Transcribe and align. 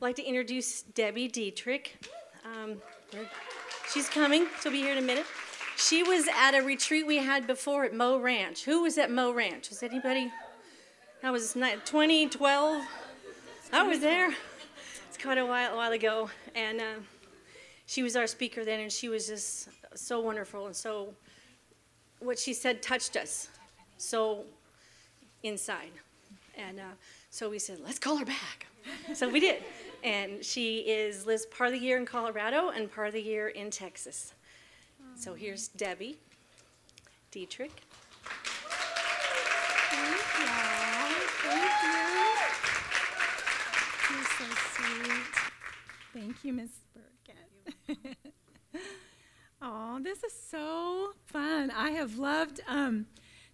like 0.00 0.16
to 0.16 0.24
introduce 0.24 0.82
Debbie 0.82 1.28
Dietrich. 1.28 1.96
Um, 2.44 2.76
she's 3.92 4.08
coming. 4.08 4.46
She'll 4.62 4.72
be 4.72 4.78
here 4.78 4.92
in 4.92 4.98
a 4.98 5.02
minute. 5.02 5.26
She 5.76 6.02
was 6.02 6.26
at 6.28 6.54
a 6.54 6.62
retreat 6.62 7.06
we 7.06 7.18
had 7.18 7.46
before 7.46 7.84
at 7.84 7.94
Mo 7.94 8.18
Ranch. 8.18 8.64
Who 8.64 8.82
was 8.82 8.96
at 8.96 9.10
Mo 9.10 9.32
Ranch? 9.32 9.68
Was 9.68 9.82
anybody? 9.82 10.32
That 11.20 11.32
was 11.32 11.52
2012. 11.52 12.82
I 13.72 13.82
was 13.82 14.00
there. 14.00 14.34
It's 15.08 15.18
quite 15.18 15.38
a 15.38 15.44
while, 15.44 15.74
a 15.74 15.76
while 15.76 15.92
ago. 15.92 16.30
And 16.54 16.80
uh, 16.80 16.94
she 17.84 18.02
was 18.02 18.16
our 18.16 18.26
speaker 18.26 18.64
then, 18.64 18.80
and 18.80 18.90
she 18.90 19.10
was 19.10 19.26
just 19.26 19.68
so 19.94 20.20
wonderful 20.20 20.66
and 20.66 20.74
so, 20.74 21.12
what 22.20 22.38
she 22.38 22.54
said 22.54 22.82
touched 22.82 23.16
us 23.16 23.48
so 23.98 24.44
inside. 25.42 25.90
And 26.56 26.80
uh, 26.80 26.92
so 27.30 27.48
we 27.48 27.58
said, 27.60 27.78
let's 27.84 27.98
call 27.98 28.16
her 28.16 28.24
back. 28.24 28.66
so 29.14 29.28
we 29.28 29.40
did. 29.40 29.62
And 30.02 30.44
she 30.44 30.78
is 30.80 31.26
lives 31.26 31.46
part 31.46 31.68
of 31.72 31.78
the 31.78 31.84
year 31.84 31.96
in 31.96 32.04
Colorado 32.04 32.70
and 32.70 32.90
part 32.92 33.06
of 33.08 33.14
the 33.14 33.22
year 33.22 33.48
in 33.48 33.70
Texas. 33.70 34.34
So 35.16 35.34
here's 35.34 35.68
Debbie 35.68 36.18
Dietrich. 37.30 37.82
Thank 39.90 40.16
you. 40.38 40.46
Thank 41.42 41.72
you. 41.82 42.00
You're 44.10 44.24
so 44.24 44.44
sweet. 44.74 45.30
Thank 46.12 46.44
you, 46.44 46.52
Miss 46.52 46.70
Burkett. 46.94 48.16
oh, 49.62 50.00
this 50.02 50.24
is 50.24 50.32
so 50.32 51.12
fun. 51.26 51.70
I 51.70 51.90
have 51.90 52.18
loved 52.18 52.60
um, 52.66 53.06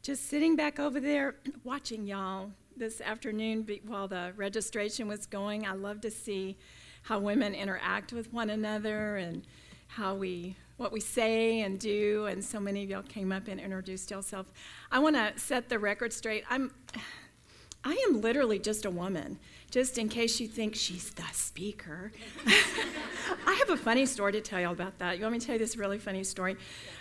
just 0.02 0.28
sitting 0.28 0.56
back 0.56 0.78
over 0.78 1.00
there 1.00 1.34
watching 1.64 2.06
y'all 2.06 2.52
this 2.76 3.00
afternoon 3.00 3.66
while 3.86 4.08
the 4.08 4.32
registration 4.36 5.08
was 5.08 5.26
going. 5.26 5.66
I 5.66 5.72
love 5.72 6.00
to 6.02 6.10
see 6.10 6.56
how 7.02 7.18
women 7.18 7.54
interact 7.54 8.12
with 8.12 8.32
one 8.32 8.50
another 8.50 9.16
and 9.16 9.46
how 9.88 10.14
we 10.14 10.56
what 10.76 10.92
we 10.92 11.00
say 11.00 11.60
and 11.60 11.78
do 11.78 12.26
and 12.26 12.44
so 12.44 12.60
many 12.60 12.82
of 12.82 12.90
y'all 12.90 13.02
came 13.02 13.32
up 13.32 13.48
and 13.48 13.60
introduced 13.60 14.10
yourself. 14.10 14.46
I 14.90 14.98
want 14.98 15.16
to 15.16 15.32
set 15.36 15.68
the 15.68 15.78
record 15.78 16.12
straight. 16.12 16.44
I'm 16.50 16.72
i 17.84 17.92
am 18.08 18.20
literally 18.20 18.58
just 18.58 18.84
a 18.84 18.90
woman 18.90 19.38
just 19.70 19.96
in 19.96 20.08
case 20.08 20.40
you 20.40 20.48
think 20.48 20.74
she's 20.74 21.10
the 21.12 21.24
speaker. 21.32 22.10
I 23.46 23.52
have 23.54 23.70
a 23.70 23.76
funny 23.76 24.06
story 24.06 24.32
to 24.32 24.40
tell 24.40 24.60
y'all 24.60 24.72
about 24.72 24.98
that. 24.98 25.18
You 25.18 25.22
want 25.22 25.34
me 25.34 25.38
to 25.38 25.46
tell 25.46 25.54
you 25.54 25.58
this 25.58 25.76
really 25.76 25.98
funny 25.98 26.24
story? 26.24 26.56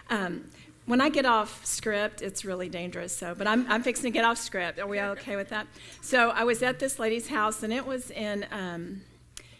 Um, 0.09 0.45
when 0.85 1.01
I 1.01 1.09
get 1.09 1.25
off 1.25 1.65
script, 1.65 2.21
it's 2.21 2.45
really 2.45 2.69
dangerous. 2.69 3.15
So, 3.15 3.33
but 3.35 3.47
I'm, 3.47 3.69
I'm 3.69 3.81
fixing 3.81 4.11
to 4.11 4.11
get 4.11 4.25
off 4.25 4.37
script. 4.37 4.79
Are 4.79 4.87
we 4.87 4.99
all 4.99 5.11
okay 5.11 5.35
with 5.35 5.49
that? 5.49 5.67
So, 6.01 6.29
I 6.29 6.43
was 6.43 6.61
at 6.61 6.79
this 6.79 6.99
lady's 6.99 7.27
house, 7.27 7.63
and 7.63 7.73
it 7.73 7.85
was 7.85 8.11
in, 8.11 8.45
um, 8.51 9.01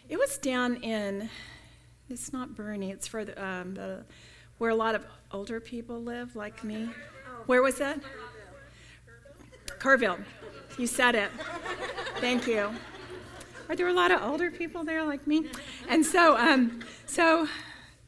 it 0.08 0.18
was 0.18 0.38
down 0.38 0.76
in, 0.76 1.28
it's 2.08 2.32
not 2.32 2.50
Boerne. 2.50 2.90
It's 2.90 3.08
for 3.08 3.24
the, 3.24 3.44
um, 3.44 3.74
the, 3.74 4.04
where 4.58 4.70
a 4.70 4.74
lot 4.76 4.94
of 4.94 5.04
older 5.32 5.60
people 5.60 6.00
live, 6.00 6.36
like 6.36 6.62
me. 6.62 6.88
Where 7.46 7.62
was 7.62 7.76
that? 7.76 8.00
Kerrville. 9.78 10.18
You 10.78 10.86
said 10.86 11.14
it. 11.14 11.30
Thank 12.18 12.46
you. 12.46 12.70
Are 13.68 13.74
there 13.74 13.88
a 13.88 13.92
lot 13.92 14.10
of 14.10 14.22
older 14.22 14.50
people 14.50 14.84
there 14.84 15.04
like 15.04 15.26
me? 15.26 15.46
And 15.88 16.04
so, 16.04 16.36
um, 16.36 16.80
so 17.06 17.48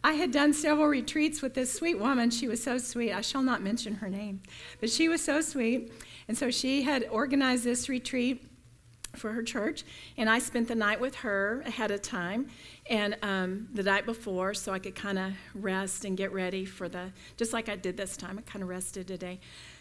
I 0.03 0.13
had 0.13 0.31
done 0.31 0.53
several 0.53 0.87
retreats 0.87 1.43
with 1.43 1.55
this 1.55 1.73
sweet 1.73 1.99
woman. 1.99 2.31
She 2.31 2.49
was 2.49 2.63
so 2.63 2.79
sweet. 2.79 3.13
I 3.13 3.21
shall 3.21 3.43
not 3.43 3.63
mention 3.63 3.97
her 3.97 4.09
name, 4.09 4.41
but 4.81 4.91
she 4.91 5.09
was 5.09 5.23
so 5.23 5.41
sweet. 5.41 5.93
And 6.29 6.37
so 6.37 6.51
she 6.51 6.83
had 6.83 7.07
organized 7.11 7.65
this 7.65 7.89
retreat 7.89 8.45
for 9.17 9.33
her 9.33 9.43
church, 9.43 9.85
and 10.17 10.29
I 10.29 10.39
spent 10.39 10.69
the 10.69 10.75
night 10.75 11.01
with 11.01 11.17
her 11.17 11.63
ahead 11.67 11.91
of 11.91 12.03
time 12.03 12.49
and 12.89 13.17
um, 13.23 13.69
the 13.73 13.83
night 13.83 14.07
before 14.07 14.55
so 14.55 14.73
I 14.73 14.79
could 14.79 14.95
kind 14.95 15.19
of 15.19 15.33
rest 15.55 16.05
and 16.05 16.17
get 16.17 16.33
ready 16.33 16.65
for 16.65 16.89
the, 16.89 17.13
just 17.37 17.53
like 17.53 17.69
I 17.69 17.77
did 17.77 17.97
this 17.97 18.17
time, 18.17 18.39
I 18.39 18.43
kind 18.43 18.63
of 18.63 18.69
rested 18.69 19.09
today. 19.09 19.41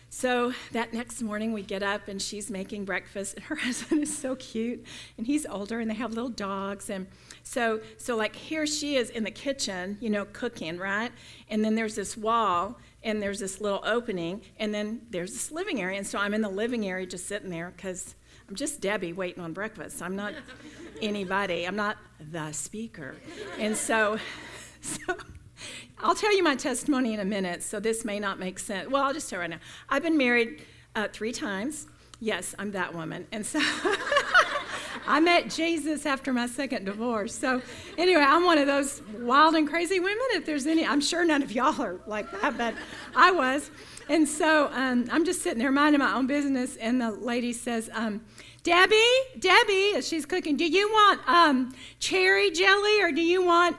So 0.09 0.53
that 0.72 0.94
next 0.94 1.22
morning 1.22 1.51
we 1.51 1.62
get 1.62 1.84
up 1.84 2.07
and 2.07 2.22
she's 2.22 2.50
making 2.50 2.85
breakfast 2.85 3.35
and 3.35 3.44
her 3.45 3.56
husband 3.68 4.03
is 4.03 4.18
so 4.18 4.35
cute 4.35 4.85
and 5.18 5.28
he's 5.28 5.45
older 5.45 5.79
and 5.79 5.90
they 5.90 5.95
have 5.95 6.13
little 6.13 6.29
dogs 6.29 6.90
and 6.90 7.07
so 7.44 7.81
so 7.97 8.16
like 8.16 8.35
here 8.35 8.66
she 8.66 8.96
is 8.96 9.09
in 9.09 9.23
the 9.23 9.31
kitchen, 9.31 9.97
you 10.00 10.09
know, 10.09 10.25
cooking, 10.25 10.78
right? 10.78 11.12
And 11.50 11.63
then 11.63 11.75
there's 11.75 11.96
this 11.96 12.16
wall 12.16 12.79
and 13.03 13.22
there's 13.22 13.40
this 13.40 13.59
little 13.59 13.81
opening 13.85 14.41
and 14.59 14.73
then 14.73 15.01
there's 15.09 15.34
this 15.34 15.51
living 15.51 15.81
area 15.81 15.97
and 15.97 16.07
so 16.07 16.19
I'm 16.19 16.34
in 16.34 16.41
the 16.41 16.50
living 16.50 16.88
area 16.88 17.06
just 17.06 17.28
sitting 17.28 17.50
there 17.50 17.73
cuz 17.78 18.16
I'm 18.47 18.56
just 18.56 18.79
Debbie 18.79 19.12
waiting 19.12 19.44
on 19.44 19.51
breakfast. 19.51 20.01
I'm 20.01 20.16
not 20.16 20.34
anybody. 21.01 21.66
I'm 21.66 21.75
not 21.75 21.97
the 22.31 22.53
speaker. 22.53 23.16
And 23.59 23.75
so 23.75 24.19
so 24.81 25.17
I'll 26.00 26.16
tell 26.16 26.35
you 26.35 26.44
my 26.44 26.56
testimony 26.56 27.13
in 27.13 27.19
a 27.19 27.25
minute, 27.25 27.63
so 27.63 27.79
this 27.79 28.06
may 28.06 28.19
not 28.19 28.40
make 28.40 28.59
sense. 28.59 28.90
Well, 28.90 29.03
I'll 29.03 29.13
just 29.13 29.29
tell 29.29 29.40
right 29.40 29.50
now. 29.50 29.59
I've 29.90 30.03
been 30.03 30.18
married 30.18 30.62
uh, 30.95 31.07
three 31.12 31.31
times. 31.31 31.88
Yes, 32.19 32.56
I'm 32.57 32.72
that 32.72 32.94
woman. 32.94 33.28
And 33.31 33.45
so 33.45 33.59
I 35.07 35.19
met 35.19 35.50
Jesus 35.50 36.06
after 36.06 36.34
my 36.34 36.47
second 36.47 36.85
divorce. 36.85 37.34
So, 37.34 37.62
anyway, 37.97 38.23
I'm 38.23 38.44
one 38.44 38.57
of 38.57 38.67
those 38.67 39.01
wild 39.19 39.56
and 39.56 39.67
crazy 39.67 40.00
women. 40.00 40.25
If 40.31 40.46
there's 40.46 40.66
any, 40.66 40.85
I'm 40.85 41.01
sure 41.01 41.23
none 41.23 41.44
of 41.44 41.51
y'all 41.51 41.79
are 41.81 42.00
like 42.07 42.29
that, 42.41 42.57
but 42.57 42.73
I 43.16 43.31
was. 43.31 43.69
And 44.09 44.28
so 44.28 44.69
um, 44.73 45.06
I'm 45.12 45.25
just 45.25 45.41
sitting 45.41 45.59
there 45.59 45.72
minding 45.72 46.00
my 46.00 46.13
own 46.13 46.28
business, 46.28 46.75
and 46.78 47.00
the 47.00 47.12
lady 47.12 47.53
says, 47.53 47.90
um, 47.94 48.22
Debbie, 48.63 48.96
Debbie, 49.40 49.94
as 49.96 50.07
she's 50.07 50.25
cooking, 50.25 50.57
do 50.57 50.66
you 50.66 50.90
want 50.90 51.22
um, 51.28 51.73
cherry 52.00 52.51
jelly 52.51 53.01
or 53.01 53.12
do 53.12 53.22
you 53.22 53.46
want 53.46 53.78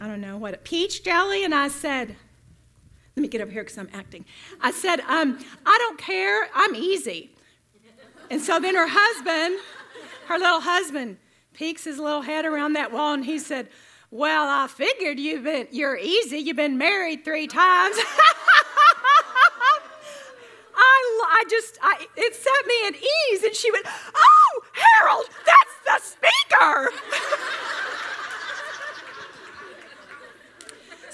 I 0.00 0.06
don't 0.06 0.20
know 0.20 0.36
what, 0.36 0.54
a 0.54 0.58
peach 0.58 1.02
jelly? 1.02 1.44
And 1.44 1.54
I 1.54 1.68
said, 1.68 2.16
let 3.16 3.22
me 3.22 3.28
get 3.28 3.40
over 3.40 3.50
here 3.50 3.62
because 3.62 3.78
I'm 3.78 3.88
acting. 3.94 4.26
I 4.60 4.70
said, 4.70 5.00
um, 5.00 5.38
I 5.64 5.78
don't 5.80 5.98
care, 5.98 6.48
I'm 6.54 6.74
easy. 6.74 7.30
And 8.30 8.42
so 8.42 8.60
then 8.60 8.74
her 8.74 8.88
husband, 8.88 9.58
her 10.26 10.38
little 10.38 10.60
husband, 10.60 11.16
peeks 11.54 11.84
his 11.84 11.98
little 11.98 12.22
head 12.22 12.44
around 12.44 12.74
that 12.74 12.92
wall 12.92 13.14
and 13.14 13.24
he 13.24 13.38
said, 13.38 13.68
Well, 14.10 14.46
I 14.48 14.66
figured 14.66 15.18
you've 15.18 15.44
been 15.44 15.68
you're 15.70 15.96
easy, 15.96 16.38
you've 16.38 16.56
been 16.56 16.76
married 16.76 17.24
three 17.24 17.46
times. 17.46 17.96
I, 20.78 21.22
I 21.30 21.44
just, 21.48 21.78
I, 21.80 22.06
it 22.16 22.34
set 22.34 22.66
me 22.66 22.74
at 22.88 22.94
ease. 22.96 23.44
And 23.44 23.54
she 23.54 23.70
went, 23.70 23.86
Oh, 23.86 24.62
Harold, 24.72 25.26
that's 25.46 25.76
the 25.86 26.00
speaker. 26.16 26.90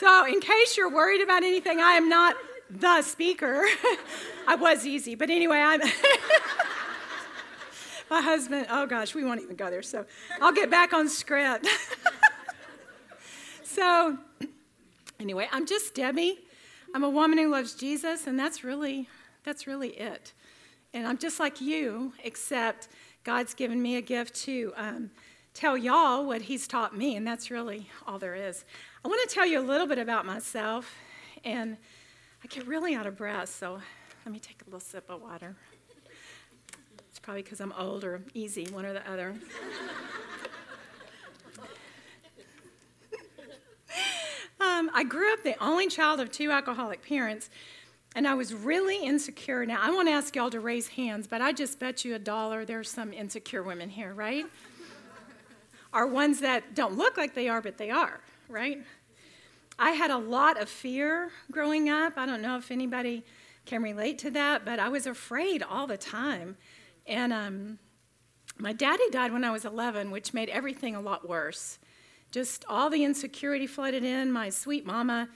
So, 0.02 0.26
in 0.26 0.40
case 0.40 0.76
you're 0.76 0.90
worried 0.90 1.20
about 1.20 1.44
anything, 1.44 1.80
I 1.80 1.92
am 1.92 2.08
not 2.08 2.34
the 2.68 3.02
speaker. 3.02 3.64
I 4.48 4.56
was 4.56 4.84
easy, 4.84 5.14
but 5.14 5.30
anyway, 5.30 5.58
I'm. 5.58 5.80
My 8.10 8.20
husband, 8.20 8.66
oh 8.68 8.84
gosh, 8.86 9.14
we 9.14 9.22
won't 9.22 9.42
even 9.42 9.54
go 9.54 9.70
there. 9.70 9.80
So, 9.80 10.04
I'll 10.40 10.52
get 10.52 10.72
back 10.72 10.92
on 10.92 11.08
script. 11.08 11.68
so, 13.62 14.18
anyway, 15.20 15.46
I'm 15.52 15.66
just 15.66 15.94
Debbie. 15.94 16.40
I'm 16.96 17.04
a 17.04 17.10
woman 17.10 17.38
who 17.38 17.48
loves 17.48 17.74
Jesus, 17.74 18.26
and 18.26 18.36
that's 18.36 18.64
really 18.64 19.08
that's 19.44 19.68
really 19.68 19.90
it. 19.90 20.32
And 20.92 21.06
I'm 21.06 21.16
just 21.16 21.38
like 21.38 21.60
you, 21.60 22.12
except 22.24 22.88
God's 23.22 23.54
given 23.54 23.80
me 23.80 23.94
a 23.94 24.02
gift 24.02 24.34
to 24.46 24.72
um, 24.76 25.10
tell 25.54 25.78
y'all 25.78 26.26
what 26.26 26.42
He's 26.42 26.66
taught 26.66 26.96
me, 26.96 27.14
and 27.14 27.24
that's 27.24 27.52
really 27.52 27.88
all 28.04 28.18
there 28.18 28.34
is. 28.34 28.64
I 29.04 29.08
want 29.08 29.28
to 29.28 29.34
tell 29.34 29.44
you 29.44 29.58
a 29.58 29.66
little 29.66 29.88
bit 29.88 29.98
about 29.98 30.24
myself, 30.24 30.94
and 31.44 31.76
I 32.44 32.46
get 32.46 32.68
really 32.68 32.94
out 32.94 33.04
of 33.04 33.16
breath, 33.16 33.48
so 33.48 33.80
let 34.24 34.32
me 34.32 34.38
take 34.38 34.62
a 34.62 34.64
little 34.66 34.78
sip 34.78 35.10
of 35.10 35.20
water. 35.20 35.56
It's 37.10 37.18
probably 37.18 37.42
because 37.42 37.60
I'm 37.60 37.72
old 37.72 38.04
or 38.04 38.22
easy, 38.32 38.64
one 38.70 38.86
or 38.86 38.92
the 38.92 39.10
other. 39.10 39.34
um, 44.60 44.88
I 44.94 45.02
grew 45.02 45.32
up 45.32 45.42
the 45.42 45.60
only 45.60 45.88
child 45.88 46.20
of 46.20 46.30
two 46.30 46.52
alcoholic 46.52 47.02
parents, 47.04 47.50
and 48.14 48.28
I 48.28 48.34
was 48.34 48.54
really 48.54 49.04
insecure. 49.04 49.66
Now, 49.66 49.80
I 49.82 49.90
want 49.90 50.06
to 50.06 50.12
ask 50.12 50.36
y'all 50.36 50.50
to 50.50 50.60
raise 50.60 50.86
hands, 50.86 51.26
but 51.26 51.42
I 51.42 51.50
just 51.50 51.80
bet 51.80 52.04
you 52.04 52.14
a 52.14 52.20
dollar 52.20 52.64
there's 52.64 52.88
some 52.88 53.12
insecure 53.12 53.64
women 53.64 53.88
here, 53.88 54.14
right? 54.14 54.46
are 55.92 56.06
ones 56.06 56.38
that 56.40 56.76
don't 56.76 56.96
look 56.96 57.16
like 57.16 57.34
they 57.34 57.48
are, 57.48 57.60
but 57.60 57.78
they 57.78 57.90
are 57.90 58.20
right? 58.48 58.82
I 59.78 59.92
had 59.92 60.10
a 60.10 60.18
lot 60.18 60.60
of 60.60 60.68
fear 60.68 61.30
growing 61.50 61.88
up. 61.88 62.14
I 62.16 62.26
don't 62.26 62.42
know 62.42 62.56
if 62.56 62.70
anybody 62.70 63.24
can 63.64 63.82
relate 63.82 64.18
to 64.18 64.30
that, 64.32 64.64
but 64.64 64.78
I 64.78 64.88
was 64.88 65.06
afraid 65.06 65.62
all 65.62 65.86
the 65.86 65.96
time. 65.96 66.56
And 67.06 67.32
um, 67.32 67.78
my 68.58 68.72
daddy 68.72 69.08
died 69.10 69.32
when 69.32 69.44
I 69.44 69.50
was 69.50 69.64
11, 69.64 70.10
which 70.10 70.34
made 70.34 70.48
everything 70.48 70.94
a 70.94 71.00
lot 71.00 71.28
worse. 71.28 71.78
Just 72.30 72.64
all 72.68 72.90
the 72.90 73.04
insecurity 73.04 73.66
flooded 73.66 74.04
in. 74.04 74.32
My 74.32 74.50
sweet 74.50 74.86
mama 74.86 75.28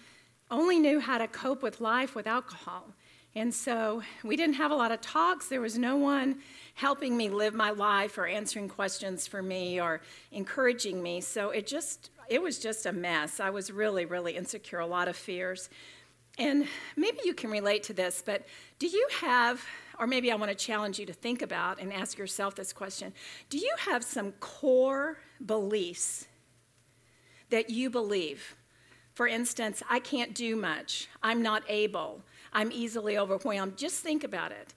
only 0.50 0.78
knew 0.78 1.00
how 1.00 1.18
to 1.18 1.28
cope 1.28 1.62
with 1.62 1.80
life 1.80 2.14
with 2.14 2.26
alcohol. 2.26 2.94
And 3.34 3.52
so 3.52 4.02
we 4.24 4.36
didn't 4.36 4.54
have 4.54 4.70
a 4.70 4.74
lot 4.74 4.92
of 4.92 5.02
talks. 5.02 5.48
There 5.48 5.60
was 5.60 5.76
no 5.76 5.96
one 5.96 6.38
helping 6.74 7.16
me 7.16 7.28
live 7.28 7.52
my 7.52 7.70
life 7.70 8.16
or 8.16 8.26
answering 8.26 8.68
questions 8.68 9.26
for 9.26 9.42
me 9.42 9.78
or 9.80 10.00
encouraging 10.32 11.02
me. 11.02 11.20
So 11.20 11.50
it 11.50 11.66
just, 11.66 12.10
it 12.28 12.42
was 12.42 12.58
just 12.58 12.86
a 12.86 12.92
mess. 12.92 13.40
I 13.40 13.50
was 13.50 13.70
really, 13.70 14.04
really 14.04 14.36
insecure, 14.36 14.80
a 14.80 14.86
lot 14.86 15.08
of 15.08 15.16
fears. 15.16 15.68
And 16.38 16.66
maybe 16.96 17.18
you 17.24 17.32
can 17.32 17.50
relate 17.50 17.84
to 17.84 17.94
this, 17.94 18.22
but 18.24 18.46
do 18.78 18.86
you 18.86 19.08
have, 19.20 19.64
or 19.98 20.06
maybe 20.06 20.30
I 20.30 20.34
want 20.34 20.50
to 20.50 20.56
challenge 20.56 20.98
you 20.98 21.06
to 21.06 21.12
think 21.12 21.40
about 21.40 21.80
and 21.80 21.92
ask 21.92 22.18
yourself 22.18 22.54
this 22.54 22.72
question 22.72 23.14
Do 23.48 23.58
you 23.58 23.74
have 23.78 24.04
some 24.04 24.32
core 24.32 25.18
beliefs 25.44 26.26
that 27.48 27.70
you 27.70 27.88
believe? 27.88 28.54
For 29.14 29.26
instance, 29.26 29.82
I 29.88 29.98
can't 29.98 30.34
do 30.34 30.56
much, 30.56 31.08
I'm 31.22 31.40
not 31.40 31.62
able, 31.68 32.20
I'm 32.52 32.70
easily 32.70 33.16
overwhelmed. 33.16 33.78
Just 33.78 34.02
think 34.02 34.22
about 34.22 34.52
it. 34.52 34.74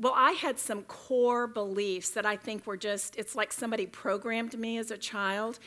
Well, 0.00 0.12
I 0.14 0.32
had 0.32 0.58
some 0.58 0.82
core 0.82 1.46
beliefs 1.46 2.10
that 2.10 2.26
I 2.26 2.36
think 2.36 2.66
were 2.66 2.76
just, 2.76 3.16
it's 3.16 3.34
like 3.34 3.52
somebody 3.52 3.86
programmed 3.86 4.58
me 4.58 4.76
as 4.76 4.90
a 4.90 4.98
child, 4.98 5.58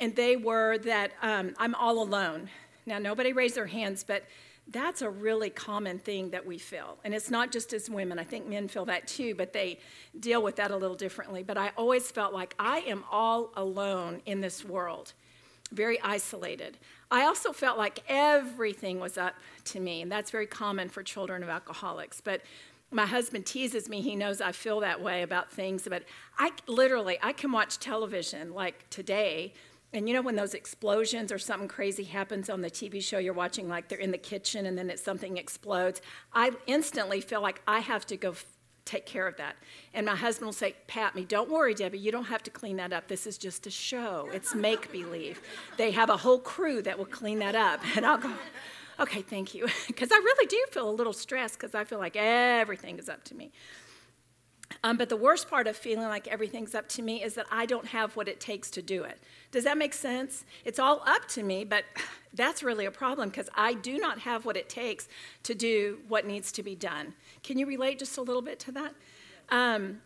and 0.00 0.16
they 0.16 0.36
were 0.36 0.78
that 0.78 1.12
um, 1.22 1.54
I'm 1.58 1.74
all 1.74 2.02
alone. 2.02 2.48
Now, 2.86 2.98
nobody 2.98 3.32
raised 3.32 3.54
their 3.54 3.66
hands, 3.66 4.02
but 4.02 4.24
that's 4.68 5.02
a 5.02 5.10
really 5.10 5.50
common 5.50 5.98
thing 5.98 6.30
that 6.30 6.46
we 6.46 6.58
feel. 6.58 6.98
And 7.04 7.14
it's 7.14 7.30
not 7.30 7.52
just 7.52 7.72
as 7.72 7.90
women, 7.90 8.18
I 8.18 8.24
think 8.24 8.46
men 8.46 8.68
feel 8.68 8.84
that 8.86 9.06
too, 9.06 9.34
but 9.34 9.52
they 9.52 9.78
deal 10.18 10.42
with 10.42 10.56
that 10.56 10.70
a 10.70 10.76
little 10.76 10.96
differently. 10.96 11.42
But 11.42 11.58
I 11.58 11.72
always 11.76 12.10
felt 12.10 12.32
like 12.32 12.54
I 12.58 12.80
am 12.80 13.04
all 13.10 13.50
alone 13.56 14.22
in 14.26 14.40
this 14.40 14.64
world, 14.64 15.12
very 15.72 16.00
isolated. 16.00 16.78
I 17.10 17.24
also 17.24 17.52
felt 17.52 17.78
like 17.78 18.02
everything 18.08 19.00
was 19.00 19.18
up 19.18 19.34
to 19.66 19.80
me, 19.80 20.02
and 20.02 20.10
that's 20.10 20.30
very 20.30 20.46
common 20.46 20.88
for 20.88 21.02
children 21.02 21.42
of 21.42 21.48
alcoholics. 21.48 22.20
But 22.20 22.42
my 22.92 23.06
husband 23.06 23.46
teases 23.46 23.88
me 23.88 24.00
he 24.00 24.16
knows 24.16 24.40
i 24.40 24.50
feel 24.50 24.80
that 24.80 25.00
way 25.00 25.22
about 25.22 25.48
things 25.48 25.86
but 25.88 26.02
i 26.38 26.50
literally 26.66 27.18
i 27.22 27.32
can 27.32 27.52
watch 27.52 27.78
television 27.78 28.52
like 28.52 28.88
today 28.90 29.52
and 29.92 30.08
you 30.08 30.14
know 30.14 30.22
when 30.22 30.36
those 30.36 30.54
explosions 30.54 31.32
or 31.32 31.38
something 31.38 31.68
crazy 31.68 32.04
happens 32.04 32.48
on 32.48 32.60
the 32.60 32.70
TV 32.70 33.02
show 33.02 33.18
you're 33.18 33.34
watching, 33.34 33.68
like 33.68 33.88
they're 33.88 33.98
in 33.98 34.12
the 34.12 34.18
kitchen 34.18 34.66
and 34.66 34.78
then 34.78 34.88
it's 34.88 35.02
something 35.02 35.36
explodes, 35.36 36.00
I 36.32 36.52
instantly 36.66 37.20
feel 37.20 37.42
like 37.42 37.60
I 37.66 37.80
have 37.80 38.06
to 38.06 38.16
go 38.16 38.30
f- 38.30 38.46
take 38.84 39.04
care 39.04 39.26
of 39.26 39.36
that. 39.36 39.56
And 39.92 40.06
my 40.06 40.14
husband 40.14 40.46
will 40.46 40.52
say, 40.52 40.76
Pat 40.86 41.14
me, 41.14 41.24
don't 41.24 41.50
worry, 41.50 41.74
Debbie, 41.74 41.98
you 41.98 42.12
don't 42.12 42.24
have 42.24 42.42
to 42.44 42.50
clean 42.50 42.76
that 42.76 42.92
up. 42.92 43.08
This 43.08 43.26
is 43.26 43.36
just 43.36 43.66
a 43.66 43.70
show. 43.70 44.28
It's 44.32 44.54
make 44.54 44.92
believe. 44.92 45.40
They 45.76 45.90
have 45.90 46.08
a 46.08 46.16
whole 46.16 46.38
crew 46.38 46.82
that 46.82 46.96
will 46.96 47.04
clean 47.04 47.40
that 47.40 47.54
up. 47.54 47.80
And 47.96 48.06
I'll 48.06 48.18
go, 48.18 48.32
okay, 49.00 49.22
thank 49.22 49.54
you. 49.54 49.66
Because 49.86 50.12
I 50.12 50.16
really 50.16 50.46
do 50.46 50.64
feel 50.70 50.88
a 50.88 50.92
little 50.92 51.12
stressed 51.12 51.58
because 51.58 51.74
I 51.74 51.84
feel 51.84 51.98
like 51.98 52.16
everything 52.16 52.98
is 52.98 53.08
up 53.08 53.24
to 53.24 53.34
me. 53.34 53.52
Um, 54.82 54.96
but 54.96 55.08
the 55.08 55.16
worst 55.16 55.50
part 55.50 55.66
of 55.66 55.76
feeling 55.76 56.06
like 56.06 56.28
everything's 56.28 56.74
up 56.74 56.88
to 56.90 57.02
me 57.02 57.22
is 57.22 57.34
that 57.34 57.46
I 57.50 57.66
don't 57.66 57.86
have 57.86 58.16
what 58.16 58.28
it 58.28 58.40
takes 58.40 58.70
to 58.70 58.82
do 58.82 59.02
it. 59.04 59.18
Does 59.50 59.64
that 59.64 59.76
make 59.76 59.92
sense? 59.92 60.44
It's 60.64 60.78
all 60.78 61.02
up 61.06 61.28
to 61.28 61.42
me, 61.42 61.64
but 61.64 61.84
that's 62.34 62.62
really 62.62 62.86
a 62.86 62.90
problem 62.90 63.28
because 63.28 63.48
I 63.54 63.74
do 63.74 63.98
not 63.98 64.20
have 64.20 64.44
what 64.44 64.56
it 64.56 64.68
takes 64.68 65.08
to 65.42 65.54
do 65.54 65.98
what 66.08 66.26
needs 66.26 66.52
to 66.52 66.62
be 66.62 66.74
done. 66.74 67.14
Can 67.42 67.58
you 67.58 67.66
relate 67.66 67.98
just 67.98 68.16
a 68.16 68.22
little 68.22 68.42
bit 68.42 68.58
to 68.60 68.72
that? 68.72 68.94
Um, 69.48 70.00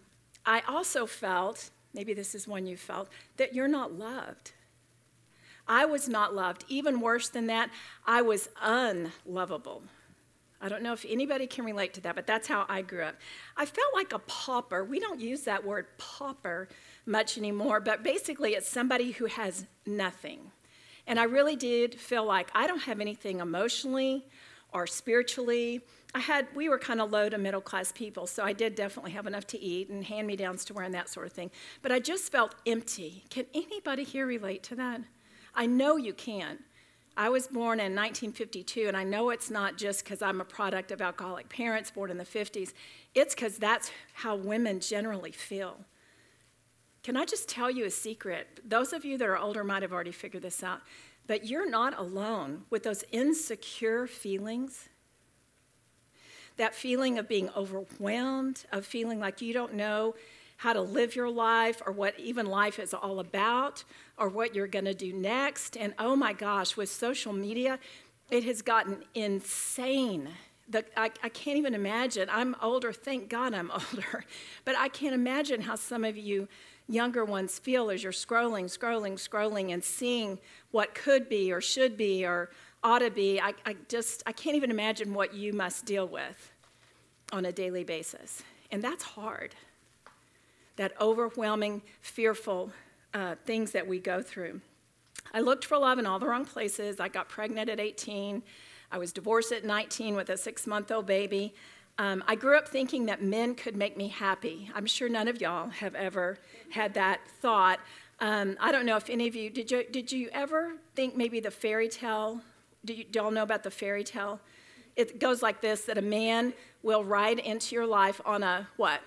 I 0.47 0.63
also 0.67 1.07
felt, 1.07 1.71
maybe 1.93 2.15
this 2.15 2.35
is 2.35 2.49
one 2.49 2.67
you 2.67 2.77
felt, 2.77 3.09
that 3.37 3.55
you're 3.55 3.69
not 3.69 3.93
loved. 3.93 4.53
I 5.67 5.85
was 5.85 6.09
not 6.09 6.35
loved. 6.35 6.65
Even 6.69 7.01
worse 7.01 7.29
than 7.29 7.47
that, 7.47 7.71
I 8.07 8.23
was 8.23 8.49
unlovable. 8.61 9.83
I 10.65 10.69
don't 10.71 10.83
know 10.83 10.95
if 10.95 11.05
anybody 11.07 11.47
can 11.47 11.67
relate 11.67 11.93
to 11.95 12.01
that, 12.01 12.15
but 12.15 12.27
that's 12.27 12.49
how 12.49 12.65
I 12.71 12.81
grew 12.81 13.03
up. 13.03 13.17
I 13.55 13.67
felt 13.67 13.95
like 13.95 14.15
a 14.15 14.19
pauper. 14.21 14.83
We 14.83 14.99
don't 14.99 15.21
use 15.21 15.43
that 15.43 15.63
word 15.63 15.87
pauper 15.99 16.69
much 17.05 17.37
anymore, 17.37 17.81
but 17.81 18.03
basically 18.03 18.55
it's 18.55 18.67
somebody 18.67 19.11
who 19.11 19.27
has 19.27 19.67
nothing. 19.85 20.41
And 21.07 21.21
I 21.21 21.25
really 21.25 21.55
did 21.55 21.95
feel 21.95 22.25
like 22.25 22.51
I 22.55 22.67
don't 22.67 22.81
have 22.85 23.03
anything 23.03 23.41
emotionally 23.41 24.27
or 24.73 24.87
spiritually. 24.87 25.83
I 26.15 26.21
had 26.21 26.47
we 26.55 26.71
were 26.71 26.79
kind 26.79 27.03
of 27.03 27.11
low 27.11 27.29
to 27.29 27.37
middle 27.37 27.61
class 27.61 27.93
people, 27.93 28.27
so 28.27 28.43
I 28.43 28.55
did 28.55 28.75
definitely 28.75 29.13
have 29.13 29.27
enough 29.27 29.47
to 29.49 29.61
eat 29.61 29.91
and 29.91 30.03
hand 30.03 30.27
me 30.27 30.35
downs 30.35 30.65
to 30.65 30.73
wear 30.73 30.87
and 30.87 30.95
that 30.95 31.11
sort 31.11 31.27
of 31.27 31.35
thing. 31.35 31.51
But 31.83 31.93
I 31.93 31.99
just 31.99 32.33
felt 32.33 32.55
empty. 32.67 33.25
Can 33.29 33.45
anybody 33.53 34.03
here 34.03 34.27
relate 34.27 34.63
to 34.63 34.77
that? 34.77 35.03
I 35.55 35.67
know 35.67 35.99
you 35.99 36.15
can. 36.15 36.61
I 37.17 37.29
was 37.29 37.47
born 37.47 37.79
in 37.79 37.95
1952, 37.95 38.89
and 38.89 38.97
I 38.97 39.05
know 39.05 39.31
it's 39.31 39.51
not 39.51 39.77
just 39.77 40.03
because 40.03 40.21
I'm 40.21 40.41
a 40.41 40.45
product 40.45 40.91
of 40.91 41.01
alcoholic 41.01 41.49
parents 41.49 41.91
born 41.91 42.11
in 42.11 42.19
the 42.19 42.25
50s. 42.25 42.73
It's 43.15 43.35
because 43.35 43.57
that's 43.57 43.93
how 44.15 44.35
women 44.35 44.81
generally 44.81 45.31
feel. 45.31 45.77
Can 47.05 47.17
I 47.17 47.25
just 47.25 47.49
tell 47.49 47.71
you 47.71 47.85
a 47.85 47.91
secret? 47.91 48.61
Those 48.67 48.93
of 48.93 49.05
you 49.05 49.17
that 49.19 49.29
are 49.29 49.39
older 49.39 49.63
might 49.63 49.83
have 49.83 49.93
already 49.93 50.11
figured 50.11 50.43
this 50.43 50.65
out, 50.65 50.81
but 51.27 51.47
you're 51.47 51.71
not 51.71 51.97
alone 51.99 52.65
with 52.71 52.83
those 52.83 53.05
insecure 53.13 54.09
feelings. 54.09 54.89
That 56.57 56.75
feeling 56.75 57.19
of 57.19 57.29
being 57.29 57.51
overwhelmed, 57.57 58.65
of 58.73 58.87
feeling 58.87 59.21
like 59.21 59.41
you 59.41 59.53
don't 59.53 59.75
know 59.75 60.15
how 60.57 60.73
to 60.73 60.81
live 60.81 61.17
your 61.17 61.31
life 61.31 61.83
or 61.87 61.93
what 61.93 62.19
even 62.19 62.47
life 62.47 62.79
is 62.79 62.95
all 62.95 63.21
about 63.21 63.85
or 64.17 64.29
what 64.29 64.55
you're 64.55 64.67
going 64.67 64.85
to 64.85 64.95
do 64.95 65.13
next. 65.13 65.77
And 65.77 65.95
oh 65.99 66.17
my 66.17 66.33
gosh, 66.33 66.77
with 66.77 66.89
social 66.89 67.33
media, 67.33 67.79
it 68.31 68.45
has 68.45 68.63
gotten 68.63 69.05
insane. 69.15 70.29
The, 70.69 70.85
I, 70.97 71.11
I 71.23 71.29
can't 71.29 71.59
even 71.59 71.75
imagine. 71.75 72.29
I'm 72.31 72.57
older, 72.63 72.93
thank 72.93 73.29
God 73.29 73.53
I'm 73.53 73.71
older, 73.93 74.25
but 74.65 74.77
I 74.79 74.89
can't 74.89 75.15
imagine 75.15 75.61
how 75.61 75.77
some 75.77 76.05
of 76.05 76.17
you 76.17 76.49
younger 76.89 77.25
ones 77.25 77.59
feel 77.59 77.91
as 77.91 78.03
you're 78.03 78.13
scrolling, 78.13 78.65
scrolling, 78.65 79.15
scrolling, 79.15 79.73
and 79.73 79.83
seeing 79.83 80.39
what 80.71 80.95
could 80.95 81.29
be 81.29 81.53
or 81.53 81.61
should 81.61 81.97
be 81.97 82.25
or 82.25 82.51
ought 82.83 82.99
to 82.99 83.11
be. 83.11 83.41
I, 83.41 83.55
I 83.65 83.77
just, 83.89 84.23
I 84.27 84.33
can't 84.33 84.57
even 84.57 84.71
imagine 84.71 85.15
what 85.15 85.35
you 85.35 85.53
must 85.53 85.87
deal 85.87 86.07
with 86.07 86.53
on 87.33 87.47
a 87.47 87.53
daily 87.53 87.85
basis. 87.85 88.43
And 88.71 88.83
that's 88.83 89.03
hard 89.03 89.55
that 90.77 90.93
overwhelming, 91.01 91.83
fearful 92.01 92.73
uh, 93.13 93.37
things 93.45 93.73
that 93.73 93.87
we 93.87 93.99
go 93.99 94.23
through. 94.23 94.61
I 95.33 95.41
looked 95.41 95.65
for 95.65 95.79
love 95.79 95.99
in 95.99 96.07
all 96.07 96.19
the 96.19 96.27
wrong 96.27 96.45
places. 96.45 97.01
I 97.01 97.09
got 97.09 97.29
pregnant 97.29 97.69
at 97.69 97.81
18. 97.81 98.43
I 98.91 98.99
was 98.99 99.13
divorced 99.13 99.53
at 99.53 99.65
19 99.65 100.15
with 100.15 100.31
a 100.31 100.37
six 100.37 100.67
month 100.67 100.91
old 100.93 101.07
baby. 101.07 101.55
Um, 101.99 102.25
I 102.27 102.35
grew 102.35 102.57
up 102.57 102.69
thinking 102.69 103.07
that 103.07 103.23
men 103.23 103.55
could 103.55 103.77
make 103.77 103.97
me 103.97 104.09
happy. 104.09 104.71
I'm 104.75 104.87
sure 104.87 105.09
none 105.09 105.29
of 105.29 105.41
y'all 105.41 105.69
have 105.69 105.95
ever 105.95 106.39
had 106.71 106.95
that 106.95 107.21
thought. 107.41 107.79
Um, 108.21 108.57
I 108.61 108.73
don't 108.73 108.87
know 108.87 108.97
if 108.97 109.09
any 109.09 109.29
of 109.29 109.35
you 109.35 109.51
did. 109.51 109.71
You 109.71 109.85
did 109.91 110.11
you 110.11 110.29
ever 110.33 110.75
think 110.95 111.17
maybe 111.17 111.41
the 111.41 111.51
fairy 111.51 111.89
tale? 111.89 112.41
Do 112.85 112.95
you, 112.95 113.05
do 113.05 113.21
y'all 113.21 113.31
know 113.31 113.43
about 113.43 113.63
the 113.63 113.71
fairy 113.71 114.05
tale? 114.05 114.41
It 114.97 115.21
goes 115.21 115.43
like 115.43 115.61
this: 115.61 115.83
that 115.83 115.99
a 115.99 116.03
man 116.03 116.53
will 116.83 117.05
ride 117.05 117.39
into 117.39 117.75
your 117.75 117.87
life 117.87 118.21
on 118.25 118.43
a 118.43 118.69
what? 118.77 119.01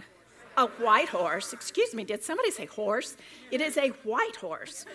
A 0.58 0.66
white 0.66 1.10
horse. 1.10 1.54
Excuse 1.54 1.94
me, 1.94 2.04
did 2.04 2.24
somebody 2.24 2.52
say 2.52 2.66
horse? 2.66 3.16
It 3.52 3.62
is 3.62 3.78
a 3.78 3.90
white 4.04 4.36
horse. 4.36 4.86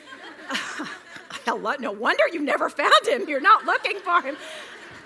no 1.46 1.54
wonder 1.92 2.24
you 2.32 2.42
never 2.42 2.68
found 2.68 3.06
him. 3.06 3.28
You're 3.28 3.40
not 3.40 3.64
looking 3.64 3.98
for 4.00 4.20
him. 4.20 4.36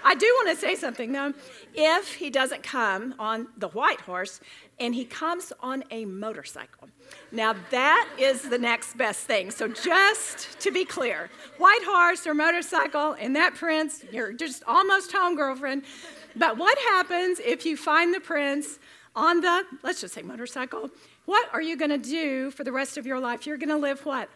I 0.05 0.15
do 0.15 0.27
want 0.37 0.51
to 0.51 0.57
say 0.57 0.77
something 0.77 1.11
though. 1.11 1.35
If 1.75 2.15
he 2.15 2.31
doesn't 2.31 2.63
come 2.63 3.15
on 3.19 3.49
the 3.57 3.69
white 3.69 4.01
horse 4.01 4.41
and 4.79 4.95
he 4.95 5.05
comes 5.05 5.53
on 5.61 5.83
a 5.91 6.05
motorcycle, 6.05 6.89
now 7.33 7.57
that 7.71 8.09
is 8.17 8.43
the 8.43 8.59
next 8.59 8.97
best 8.97 9.27
thing. 9.27 9.51
So, 9.51 9.67
just 9.67 10.61
to 10.61 10.71
be 10.71 10.85
clear, 10.85 11.29
white 11.59 11.83
horse 11.85 12.25
or 12.25 12.35
motorcycle 12.35 13.17
and 13.19 13.35
that 13.35 13.57
prince, 13.57 14.05
you're 14.13 14.33
just 14.33 14.63
almost 14.69 15.13
home, 15.13 15.35
girlfriend. 15.35 15.83
But 16.37 16.57
what 16.57 16.79
happens 16.79 17.41
if 17.41 17.67
you 17.67 17.77
find 17.77 18.15
the 18.15 18.21
prince 18.21 18.79
on 19.17 19.41
the, 19.41 19.65
let's 19.83 20.03
just 20.03 20.15
say 20.15 20.23
motorcycle, 20.23 20.91
what 21.25 21.49
are 21.53 21.63
you 21.63 21.77
going 21.77 21.91
to 21.91 21.99
do 21.99 22.51
for 22.51 22.63
the 22.63 22.71
rest 22.71 22.99
of 22.99 23.07
your 23.07 23.19
life? 23.19 23.47
You're 23.47 23.57
going 23.57 23.71
to 23.71 23.77
live 23.77 24.05
what? 24.05 24.29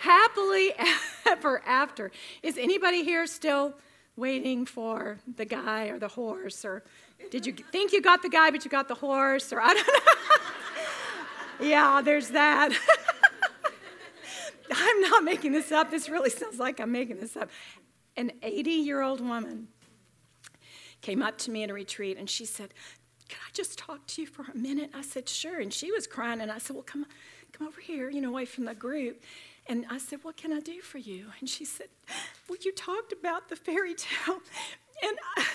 Happily 0.00 0.72
ever 1.26 1.62
after. 1.66 2.10
Is 2.42 2.56
anybody 2.56 3.04
here 3.04 3.26
still 3.26 3.74
waiting 4.16 4.64
for 4.64 5.18
the 5.36 5.44
guy 5.44 5.88
or 5.88 5.98
the 5.98 6.08
horse? 6.08 6.64
Or 6.64 6.82
did 7.30 7.44
you 7.44 7.52
think 7.52 7.92
you 7.92 8.00
got 8.00 8.22
the 8.22 8.30
guy, 8.30 8.50
but 8.50 8.64
you 8.64 8.70
got 8.70 8.88
the 8.88 8.94
horse? 8.94 9.52
Or 9.52 9.60
I 9.60 9.74
don't 9.74 9.86
know. 9.86 9.92
yeah, 11.68 12.00
there's 12.02 12.28
that. 12.28 12.72
I'm 14.72 15.00
not 15.02 15.24
making 15.24 15.52
this 15.52 15.70
up. 15.70 15.90
This 15.90 16.08
really 16.08 16.30
sounds 16.30 16.58
like 16.58 16.80
I'm 16.80 16.92
making 16.92 17.20
this 17.20 17.36
up. 17.36 17.50
An 18.16 18.32
80 18.42 18.70
year 18.70 19.02
old 19.02 19.20
woman 19.20 19.68
came 21.02 21.22
up 21.22 21.38
to 21.38 21.50
me 21.50 21.62
in 21.62 21.70
a 21.70 21.74
retreat 21.74 22.18
and 22.18 22.28
she 22.28 22.44
said, 22.44 22.74
can 23.30 23.38
I 23.46 23.52
just 23.52 23.78
talk 23.78 24.04
to 24.08 24.22
you 24.22 24.26
for 24.26 24.44
a 24.52 24.56
minute? 24.56 24.90
I 24.92 25.02
said, 25.02 25.28
Sure. 25.28 25.60
And 25.60 25.72
she 25.72 25.92
was 25.92 26.08
crying, 26.08 26.40
and 26.40 26.50
I 26.50 26.58
said, 26.58 26.74
Well, 26.74 26.82
come, 26.82 27.06
come 27.52 27.68
over 27.68 27.80
here, 27.80 28.10
you 28.10 28.20
know, 28.20 28.30
away 28.30 28.44
from 28.44 28.64
the 28.64 28.74
group. 28.74 29.22
And 29.68 29.86
I 29.88 29.98
said, 29.98 30.18
What 30.22 30.36
can 30.36 30.52
I 30.52 30.58
do 30.58 30.80
for 30.80 30.98
you? 30.98 31.26
And 31.38 31.48
she 31.48 31.64
said, 31.64 31.86
Well, 32.48 32.58
you 32.60 32.72
talked 32.72 33.12
about 33.12 33.48
the 33.48 33.54
fairy 33.54 33.94
tale, 33.94 34.40
and 35.02 35.16
I, 35.36 35.46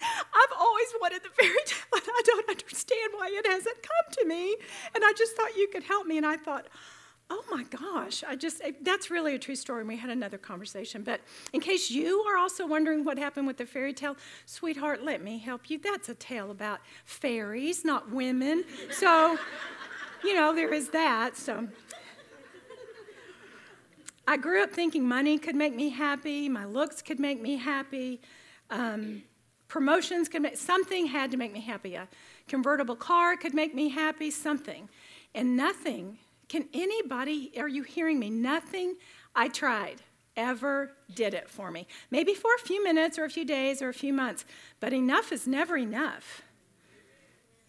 I've 0.00 0.56
always 0.58 0.88
wanted 1.00 1.22
the 1.22 1.30
fairy 1.30 1.64
tale, 1.64 1.86
and 1.94 2.02
I 2.08 2.22
don't 2.24 2.48
understand 2.48 3.12
why 3.12 3.30
it 3.32 3.46
hasn't 3.46 3.82
come 3.82 4.14
to 4.18 4.24
me. 4.26 4.56
And 4.94 5.04
I 5.04 5.12
just 5.16 5.36
thought 5.36 5.56
you 5.56 5.68
could 5.72 5.84
help 5.84 6.08
me. 6.08 6.16
And 6.16 6.26
I 6.26 6.36
thought, 6.36 6.66
oh 7.32 7.42
my 7.50 7.64
gosh, 7.64 8.22
I 8.28 8.36
just, 8.36 8.60
that's 8.82 9.10
really 9.10 9.34
a 9.34 9.38
true 9.38 9.56
story. 9.56 9.80
And 9.80 9.88
we 9.88 9.96
had 9.96 10.10
another 10.10 10.36
conversation. 10.36 11.02
But 11.02 11.22
in 11.54 11.60
case 11.60 11.90
you 11.90 12.20
are 12.28 12.36
also 12.36 12.66
wondering 12.66 13.04
what 13.04 13.18
happened 13.18 13.46
with 13.46 13.56
the 13.56 13.64
fairy 13.64 13.94
tale, 13.94 14.16
sweetheart, 14.44 15.02
let 15.02 15.22
me 15.22 15.38
help 15.38 15.70
you. 15.70 15.78
That's 15.78 16.10
a 16.10 16.14
tale 16.14 16.50
about 16.50 16.80
fairies, 17.06 17.86
not 17.86 18.10
women. 18.10 18.64
So, 18.90 19.38
you 20.22 20.34
know, 20.34 20.54
there 20.54 20.74
is 20.74 20.90
that. 20.90 21.38
So, 21.38 21.68
I 24.26 24.36
grew 24.36 24.62
up 24.62 24.70
thinking 24.70 25.08
money 25.08 25.38
could 25.38 25.56
make 25.56 25.74
me 25.74 25.88
happy, 25.88 26.48
my 26.48 26.64
looks 26.66 27.00
could 27.02 27.18
make 27.18 27.40
me 27.40 27.56
happy. 27.56 28.20
Um, 28.70 29.22
promotions 29.68 30.28
could 30.28 30.42
make 30.42 30.56
something 30.58 31.06
had 31.06 31.30
to 31.30 31.36
make 31.38 31.52
me 31.52 31.60
happy. 31.60 31.94
A 31.94 32.06
convertible 32.46 32.94
car 32.94 33.36
could 33.36 33.54
make 33.54 33.74
me 33.74 33.88
happy, 33.88 34.30
something. 34.30 34.88
And 35.34 35.56
nothing, 35.56 36.18
can 36.52 36.68
anybody, 36.74 37.50
are 37.56 37.66
you 37.66 37.82
hearing 37.82 38.18
me? 38.18 38.28
Nothing 38.28 38.96
I 39.34 39.48
tried 39.48 40.02
ever 40.36 40.92
did 41.14 41.32
it 41.32 41.48
for 41.48 41.70
me. 41.70 41.86
Maybe 42.10 42.34
for 42.34 42.50
a 42.54 42.58
few 42.58 42.84
minutes 42.84 43.18
or 43.18 43.24
a 43.24 43.30
few 43.30 43.46
days 43.46 43.80
or 43.80 43.88
a 43.88 43.94
few 43.94 44.12
months, 44.12 44.44
but 44.78 44.92
enough 44.92 45.32
is 45.32 45.46
never 45.46 45.78
enough. 45.78 46.42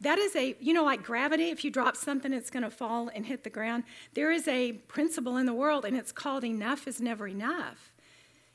That 0.01 0.19
is 0.19 0.35
a, 0.35 0.57
you 0.59 0.73
know, 0.73 0.83
like 0.83 1.01
gravity, 1.01 1.45
if 1.45 1.63
you 1.63 1.71
drop 1.71 1.95
something, 1.95 2.33
it's 2.33 2.49
going 2.49 2.63
to 2.63 2.69
fall 2.69 3.09
and 3.15 3.25
hit 3.25 3.45
the 3.45 3.49
ground. 3.49 3.85
There 4.15 4.33
is 4.33 4.49
a 4.49 4.73
principle 4.73 5.37
in 5.37 5.45
the 5.45 5.53
world, 5.53 5.85
and 5.85 5.95
it's 5.95 6.11
called 6.11 6.43
enough 6.43 6.85
is 6.85 6.99
never 6.99 7.25
enough. 7.25 7.93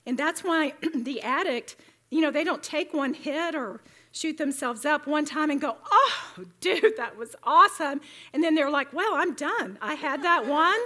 And 0.04 0.18
that's 0.18 0.44
why 0.44 0.75
the 0.94 1.23
addict 1.23 1.76
you 2.11 2.20
know, 2.20 2.30
they 2.30 2.44
don't 2.44 2.62
take 2.62 2.94
one 2.94 3.14
hit 3.14 3.54
or 3.54 3.80
shoot 4.18 4.37
themselves 4.37 4.84
up 4.84 5.06
one 5.06 5.25
time 5.25 5.50
and 5.50 5.60
go, 5.60 5.76
oh, 5.90 6.44
dude, 6.60 6.96
that 6.96 7.16
was 7.16 7.37
awesome. 7.44 8.00
And 8.32 8.42
then 8.42 8.54
they're 8.54 8.70
like, 8.70 8.92
well, 8.92 9.14
I'm 9.14 9.34
done. 9.34 9.78
I 9.80 9.94
had 9.94 10.22
that 10.25 10.46
one. 10.46 10.78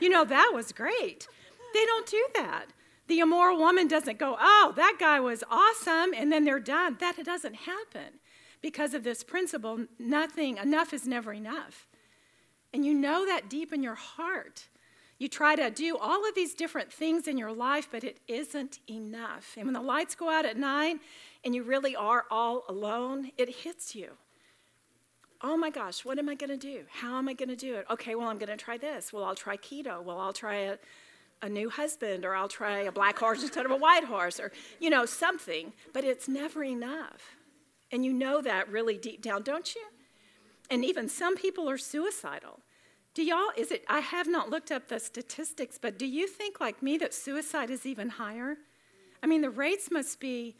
You 0.00 0.08
know, 0.08 0.24
that 0.24 0.52
was 0.54 0.72
great. 0.72 1.28
They 1.74 1.84
don't 1.84 2.06
do 2.06 2.26
that. 2.36 2.66
The 3.08 3.20
immoral 3.20 3.58
woman 3.58 3.88
doesn't 3.88 4.18
go, 4.18 4.36
oh, 4.40 4.72
that 4.76 4.96
guy 4.98 5.20
was 5.20 5.42
awesome, 5.50 6.12
and 6.14 6.30
then 6.30 6.44
they're 6.44 6.60
done. 6.60 6.96
That 7.00 7.22
doesn't 7.24 7.54
happen 7.54 8.20
because 8.60 8.94
of 8.94 9.04
this 9.04 9.22
principle 9.22 9.86
nothing, 9.98 10.56
enough 10.58 10.92
is 10.92 11.06
never 11.06 11.32
enough. 11.32 11.86
And 12.72 12.84
you 12.84 12.92
know 12.92 13.24
that 13.26 13.48
deep 13.48 13.72
in 13.72 13.82
your 13.82 13.94
heart. 13.94 14.68
You 15.18 15.28
try 15.28 15.56
to 15.56 15.70
do 15.70 15.96
all 15.96 16.28
of 16.28 16.34
these 16.34 16.54
different 16.54 16.92
things 16.92 17.26
in 17.26 17.38
your 17.38 17.52
life, 17.52 17.88
but 17.90 18.04
it 18.04 18.20
isn't 18.28 18.78
enough. 18.88 19.54
And 19.56 19.66
when 19.66 19.74
the 19.74 19.80
lights 19.80 20.14
go 20.14 20.30
out 20.30 20.44
at 20.44 20.56
night 20.56 20.98
and 21.48 21.54
you 21.54 21.62
really 21.62 21.96
are 21.96 22.26
all 22.30 22.64
alone, 22.68 23.32
it 23.38 23.48
hits 23.48 23.94
you. 23.94 24.10
Oh 25.40 25.56
my 25.56 25.70
gosh, 25.70 26.04
what 26.04 26.18
am 26.18 26.28
I 26.28 26.34
going 26.34 26.50
to 26.50 26.58
do? 26.58 26.82
How 26.90 27.16
am 27.16 27.26
I 27.26 27.32
going 27.32 27.48
to 27.48 27.56
do 27.56 27.76
it? 27.76 27.86
Okay, 27.88 28.14
well, 28.14 28.28
I'm 28.28 28.36
going 28.36 28.50
to 28.50 28.56
try 28.58 28.76
this. 28.76 29.14
Well, 29.14 29.24
I'll 29.24 29.34
try 29.34 29.56
keto. 29.56 30.02
Well, 30.02 30.20
I'll 30.20 30.34
try 30.34 30.56
a, 30.56 30.76
a 31.40 31.48
new 31.48 31.70
husband, 31.70 32.26
or 32.26 32.34
I'll 32.34 32.48
try 32.48 32.80
a 32.80 32.92
black 32.92 33.18
horse 33.18 33.42
instead 33.42 33.64
of 33.64 33.70
a 33.70 33.76
white 33.76 34.04
horse, 34.04 34.38
or, 34.38 34.52
you 34.78 34.90
know, 34.90 35.06
something. 35.06 35.72
But 35.94 36.04
it's 36.04 36.28
never 36.28 36.62
enough. 36.62 37.36
And 37.90 38.04
you 38.04 38.12
know 38.12 38.42
that 38.42 38.70
really 38.70 38.98
deep 38.98 39.22
down, 39.22 39.40
don't 39.40 39.74
you? 39.74 39.86
And 40.70 40.84
even 40.84 41.08
some 41.08 41.34
people 41.34 41.70
are 41.70 41.78
suicidal. 41.78 42.60
Do 43.14 43.22
y'all, 43.22 43.52
is 43.56 43.70
it, 43.70 43.86
I 43.88 44.00
have 44.00 44.28
not 44.28 44.50
looked 44.50 44.70
up 44.70 44.88
the 44.88 45.00
statistics, 45.00 45.78
but 45.80 45.98
do 45.98 46.04
you 46.04 46.26
think, 46.26 46.60
like 46.60 46.82
me, 46.82 46.98
that 46.98 47.14
suicide 47.14 47.70
is 47.70 47.86
even 47.86 48.10
higher? 48.10 48.58
I 49.22 49.26
mean, 49.26 49.40
the 49.40 49.48
rates 49.48 49.90
must 49.90 50.20
be 50.20 50.56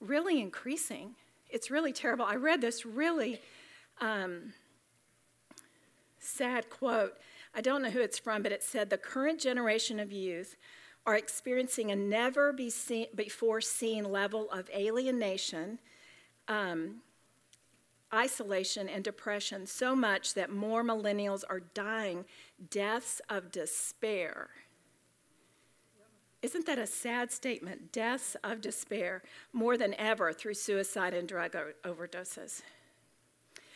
really 0.00 0.40
increasing. 0.40 1.14
It's 1.48 1.70
really 1.70 1.92
terrible. 1.92 2.24
I 2.24 2.36
read 2.36 2.60
this 2.60 2.84
really 2.84 3.40
um, 4.00 4.52
sad 6.18 6.70
quote. 6.70 7.16
I 7.54 7.60
don't 7.60 7.82
know 7.82 7.90
who 7.90 8.00
it's 8.00 8.18
from, 8.18 8.42
but 8.42 8.52
it 8.52 8.62
said 8.62 8.90
the 8.90 8.98
current 8.98 9.40
generation 9.40 9.98
of 9.98 10.12
youth 10.12 10.56
are 11.06 11.16
experiencing 11.16 11.90
a 11.90 11.96
never 11.96 12.52
be 12.52 12.68
seen, 12.68 13.06
before 13.14 13.60
seen 13.60 14.04
level 14.04 14.50
of 14.50 14.68
alienation, 14.70 15.78
um, 16.48 16.96
isolation 18.12 18.88
and 18.88 19.04
depression 19.04 19.66
so 19.66 19.96
much 19.96 20.34
that 20.34 20.50
more 20.50 20.84
millennials 20.84 21.44
are 21.48 21.60
dying 21.60 22.24
deaths 22.70 23.20
of 23.28 23.50
despair. 23.50 24.50
Isn't 26.40 26.66
that 26.66 26.78
a 26.78 26.86
sad 26.86 27.32
statement? 27.32 27.90
Deaths 27.90 28.36
of 28.44 28.60
despair 28.60 29.22
more 29.52 29.76
than 29.76 29.94
ever 29.94 30.32
through 30.32 30.54
suicide 30.54 31.12
and 31.12 31.28
drug 31.28 31.56
overdoses. 31.84 32.62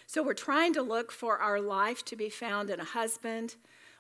So 0.06 0.22
we're 0.22 0.34
trying 0.34 0.72
to 0.74 0.82
look 0.82 1.10
for 1.10 1.38
our 1.38 1.60
life 1.60 2.04
to 2.04 2.16
be 2.16 2.28
found 2.28 2.70
in 2.70 2.78
a 2.78 2.84
husband 2.84 3.56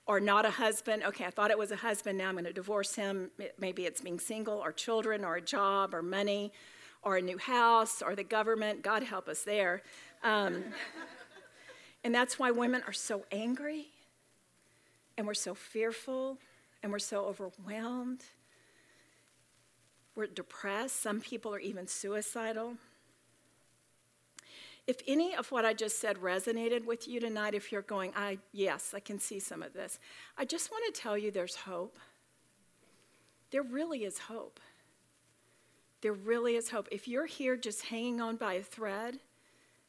or 0.06 0.20
not 0.20 0.44
a 0.44 0.50
husband. 0.50 1.02
Okay, 1.04 1.24
I 1.24 1.30
thought 1.30 1.50
it 1.50 1.58
was 1.58 1.72
a 1.72 1.76
husband, 1.76 2.18
now 2.18 2.28
I'm 2.28 2.34
going 2.34 2.44
to 2.44 2.52
divorce 2.52 2.94
him. 2.94 3.30
Maybe 3.58 3.86
it's 3.86 4.00
being 4.00 4.20
single 4.20 4.58
or 4.58 4.72
children 4.72 5.24
or 5.24 5.36
a 5.36 5.40
job 5.40 5.94
or 5.94 6.02
money 6.02 6.52
or 7.02 7.16
a 7.16 7.22
new 7.22 7.38
house 7.38 8.00
or 8.02 8.14
the 8.14 8.24
government. 8.24 8.82
God 8.82 9.02
help 9.02 9.26
us 9.26 9.42
there. 9.42 9.82
Um, 10.22 10.64
and 12.04 12.14
that's 12.14 12.38
why 12.38 12.52
women 12.52 12.82
are 12.86 12.92
so 12.92 13.24
angry 13.32 13.86
and 15.18 15.26
we're 15.26 15.34
so 15.34 15.54
fearful 15.54 16.38
and 16.82 16.92
we're 16.92 16.98
so 16.98 17.24
overwhelmed. 17.24 18.22
We're 20.14 20.26
depressed. 20.26 21.00
Some 21.00 21.20
people 21.20 21.54
are 21.54 21.58
even 21.58 21.86
suicidal. 21.86 22.76
If 24.86 25.00
any 25.06 25.34
of 25.34 25.52
what 25.52 25.64
I 25.64 25.74
just 25.74 26.00
said 26.00 26.16
resonated 26.18 26.84
with 26.84 27.06
you 27.06 27.20
tonight, 27.20 27.54
if 27.54 27.70
you're 27.70 27.82
going, 27.82 28.12
I 28.16 28.38
yes, 28.52 28.92
I 28.94 29.00
can 29.00 29.20
see 29.20 29.38
some 29.38 29.62
of 29.62 29.72
this. 29.72 29.98
I 30.36 30.44
just 30.44 30.70
want 30.70 30.92
to 30.92 31.00
tell 31.00 31.16
you 31.16 31.30
there's 31.30 31.54
hope. 31.54 31.98
There 33.52 33.62
really 33.62 34.04
is 34.04 34.18
hope. 34.18 34.58
There 36.00 36.12
really 36.12 36.56
is 36.56 36.70
hope. 36.70 36.88
If 36.90 37.06
you're 37.06 37.26
here 37.26 37.56
just 37.56 37.86
hanging 37.86 38.20
on 38.20 38.36
by 38.36 38.54
a 38.54 38.62
thread, 38.62 39.20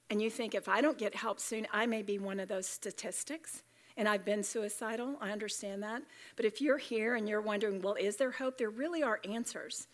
and 0.10 0.22
you 0.22 0.30
think 0.30 0.54
if 0.54 0.70
I 0.70 0.80
don't 0.80 0.98
get 0.98 1.16
help 1.16 1.40
soon, 1.40 1.66
I 1.74 1.88
may 1.88 2.04
be 2.04 2.20
one 2.20 2.40
of 2.40 2.48
those 2.48 2.68
statistics. 2.68 3.64
And 3.98 4.08
I've 4.08 4.26
been 4.26 4.44
suicidal, 4.44 5.18
I 5.22 5.32
understand 5.32 5.82
that. 5.84 6.04
But 6.36 6.46
if 6.46 6.62
you're 6.62 6.78
here 6.78 7.16
and 7.16 7.30
you're 7.30 7.42
wondering, 7.42 7.82
well, 7.82 7.96
is 7.96 8.18
there 8.18 8.32
hope? 8.32 8.58
There 8.58 8.70
really 8.70 9.02
are 9.02 9.20
answers. 9.28 9.88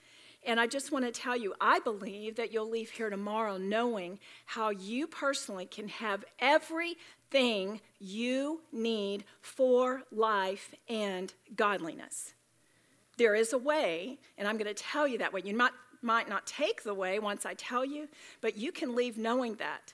And 0.46 0.60
I 0.60 0.68
just 0.68 0.92
want 0.92 1.06
to 1.06 1.12
tell 1.12 1.36
you, 1.36 1.54
I 1.60 1.80
believe 1.80 2.36
that 2.38 2.54
you'll 2.54 2.70
leave 2.70 2.90
here 2.90 3.10
tomorrow 3.10 3.58
knowing 3.58 4.20
how 4.46 4.70
you 4.70 5.06
personally 5.06 5.66
can 5.66 5.90
have 5.90 6.24
everything 6.40 7.82
you 8.00 8.62
need 8.72 9.26
for 9.42 10.04
life 10.12 10.74
and 10.88 11.34
godliness. 11.56 12.34
There 13.18 13.36
is 13.36 13.52
a 13.52 13.58
way, 13.58 14.18
and 14.38 14.48
I'm 14.48 14.58
going 14.58 14.74
to 14.74 14.82
tell 14.82 15.06
you 15.08 15.18
that 15.18 15.34
way. 15.34 15.42
You 15.44 15.56
might, 15.56 15.74
might 16.02 16.30
not 16.30 16.48
take 16.48 16.84
the 16.84 16.94
way 16.94 17.20
once 17.20 17.46
I 17.46 17.54
tell 17.54 17.84
you, 17.84 18.08
but 18.40 18.58
you 18.58 18.72
can 18.72 18.96
leave 18.96 19.18
knowing 19.18 19.56
that 19.56 19.94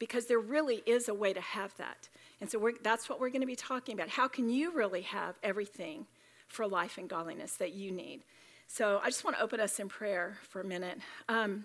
because 0.00 0.26
there 0.26 0.40
really 0.40 0.82
is 0.84 1.08
a 1.08 1.14
way 1.14 1.32
to 1.32 1.40
have 1.40 1.76
that. 1.76 2.08
And 2.40 2.50
so 2.50 2.72
that's 2.82 3.08
what 3.08 3.20
we're 3.20 3.28
going 3.28 3.42
to 3.42 3.46
be 3.46 3.54
talking 3.54 3.94
about. 3.94 4.08
How 4.08 4.26
can 4.26 4.50
you 4.50 4.72
really 4.72 5.02
have 5.02 5.36
everything 5.44 6.06
for 6.48 6.66
life 6.66 6.98
and 6.98 7.08
godliness 7.08 7.54
that 7.58 7.72
you 7.74 7.92
need? 7.92 8.24
So 8.66 9.00
I 9.02 9.06
just 9.06 9.24
want 9.24 9.36
to 9.36 9.42
open 9.42 9.60
us 9.60 9.78
in 9.78 9.88
prayer 9.88 10.38
for 10.48 10.60
a 10.60 10.64
minute. 10.64 10.98
Um, 11.28 11.64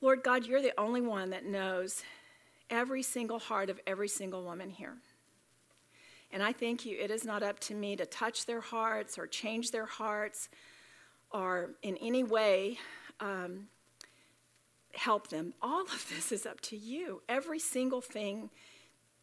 Lord 0.00 0.22
God, 0.22 0.46
you're 0.46 0.62
the 0.62 0.78
only 0.78 1.00
one 1.00 1.30
that 1.30 1.44
knows 1.44 2.02
every 2.70 3.02
single 3.02 3.38
heart 3.38 3.70
of 3.70 3.80
every 3.86 4.08
single 4.08 4.44
woman 4.44 4.70
here. 4.70 4.94
And 6.30 6.42
I 6.42 6.52
thank 6.52 6.84
you, 6.84 6.96
it 7.00 7.10
is 7.10 7.24
not 7.24 7.42
up 7.42 7.58
to 7.60 7.74
me 7.74 7.96
to 7.96 8.04
touch 8.04 8.44
their 8.44 8.60
hearts 8.60 9.18
or 9.18 9.26
change 9.26 9.70
their 9.70 9.86
hearts 9.86 10.50
or 11.30 11.70
in 11.82 11.96
any 11.98 12.22
way 12.22 12.78
um, 13.20 13.68
help 14.92 15.28
them. 15.28 15.54
All 15.62 15.82
of 15.82 16.06
this 16.14 16.32
is 16.32 16.46
up 16.46 16.60
to 16.62 16.76
you. 16.76 17.22
Every 17.28 17.58
single 17.58 18.00
thing 18.00 18.50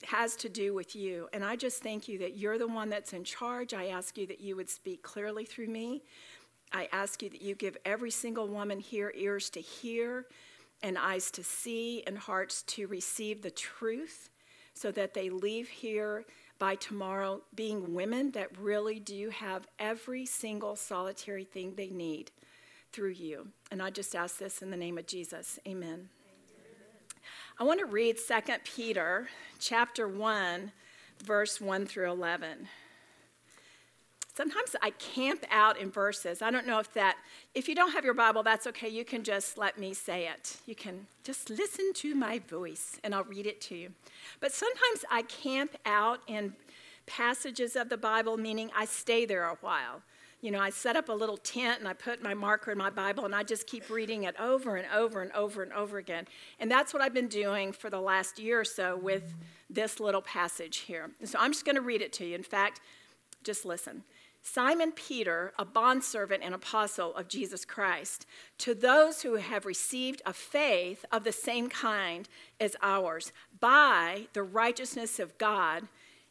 has 0.04 0.36
to 0.38 0.50
do 0.50 0.74
with 0.74 0.96
you. 0.96 1.30
And 1.34 1.44
I 1.44 1.56
just 1.56 1.82
thank 1.82 2.08
you 2.08 2.20
that 2.20 2.38
you're 2.38 2.58
the 2.58 2.68
one 2.68 2.90
that's 2.90 3.14
in 3.14 3.24
charge. 3.24 3.74
I 3.74 3.88
ask 3.88 4.18
you 4.18 4.28
that 4.28 4.42
you 4.42 4.56
would 4.56 4.70
speak 4.70 5.02
clearly 5.04 5.46
through 5.46 5.68
me. 5.68 6.04
I 6.75 6.89
ask 6.91 7.24
you 7.24 7.29
that 7.29 7.41
you 7.41 7.55
give 7.55 7.77
every 7.86 8.12
single 8.12 8.50
woman 8.50 8.82
here 8.82 9.13
ears 9.15 9.50
to 9.51 9.62
hear 9.62 10.25
and 10.84 10.98
eyes 10.98 11.32
to 11.32 11.44
see 11.44 12.03
and 12.05 12.17
hearts 12.17 12.63
to 12.63 12.86
receive 12.88 13.41
the 13.41 13.50
truth 13.50 14.29
so 14.74 14.91
that 14.91 15.13
they 15.13 15.29
leave 15.29 15.70
here 15.70 16.25
by 16.60 16.75
tomorrow 16.75 17.39
being 17.55 17.94
women 17.94 18.32
that 18.32 18.58
really 18.60 19.00
do 19.00 19.29
have 19.29 19.67
every 19.79 20.25
single 20.25 20.75
solitary 20.75 21.46
thing 21.46 21.75
they 21.75 21.88
need 21.88 22.32
through 22.91 23.12
you. 23.12 23.48
And 23.72 23.82
I 23.82 23.89
just 23.89 24.13
ask 24.13 24.38
this 24.38 24.62
in 24.62 24.70
the 24.70 24.75
name 24.75 24.98
of 24.98 25.08
Jesus. 25.08 25.58
Amen. 25.65 25.88
Amen. 25.88 26.10
I 27.58 27.63
want 27.63 27.79
to 27.79 27.86
read 27.86 28.17
2 28.17 28.34
Peter 28.65 29.29
chapter 29.60 30.10
1 30.10 30.74
verse 31.24 31.62
1 31.62 31.86
through 31.86 32.12
11. 32.12 32.67
Sometimes 34.36 34.75
I 34.82 34.92
camp 34.92 35.46
out 35.50 35.80
in 35.80 35.89
verses. 35.89 36.42
I 36.42 36.51
don't 36.51 36.68
know 36.68 36.80
if 36.80 36.94
that, 36.94 37.18
if 37.54 37.68
you 37.70 37.75
don't 37.75 37.92
have 37.92 38.04
your 38.04 38.13
Bible, 38.13 38.44
that's 38.44 38.68
okay. 38.68 38.89
You 38.89 39.06
can 39.06 39.24
just 39.24 39.58
let 39.58 39.80
me 39.80 39.94
say 39.94 40.27
it. 40.27 40.58
You 40.65 40.75
can 40.75 41.08
just 41.24 41.50
listen 41.50 41.94
to 41.94 42.15
my 42.15 42.39
voice 42.39 43.00
and 43.04 43.15
I'll 43.15 43.24
read 43.24 43.48
it 43.48 43.62
to 43.62 43.75
you. 43.75 43.89
But 44.39 44.51
sometimes 44.51 45.06
I 45.10 45.24
camp 45.24 45.75
out 45.86 46.20
in 46.27 46.54
passages 47.06 47.75
of 47.75 47.89
the 47.89 47.98
Bible, 47.98 48.36
meaning 48.38 48.70
I 48.75 48.86
stay 48.86 49.25
there 49.25 49.46
a 49.46 49.58
while. 49.62 50.01
You 50.42 50.51
know, 50.51 50.60
I 50.60 50.70
set 50.70 50.96
up 50.96 51.10
a 51.10 51.13
little 51.13 51.38
tent 51.38 51.80
and 51.80 51.88
I 51.88 51.94
put 51.94 52.22
my 52.22 52.34
marker 52.34 52.72
in 52.72 52.77
my 52.77 52.89
Bible 52.89 53.25
and 53.25 53.34
I 53.34 53.42
just 53.42 53.65
keep 53.68 53.89
reading 53.89 54.24
it 54.24 54.36
over 54.39 54.75
and 54.75 54.86
over 54.94 55.22
and 55.22 55.32
over 55.32 55.63
and 55.63 55.72
over 55.74 55.98
again. 55.98 56.27
And 56.60 56.70
that's 56.70 56.94
what 56.94 57.01
I've 57.01 57.13
been 57.13 57.30
doing 57.30 57.72
for 57.72 57.89
the 57.89 58.01
last 58.01 58.38
year 58.38 58.60
or 58.60 58.65
so 58.65 58.98
with 58.98 59.34
this 59.70 60.00
little 60.00 60.22
passage 60.22 60.80
here. 60.80 61.10
so 61.24 61.39
I'm 61.39 61.51
just 61.51 61.65
going 61.65 61.77
to 61.77 61.82
read 61.82 62.01
it 62.01 62.13
to 62.13 62.25
you. 62.25 62.36
In 62.36 62.44
fact, 62.44 62.82
just 63.44 63.65
listen. 63.65 64.04
Simon 64.48 64.92
Peter, 64.92 65.54
a 65.58 65.66
bondservant 65.66 66.44
and 66.44 66.54
apostle 66.54 67.16
of 67.16 67.28
Jesus 67.28 67.66
Christ, 67.66 68.28
to 68.60 68.75
those 68.75 69.24
who 69.24 69.36
have 69.36 69.66
received 69.66 70.22
a 70.24 70.34
faith 70.34 71.04
of 71.12 71.24
the 71.24 71.32
same 71.32 71.68
kind 71.68 72.30
as 72.60 72.75
ours, 72.84 73.34
by 73.60 74.28
the 74.34 74.44
righteousness 74.44 75.20
of 75.20 75.36
God 75.40 75.88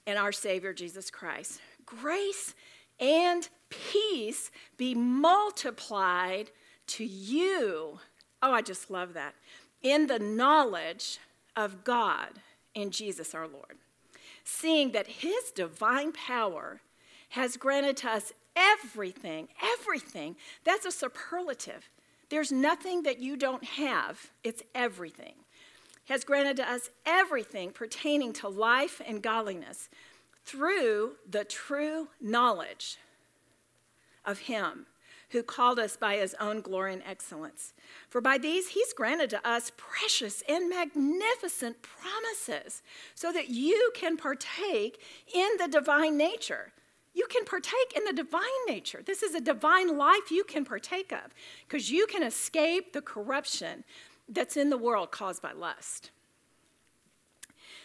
and 0.07 0.17
our 0.17 0.31
Savior 0.31 0.73
Jesus 0.73 1.11
Christ. 1.11 1.61
Grace 1.85 2.55
and 3.01 3.49
peace 3.69 4.53
be 4.77 4.95
multiplied 4.95 6.53
to 6.87 7.05
you. 7.05 7.99
Oh, 8.41 8.53
I 8.53 8.63
just 8.63 8.93
love 8.93 9.15
that. 9.15 9.35
In 9.83 10.07
the 10.07 10.21
knowledge 10.21 11.19
of 11.57 11.83
God 11.83 12.29
in 12.77 12.93
Jesus 12.93 13.35
our 13.35 13.49
Lord, 13.49 13.79
seeing 14.45 14.93
that 14.93 15.09
his 15.09 15.51
divine 15.51 16.13
power 16.13 16.81
has 17.35 17.57
granted 17.57 17.97
to 17.97 18.09
us 18.09 18.33
everything, 18.55 19.49
everything. 19.61 20.37
That's 20.63 20.87
a 20.87 20.93
superlative. 20.93 21.91
There's 22.29 22.53
nothing 22.53 23.03
that 23.03 23.19
you 23.19 23.37
don't 23.37 23.65
have, 23.65 24.31
it's 24.45 24.63
everything. 24.73 25.35
Has 26.05 26.23
granted 26.23 26.59
to 26.59 26.71
us 26.71 26.91
everything 27.05 27.73
pertaining 27.73 28.35
to 28.35 28.49
life 28.49 29.03
and 29.05 29.21
godliness 29.21 29.89
through 30.45 31.17
the 31.29 31.45
true 31.45 32.09
knowledge 32.21 32.99
of 34.25 34.41
Him 34.41 34.87
who 35.31 35.43
called 35.43 35.81
us 35.81 35.97
by 35.97 36.15
His 36.15 36.37
own 36.39 36.61
glory 36.61 36.93
and 36.93 37.03
excellence. 37.05 37.73
For 38.09 38.21
by 38.21 38.39
these 38.39 38.69
He's 38.69 38.93
granted 38.93 39.31
to 39.31 39.49
us 39.49 39.73
precious 39.77 40.45
and 40.49 40.71
magnificent 40.71 41.79
promises 41.83 42.83
so 43.17 43.33
that 43.33 43.49
you 43.49 43.91
can 43.93 44.17
partake 44.17 45.01
in 45.35 45.49
the 45.59 45.67
divine 45.67 46.17
nature 46.17 46.73
you 47.15 47.27
can 47.31 47.45
partake 47.45 47.95
in 47.97 48.05
the 48.05 48.13
divine 48.13 48.43
nature. 48.67 49.03
This 49.05 49.23
is 49.23 49.35
a 49.35 49.41
divine 49.41 49.97
life 49.97 50.31
you 50.31 50.45
can 50.45 50.65
partake 50.65 51.13
of 51.13 51.33
because 51.67 51.91
you 51.91 52.07
can 52.07 52.23
escape 52.23 52.93
the 52.93 53.01
corruption 53.01 53.85
that's 54.29 54.57
in 54.57 54.71
the 54.71 54.77
world 54.77 55.11
caused 55.11 55.41
by 55.41 55.53
lust. 55.53 56.11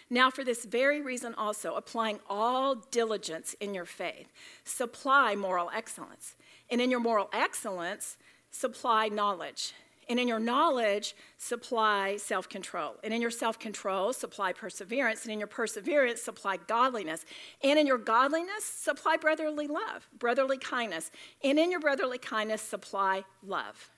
Now, 0.10 0.32
for 0.32 0.44
this 0.44 0.66
very 0.66 1.02
reason, 1.02 1.36
also, 1.36 1.76
applying 1.76 2.20
all 2.28 2.76
diligence 2.76 3.54
in 3.60 3.76
your 3.76 3.86
faith, 3.86 4.32
supply 4.64 5.36
moral 5.36 5.70
excellence. 5.74 6.36
And 6.72 6.82
in 6.82 6.90
your 6.90 7.00
moral 7.00 7.30
excellence, 7.32 8.18
supply 8.50 9.10
knowledge. 9.10 9.74
And 10.10 10.20
in 10.20 10.28
your 10.28 10.40
knowledge, 10.40 11.16
supply 11.38 12.18
self 12.18 12.50
control. 12.50 12.96
And 13.04 13.14
in 13.14 13.22
your 13.22 13.30
self 13.30 13.60
control, 13.60 14.12
supply 14.12 14.54
perseverance. 14.54 15.24
And 15.24 15.32
in 15.32 15.40
your 15.40 15.48
perseverance, 15.48 16.22
supply 16.22 16.58
godliness. 16.58 17.26
And 17.64 17.78
in 17.78 17.86
your 17.86 18.00
godliness, 18.00 18.66
supply 18.66 19.18
brotherly 19.18 19.68
love, 19.68 20.10
brotherly 20.18 20.58
kindness. 20.58 21.12
And 21.44 21.60
in 21.60 21.70
your 21.70 21.80
brotherly 21.80 22.18
kindness, 22.18 22.64
supply 22.64 23.24
love. 23.46 23.92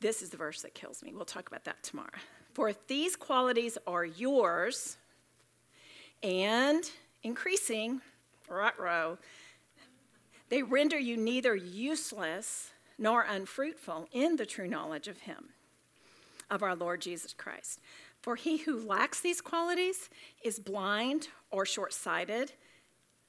This 0.00 0.22
is 0.22 0.30
the 0.30 0.36
verse 0.36 0.62
that 0.62 0.74
kills 0.74 1.02
me. 1.02 1.12
We'll 1.12 1.24
talk 1.24 1.48
about 1.48 1.64
that 1.64 1.82
tomorrow. 1.82 2.08
For 2.54 2.68
if 2.68 2.86
these 2.86 3.16
qualities 3.16 3.78
are 3.86 4.04
yours 4.04 4.96
and 6.22 6.88
increasing, 7.22 8.00
right 8.48 8.78
row, 8.78 9.18
they 10.50 10.62
render 10.62 10.98
you 10.98 11.16
neither 11.16 11.54
useless 11.54 12.71
nor 12.98 13.22
unfruitful 13.22 14.08
in 14.12 14.36
the 14.36 14.46
true 14.46 14.68
knowledge 14.68 15.08
of 15.08 15.20
Him, 15.20 15.50
of 16.50 16.62
our 16.62 16.74
Lord 16.74 17.00
Jesus 17.00 17.32
Christ. 17.32 17.80
For 18.22 18.36
he 18.36 18.58
who 18.58 18.78
lacks 18.78 19.20
these 19.20 19.40
qualities 19.40 20.08
is 20.44 20.60
blind 20.60 21.28
or 21.50 21.66
short 21.66 21.92
sighted, 21.92 22.52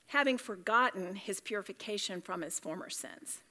having 0.08 0.38
forgotten 0.38 1.16
his 1.16 1.40
purification 1.40 2.22
from 2.22 2.44
his 2.44 2.60
former 2.60 2.92
sins. 2.92 3.42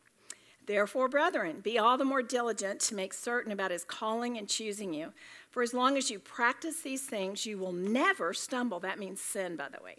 Therefore, 0.64 1.08
brethren, 1.08 1.58
be 1.60 1.76
all 1.76 1.98
the 1.98 2.04
more 2.04 2.22
diligent 2.22 2.78
to 2.82 2.94
make 2.94 3.12
certain 3.12 3.50
about 3.50 3.72
his 3.72 3.82
calling 3.82 4.38
and 4.38 4.48
choosing 4.48 4.94
you. 4.94 5.12
For 5.50 5.60
as 5.60 5.74
long 5.74 5.96
as 5.96 6.08
you 6.08 6.20
practice 6.20 6.82
these 6.82 7.02
things, 7.02 7.44
you 7.44 7.58
will 7.58 7.72
never 7.72 8.32
stumble. 8.32 8.78
That 8.78 9.00
means 9.00 9.20
sin, 9.20 9.56
by 9.56 9.68
the 9.68 9.82
way. 9.82 9.96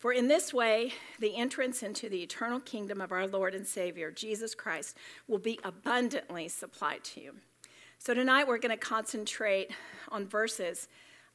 For 0.00 0.14
in 0.14 0.28
this 0.28 0.54
way, 0.54 0.94
the 1.18 1.36
entrance 1.36 1.82
into 1.82 2.08
the 2.08 2.22
eternal 2.22 2.58
kingdom 2.58 3.02
of 3.02 3.12
our 3.12 3.28
Lord 3.28 3.54
and 3.54 3.66
Savior, 3.66 4.10
Jesus 4.10 4.54
Christ, 4.54 4.96
will 5.28 5.38
be 5.38 5.60
abundantly 5.62 6.48
supplied 6.48 7.04
to 7.04 7.20
you. 7.20 7.34
So 7.98 8.14
tonight 8.14 8.48
we're 8.48 8.56
going 8.56 8.76
to 8.76 8.78
concentrate 8.78 9.72
on 10.08 10.26
verses 10.26 10.88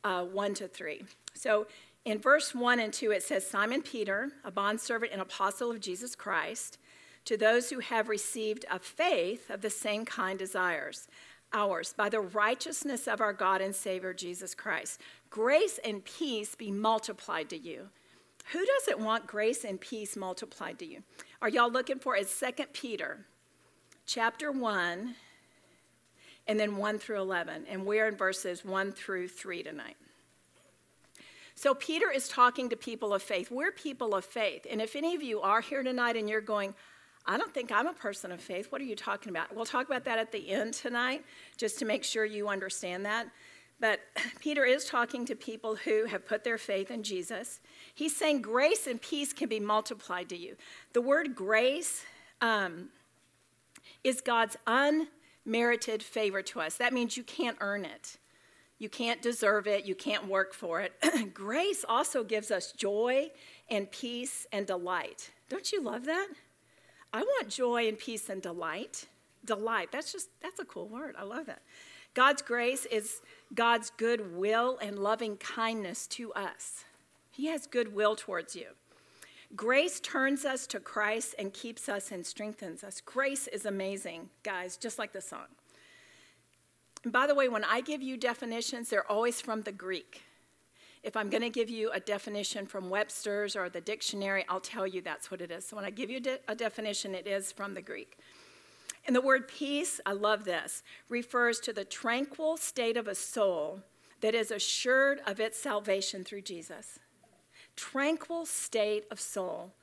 uh, 0.04 0.24
1 0.24 0.56
to 0.56 0.68
3. 0.68 1.04
So 1.36 1.68
in 2.06 2.18
verse 2.18 2.56
1 2.56 2.80
and 2.80 2.92
2, 2.92 3.12
it 3.12 3.22
says, 3.22 3.48
Simon 3.48 3.84
Peter, 3.84 4.32
a 4.44 4.50
bondservant 4.50 5.12
and 5.12 5.22
apostle 5.22 5.70
of 5.70 5.80
Jesus 5.80 6.16
Christ, 6.16 6.80
to 7.26 7.38
those 7.38 7.70
who 7.70 7.80
have 7.82 8.10
received 8.10 8.66
a 8.72 8.80
faith 8.80 9.52
of 9.52 9.62
the 9.62 9.70
same 9.70 10.06
kind 10.06 10.42
as 10.42 10.56
ours, 10.56 11.08
ours, 11.54 11.94
by 11.96 12.10
the 12.10 12.20
righteousness 12.20 13.08
of 13.08 13.22
our 13.22 13.34
God 13.34 13.62
and 13.62 13.76
Savior 13.76 14.16
Jesus 14.16 14.56
Christ. 14.56 15.00
Grace 15.30 15.80
and 15.86 16.04
peace 16.04 16.56
be 16.56 16.72
multiplied 16.72 17.48
to 17.50 17.58
you 17.58 17.90
who 18.52 18.66
doesn't 18.66 19.04
want 19.04 19.28
grace 19.28 19.64
and 19.64 19.80
peace 19.80 20.16
multiplied 20.16 20.80
to 20.80 20.86
you? 20.86 21.04
Are 21.42 21.50
y'all 21.50 21.72
looking 21.72 22.00
for 22.00 22.16
it? 22.16 22.28
2 22.30 22.66
Peter 22.74 23.26
chapter 24.06 24.52
1 24.52 25.16
and 26.48 26.60
then 26.60 26.78
1 26.78 27.00
through 27.00 27.22
11. 27.22 27.66
And 27.70 27.86
we're 27.86 28.08
in 28.08 28.16
verses 28.16 28.64
1 28.64 28.92
through 28.92 29.30
3 29.30 29.64
tonight. 29.64 29.98
So 31.56 31.74
Peter 31.74 32.12
is 32.12 32.28
talking 32.28 32.70
to 32.70 32.76
people 32.76 33.14
of 33.14 33.24
faith. 33.24 33.50
We're 33.50 33.72
people 33.72 34.14
of 34.14 34.26
faith. 34.26 34.68
And 34.70 34.82
if 34.82 34.96
any 34.96 35.16
of 35.16 35.24
you 35.24 35.42
are 35.42 35.62
here 35.62 35.84
tonight 35.84 36.18
and 36.18 36.30
you're 36.30 36.42
going, 36.42 36.76
I 37.26 37.38
don't 37.38 37.54
think 37.54 37.72
I'm 37.72 37.88
a 37.88 37.94
person 37.94 38.32
of 38.32 38.42
faith. 38.42 38.72
What 38.72 38.82
are 38.82 38.86
you 38.86 38.96
talking 38.96 39.30
about? 39.30 39.56
We'll 39.56 39.66
talk 39.66 39.88
about 39.88 40.04
that 40.04 40.20
at 40.20 40.32
the 40.32 40.52
end 40.52 40.74
tonight, 40.74 41.24
just 41.58 41.80
to 41.80 41.86
make 41.86 42.04
sure 42.04 42.26
you 42.26 42.50
understand 42.50 43.06
that. 43.06 43.28
But 43.80 44.00
Peter 44.40 44.66
is 44.66 44.86
talking 44.86 45.26
to 45.26 45.36
people 45.36 45.76
who 45.76 46.06
have 46.06 46.26
put 46.26 46.44
their 46.44 46.58
faith 46.58 46.92
in 46.92 47.04
Jesus. 47.04 47.60
He's 47.94 48.16
saying 48.16 48.42
grace 48.42 48.88
and 48.88 49.02
peace 49.02 49.34
can 49.34 49.50
be 49.50 49.60
multiplied 49.60 50.30
to 50.30 50.38
you. 50.38 50.56
The 50.94 51.02
word 51.02 51.36
grace 51.36 52.04
um, 52.42 52.90
is 54.04 54.22
God's 54.22 54.58
unmerited 54.68 56.04
favor 56.04 56.42
to 56.44 56.62
us. 56.62 56.76
That 56.78 56.94
means 56.94 57.18
you 57.18 57.24
can't 57.24 57.58
earn 57.60 57.86
it, 57.86 58.18
you 58.78 58.90
can't 58.90 59.22
deserve 59.22 59.68
it, 59.68 59.86
you 59.86 59.96
can't 59.96 60.28
work 60.28 60.54
for 60.54 60.82
it. 60.82 60.94
grace 61.34 61.86
also 61.88 62.24
gives 62.24 62.52
us 62.52 62.72
joy 62.72 63.30
and 63.70 63.90
peace 63.90 64.46
and 64.52 64.68
delight. 64.68 65.32
Don't 65.50 65.72
you 65.72 65.82
love 65.82 66.06
that? 66.06 66.28
I 67.14 67.22
want 67.22 67.50
joy 67.50 67.88
and 67.88 67.98
peace 67.98 68.30
and 68.30 68.42
delight. 68.42 69.06
Delight, 69.46 69.92
that's 69.92 70.12
just, 70.12 70.30
that's 70.42 70.60
a 70.60 70.66
cool 70.66 70.88
word. 70.88 71.16
I 71.18 71.24
love 71.24 71.46
that. 71.46 71.62
God's 72.16 72.42
grace 72.42 72.86
is 72.86 73.22
God's 73.54 73.92
good 73.98 74.36
will 74.36 74.78
and 74.82 75.00
loving 75.00 75.38
kindness 75.38 76.08
to 76.08 76.34
us. 76.34 76.84
He 77.32 77.48
has 77.48 77.68
good 77.68 77.94
will 77.94 78.16
towards 78.16 78.56
you. 78.56 78.68
Grace 79.56 80.00
turns 80.00 80.44
us 80.44 80.66
to 80.68 80.80
Christ 80.80 81.36
and 81.38 81.54
keeps 81.54 81.88
us 81.88 82.12
and 82.12 82.26
strengthens 82.26 82.84
us. 82.84 83.02
Grace 83.02 83.48
is 83.48 83.66
amazing, 83.66 84.30
guys, 84.44 84.76
just 84.76 84.98
like 84.98 85.14
the 85.14 85.22
song. 85.22 85.46
And 87.04 87.14
by 87.14 87.28
the 87.28 87.36
way, 87.36 87.48
when 87.48 87.64
I 87.64 87.82
give 87.82 88.02
you 88.02 88.18
definitions, 88.18 88.90
they're 88.90 89.10
always 89.10 89.40
from 89.40 89.62
the 89.62 89.72
Greek. 89.72 90.24
If 91.04 91.16
I'm 91.16 91.30
going 91.30 91.44
to 91.44 91.52
give 91.52 91.70
you 91.70 91.92
a 91.92 92.00
definition 92.00 92.66
from 92.66 92.90
Webster's 92.90 93.56
or 93.56 93.70
the 93.70 93.80
dictionary, 93.80 94.44
I'll 94.50 94.60
tell 94.60 94.88
you 94.88 95.02
that's 95.02 95.30
what 95.30 95.40
it 95.40 95.52
is. 95.52 95.68
So 95.68 95.76
when 95.76 95.86
I 95.86 95.92
give 95.92 96.10
you 96.10 96.20
a 96.48 96.56
definition, 96.56 97.14
it 97.14 97.28
is 97.28 97.52
from 97.52 97.76
the 97.76 97.82
Greek. 97.82 98.18
And 99.06 99.16
the 99.16 99.22
word 99.22 99.48
peace, 99.48 100.02
I 100.06 100.14
love 100.14 100.46
this, 100.46 100.82
refers 101.10 101.60
to 101.62 101.74
the 101.74 101.86
tranquil 101.86 102.58
state 102.58 102.98
of 102.98 103.08
a 103.08 103.16
soul 103.16 103.82
that 104.22 104.34
is 104.34 104.50
assured 104.50 105.20
of 105.28 105.40
its 105.40 105.60
salvation 105.60 106.24
through 106.24 106.42
Jesus. 106.42 107.00
Tranquil 107.76 108.46
state 108.46 109.06
of 109.12 109.20
soul. 109.20 109.74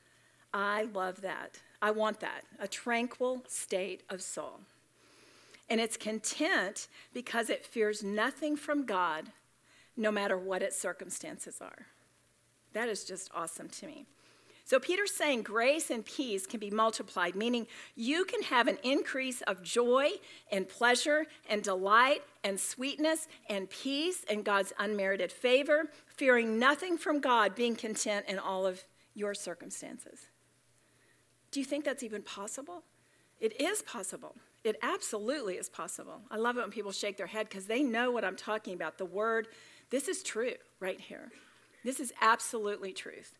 I 0.52 0.84
love 0.92 1.20
that. 1.20 1.60
I 1.80 1.90
want 1.92 2.20
that. 2.20 2.42
A 2.58 2.66
tranquil 2.66 3.44
state 3.46 4.02
of 4.08 4.22
soul. 4.22 4.60
And 5.70 5.80
it's 5.80 5.96
content 5.96 6.88
because 7.14 7.48
it 7.48 7.64
fears 7.64 8.02
nothing 8.02 8.56
from 8.56 8.84
God, 8.84 9.30
no 9.96 10.10
matter 10.10 10.36
what 10.36 10.62
its 10.62 10.78
circumstances 10.78 11.58
are. 11.60 11.86
That 12.72 12.88
is 12.88 13.04
just 13.04 13.30
awesome 13.34 13.68
to 13.68 13.86
me. 13.86 14.06
So 14.72 14.80
Peter's 14.80 15.12
saying 15.12 15.42
grace 15.42 15.90
and 15.90 16.02
peace 16.02 16.46
can 16.46 16.58
be 16.58 16.70
multiplied, 16.70 17.34
meaning 17.34 17.66
you 17.94 18.24
can 18.24 18.40
have 18.40 18.68
an 18.68 18.78
increase 18.82 19.42
of 19.42 19.62
joy 19.62 20.12
and 20.50 20.66
pleasure 20.66 21.26
and 21.46 21.62
delight 21.62 22.22
and 22.42 22.58
sweetness 22.58 23.28
and 23.50 23.68
peace 23.68 24.24
and 24.30 24.42
God's 24.42 24.72
unmerited 24.78 25.30
favor, 25.30 25.90
fearing 26.06 26.58
nothing 26.58 26.96
from 26.96 27.20
God, 27.20 27.54
being 27.54 27.76
content 27.76 28.24
in 28.26 28.38
all 28.38 28.64
of 28.64 28.82
your 29.12 29.34
circumstances. 29.34 30.20
Do 31.50 31.60
you 31.60 31.66
think 31.66 31.84
that's 31.84 32.02
even 32.02 32.22
possible? 32.22 32.82
It 33.40 33.60
is 33.60 33.82
possible. 33.82 34.36
It 34.64 34.76
absolutely 34.80 35.56
is 35.56 35.68
possible. 35.68 36.22
I 36.30 36.38
love 36.38 36.56
it 36.56 36.60
when 36.60 36.70
people 36.70 36.92
shake 36.92 37.18
their 37.18 37.26
head 37.26 37.46
because 37.50 37.66
they 37.66 37.82
know 37.82 38.10
what 38.10 38.24
I'm 38.24 38.36
talking 38.36 38.72
about. 38.72 38.96
The 38.96 39.04
word, 39.04 39.48
this 39.90 40.08
is 40.08 40.22
true 40.22 40.54
right 40.80 40.98
here. 40.98 41.30
This 41.84 42.00
is 42.00 42.10
absolutely 42.22 42.94
truth. 42.94 43.34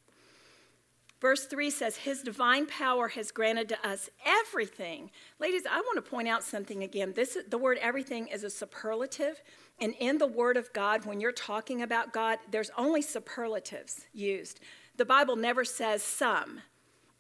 Verse 1.23 1.47
3 1.47 1.71
says, 1.71 1.99
His 1.99 2.21
divine 2.21 2.67
power 2.67 3.07
has 3.07 3.31
granted 3.31 3.69
to 3.69 3.89
us 3.89 4.11
everything. 4.27 5.13
Ladies, 5.39 5.63
I 5.71 5.81
want 5.81 6.05
to 6.05 6.11
point 6.11 6.27
out 6.27 6.43
something 6.43 6.83
again. 6.83 7.13
This, 7.15 7.39
the 7.49 7.59
word 7.59 7.79
everything 7.81 8.27
is 8.27 8.43
a 8.43 8.51
superlative. 8.51 9.41
And 9.81 9.95
in 10.01 10.19
the 10.19 10.27
Word 10.27 10.57
of 10.57 10.73
God, 10.73 11.07
when 11.07 11.21
you're 11.21 11.31
talking 11.31 11.81
about 11.81 12.13
God, 12.13 12.41
there's 12.51 12.73
only 12.77 13.03
superlatives 13.03 14.07
used. 14.13 14.59
The 14.97 15.05
Bible 15.05 15.37
never 15.37 15.65
says 15.65 16.03
some. 16.03 16.61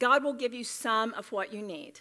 God 0.01 0.25
will 0.25 0.35
give 0.35 0.53
you 0.53 0.65
some 0.65 1.15
of 1.15 1.31
what 1.31 1.53
you 1.53 1.63
need. 1.63 2.01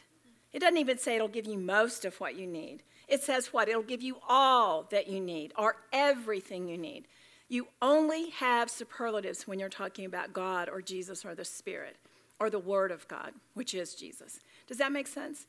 It 0.54 0.60
doesn't 0.60 0.78
even 0.78 0.98
say 0.98 1.18
it'll 1.18 1.28
give 1.28 1.46
you 1.46 1.60
most 1.60 2.04
of 2.04 2.20
what 2.20 2.36
you 2.36 2.48
need. 2.48 2.82
It 3.08 3.22
says 3.22 3.54
what? 3.54 3.70
It'll 3.70 3.84
give 3.84 4.02
you 4.02 4.18
all 4.28 4.88
that 4.90 5.08
you 5.08 5.22
need 5.22 5.54
or 5.56 5.76
everything 5.94 6.68
you 6.68 6.80
need. 6.80 7.08
You 7.52 7.68
only 7.82 8.30
have 8.30 8.70
superlatives 8.70 9.46
when 9.46 9.60
you're 9.60 9.68
talking 9.68 10.06
about 10.06 10.32
God 10.32 10.70
or 10.70 10.82
Jesus 10.82 11.26
or 11.26 11.36
the 11.36 11.44
Spirit 11.44 11.98
or 12.40 12.50
the 12.50 12.58
Word 12.58 12.92
of 12.92 13.06
God, 13.10 13.34
which 13.56 13.74
is 13.74 13.94
Jesus. 13.94 14.40
Does 14.68 14.78
that 14.78 14.94
make 14.94 15.06
sense? 15.06 15.48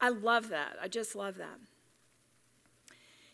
I 0.00 0.08
love 0.08 0.48
that. 0.48 0.78
I 0.80 0.88
just 0.88 1.14
love 1.14 1.36
that. 1.36 1.58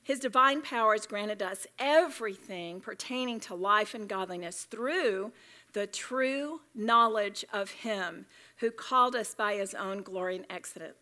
His 0.03 0.19
divine 0.19 0.61
power 0.61 0.95
has 0.95 1.07
granted 1.07 1.41
us 1.41 1.69
everything 1.79 2.81
pertaining 2.81 3.38
to 3.41 3.55
life 3.55 3.95
and 3.95 4.09
godliness 4.09 4.64
through 4.64 5.31
the 5.73 5.87
true 5.87 6.62
knowledge 6.75 7.45
of 7.53 7.71
Him 7.71 8.27
who 8.57 8.73
called 8.73 9.14
us 9.14 9.37
by 9.37 9.55
His 9.55 9.73
own 9.73 10.03
glory 10.03 10.35
and 10.35 10.47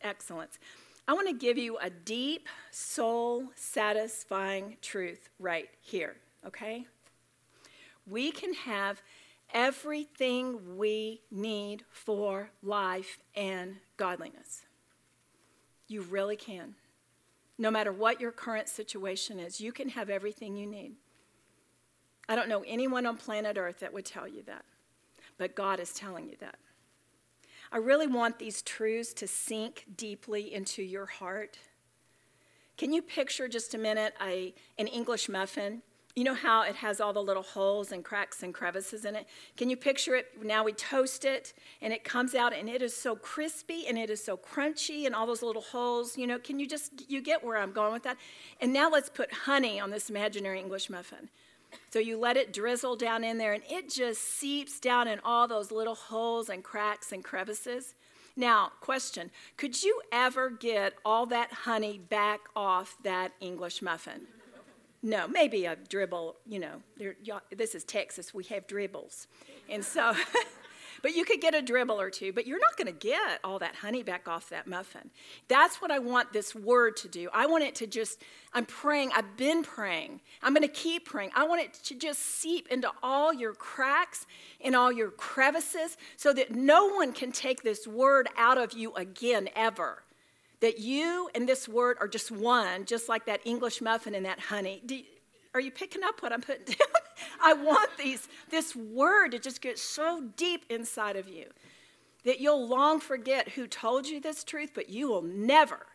excellence. 0.03 0.59
I 1.09 1.15
want 1.15 1.29
to 1.29 1.35
give 1.35 1.57
you 1.57 1.79
a 1.79 1.89
deep, 1.89 2.49
soul 2.71 3.45
satisfying 3.55 4.77
truth 4.83 5.31
right 5.39 5.71
here, 5.81 6.17
okay? 6.47 6.87
We 8.07 8.31
can 8.31 8.55
have 8.55 9.03
everything 9.53 10.77
we 10.77 11.23
need 11.31 11.85
for 11.91 12.51
life 12.63 13.19
and 13.35 13.77
godliness. 13.97 14.63
You 15.89 16.03
really 16.03 16.37
can. 16.37 16.75
No 17.59 17.71
matter 17.71 17.93
what 17.93 18.21
your 18.21 18.33
current 18.33 18.69
situation 18.69 19.39
is, 19.39 19.61
you 19.61 19.73
can 19.73 19.91
have 19.91 20.11
everything 20.11 20.57
you 20.57 20.67
need. 20.67 20.93
I 22.29 22.37
don't 22.37 22.49
know 22.49 22.65
anyone 22.67 23.07
on 23.07 23.17
planet 23.17 23.57
Earth 23.57 23.81
that 23.81 23.93
would 23.93 24.05
tell 24.05 24.27
you 24.27 24.43
that, 24.45 24.65
but 25.39 25.55
God 25.55 25.81
is 25.81 25.93
telling 25.93 26.29
you 26.29 26.37
that. 26.41 26.57
I 27.73 27.79
really 27.79 28.07
want 28.07 28.39
these 28.39 28.63
truths 28.63 29.13
to 29.15 29.27
sink 29.27 29.85
deeply 29.97 30.53
into 30.53 30.83
your 30.83 31.07
heart. 31.07 31.59
Can 32.77 32.93
you 32.93 33.01
picture 33.01 33.49
just 33.49 33.75
a 33.75 33.79
minute 33.79 34.15
a, 34.23 34.55
an 34.79 34.87
English 34.87 35.29
muffin? 35.29 35.83
You 36.17 36.25
know 36.25 36.35
how 36.35 36.63
it 36.63 36.77
has 36.77 36.99
all 36.99 37.13
the 37.13 37.23
little 37.23 37.43
holes 37.43 37.93
and 37.93 38.03
cracks 38.03 38.43
and 38.43 38.55
crevices 38.55 39.05
in 39.05 39.15
it? 39.15 39.27
Can 39.59 39.69
you 39.69 39.77
picture 39.77 40.15
it? 40.15 40.29
Now 40.43 40.65
we 40.65 40.73
toast 40.73 41.27
it 41.27 41.53
and 41.83 41.93
it 41.93 42.05
comes 42.05 42.35
out 42.35 42.55
and 42.55 42.71
it 42.71 42.81
is 42.81 42.97
so 42.97 43.17
crispy 43.17 43.87
and 43.87 43.99
it 43.99 44.09
is 44.09 44.25
so 44.25 44.35
crunchy 44.35 45.05
and 45.05 45.15
all 45.15 45.27
those 45.27 45.43
little 45.43 45.61
holes. 45.61 46.17
You 46.17 46.27
know, 46.27 46.39
can 46.39 46.59
you 46.59 46.67
just, 46.67 47.11
you 47.11 47.21
get 47.21 47.45
where 47.45 47.59
I'm 47.59 47.73
going 47.73 47.93
with 47.93 48.03
that? 48.05 48.17
And 48.63 48.73
now 48.73 48.89
let's 48.89 49.11
put 49.11 49.31
honey 49.31 49.79
on 49.79 49.91
this 49.91 50.09
imaginary 50.09 50.59
English 50.59 50.89
muffin. 50.89 51.29
So 51.91 51.99
you 51.99 52.19
let 52.19 52.39
it 52.39 52.51
drizzle 52.51 52.97
down 52.97 53.23
in 53.23 53.37
there, 53.37 53.53
and 53.53 53.63
it 53.69 53.91
just 53.91 54.23
seeps 54.23 54.81
down 54.81 55.09
in 55.09 55.21
all 55.25 55.47
those 55.47 55.71
little 55.71 55.95
holes 55.95 56.49
and 56.49 56.63
cracks 56.65 57.13
and 57.13 57.23
crevices. 57.23 57.95
Now, 58.37 58.73
question 58.81 59.31
Could 59.57 59.83
you 59.83 60.01
ever 60.13 60.49
get 60.49 60.95
all 61.05 61.27
that 61.27 61.53
honey 61.53 61.99
back 61.99 62.41
off 62.55 62.97
that 63.03 63.33
English 63.41 63.83
muffin? 63.83 64.27
No, 65.07 65.29
maybe 65.29 65.67
a 65.67 65.77
dribble, 65.77 66.37
you 66.47 66.59
know. 66.59 66.83
This 67.55 67.75
is 67.75 67.85
Texas, 67.85 68.35
we 68.35 68.43
have 68.45 68.67
dribbles. 68.67 69.29
And 69.69 69.85
so 69.85 70.13
But 71.03 71.15
you 71.15 71.25
could 71.25 71.41
get 71.41 71.55
a 71.55 71.63
dribble 71.63 72.01
or 72.01 72.11
two, 72.11 72.33
but 72.33 72.47
you're 72.47 72.59
not 72.59 72.77
going 72.77 72.87
to 72.87 73.07
get 73.07 73.39
all 73.45 73.59
that 73.59 73.77
honey 73.77 74.03
back 74.03 74.27
off 74.27 74.49
that 74.51 74.67
muffin. 74.67 75.11
That's 75.49 75.81
what 75.81 75.91
I 75.91 75.99
want 75.99 76.33
this 76.33 76.55
word 76.55 76.97
to 76.99 77.09
do. 77.09 77.29
I 77.33 77.47
want 77.47 77.65
it 77.65 77.75
to 77.77 77.87
just, 77.87 78.23
I'm 78.53 78.67
praying, 78.67 79.13
I've 79.15 79.37
been 79.37 79.63
praying. 79.63 80.21
I'm 80.43 80.53
going 80.53 80.67
to 80.67 80.69
keep 80.69 81.07
praying. 81.07 81.31
I 81.35 81.47
want 81.47 81.63
it 81.63 81.75
to 81.75 81.95
just 81.95 82.21
seep 82.21 82.69
into 82.69 82.91
all 83.03 83.33
your 83.33 83.53
cracks 83.53 84.27
and 84.61 84.75
all 84.75 84.91
your 84.91 85.11
crevices 85.11 85.97
so 86.17 86.33
that 86.33 86.55
no 86.55 86.89
one 86.89 87.13
can 87.13 87.31
take 87.31 87.63
this 87.63 87.87
word 87.87 88.29
out 88.37 88.59
of 88.59 88.73
you 88.73 88.93
again, 88.95 89.49
ever. 89.55 90.03
That 90.61 90.79
you 90.79 91.29
and 91.35 91.49
this 91.49 91.69
word 91.69 91.99
are 92.01 92.09
just 92.09 92.31
one, 92.31 92.87
just 92.87 93.09
like 93.09 93.27
that 93.27 93.41
English 93.45 93.81
muffin 93.81 94.15
and 94.15 94.25
that 94.25 94.41
honey. 94.41 94.83
Are 95.55 95.61
you 95.61 95.71
picking 95.71 96.03
up 96.03 96.23
what 96.23 96.33
I'm 96.33 96.41
putting 96.41 96.65
down? 96.67 97.03
I 97.43 97.53
want 97.53 97.91
these, 97.99 98.29
this 98.51 98.75
word 98.75 99.33
to 99.33 99.39
just 99.39 99.61
get 99.61 99.79
so 99.79 100.29
deep 100.37 100.65
inside 100.71 101.17
of 101.17 101.29
you 101.29 101.47
that 102.25 102.41
you'll 102.41 102.67
long 102.67 103.01
forget 103.01 103.51
who 103.51 103.67
told 103.67 104.07
you 104.07 104.21
this 104.21 104.45
truth, 104.45 104.73
but 104.75 104.89
you 104.91 105.09
will 105.09 105.23
never 105.23 105.87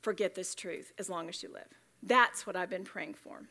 forget 0.00 0.34
this 0.34 0.54
truth 0.54 0.92
as 0.98 1.10
long 1.10 1.28
as 1.28 1.42
you 1.42 1.52
live. 1.52 1.66
That's 2.02 2.46
what 2.46 2.56
I've 2.56 2.70
been 2.70 2.84
praying 2.84 3.14
for. 3.14 3.42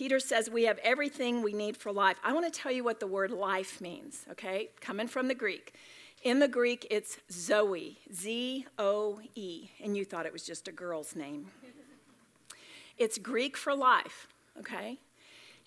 Peter 0.00 0.18
says 0.18 0.48
we 0.48 0.64
have 0.64 0.78
everything 0.78 1.42
we 1.42 1.52
need 1.52 1.76
for 1.76 1.92
life. 1.92 2.16
I 2.24 2.32
want 2.32 2.50
to 2.50 2.58
tell 2.58 2.72
you 2.72 2.82
what 2.82 3.00
the 3.00 3.06
word 3.06 3.30
life 3.30 3.82
means, 3.82 4.24
okay? 4.30 4.70
Coming 4.80 5.06
from 5.06 5.28
the 5.28 5.34
Greek. 5.34 5.74
In 6.22 6.38
the 6.38 6.48
Greek, 6.48 6.86
it's 6.90 7.18
Zoe, 7.30 7.98
Z 8.10 8.64
O 8.78 9.20
E, 9.34 9.68
and 9.84 9.94
you 9.94 10.06
thought 10.06 10.24
it 10.24 10.32
was 10.32 10.42
just 10.42 10.68
a 10.68 10.72
girl's 10.72 11.14
name. 11.14 11.48
It's 12.96 13.18
Greek 13.18 13.58
for 13.58 13.74
life, 13.74 14.26
okay? 14.58 14.98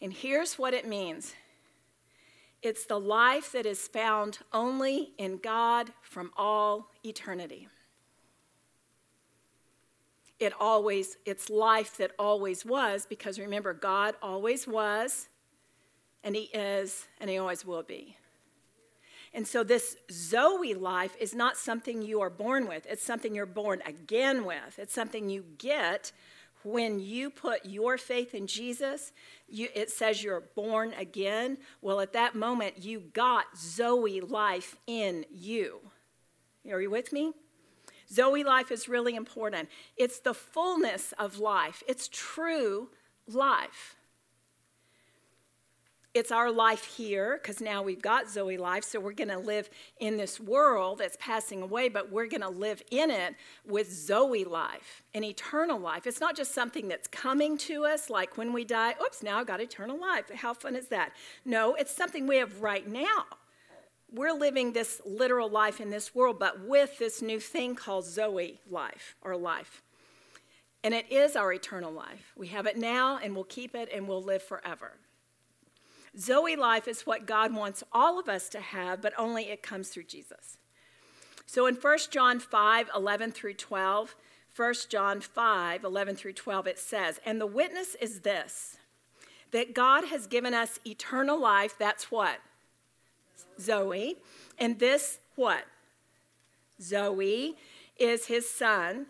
And 0.01 0.11
here's 0.11 0.57
what 0.57 0.73
it 0.73 0.87
means 0.87 1.35
it's 2.63 2.87
the 2.87 2.99
life 2.99 3.51
that 3.51 3.67
is 3.67 3.87
found 3.87 4.39
only 4.51 5.11
in 5.19 5.37
God 5.37 5.91
from 6.01 6.31
all 6.35 6.89
eternity. 7.05 7.67
It 10.43 10.53
always, 10.59 11.17
it's 11.25 11.49
life 11.49 11.97
that 11.97 12.11
always 12.19 12.65
was, 12.65 13.05
because 13.05 13.39
remember, 13.39 13.73
God 13.73 14.15
always 14.21 14.67
was, 14.67 15.29
and 16.23 16.35
He 16.35 16.43
is, 16.53 17.07
and 17.19 17.29
He 17.29 17.37
always 17.37 17.65
will 17.65 17.83
be. 17.83 18.17
And 19.33 19.47
so, 19.47 19.63
this 19.63 19.97
Zoe 20.11 20.73
life 20.73 21.15
is 21.19 21.33
not 21.33 21.57
something 21.57 22.01
you 22.01 22.21
are 22.21 22.29
born 22.29 22.67
with, 22.67 22.85
it's 22.87 23.03
something 23.03 23.33
you're 23.33 23.45
born 23.45 23.81
again 23.85 24.45
with. 24.45 24.77
It's 24.77 24.93
something 24.93 25.29
you 25.29 25.45
get 25.57 26.11
when 26.63 26.99
you 26.99 27.29
put 27.29 27.65
your 27.65 27.97
faith 27.97 28.33
in 28.35 28.47
Jesus. 28.47 29.11
You, 29.47 29.69
it 29.73 29.89
says 29.89 30.23
you're 30.23 30.43
born 30.55 30.93
again. 30.93 31.57
Well, 31.81 31.99
at 31.99 32.13
that 32.13 32.35
moment, 32.35 32.83
you 32.83 32.99
got 33.13 33.57
Zoe 33.57 34.21
life 34.21 34.75
in 34.87 35.25
you. 35.31 35.79
Are 36.69 36.81
you 36.81 36.89
with 36.89 37.11
me? 37.11 37.33
Zoe 38.13 38.43
life 38.43 38.71
is 38.71 38.87
really 38.87 39.15
important. 39.15 39.69
It's 39.97 40.19
the 40.19 40.33
fullness 40.33 41.13
of 41.17 41.39
life, 41.39 41.83
it's 41.87 42.09
true 42.11 42.89
life 43.27 43.95
it's 46.13 46.31
our 46.31 46.51
life 46.51 46.85
here 46.85 47.39
because 47.41 47.59
now 47.59 47.81
we've 47.81 48.01
got 48.01 48.29
Zoe 48.29 48.57
life, 48.57 48.83
so 48.83 48.99
we're 48.99 49.13
going 49.13 49.29
to 49.29 49.39
live 49.39 49.69
in 49.99 50.17
this 50.17 50.39
world 50.39 50.99
that's 50.99 51.17
passing 51.19 51.63
away, 51.63 51.89
but 51.89 52.11
we're 52.11 52.27
going 52.27 52.41
to 52.41 52.49
live 52.49 52.83
in 52.91 53.09
it 53.09 53.35
with 53.65 53.91
Zoe 53.91 54.43
life, 54.43 55.01
an 55.15 55.23
eternal 55.23 55.79
life. 55.79 56.05
It's 56.05 56.19
not 56.19 56.35
just 56.35 56.53
something 56.53 56.87
that's 56.87 57.07
coming 57.07 57.57
to 57.59 57.85
us, 57.85 58.11
like 58.11 58.37
when 58.37 58.53
we 58.53 58.63
die, 58.63 58.93
oops, 59.03 59.23
now 59.23 59.39
I've 59.39 59.47
got 59.47 59.59
eternal 59.59 59.99
life. 59.99 60.29
How 60.35 60.53
fun 60.53 60.75
is 60.75 60.87
that? 60.89 61.13
No, 61.45 61.73
it's 61.73 61.91
something 61.91 62.27
we 62.27 62.37
have 62.37 62.61
right 62.61 62.87
now. 62.87 63.25
We're 64.13 64.33
living 64.33 64.73
this 64.73 65.01
literal 65.05 65.49
life 65.49 65.81
in 65.81 65.89
this 65.89 66.13
world, 66.13 66.37
but 66.37 66.59
with 66.59 66.99
this 66.99 67.21
new 67.21 67.39
thing 67.39 67.75
called 67.75 68.05
Zoe 68.05 68.59
life 68.69 69.15
or 69.23 69.35
life. 69.35 69.81
And 70.83 70.93
it 70.93 71.11
is 71.11 71.35
our 71.35 71.51
eternal 71.51 71.91
life. 71.91 72.31
We 72.37 72.47
have 72.47 72.67
it 72.67 72.77
now, 72.77 73.17
and 73.17 73.33
we'll 73.33 73.45
keep 73.45 73.73
it, 73.73 73.89
and 73.91 74.07
we'll 74.07 74.21
live 74.21 74.43
forever. 74.43 74.93
Zoe 76.15 76.55
life 76.55 76.87
is 76.87 77.07
what 77.07 77.25
God 77.25 77.55
wants 77.55 77.83
all 77.91 78.19
of 78.19 78.29
us 78.29 78.49
to 78.49 78.59
have, 78.59 79.01
but 79.01 79.13
only 79.17 79.49
it 79.49 79.63
comes 79.63 79.89
through 79.89 80.03
Jesus. 80.03 80.57
So 81.47 81.65
in 81.65 81.75
1 81.75 81.97
John 82.11 82.39
5 82.39 82.91
11 82.95 83.31
through 83.31 83.55
12, 83.55 84.15
1 84.55 84.73
John 84.89 85.21
5 85.21 85.83
11 85.83 86.15
through 86.15 86.33
12, 86.33 86.67
it 86.67 86.77
says, 86.77 87.19
And 87.25 87.41
the 87.41 87.47
witness 87.47 87.95
is 87.95 88.19
this 88.19 88.77
that 89.51 89.73
God 89.73 90.05
has 90.05 90.27
given 90.27 90.53
us 90.53 90.79
eternal 90.85 91.39
life. 91.39 91.75
That's 91.77 92.11
what? 92.11 92.39
Zoe. 93.59 94.17
And 94.57 94.79
this, 94.79 95.19
what? 95.35 95.65
Zoe 96.81 97.55
is 97.97 98.27
his 98.27 98.49
son. 98.49 99.07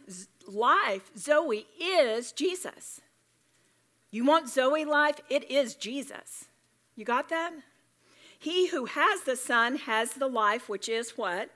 Life, 0.48 1.12
Zoe, 1.18 1.66
is 1.80 2.32
Jesus. 2.32 3.02
You 4.12 4.26
want 4.26 4.50
Zoe 4.50 4.86
life? 4.86 5.20
It 5.30 5.50
is 5.50 5.74
Jesus. 5.74 6.46
You 6.96 7.06
got 7.06 7.30
that? 7.30 7.52
He 8.38 8.68
who 8.68 8.86
has 8.86 9.22
the 9.22 9.36
Son 9.36 9.78
has 9.78 10.14
the 10.14 10.28
life, 10.28 10.68
which 10.68 10.90
is 10.90 11.18
what? 11.18 11.50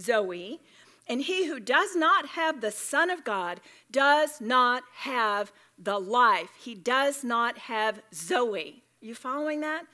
Zoe. 0.00 0.60
And 1.06 1.20
he 1.20 1.46
who 1.46 1.60
does 1.60 1.94
not 1.94 2.26
have 2.28 2.60
the 2.60 2.70
Son 2.70 3.10
of 3.10 3.22
God 3.22 3.60
does 3.90 4.40
not 4.40 4.82
have 4.94 5.52
the 5.78 5.98
life. 5.98 6.50
He 6.58 6.74
does 6.74 7.22
not 7.22 7.58
have 7.58 8.00
Zoe. 8.14 8.82
You 9.00 9.14
following 9.14 9.60
that? 9.60 9.84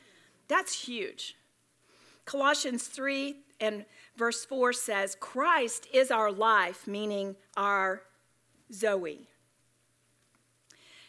That's 0.47 0.87
huge. 0.87 1.35
Colossians 2.29 2.87
3 2.87 3.37
and 3.59 3.87
verse 4.15 4.45
4 4.45 4.75
says, 4.75 5.17
Christ 5.19 5.87
is 5.95 6.11
our 6.11 6.31
life, 6.31 6.87
meaning 6.87 7.37
our 7.57 8.03
Zoe. 8.71 9.29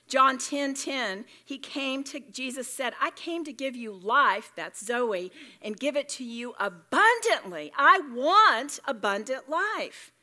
John 0.08 0.38
10 0.38 0.76
10, 0.76 1.26
he 1.44 1.58
came 1.58 2.06
to, 2.06 2.22
Jesus 2.32 2.70
said, 2.70 2.94
I 3.02 3.12
came 3.12 3.44
to 3.44 3.52
give 3.52 3.76
you 3.76 3.92
life, 3.92 4.54
that's 4.56 4.84
Zoe, 4.84 5.30
and 5.62 5.78
give 5.78 5.98
it 5.98 6.08
to 6.10 6.24
you 6.24 6.56
abundantly. 6.58 7.74
I 7.78 8.00
want 8.16 8.80
abundant 8.88 9.50
life. 9.50 10.14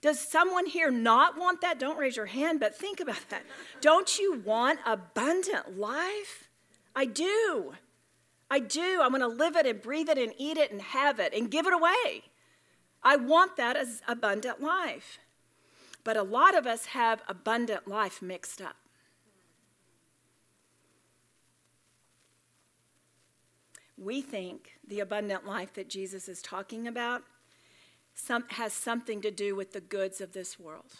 Does 0.00 0.18
someone 0.18 0.64
here 0.64 0.90
not 0.90 1.36
want 1.36 1.60
that? 1.60 1.78
Don't 1.78 1.98
raise 1.98 2.16
your 2.16 2.26
hand, 2.26 2.60
but 2.60 2.74
think 2.74 3.00
about 3.00 3.28
that. 3.28 3.42
Don't 3.82 4.18
you 4.18 4.40
want 4.40 4.80
abundant 4.86 5.78
life? 5.78 6.48
I 6.96 7.04
do. 7.04 7.74
I 8.50 8.60
do. 8.60 9.00
I 9.02 9.08
want 9.08 9.22
to 9.22 9.28
live 9.28 9.56
it 9.56 9.66
and 9.66 9.82
breathe 9.82 10.08
it 10.08 10.18
and 10.18 10.32
eat 10.38 10.56
it 10.56 10.70
and 10.70 10.80
have 10.80 11.18
it 11.20 11.34
and 11.34 11.50
give 11.50 11.66
it 11.66 11.72
away. 11.72 12.24
I 13.02 13.16
want 13.16 13.56
that 13.56 13.76
as 13.76 14.02
abundant 14.08 14.60
life. 14.60 15.18
But 16.04 16.16
a 16.16 16.22
lot 16.22 16.56
of 16.56 16.66
us 16.66 16.86
have 16.86 17.22
abundant 17.28 17.86
life 17.86 18.22
mixed 18.22 18.62
up. 18.62 18.76
we 23.98 24.20
think 24.22 24.78
the 24.86 25.00
abundant 25.00 25.46
life 25.46 25.74
that 25.74 25.88
Jesus 25.88 26.28
is 26.28 26.40
talking 26.40 26.86
about 26.86 27.22
some, 28.14 28.44
has 28.50 28.72
something 28.72 29.20
to 29.22 29.30
do 29.30 29.56
with 29.56 29.72
the 29.72 29.80
goods 29.80 30.20
of 30.20 30.32
this 30.32 30.58
world. 30.58 30.92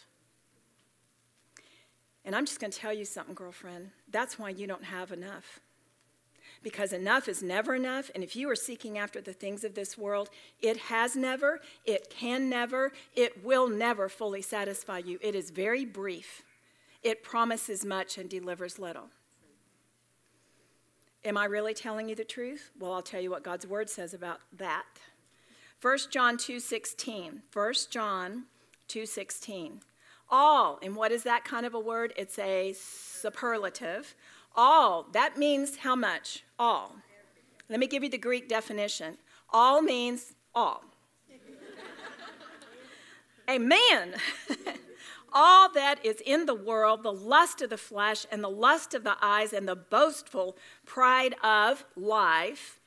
And 2.25 2.35
I'm 2.35 2.45
just 2.45 2.59
going 2.59 2.71
to 2.71 2.77
tell 2.77 2.93
you 2.93 3.05
something, 3.05 3.33
girlfriend. 3.33 3.91
That's 4.09 4.37
why 4.37 4.49
you 4.49 4.67
don't 4.67 4.83
have 4.83 5.11
enough. 5.11 5.61
Because 6.61 6.91
enough 6.91 7.29
is 7.29 7.41
never 7.41 7.73
enough. 7.75 8.11
And 8.13 8.23
if 8.23 8.35
you 8.35 8.49
are 8.49 8.55
seeking 8.55 8.97
after 8.97 9.21
the 9.21 9.33
things 9.33 9.63
of 9.63 9.75
this 9.75 9.97
world, 9.97 10.29
it 10.61 10.77
has 10.77 11.15
never, 11.15 11.61
it 11.85 12.09
can 12.09 12.49
never, 12.49 12.91
it 13.15 13.43
will 13.43 13.69
never 13.69 14.09
fully 14.09 14.41
satisfy 14.41 14.97
you. 14.97 15.19
It 15.21 15.35
is 15.35 15.51
very 15.51 15.85
brief, 15.85 16.43
it 17.01 17.23
promises 17.23 17.85
much 17.85 18.17
and 18.17 18.29
delivers 18.29 18.77
little. 18.77 19.09
Am 21.25 21.37
I 21.37 21.45
really 21.45 21.73
telling 21.73 22.07
you 22.07 22.15
the 22.15 22.23
truth? 22.23 22.71
Well, 22.79 22.93
I'll 22.93 23.01
tell 23.01 23.19
you 23.19 23.29
what 23.29 23.43
God's 23.43 23.67
word 23.67 23.89
says 23.89 24.13
about 24.13 24.39
that. 24.57 24.85
1 25.81 26.11
John 26.11 26.37
2:16. 26.37 27.41
1 27.51 27.73
John 27.89 28.45
2:16. 28.87 29.81
All, 30.29 30.77
and 30.81 30.95
what 30.95 31.11
is 31.11 31.23
that 31.23 31.43
kind 31.43 31.65
of 31.65 31.73
a 31.73 31.79
word? 31.79 32.13
It's 32.15 32.37
a 32.37 32.73
superlative. 32.73 34.15
All, 34.55 35.07
that 35.13 35.37
means 35.37 35.77
how 35.77 35.95
much? 35.95 36.43
All. 36.57 36.95
Let 37.69 37.79
me 37.79 37.87
give 37.87 38.03
you 38.03 38.09
the 38.09 38.17
Greek 38.17 38.49
definition. 38.49 39.17
All 39.51 39.81
means 39.81 40.33
all. 40.55 40.83
Amen. 43.49 44.15
all 45.33 45.71
that 45.71 46.03
is 46.05 46.21
in 46.25 46.45
the 46.45 46.53
world, 46.53 47.03
the 47.03 47.11
lust 47.11 47.61
of 47.61 47.69
the 47.69 47.77
flesh 47.77 48.25
and 48.31 48.43
the 48.43 48.49
lust 48.49 48.93
of 48.93 49.03
the 49.03 49.17
eyes 49.21 49.53
and 49.53 49.67
the 49.67 49.75
boastful 49.75 50.55
pride 50.85 51.35
of 51.43 51.85
life, 51.95 52.79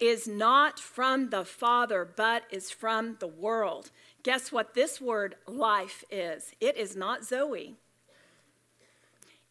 is 0.00 0.28
not 0.28 0.78
from 0.78 1.30
the 1.30 1.44
Father, 1.44 2.08
but 2.16 2.44
is 2.50 2.70
from 2.70 3.16
the 3.18 3.26
world. 3.26 3.90
Guess 4.22 4.52
what 4.52 4.74
this 4.74 5.00
word 5.00 5.36
life 5.46 6.04
is? 6.10 6.52
It 6.60 6.76
is 6.76 6.96
not 6.96 7.24
Zoe, 7.24 7.76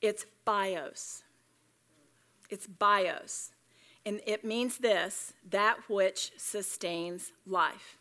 it's 0.01 0.25
bios. 0.43 1.24
It's 2.49 2.67
bios. 2.67 3.51
And 4.05 4.21
it 4.25 4.45
means 4.45 4.77
this 4.77 5.33
that 5.49 5.77
which 5.89 6.31
sustains 6.37 7.31
life. 7.45 7.97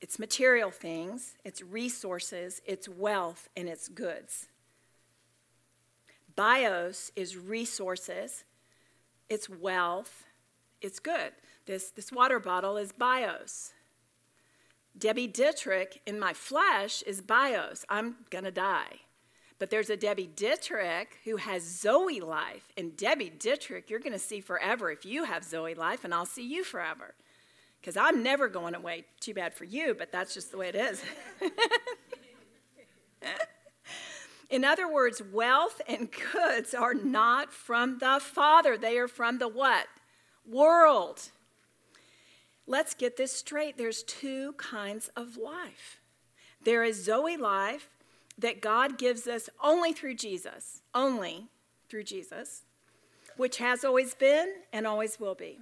It's 0.00 0.18
material 0.18 0.70
things, 0.70 1.36
it's 1.44 1.62
resources, 1.62 2.60
it's 2.66 2.88
wealth, 2.88 3.48
and 3.56 3.68
it's 3.68 3.88
goods. 3.88 4.48
Bios 6.34 7.12
is 7.14 7.36
resources, 7.36 8.44
it's 9.28 9.48
wealth, 9.48 10.24
it's 10.80 10.98
good. 10.98 11.32
This, 11.66 11.90
this 11.90 12.10
water 12.10 12.40
bottle 12.40 12.76
is 12.76 12.90
bios. 12.90 13.72
Debbie 14.98 15.28
Dietrich 15.28 16.00
in 16.04 16.18
my 16.18 16.32
flesh 16.32 17.02
is 17.02 17.20
bios. 17.20 17.84
I'm 17.88 18.16
to 18.44 18.50
die. 18.50 19.02
But 19.62 19.70
there's 19.70 19.90
a 19.90 19.96
Debbie 19.96 20.26
Dietrich 20.26 21.18
who 21.22 21.36
has 21.36 21.62
Zoe 21.62 22.18
life. 22.18 22.72
And 22.76 22.96
Debbie 22.96 23.30
Dietrich, 23.30 23.88
you're 23.88 24.00
going 24.00 24.12
to 24.12 24.18
see 24.18 24.40
forever 24.40 24.90
if 24.90 25.04
you 25.04 25.22
have 25.22 25.44
Zoe 25.44 25.76
life, 25.76 26.02
and 26.02 26.12
I'll 26.12 26.26
see 26.26 26.44
you 26.44 26.64
forever 26.64 27.14
because 27.80 27.96
I'm 27.96 28.24
never 28.24 28.48
going 28.48 28.74
away. 28.74 29.04
Too 29.20 29.34
bad 29.34 29.54
for 29.54 29.62
you, 29.62 29.94
but 29.96 30.10
that's 30.10 30.34
just 30.34 30.50
the 30.50 30.56
way 30.56 30.70
it 30.70 30.74
is. 30.74 31.04
In 34.50 34.64
other 34.64 34.92
words, 34.92 35.22
wealth 35.32 35.80
and 35.86 36.08
goods 36.32 36.74
are 36.74 36.94
not 36.94 37.52
from 37.52 37.98
the 37.98 38.18
Father. 38.20 38.76
They 38.76 38.98
are 38.98 39.06
from 39.06 39.38
the 39.38 39.46
what? 39.46 39.86
World. 40.44 41.30
Let's 42.66 42.94
get 42.94 43.16
this 43.16 43.30
straight. 43.30 43.78
There's 43.78 44.02
two 44.02 44.54
kinds 44.54 45.08
of 45.14 45.36
life. 45.36 46.00
There 46.64 46.82
is 46.82 47.04
Zoe 47.04 47.36
life 47.36 48.01
that 48.38 48.60
God 48.60 48.98
gives 48.98 49.26
us 49.26 49.48
only 49.62 49.92
through 49.92 50.14
Jesus, 50.14 50.82
only 50.94 51.48
through 51.88 52.04
Jesus, 52.04 52.62
which 53.36 53.58
has 53.58 53.84
always 53.84 54.14
been 54.14 54.52
and 54.72 54.86
always 54.86 55.20
will 55.20 55.34
be. 55.34 55.60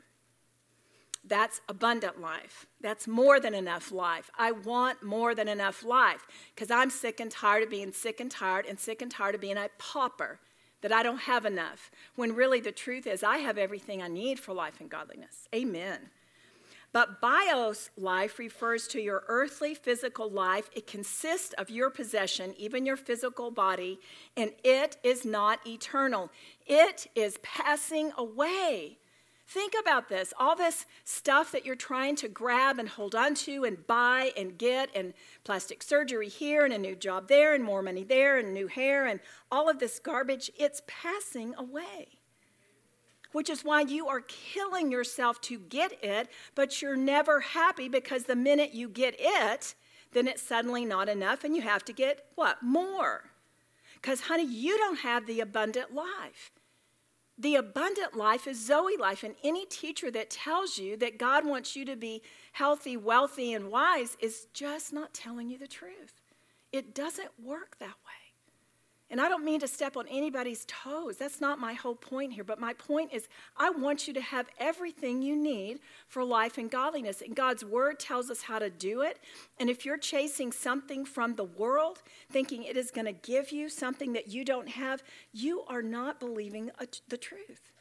That's 1.22 1.60
abundant 1.68 2.20
life. 2.20 2.66
That's 2.80 3.06
more 3.06 3.38
than 3.40 3.54
enough 3.54 3.92
life. 3.92 4.30
I 4.38 4.52
want 4.52 5.02
more 5.02 5.34
than 5.34 5.48
enough 5.48 5.84
life 5.84 6.26
because 6.54 6.70
I'm 6.70 6.88
sick 6.90 7.20
and 7.20 7.30
tired 7.30 7.62
of 7.62 7.70
being 7.70 7.92
sick 7.92 8.20
and 8.20 8.30
tired 8.30 8.64
and 8.66 8.78
sick 8.78 9.02
and 9.02 9.10
tired 9.10 9.34
of 9.34 9.40
being 9.40 9.58
a 9.58 9.68
pauper, 9.78 10.40
that 10.80 10.92
I 10.92 11.02
don't 11.02 11.20
have 11.20 11.44
enough. 11.44 11.90
When 12.14 12.34
really 12.34 12.60
the 12.60 12.72
truth 12.72 13.06
is, 13.06 13.22
I 13.22 13.38
have 13.38 13.58
everything 13.58 14.02
I 14.02 14.08
need 14.08 14.40
for 14.40 14.54
life 14.54 14.80
and 14.80 14.88
godliness. 14.88 15.46
Amen. 15.54 16.08
But 16.92 17.20
bios 17.20 17.90
life 17.96 18.38
refers 18.38 18.88
to 18.88 19.00
your 19.00 19.22
earthly 19.28 19.74
physical 19.74 20.28
life. 20.28 20.68
It 20.74 20.88
consists 20.88 21.52
of 21.54 21.70
your 21.70 21.88
possession, 21.88 22.54
even 22.58 22.84
your 22.84 22.96
physical 22.96 23.52
body, 23.52 24.00
and 24.36 24.52
it 24.64 24.96
is 25.04 25.24
not 25.24 25.64
eternal. 25.66 26.30
It 26.66 27.06
is 27.14 27.38
passing 27.42 28.12
away. 28.18 28.98
Think 29.46 29.74
about 29.80 30.08
this 30.08 30.32
all 30.38 30.54
this 30.54 30.86
stuff 31.04 31.50
that 31.50 31.66
you're 31.66 31.74
trying 31.74 32.14
to 32.16 32.28
grab 32.28 32.78
and 32.78 32.88
hold 32.88 33.16
onto 33.16 33.64
and 33.64 33.84
buy 33.86 34.32
and 34.36 34.56
get, 34.56 34.90
and 34.94 35.12
plastic 35.42 35.82
surgery 35.82 36.28
here, 36.28 36.64
and 36.64 36.72
a 36.72 36.78
new 36.78 36.94
job 36.94 37.26
there, 37.28 37.54
and 37.54 37.64
more 37.64 37.82
money 37.82 38.04
there, 38.04 38.38
and 38.38 38.54
new 38.54 38.68
hair, 38.68 39.06
and 39.06 39.18
all 39.50 39.68
of 39.68 39.80
this 39.80 39.98
garbage, 39.98 40.50
it's 40.56 40.82
passing 40.86 41.54
away. 41.56 42.19
Which 43.32 43.48
is 43.48 43.64
why 43.64 43.82
you 43.82 44.08
are 44.08 44.20
killing 44.20 44.90
yourself 44.90 45.40
to 45.42 45.58
get 45.58 46.02
it, 46.02 46.28
but 46.54 46.82
you're 46.82 46.96
never 46.96 47.40
happy 47.40 47.88
because 47.88 48.24
the 48.24 48.36
minute 48.36 48.74
you 48.74 48.88
get 48.88 49.14
it, 49.18 49.74
then 50.12 50.26
it's 50.26 50.42
suddenly 50.42 50.84
not 50.84 51.08
enough, 51.08 51.44
and 51.44 51.54
you 51.54 51.62
have 51.62 51.84
to 51.84 51.92
get 51.92 52.26
what? 52.34 52.62
More. 52.62 53.30
Because, 53.94 54.22
honey, 54.22 54.46
you 54.46 54.76
don't 54.78 55.00
have 55.00 55.26
the 55.26 55.40
abundant 55.40 55.94
life. 55.94 56.50
The 57.38 57.56
abundant 57.56 58.14
life 58.14 58.46
is 58.46 58.64
Zoe 58.64 58.96
life. 58.98 59.22
And 59.22 59.34
any 59.42 59.64
teacher 59.64 60.10
that 60.10 60.30
tells 60.30 60.78
you 60.78 60.96
that 60.98 61.18
God 61.18 61.46
wants 61.46 61.74
you 61.76 61.84
to 61.86 61.96
be 61.96 62.22
healthy, 62.52 62.96
wealthy, 62.96 63.52
and 63.52 63.70
wise 63.70 64.16
is 64.20 64.46
just 64.52 64.92
not 64.92 65.14
telling 65.14 65.48
you 65.48 65.58
the 65.58 65.66
truth. 65.66 66.20
It 66.72 66.94
doesn't 66.94 67.30
work 67.42 67.76
that 67.78 67.86
way. 67.88 68.19
And 69.10 69.20
I 69.20 69.28
don't 69.28 69.44
mean 69.44 69.58
to 69.60 69.66
step 69.66 69.96
on 69.96 70.06
anybody's 70.06 70.64
toes. 70.66 71.16
That's 71.16 71.40
not 71.40 71.58
my 71.58 71.72
whole 71.72 71.96
point 71.96 72.32
here. 72.32 72.44
But 72.44 72.60
my 72.60 72.74
point 72.74 73.12
is, 73.12 73.28
I 73.56 73.70
want 73.70 74.06
you 74.06 74.14
to 74.14 74.20
have 74.20 74.46
everything 74.56 75.20
you 75.20 75.34
need 75.34 75.80
for 76.06 76.22
life 76.22 76.58
and 76.58 76.70
godliness. 76.70 77.20
And 77.20 77.34
God's 77.34 77.64
word 77.64 77.98
tells 77.98 78.30
us 78.30 78.42
how 78.42 78.60
to 78.60 78.70
do 78.70 79.02
it. 79.02 79.18
And 79.58 79.68
if 79.68 79.84
you're 79.84 79.98
chasing 79.98 80.52
something 80.52 81.04
from 81.04 81.34
the 81.34 81.44
world, 81.44 82.02
thinking 82.30 82.62
it 82.62 82.76
is 82.76 82.92
going 82.92 83.06
to 83.06 83.12
give 83.12 83.50
you 83.50 83.68
something 83.68 84.12
that 84.12 84.28
you 84.28 84.44
don't 84.44 84.68
have, 84.68 85.02
you 85.32 85.64
are 85.66 85.82
not 85.82 86.20
believing 86.20 86.70
the 87.08 87.18
truth. 87.18 87.72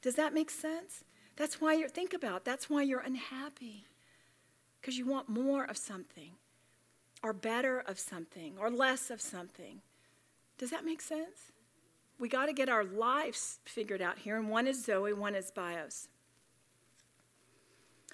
Does 0.00 0.14
that 0.14 0.32
make 0.32 0.50
sense? 0.50 1.04
That's 1.36 1.60
why 1.60 1.74
you're, 1.74 1.90
think 1.90 2.14
about, 2.14 2.44
that's 2.44 2.70
why 2.70 2.82
you're 2.82 3.00
unhappy. 3.00 3.84
Because 4.80 4.96
you 4.96 5.06
want 5.06 5.28
more 5.28 5.64
of 5.64 5.76
something 5.76 6.32
or 7.22 7.32
better 7.32 7.80
of 7.80 7.98
something 7.98 8.54
or 8.58 8.70
less 8.70 9.10
of 9.10 9.20
something. 9.20 9.80
Does 10.56 10.70
that 10.70 10.84
make 10.84 11.00
sense? 11.00 11.52
We 12.18 12.28
got 12.28 12.46
to 12.46 12.52
get 12.52 12.68
our 12.68 12.84
lives 12.84 13.60
figured 13.64 14.02
out 14.02 14.18
here, 14.18 14.36
and 14.36 14.50
one 14.50 14.66
is 14.66 14.84
Zoe, 14.84 15.12
one 15.12 15.34
is 15.34 15.50
Bios. 15.50 16.08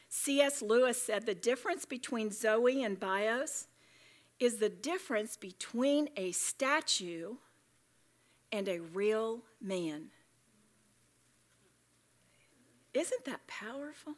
C.S. 0.08 0.62
Lewis 0.62 1.00
said 1.00 1.26
the 1.26 1.34
difference 1.34 1.84
between 1.84 2.30
Zoe 2.30 2.84
and 2.84 3.00
Bios 3.00 3.66
is 4.38 4.56
the 4.56 4.68
difference 4.68 5.36
between 5.36 6.08
a 6.16 6.32
statue 6.32 7.36
and 8.52 8.68
a 8.68 8.80
real 8.80 9.42
man. 9.60 10.10
Isn't 12.92 13.24
that 13.24 13.46
powerful? 13.46 14.14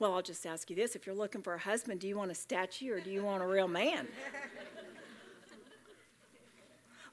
Well, 0.00 0.14
I'll 0.14 0.22
just 0.22 0.46
ask 0.46 0.70
you 0.70 0.76
this 0.76 0.96
if 0.96 1.06
you're 1.06 1.14
looking 1.14 1.42
for 1.42 1.52
a 1.52 1.58
husband, 1.58 2.00
do 2.00 2.08
you 2.08 2.16
want 2.16 2.30
a 2.30 2.34
statue 2.34 2.94
or 2.94 3.00
do 3.00 3.10
you 3.10 3.22
want 3.22 3.42
a 3.42 3.46
real 3.46 3.68
man? 3.68 4.08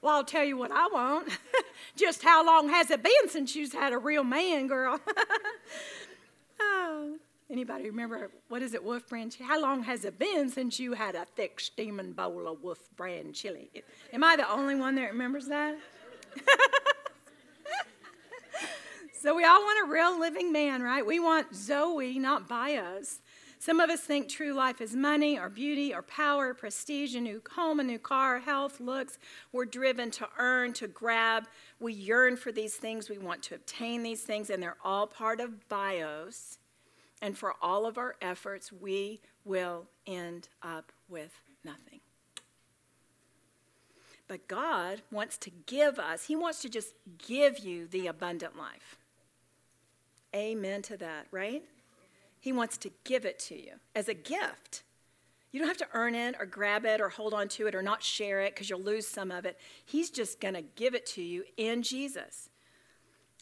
well, 0.02 0.16
I'll 0.16 0.24
tell 0.24 0.42
you 0.42 0.56
what 0.56 0.72
I 0.72 0.86
want. 0.86 1.28
just 1.96 2.22
how 2.22 2.44
long 2.44 2.70
has 2.70 2.90
it 2.90 3.02
been 3.02 3.28
since 3.28 3.54
you've 3.54 3.74
had 3.74 3.92
a 3.92 3.98
real 3.98 4.24
man, 4.24 4.68
girl? 4.68 4.98
oh, 6.60 7.16
anybody 7.50 7.90
remember, 7.90 8.30
what 8.48 8.62
is 8.62 8.72
it, 8.72 8.82
Wolf 8.82 9.06
Brand? 9.06 9.36
How 9.38 9.60
long 9.60 9.82
has 9.82 10.06
it 10.06 10.18
been 10.18 10.48
since 10.48 10.80
you 10.80 10.94
had 10.94 11.14
a 11.14 11.26
thick 11.36 11.60
steaming 11.60 12.12
bowl 12.12 12.48
of 12.48 12.62
Wolf 12.62 12.88
Brand 12.96 13.34
chili? 13.34 13.70
Am 14.14 14.24
I 14.24 14.36
the 14.36 14.50
only 14.50 14.76
one 14.76 14.94
that 14.94 15.10
remembers 15.10 15.48
that? 15.48 15.76
So 19.20 19.34
we 19.34 19.44
all 19.44 19.60
want 19.60 19.88
a 19.88 19.92
real 19.92 20.18
living 20.20 20.52
man, 20.52 20.80
right? 20.80 21.04
We 21.04 21.18
want 21.18 21.52
Zoe, 21.52 22.20
not 22.20 22.48
Bios. 22.48 23.18
Some 23.58 23.80
of 23.80 23.90
us 23.90 24.00
think 24.02 24.28
true 24.28 24.52
life 24.52 24.80
is 24.80 24.94
money 24.94 25.36
or 25.36 25.48
beauty 25.48 25.92
or 25.92 26.02
power, 26.02 26.54
prestige, 26.54 27.16
a 27.16 27.20
new 27.20 27.42
home, 27.50 27.80
a 27.80 27.82
new 27.82 27.98
car, 27.98 28.38
health, 28.38 28.78
looks. 28.78 29.18
We're 29.50 29.64
driven 29.64 30.12
to 30.12 30.28
earn, 30.38 30.72
to 30.74 30.86
grab. 30.86 31.48
We 31.80 31.94
yearn 31.94 32.36
for 32.36 32.52
these 32.52 32.76
things. 32.76 33.10
We 33.10 33.18
want 33.18 33.42
to 33.44 33.56
obtain 33.56 34.04
these 34.04 34.22
things, 34.22 34.50
and 34.50 34.62
they're 34.62 34.76
all 34.84 35.08
part 35.08 35.40
of 35.40 35.68
bios. 35.68 36.58
And 37.20 37.36
for 37.36 37.54
all 37.60 37.86
of 37.86 37.98
our 37.98 38.14
efforts, 38.22 38.70
we 38.70 39.20
will 39.44 39.86
end 40.06 40.48
up 40.62 40.92
with 41.08 41.40
nothing. 41.64 41.98
But 44.28 44.46
God 44.46 45.02
wants 45.10 45.36
to 45.38 45.50
give 45.66 45.98
us, 45.98 46.26
He 46.26 46.36
wants 46.36 46.62
to 46.62 46.68
just 46.68 46.94
give 47.26 47.58
you 47.58 47.88
the 47.88 48.06
abundant 48.06 48.56
life. 48.56 48.96
Amen 50.34 50.82
to 50.82 50.96
that, 50.98 51.26
right? 51.30 51.62
He 52.40 52.52
wants 52.52 52.76
to 52.78 52.90
give 53.04 53.24
it 53.24 53.38
to 53.40 53.56
you 53.56 53.72
as 53.94 54.08
a 54.08 54.14
gift. 54.14 54.82
You 55.50 55.60
don't 55.60 55.68
have 55.68 55.78
to 55.78 55.88
earn 55.94 56.14
it 56.14 56.36
or 56.38 56.44
grab 56.44 56.84
it 56.84 57.00
or 57.00 57.08
hold 57.08 57.32
on 57.32 57.48
to 57.48 57.66
it 57.66 57.74
or 57.74 57.82
not 57.82 58.02
share 58.02 58.42
it 58.42 58.54
because 58.54 58.68
you'll 58.68 58.82
lose 58.82 59.06
some 59.06 59.30
of 59.30 59.46
it. 59.46 59.58
He's 59.84 60.10
just 60.10 60.40
going 60.40 60.54
to 60.54 60.62
give 60.62 60.94
it 60.94 61.06
to 61.06 61.22
you 61.22 61.44
in 61.56 61.82
Jesus. 61.82 62.50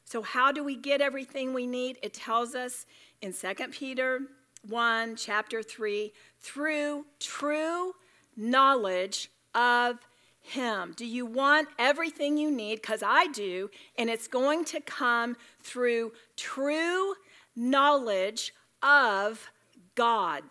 So, 0.05 0.23
how 0.23 0.53
do 0.53 0.63
we 0.63 0.77
get 0.77 1.01
everything 1.01 1.53
we 1.53 1.67
need? 1.67 1.99
It 2.01 2.15
tells 2.15 2.55
us 2.55 2.87
in 3.23 3.33
2 3.33 3.55
Peter 3.73 4.21
1, 4.69 5.17
chapter 5.17 5.65
3, 5.65 6.13
through 6.39 7.07
true 7.19 7.93
knowledge 8.37 9.31
of 9.53 9.99
him. 10.47 10.95
Do 10.97 11.05
you 11.05 11.27
want 11.27 11.69
everything 11.79 12.37
you 12.37 12.51
need? 12.51 12.77
Because 12.77 13.03
I 13.05 13.27
do, 13.29 13.71
and 13.99 14.09
it's 14.09 14.29
going 14.29 14.65
to 14.67 14.81
come 14.81 15.37
through 15.61 16.13
true 16.37 17.15
knowledge 17.55 18.55
of 18.83 19.51
God. 19.95 20.43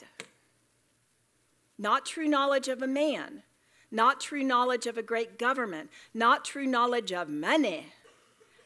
Not 1.78 2.06
true 2.06 2.28
knowledge 2.28 2.68
of 2.68 2.82
a 2.82 2.88
man, 2.88 3.44
not 3.92 4.20
true 4.20 4.44
knowledge 4.44 4.88
of 4.88 4.98
a 4.98 5.04
great 5.04 5.38
government, 5.38 5.90
not 6.14 6.46
true 6.46 6.66
knowledge 6.66 7.12
of 7.12 7.30
money, 7.30 7.88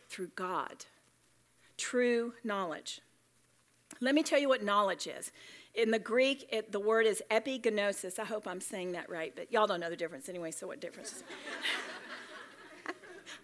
through 0.10 0.32
God. 0.36 0.86
True 1.78 2.34
knowledge. 2.44 3.02
Let 4.02 4.16
me 4.16 4.24
tell 4.24 4.40
you 4.40 4.50
what 4.50 4.64
knowledge 4.64 5.08
is. 5.08 5.32
In 5.76 5.92
the 5.92 6.00
Greek, 6.00 6.48
it, 6.52 6.72
the 6.72 6.80
word 6.80 7.06
is 7.06 7.22
epigenosis. 7.30 8.20
I 8.20 8.26
hope 8.26 8.48
I'm 8.48 8.62
saying 8.62 8.94
that 8.94 9.10
right, 9.10 9.34
but 9.36 9.52
y'all 9.52 9.68
don't 9.68 9.80
know 9.80 9.90
the 9.90 9.96
difference 9.96 10.28
anyway, 10.28 10.52
so 10.52 10.68
what 10.68 10.82
difference? 10.82 11.24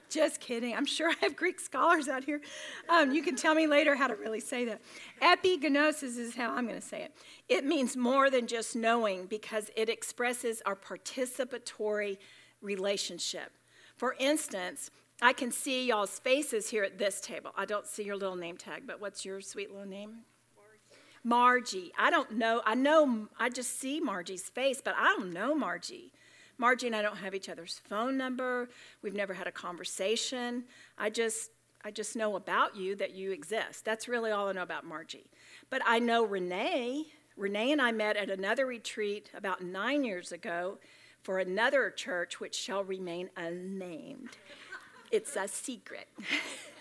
Just 0.09 0.39
kidding. 0.39 0.75
I'm 0.75 0.85
sure 0.85 1.09
I 1.09 1.15
have 1.21 1.35
Greek 1.35 1.59
scholars 1.59 2.07
out 2.07 2.23
here. 2.23 2.41
Um, 2.89 3.11
you 3.11 3.21
can 3.21 3.35
tell 3.35 3.53
me 3.53 3.67
later 3.67 3.95
how 3.95 4.07
to 4.07 4.15
really 4.15 4.39
say 4.39 4.65
that. 4.65 4.81
Epigenosis 5.21 6.17
is 6.17 6.35
how 6.35 6.53
I'm 6.53 6.67
going 6.67 6.79
to 6.79 6.85
say 6.85 7.03
it. 7.03 7.15
It 7.49 7.65
means 7.65 7.97
more 7.97 8.29
than 8.29 8.47
just 8.47 8.75
knowing 8.75 9.25
because 9.25 9.69
it 9.75 9.89
expresses 9.89 10.61
our 10.65 10.75
participatory 10.75 12.17
relationship. 12.61 13.51
For 13.97 14.15
instance, 14.19 14.89
I 15.21 15.33
can 15.33 15.51
see 15.51 15.87
y'all's 15.87 16.19
faces 16.19 16.69
here 16.69 16.83
at 16.83 16.97
this 16.97 17.21
table. 17.21 17.51
I 17.55 17.65
don't 17.65 17.87
see 17.87 18.03
your 18.03 18.17
little 18.17 18.35
name 18.35 18.57
tag, 18.57 18.83
but 18.85 18.99
what's 18.99 19.25
your 19.25 19.41
sweet 19.41 19.71
little 19.71 19.87
name? 19.87 20.19
Margie. 21.25 21.91
I 21.97 22.11
don't 22.11 22.33
know. 22.33 22.61
I 22.65 22.75
know, 22.75 23.27
I 23.39 23.49
just 23.49 23.79
see 23.79 23.99
Margie's 23.99 24.47
face, 24.47 24.79
but 24.81 24.93
I 24.95 25.05
don't 25.17 25.33
know 25.33 25.55
Margie. 25.55 26.13
Margie 26.59 26.85
and 26.85 26.95
I 26.95 27.01
don't 27.01 27.17
have 27.17 27.33
each 27.33 27.49
other's 27.49 27.81
phone 27.89 28.15
number. 28.15 28.69
We've 29.01 29.15
never 29.15 29.33
had 29.33 29.47
a 29.47 29.51
conversation. 29.51 30.65
I 30.99 31.09
just, 31.09 31.49
I 31.83 31.89
just 31.89 32.15
know 32.15 32.35
about 32.35 32.75
you 32.77 32.95
that 32.97 33.15
you 33.15 33.31
exist. 33.31 33.83
That's 33.83 34.07
really 34.07 34.29
all 34.29 34.49
I 34.49 34.51
know 34.51 34.61
about 34.61 34.85
Margie. 34.85 35.25
But 35.71 35.81
I 35.83 35.97
know 35.97 36.23
Renee. 36.23 37.07
Renee 37.35 37.71
and 37.71 37.81
I 37.81 37.91
met 37.91 38.17
at 38.17 38.29
another 38.29 38.67
retreat 38.67 39.31
about 39.35 39.61
nine 39.63 40.03
years 40.03 40.31
ago 40.31 40.77
for 41.23 41.39
another 41.39 41.89
church 41.89 42.39
which 42.39 42.55
shall 42.55 42.83
remain 42.83 43.31
unnamed. 43.35 44.29
It's 45.11 45.35
a 45.35 45.47
secret. 45.47 46.07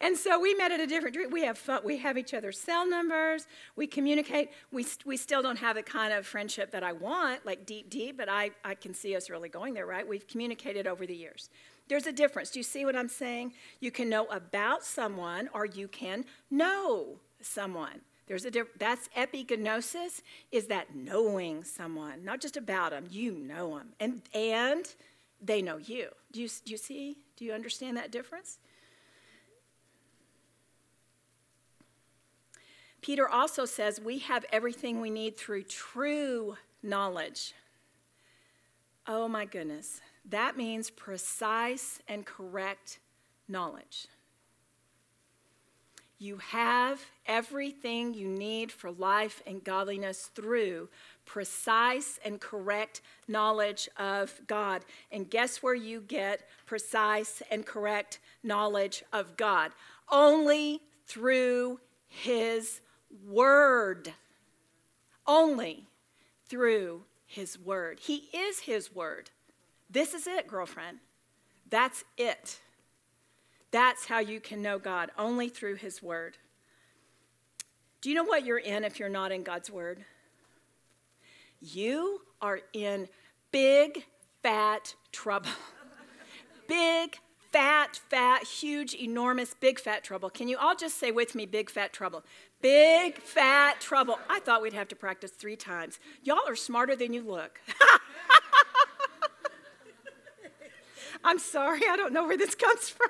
And 0.00 0.16
so 0.16 0.40
we 0.40 0.54
met 0.54 0.70
at 0.70 0.80
a 0.80 0.86
different 0.86 1.32
We 1.32 1.44
have 1.44 1.58
fun. 1.58 1.80
We 1.84 1.98
have 1.98 2.16
each 2.16 2.32
other's 2.32 2.58
cell 2.58 2.88
numbers. 2.88 3.46
We 3.74 3.86
communicate. 3.86 4.50
We, 4.70 4.86
we 5.04 5.16
still 5.16 5.42
don't 5.42 5.58
have 5.58 5.76
the 5.76 5.82
kind 5.82 6.12
of 6.12 6.26
friendship 6.26 6.70
that 6.70 6.84
I 6.84 6.92
want, 6.92 7.44
like 7.44 7.66
deep, 7.66 7.90
deep, 7.90 8.16
but 8.16 8.28
I, 8.28 8.50
I 8.64 8.74
can 8.74 8.94
see 8.94 9.16
us 9.16 9.28
really 9.28 9.48
going 9.48 9.74
there, 9.74 9.86
right? 9.86 10.06
We've 10.06 10.26
communicated 10.26 10.86
over 10.86 11.06
the 11.06 11.16
years. 11.16 11.50
There's 11.88 12.06
a 12.06 12.12
difference. 12.12 12.50
Do 12.50 12.60
you 12.60 12.64
see 12.64 12.84
what 12.84 12.94
I'm 12.94 13.08
saying? 13.08 13.54
You 13.80 13.90
can 13.90 14.08
know 14.08 14.26
about 14.26 14.84
someone 14.84 15.48
or 15.52 15.64
you 15.66 15.88
can 15.88 16.24
know 16.50 17.18
someone. 17.40 18.00
There's 18.26 18.44
a 18.44 18.50
diff- 18.50 18.78
that's 18.78 19.08
epignosis 19.16 20.20
is 20.52 20.66
that 20.66 20.94
knowing 20.94 21.64
someone, 21.64 22.24
not 22.24 22.42
just 22.42 22.58
about 22.58 22.90
them, 22.90 23.06
you 23.10 23.32
know 23.32 23.78
them. 23.78 23.88
And 23.98 24.20
and 24.34 24.86
they 25.40 25.62
know 25.62 25.78
you. 25.78 26.10
Do 26.30 26.42
you 26.42 26.48
do 26.48 26.72
you 26.72 26.76
see? 26.76 27.16
Do 27.36 27.46
you 27.46 27.52
understand 27.52 27.96
that 27.96 28.12
difference? 28.12 28.58
Peter 33.08 33.26
also 33.26 33.64
says 33.64 33.98
we 33.98 34.18
have 34.18 34.44
everything 34.52 35.00
we 35.00 35.08
need 35.08 35.34
through 35.34 35.62
true 35.62 36.58
knowledge. 36.82 37.54
Oh 39.06 39.26
my 39.26 39.46
goodness. 39.46 40.02
That 40.28 40.58
means 40.58 40.90
precise 40.90 42.02
and 42.06 42.26
correct 42.26 42.98
knowledge. 43.48 44.08
You 46.18 46.36
have 46.36 47.00
everything 47.24 48.12
you 48.12 48.28
need 48.28 48.70
for 48.70 48.90
life 48.90 49.42
and 49.46 49.64
godliness 49.64 50.30
through 50.34 50.90
precise 51.24 52.20
and 52.26 52.38
correct 52.38 53.00
knowledge 53.26 53.88
of 53.96 54.38
God. 54.46 54.84
And 55.10 55.30
guess 55.30 55.62
where 55.62 55.74
you 55.74 56.02
get 56.02 56.46
precise 56.66 57.42
and 57.50 57.64
correct 57.64 58.18
knowledge 58.42 59.02
of 59.14 59.38
God? 59.38 59.72
Only 60.10 60.82
through 61.06 61.80
His 62.06 62.82
Word. 63.26 64.12
Only 65.26 65.84
through 66.48 67.02
His 67.26 67.58
Word. 67.58 68.00
He 68.00 68.28
is 68.32 68.60
His 68.60 68.94
Word. 68.94 69.30
This 69.90 70.14
is 70.14 70.26
it, 70.26 70.46
girlfriend. 70.46 70.98
That's 71.68 72.04
it. 72.16 72.60
That's 73.70 74.06
how 74.06 74.18
you 74.18 74.40
can 74.40 74.62
know 74.62 74.78
God, 74.78 75.10
only 75.18 75.48
through 75.48 75.76
His 75.76 76.02
Word. 76.02 76.36
Do 78.00 78.08
you 78.08 78.14
know 78.14 78.24
what 78.24 78.46
you're 78.46 78.58
in 78.58 78.84
if 78.84 78.98
you're 78.98 79.08
not 79.08 79.32
in 79.32 79.42
God's 79.42 79.70
Word? 79.70 80.04
You 81.60 82.20
are 82.40 82.60
in 82.72 83.08
big, 83.50 84.04
fat 84.42 84.94
trouble. 85.10 85.50
big, 86.68 87.18
fat, 87.50 88.00
fat, 88.08 88.44
huge, 88.44 88.94
enormous, 88.94 89.54
big, 89.54 89.80
fat 89.80 90.04
trouble. 90.04 90.30
Can 90.30 90.48
you 90.48 90.56
all 90.58 90.76
just 90.76 90.98
say 90.98 91.10
with 91.10 91.34
me, 91.34 91.46
big, 91.46 91.70
fat 91.70 91.92
trouble? 91.92 92.22
Big, 92.60 93.18
fat 93.18 93.80
trouble. 93.80 94.18
I 94.28 94.40
thought 94.40 94.62
we'd 94.62 94.72
have 94.72 94.88
to 94.88 94.96
practice 94.96 95.30
three 95.30 95.54
times. 95.54 96.00
Y'all 96.22 96.40
are 96.48 96.56
smarter 96.56 96.96
than 96.96 97.12
you 97.12 97.22
look. 97.22 97.60
I'm 101.24 101.38
sorry, 101.38 101.82
I 101.88 101.96
don't 101.96 102.12
know 102.12 102.26
where 102.26 102.36
this 102.36 102.54
comes 102.54 102.88
from. 102.88 103.08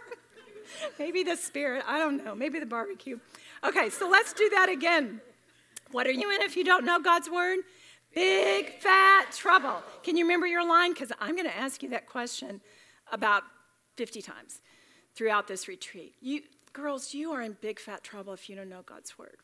Maybe 0.98 1.22
the 1.22 1.36
spirit, 1.36 1.84
I 1.86 1.98
don't 1.98 2.22
know. 2.24 2.34
Maybe 2.34 2.58
the 2.58 2.66
barbecue. 2.66 3.18
Okay, 3.64 3.90
so 3.90 4.08
let's 4.08 4.32
do 4.32 4.48
that 4.50 4.68
again. 4.68 5.20
What 5.92 6.06
are 6.06 6.12
you 6.12 6.30
in 6.34 6.42
if 6.42 6.56
you 6.56 6.64
don't 6.64 6.84
know 6.84 7.00
God's 7.00 7.30
word? 7.30 7.60
Big 8.14 8.70
fat 8.80 9.32
trouble. 9.32 9.82
Can 10.02 10.16
you 10.16 10.24
remember 10.24 10.46
your 10.46 10.66
line? 10.66 10.92
Because 10.92 11.12
I'm 11.20 11.34
going 11.36 11.48
to 11.48 11.56
ask 11.56 11.82
you 11.82 11.88
that 11.90 12.06
question 12.06 12.60
about 13.10 13.44
50 13.96 14.20
times 14.20 14.60
throughout 15.14 15.48
this 15.48 15.68
retreat. 15.68 16.14
You, 16.20 16.42
girls, 16.78 17.14
you 17.14 17.32
are 17.32 17.42
in 17.42 17.56
big 17.60 17.80
fat 17.80 18.04
trouble 18.04 18.32
if 18.32 18.48
you 18.48 18.56
don't 18.56 18.68
know 18.68 18.82
God's 18.84 19.18
word. 19.18 19.38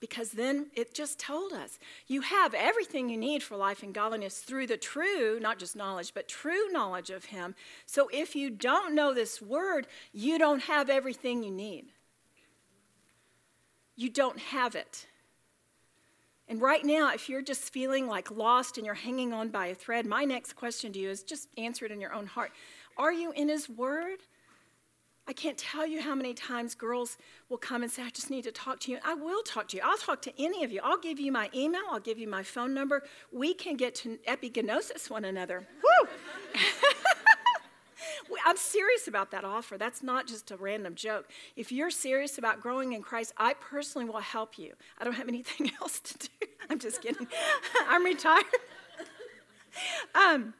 Because 0.00 0.32
then 0.32 0.66
it 0.74 0.94
just 0.94 1.18
told 1.18 1.52
us 1.52 1.78
you 2.06 2.22
have 2.22 2.52
everything 2.52 3.08
you 3.08 3.16
need 3.16 3.42
for 3.42 3.56
life 3.56 3.82
and 3.82 3.94
godliness 3.94 4.38
through 4.38 4.66
the 4.66 4.76
true, 4.76 5.38
not 5.40 5.58
just 5.58 5.76
knowledge, 5.76 6.12
but 6.14 6.28
true 6.28 6.68
knowledge 6.70 7.10
of 7.10 7.26
Him. 7.26 7.54
So 7.86 8.08
if 8.12 8.34
you 8.36 8.50
don't 8.50 8.94
know 8.94 9.14
this 9.14 9.40
word, 9.40 9.86
you 10.12 10.38
don't 10.38 10.62
have 10.64 10.90
everything 10.90 11.42
you 11.42 11.50
need. 11.50 11.86
You 13.96 14.10
don't 14.10 14.38
have 14.38 14.74
it. 14.74 15.06
And 16.48 16.60
right 16.60 16.84
now, 16.84 17.12
if 17.14 17.28
you're 17.28 17.40
just 17.40 17.72
feeling 17.72 18.06
like 18.06 18.30
lost 18.30 18.76
and 18.76 18.84
you're 18.84 18.94
hanging 18.94 19.32
on 19.32 19.48
by 19.48 19.66
a 19.66 19.74
thread, 19.74 20.04
my 20.04 20.24
next 20.24 20.54
question 20.54 20.92
to 20.92 20.98
you 20.98 21.08
is 21.08 21.22
just 21.22 21.48
answer 21.56 21.86
it 21.86 21.92
in 21.92 22.00
your 22.00 22.12
own 22.12 22.26
heart. 22.26 22.52
Are 22.98 23.12
you 23.12 23.32
in 23.32 23.48
His 23.48 23.68
Word? 23.68 24.18
I 25.26 25.32
can't 25.32 25.56
tell 25.56 25.86
you 25.86 26.02
how 26.02 26.14
many 26.14 26.34
times 26.34 26.74
girls 26.74 27.16
will 27.48 27.56
come 27.56 27.82
and 27.82 27.90
say, 27.90 28.02
I 28.02 28.10
just 28.10 28.28
need 28.30 28.44
to 28.44 28.52
talk 28.52 28.78
to 28.80 28.90
you. 28.90 28.98
I 29.04 29.14
will 29.14 29.42
talk 29.42 29.68
to 29.68 29.76
you. 29.76 29.82
I'll 29.82 29.96
talk 29.96 30.20
to 30.22 30.42
any 30.42 30.64
of 30.64 30.70
you. 30.70 30.80
I'll 30.84 30.98
give 30.98 31.18
you 31.18 31.32
my 31.32 31.48
email. 31.54 31.82
I'll 31.90 32.00
give 32.00 32.18
you 32.18 32.28
my 32.28 32.42
phone 32.42 32.74
number. 32.74 33.04
We 33.32 33.54
can 33.54 33.76
get 33.76 33.94
to 33.96 34.18
epigenosis 34.28 35.08
one 35.08 35.24
another. 35.24 35.66
Woo! 35.82 36.08
I'm 38.46 38.56
serious 38.58 39.08
about 39.08 39.30
that 39.30 39.44
offer. 39.44 39.78
That's 39.78 40.02
not 40.02 40.26
just 40.26 40.50
a 40.50 40.56
random 40.56 40.94
joke. 40.94 41.30
If 41.56 41.72
you're 41.72 41.90
serious 41.90 42.36
about 42.36 42.60
growing 42.60 42.92
in 42.92 43.02
Christ, 43.02 43.32
I 43.38 43.54
personally 43.54 44.06
will 44.06 44.20
help 44.20 44.58
you. 44.58 44.74
I 44.98 45.04
don't 45.04 45.14
have 45.14 45.28
anything 45.28 45.70
else 45.80 46.00
to 46.00 46.18
do. 46.18 46.46
I'm 46.68 46.78
just 46.78 47.00
kidding. 47.00 47.26
I'm 47.88 48.04
retired. 48.04 48.44
Um, 50.14 50.54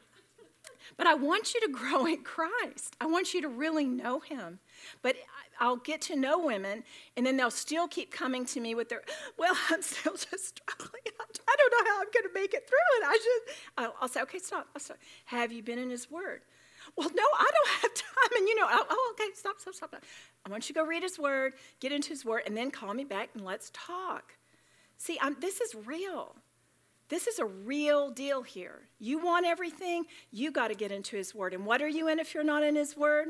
but 0.97 1.07
I 1.07 1.15
want 1.15 1.55
you 1.55 1.61
to 1.61 1.69
grow 1.69 2.07
in 2.07 2.23
Christ. 2.23 2.97
I 3.01 3.07
want 3.07 3.35
you 3.35 3.43
to 3.43 3.49
really 3.49 3.85
know 3.85 4.21
Him. 4.21 4.59
But 5.03 5.17
I'll 5.61 5.77
get 5.77 6.01
to 6.03 6.17
know 6.17 6.39
women, 6.39 6.85
and 7.17 7.27
then 7.27 7.37
they'll 7.37 7.51
still 7.51 7.89
keep 7.89 8.11
coming 8.11 8.45
to 8.47 8.61
me 8.61 8.75
with 8.75 8.89
their, 8.89 9.03
well, 9.39 9.57
I'm 9.71 9.83
still 9.83 10.15
just 10.15 10.59
struggling. 10.59 11.03
I 11.07 11.57
don't 11.57 11.73
know 11.73 11.91
how 11.91 12.01
I'm 12.01 12.09
going 12.13 12.33
to 12.33 12.35
make 12.35 12.55
it 12.55 12.69
through 12.69 12.99
it. 12.99 13.05
I 13.07 13.13
should. 13.13 13.57
I'll, 13.79 13.95
I'll 14.03 14.09
say, 14.09 14.23
okay, 14.23 14.39
stop, 14.39 14.69
stop. 14.79 14.99
Have 15.27 15.53
you 15.53 15.63
been 15.63 15.79
in 15.79 15.91
His 15.91 16.11
Word? 16.11 16.43
Well, 16.97 17.09
no, 17.09 17.23
I 17.23 17.51
don't 17.53 17.83
have 17.83 17.95
time. 17.95 18.39
And 18.39 18.49
you 18.49 18.57
know, 18.57 18.67
oh, 18.69 18.87
oh, 18.89 19.15
okay, 19.15 19.31
stop, 19.35 19.59
stop, 19.59 19.75
stop. 19.75 19.97
I 20.47 20.51
want 20.51 20.69
you 20.69 20.75
to 20.75 20.81
go 20.81 20.87
read 20.87 21.03
His 21.03 21.19
Word, 21.19 21.55
get 21.81 21.93
into 21.93 22.11
His 22.11 22.25
Word, 22.25 22.43
and 22.47 22.57
then 22.57 22.71
call 22.71 22.95
me 22.95 23.05
back 23.05 23.31
and 23.35 23.45
let's 23.45 23.71
talk. 23.73 24.35
See, 24.99 25.19
I'm, 25.21 25.37
this 25.41 25.61
is 25.61 25.75
real. 25.87 26.37
This 27.09 27.27
is 27.27 27.39
a 27.39 27.45
real 27.45 28.11
deal 28.11 28.43
here. 28.43 28.83
You 28.99 29.19
want 29.19 29.47
everything, 29.47 30.05
you 30.31 30.51
got 30.51 30.69
to 30.69 30.75
get 30.75 30.91
into 30.91 31.17
His 31.17 31.35
Word. 31.35 31.53
And 31.53 31.67
what 31.67 31.83
are 31.83 31.89
you 31.89 32.09
in 32.09 32.19
if 32.19 32.35
you're 32.35 32.45
not 32.45 32.63
in 32.63 32.77
His 32.77 32.97
Word? 32.97 33.29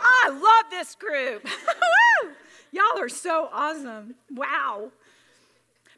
I 0.00 0.28
love 0.30 0.70
this 0.70 0.94
group. 0.94 1.46
Y'all 2.72 2.98
are 2.98 3.08
so 3.08 3.48
awesome. 3.52 4.14
Wow. 4.30 4.90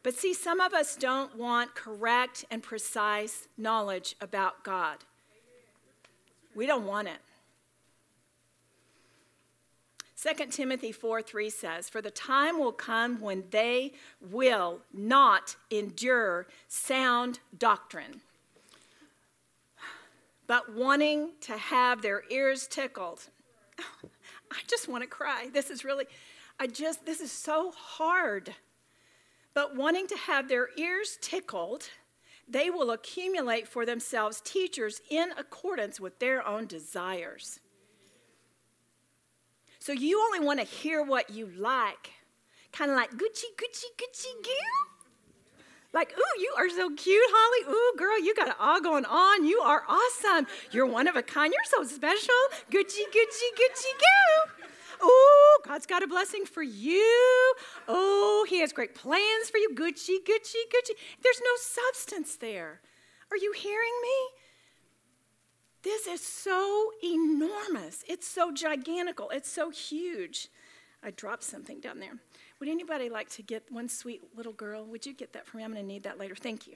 But 0.02 0.14
see, 0.14 0.32
some 0.32 0.60
of 0.60 0.72
us 0.72 0.96
don't 0.96 1.36
want 1.36 1.74
correct 1.74 2.44
and 2.50 2.62
precise 2.62 3.48
knowledge 3.56 4.14
about 4.20 4.62
God. 4.62 4.98
We 6.54 6.66
don't 6.66 6.86
want 6.86 7.08
it. 7.08 7.18
2 10.20 10.46
Timothy 10.46 10.90
4 10.90 11.22
3 11.22 11.50
says, 11.50 11.88
For 11.88 12.02
the 12.02 12.10
time 12.10 12.58
will 12.58 12.72
come 12.72 13.20
when 13.20 13.44
they 13.50 13.92
will 14.20 14.80
not 14.92 15.54
endure 15.70 16.48
sound 16.66 17.38
doctrine, 17.56 18.20
but 20.48 20.74
wanting 20.74 21.30
to 21.42 21.56
have 21.56 22.02
their 22.02 22.24
ears 22.30 22.66
tickled. 22.66 23.28
I 23.78 24.56
just 24.66 24.88
want 24.88 25.04
to 25.04 25.08
cry. 25.08 25.50
This 25.52 25.70
is 25.70 25.84
really, 25.84 26.06
I 26.58 26.66
just, 26.66 27.06
this 27.06 27.20
is 27.20 27.30
so 27.30 27.70
hard. 27.70 28.54
But 29.54 29.76
wanting 29.76 30.08
to 30.08 30.16
have 30.16 30.48
their 30.48 30.70
ears 30.76 31.16
tickled, 31.20 31.90
they 32.48 32.70
will 32.70 32.90
accumulate 32.90 33.68
for 33.68 33.86
themselves 33.86 34.40
teachers 34.40 35.00
in 35.10 35.30
accordance 35.38 36.00
with 36.00 36.18
their 36.18 36.44
own 36.44 36.66
desires 36.66 37.60
so 39.88 39.94
you 39.94 40.20
only 40.20 40.46
want 40.46 40.60
to 40.60 40.66
hear 40.66 41.02
what 41.02 41.30
you 41.30 41.50
like. 41.56 42.10
Kind 42.74 42.90
of 42.90 42.96
like 42.98 43.10
Gucci, 43.12 43.48
Gucci, 43.56 43.88
Gucci, 43.96 44.44
goo. 44.44 45.62
Like, 45.94 46.12
ooh, 46.12 46.40
you 46.42 46.52
are 46.58 46.68
so 46.68 46.90
cute, 46.90 47.24
Holly. 47.26 47.74
Ooh, 47.74 47.96
girl, 47.96 48.20
you 48.20 48.34
got 48.34 48.48
it 48.48 48.54
all 48.60 48.82
going 48.82 49.06
on. 49.06 49.46
You 49.46 49.60
are 49.60 49.84
awesome. 49.88 50.46
You're 50.72 50.84
one 50.84 51.08
of 51.08 51.16
a 51.16 51.22
kind. 51.22 51.54
You're 51.54 51.86
so 51.86 51.90
special. 51.90 52.34
Gucci, 52.70 53.00
Gucci, 53.00 53.48
Gucci, 53.56 53.92
goo. 54.04 55.06
Ooh, 55.06 55.58
God's 55.66 55.86
got 55.86 56.02
a 56.02 56.06
blessing 56.06 56.44
for 56.44 56.62
you. 56.62 57.54
Oh, 57.88 58.44
He 58.46 58.60
has 58.60 58.74
great 58.74 58.94
plans 58.94 59.48
for 59.50 59.56
you. 59.56 59.70
Gucci, 59.74 60.18
Gucci, 60.18 60.68
Gucci. 60.68 60.92
There's 61.22 61.40
no 61.42 61.56
substance 61.56 62.36
there. 62.36 62.82
Are 63.30 63.38
you 63.38 63.52
hearing 63.52 63.96
me? 64.02 64.37
This 65.88 66.06
is 66.06 66.20
so 66.20 66.92
enormous. 67.02 68.04
It's 68.06 68.28
so 68.28 68.52
gigantical. 68.52 69.30
It's 69.30 69.50
so 69.50 69.70
huge. 69.70 70.48
I 71.02 71.12
dropped 71.12 71.44
something 71.44 71.80
down 71.80 71.98
there. 71.98 72.12
Would 72.60 72.68
anybody 72.68 73.08
like 73.08 73.30
to 73.30 73.42
get 73.42 73.62
one 73.72 73.88
sweet 73.88 74.20
little 74.36 74.52
girl? 74.52 74.84
Would 74.84 75.06
you 75.06 75.14
get 75.14 75.32
that 75.32 75.46
for 75.46 75.56
me? 75.56 75.64
I'm 75.64 75.72
going 75.72 75.82
to 75.82 75.88
need 75.88 76.02
that 76.02 76.18
later. 76.18 76.34
Thank 76.34 76.66
you. 76.66 76.74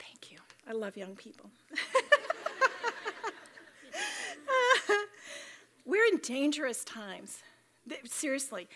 Thank 0.00 0.32
you. 0.32 0.38
I 0.68 0.72
love 0.72 0.96
young 0.96 1.14
people. 1.14 1.48
We're 5.86 6.06
in 6.06 6.18
dangerous 6.24 6.82
times. 6.82 7.38
Seriously. 8.04 8.66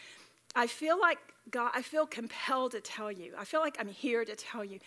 I 0.55 0.69
feel 0.69 1.01
like 1.01 1.19
God, 1.51 1.73
I 1.75 1.83
feel 1.83 2.07
compelled 2.07 2.71
to 2.73 2.81
tell 2.81 3.11
you. 3.11 3.33
I 3.37 3.45
feel 3.45 3.59
like 3.59 3.77
I'm 3.81 3.89
here 3.89 4.25
to 4.25 4.37
tell 4.37 4.65
you. 4.65 4.79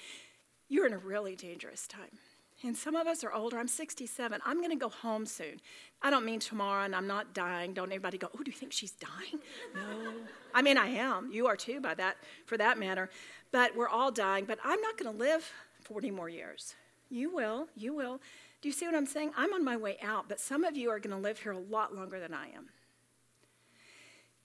You're 0.70 0.88
in 0.88 0.94
a 0.94 0.98
really 0.98 1.36
dangerous 1.36 1.88
time. 1.88 2.20
And 2.64 2.76
some 2.76 2.96
of 2.96 3.08
us 3.08 3.24
are 3.24 3.32
older. 3.32 3.58
I'm 3.58 3.70
67. 3.70 4.42
I'm 4.46 4.58
going 4.58 4.72
to 4.72 4.76
go 4.76 4.90
home 4.90 5.26
soon. 5.26 5.62
I 6.02 6.10
don't 6.10 6.26
mean 6.26 6.40
tomorrow, 6.40 6.84
and 6.84 6.94
I'm 6.94 7.08
not 7.08 7.34
dying. 7.34 7.74
Don't 7.74 7.90
anybody 7.90 8.18
go, 8.18 8.30
oh, 8.34 8.44
do 8.44 8.52
you 8.52 8.58
think 8.58 8.74
she's 8.74 8.92
dying? 8.92 9.42
No. 9.74 10.12
I 10.54 10.62
mean, 10.62 10.78
I 10.78 10.88
am. 10.88 11.32
You 11.32 11.48
are 11.48 11.56
too, 11.56 11.80
by 11.80 11.94
that, 11.94 12.18
for 12.46 12.58
that 12.58 12.78
matter. 12.78 13.10
But 13.52 13.76
we're 13.76 13.88
all 13.88 14.12
dying. 14.12 14.46
But 14.46 14.60
I'm 14.64 14.82
not 14.82 14.98
going 14.98 15.12
to 15.12 15.18
live 15.18 15.50
40 15.84 16.12
more 16.12 16.28
years. 16.28 16.76
You 17.10 17.34
will. 17.34 17.68
You 17.76 17.94
will. 17.94 18.20
Do 18.62 18.68
you 18.68 18.74
see 18.74 18.86
what 18.86 18.96
I'm 18.96 19.06
saying? 19.06 19.32
I'm 19.38 19.54
on 19.54 19.64
my 19.64 19.78
way 19.78 19.98
out, 20.02 20.28
but 20.28 20.40
some 20.40 20.64
of 20.64 20.76
you 20.76 20.90
are 20.90 21.00
going 21.00 21.16
to 21.16 21.22
live 21.22 21.40
here 21.40 21.54
a 21.54 21.60
lot 21.60 21.96
longer 21.96 22.20
than 22.20 22.34
I 22.34 22.48
am. 22.48 22.70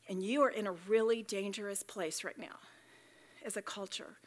And 0.09 0.23
you 0.23 0.43
are 0.43 0.51
in 0.51 0.67
a 0.67 0.73
really 0.73 1.23
dangerous 1.23 1.83
place 1.83 2.23
right 2.23 2.39
now 2.39 2.59
as 3.45 3.57
a 3.57 3.63
culture. 3.63 4.19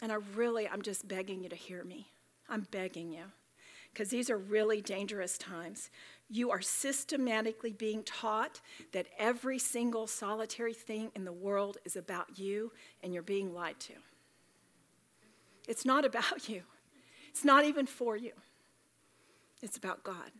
And 0.00 0.12
I 0.12 0.16
really, 0.36 0.68
I'm 0.68 0.82
just 0.82 1.08
begging 1.08 1.42
you 1.42 1.48
to 1.48 1.56
hear 1.56 1.82
me. 1.82 2.08
I'm 2.50 2.66
begging 2.70 3.12
you, 3.12 3.24
because 3.92 4.10
these 4.10 4.28
are 4.28 4.36
really 4.36 4.80
dangerous 4.80 5.38
times. 5.38 5.90
You 6.28 6.50
are 6.50 6.60
systematically 6.60 7.72
being 7.72 8.02
taught 8.02 8.60
that 8.92 9.06
every 9.18 9.58
single 9.58 10.06
solitary 10.06 10.74
thing 10.74 11.10
in 11.14 11.24
the 11.24 11.32
world 11.32 11.78
is 11.84 11.96
about 11.96 12.38
you, 12.38 12.72
and 13.02 13.14
you're 13.14 13.22
being 13.22 13.54
lied 13.54 13.78
to. 13.80 13.94
It's 15.68 15.84
not 15.84 16.04
about 16.04 16.48
you, 16.48 16.62
it's 17.30 17.44
not 17.44 17.64
even 17.64 17.86
for 17.86 18.16
you, 18.16 18.32
it's 19.62 19.76
about 19.76 20.02
God. 20.02 20.32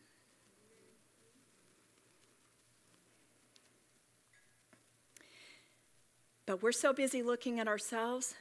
But 6.46 6.64
we're 6.64 6.72
so 6.72 6.92
busy 6.92 7.22
looking 7.22 7.60
at 7.60 7.68
ourselves, 7.68 8.34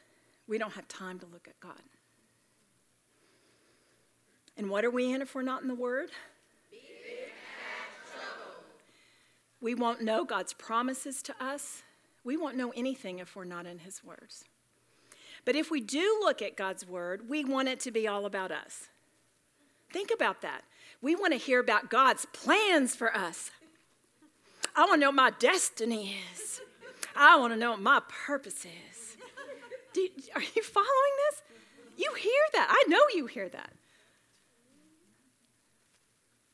we 0.47 0.57
don't 0.57 0.73
have 0.73 0.87
time 0.87 1.19
to 1.19 1.27
look 1.27 1.47
at 1.47 1.59
God. 1.59 1.83
And 4.59 4.69
what 4.69 4.83
are 4.83 4.91
we 4.91 5.13
in 5.13 5.21
if 5.21 5.33
we're 5.33 5.41
not 5.41 5.61
in 5.61 5.69
the 5.69 5.73
Word? 5.73 6.11
We 9.61 9.73
won't 9.73 10.01
know 10.01 10.25
God's 10.25 10.51
promises 10.51 11.21
to 11.23 11.35
us. 11.39 11.83
We 12.25 12.35
won't 12.35 12.57
know 12.57 12.73
anything 12.75 13.19
if 13.19 13.37
we're 13.37 13.45
not 13.45 13.65
in 13.65 13.79
His 13.79 14.03
words. 14.03 14.43
But 15.45 15.55
if 15.55 15.71
we 15.71 15.79
do 15.79 16.19
look 16.21 16.41
at 16.41 16.57
God's 16.57 16.85
word, 16.85 17.29
we 17.29 17.45
want 17.45 17.69
it 17.69 17.79
to 17.81 17.91
be 17.91 18.05
all 18.05 18.25
about 18.25 18.51
us. 18.51 18.89
Think 19.93 20.11
about 20.13 20.41
that. 20.41 20.63
We 21.01 21.15
want 21.15 21.31
to 21.31 21.39
hear 21.39 21.61
about 21.61 21.89
God's 21.89 22.25
plans 22.33 22.97
for 22.97 23.15
us. 23.15 23.51
I 24.75 24.81
want 24.81 24.95
to 24.95 24.99
know 24.99 25.07
what 25.07 25.15
my 25.15 25.31
destiny 25.39 26.17
is. 26.33 26.59
I 27.15 27.37
want 27.37 27.53
to 27.53 27.57
know 27.57 27.71
what 27.71 27.79
my 27.79 28.01
purpose 28.25 28.65
is. 28.65 29.17
You, 29.95 30.09
are 30.35 30.41
you 30.41 30.63
following 30.63 31.15
this? 31.29 31.41
You 31.97 32.13
hear 32.13 32.43
that. 32.53 32.67
I 32.69 32.89
know 32.89 33.01
you 33.13 33.25
hear 33.25 33.47
that. 33.47 33.71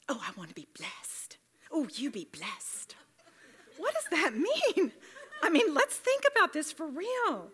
Oh, 0.08 0.22
I 0.22 0.32
want 0.38 0.49
to 0.49 0.56
be 0.56 0.68
blessed. 0.78 1.38
Oh, 1.72 1.88
you 1.93 2.12
be 2.12 2.28
blessed. 2.32 2.95
What 3.78 3.93
does 3.93 4.08
that 4.12 4.34
mean? 4.36 4.91
I 5.43 5.49
mean, 5.49 5.74
let's 5.74 5.95
think 5.97 6.24
about 6.32 6.53
this 6.53 6.72
for 6.72 6.88
real. 6.88 7.49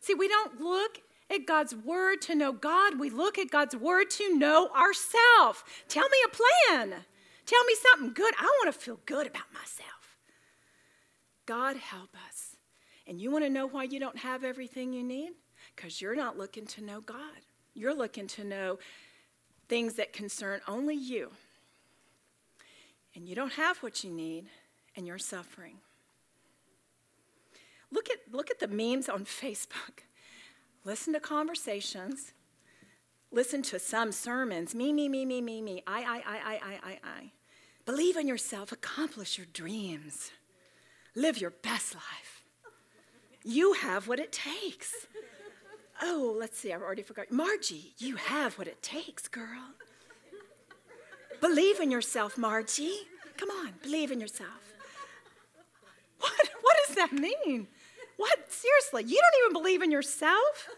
See, 0.00 0.14
we 0.14 0.28
don't 0.28 0.60
look 0.60 1.00
at 1.30 1.46
God's 1.46 1.74
word 1.74 2.22
to 2.22 2.34
know 2.34 2.52
God, 2.52 2.98
we 2.98 3.10
look 3.10 3.38
at 3.38 3.50
God's 3.50 3.76
word 3.76 4.10
to 4.10 4.38
know 4.38 4.68
ourselves. 4.68 5.62
Tell 5.88 6.08
me 6.08 6.16
a 6.24 6.28
plan. 6.28 7.04
Tell 7.44 7.64
me 7.64 7.74
something 7.90 8.12
good. 8.14 8.34
I 8.38 8.44
want 8.44 8.74
to 8.74 8.80
feel 8.80 9.00
good 9.06 9.26
about 9.26 9.52
myself. 9.52 10.18
God 11.46 11.76
help 11.76 12.14
us. 12.28 12.56
And 13.06 13.20
you 13.20 13.30
want 13.30 13.44
to 13.44 13.50
know 13.50 13.66
why 13.66 13.84
you 13.84 13.98
don't 13.98 14.18
have 14.18 14.44
everything 14.44 14.92
you 14.92 15.02
need? 15.02 15.30
Because 15.74 16.00
you're 16.00 16.14
not 16.14 16.36
looking 16.36 16.66
to 16.66 16.84
know 16.84 17.00
God. 17.00 17.40
You're 17.74 17.94
looking 17.94 18.26
to 18.28 18.44
know 18.44 18.78
things 19.68 19.94
that 19.94 20.12
concern 20.12 20.60
only 20.68 20.94
you. 20.94 21.30
And 23.18 23.28
you 23.28 23.34
don't 23.34 23.54
have 23.54 23.78
what 23.78 24.04
you 24.04 24.12
need, 24.12 24.46
and 24.94 25.04
you're 25.04 25.18
suffering. 25.18 25.78
Look 27.90 28.08
at, 28.10 28.18
look 28.30 28.48
at 28.48 28.60
the 28.60 28.68
memes 28.68 29.08
on 29.08 29.24
Facebook. 29.24 30.04
Listen 30.84 31.12
to 31.14 31.18
conversations. 31.18 32.32
Listen 33.32 33.60
to 33.62 33.80
some 33.80 34.12
sermons. 34.12 34.72
Me, 34.72 34.92
me, 34.92 35.08
me, 35.08 35.24
me, 35.24 35.40
me, 35.40 35.60
me. 35.60 35.82
I, 35.84 36.00
I, 36.00 36.16
I, 36.16 36.36
I, 36.36 36.54
I, 36.54 36.90
I, 36.90 36.98
I. 37.02 37.32
Believe 37.86 38.16
in 38.16 38.28
yourself. 38.28 38.70
Accomplish 38.70 39.36
your 39.36 39.48
dreams. 39.52 40.30
Live 41.16 41.40
your 41.40 41.50
best 41.50 41.96
life. 41.96 42.44
You 43.42 43.72
have 43.72 44.06
what 44.06 44.20
it 44.20 44.30
takes. 44.30 44.94
Oh, 46.00 46.36
let's 46.38 46.56
see, 46.56 46.72
I've 46.72 46.82
already 46.82 47.02
forgot. 47.02 47.32
Margie, 47.32 47.94
you 47.98 48.14
have 48.14 48.56
what 48.58 48.68
it 48.68 48.80
takes, 48.80 49.26
girl. 49.26 49.74
Believe 51.40 51.80
in 51.80 51.90
yourself, 51.90 52.36
Margie. 52.36 53.06
Come 53.36 53.50
on, 53.50 53.74
believe 53.82 54.10
in 54.10 54.20
yourself. 54.20 54.50
What, 56.20 56.32
what 56.62 56.76
does 56.86 56.96
that 56.96 57.12
mean? 57.12 57.68
What? 58.16 58.52
Seriously, 58.52 59.04
you 59.04 59.20
don't 59.20 59.44
even 59.44 59.62
believe 59.62 59.82
in 59.82 59.90
yourself? 59.90 60.68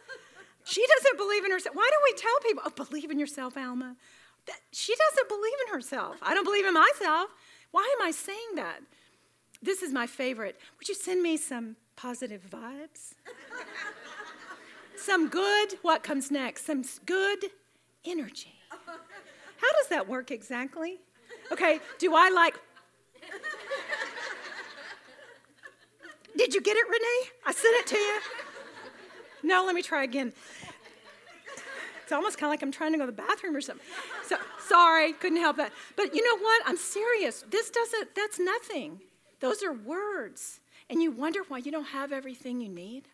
She 0.65 0.85
doesn't 0.97 1.17
believe 1.17 1.45
in 1.45 1.51
herself. 1.51 1.75
Why 1.75 1.89
do 1.91 1.97
we 2.05 2.19
tell 2.19 2.39
people, 2.43 2.63
oh, 2.67 2.85
believe 2.85 3.11
in 3.11 3.19
yourself, 3.19 3.57
Alma? 3.57 3.97
That, 4.47 4.61
she 4.73 4.95
doesn't 4.95 5.29
believe 5.29 5.55
in 5.67 5.75
herself. 5.75 6.17
I 6.23 6.35
don't 6.35 6.45
believe 6.45 6.67
in 6.67 6.75
myself. 6.75 7.31
Why 7.71 7.95
am 7.99 8.07
I 8.07 8.11
saying 8.11 8.57
that? 8.57 8.81
This 9.63 9.83
is 9.83 9.93
my 9.93 10.07
favorite. 10.07 10.59
Would 10.79 10.89
you 10.89 10.95
send 10.95 11.23
me 11.23 11.37
some 11.37 11.77
positive 11.97 12.43
vibes? 12.51 13.15
some 14.97 15.29
good, 15.29 15.75
what 15.83 16.03
comes 16.03 16.31
next? 16.31 16.67
Some 16.67 16.85
good 17.07 17.45
energy. 18.05 18.55
How 19.61 19.73
does 19.81 19.89
that 19.89 20.09
work 20.09 20.31
exactly? 20.31 21.01
Okay, 21.53 21.81
do 21.99 22.15
I 22.15 22.31
like. 22.31 22.55
Did 26.37 26.55
you 26.55 26.61
get 26.63 26.77
it, 26.77 26.87
Renee? 26.89 27.31
I 27.47 27.53
sent 27.53 27.77
it 27.77 27.87
to 27.89 27.99
you. 27.99 28.21
No, 29.43 29.65
let 29.67 29.75
me 29.75 29.83
try 29.83 30.05
again. 30.05 30.33
It's 32.03 32.13
almost 32.13 32.39
kind 32.39 32.49
of 32.49 32.53
like 32.55 32.63
I'm 32.63 32.73
trying 32.73 32.93
to 32.93 32.99
go 32.99 33.07
to 33.07 33.13
the 33.13 33.23
bathroom 33.23 33.55
or 33.55 33.61
something. 33.61 33.87
So 34.27 34.37
sorry, 34.67 35.13
couldn't 35.13 35.39
help 35.39 35.57
that. 35.59 35.73
But 35.97 36.15
you 36.15 36.25
know 36.25 36.43
what? 36.43 36.63
I'm 36.67 36.77
serious. 36.77 37.45
This 37.51 37.71
doesn't, 37.71 38.15
that's 38.15 38.39
nothing. 38.39 39.01
Those 39.41 39.63
are 39.63 39.73
words. 39.73 40.61
And 40.89 41.03
you 41.03 41.11
wonder 41.11 41.41
why 41.47 41.59
you 41.59 41.71
don't 41.71 41.85
have 41.85 42.13
everything 42.13 42.61
you 42.61 42.69
need? 42.69 43.09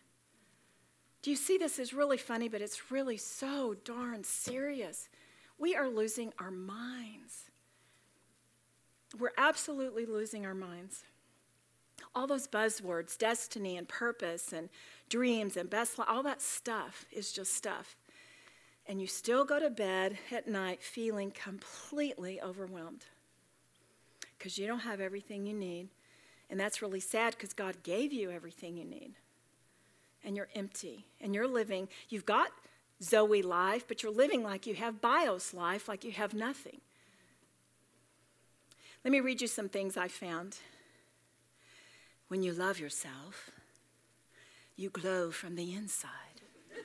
Do 1.21 1.29
you 1.29 1.35
see 1.35 1.57
this 1.57 1.77
is 1.79 1.93
really 1.93 2.17
funny, 2.17 2.47
but 2.47 2.61
it's 2.61 2.91
really 2.91 3.17
so 3.17 3.75
darn 3.83 4.23
serious. 4.23 5.09
We 5.57 5.75
are 5.75 5.87
losing 5.87 6.33
our 6.39 6.51
minds. 6.51 7.45
We're 9.17 9.31
absolutely 9.37 10.05
losing 10.05 10.45
our 10.45 10.53
minds. 10.53 11.03
All 12.13 12.27
those 12.27 12.47
buzzwords, 12.47 13.17
destiny 13.17 13.77
and 13.77 13.87
purpose 13.87 14.53
and 14.53 14.69
dreams 15.09 15.57
and 15.57 15.69
best 15.69 15.97
life, 15.97 16.07
all 16.09 16.23
that 16.23 16.41
stuff 16.41 17.05
is 17.11 17.31
just 17.31 17.53
stuff. 17.53 17.95
And 18.87 19.01
you 19.01 19.07
still 19.07 19.45
go 19.45 19.59
to 19.59 19.69
bed 19.69 20.17
at 20.31 20.47
night 20.47 20.81
feeling 20.81 21.31
completely 21.31 22.41
overwhelmed 22.41 23.05
because 24.37 24.57
you 24.57 24.67
don't 24.67 24.79
have 24.79 25.01
everything 25.01 25.45
you 25.45 25.53
need. 25.53 25.89
And 26.49 26.59
that's 26.59 26.81
really 26.81 26.99
sad 26.99 27.33
because 27.33 27.53
God 27.53 27.83
gave 27.83 28.13
you 28.13 28.31
everything 28.31 28.77
you 28.77 28.85
need. 28.85 29.13
And 30.23 30.35
you're 30.35 30.49
empty 30.55 31.05
and 31.19 31.35
you're 31.35 31.47
living, 31.47 31.87
you've 32.09 32.25
got 32.25 32.51
Zoe 33.01 33.41
life, 33.41 33.87
but 33.87 34.01
you're 34.01 34.11
living 34.11 34.43
like 34.43 34.65
you 34.65 34.75
have 34.75 35.01
Bios 35.01 35.53
life, 35.53 35.87
like 35.87 36.03
you 36.03 36.11
have 36.11 36.33
nothing. 36.33 36.81
Let 39.03 39.11
me 39.11 39.19
read 39.19 39.41
you 39.41 39.47
some 39.47 39.69
things 39.69 39.95
I 39.95 40.07
found. 40.07 40.57
When 42.27 42.43
you 42.43 42.51
love 42.51 42.79
yourself, 42.79 43.51
you 44.75 44.89
glow 44.89 45.31
from 45.31 45.55
the 45.55 45.73
inside. 45.73 46.41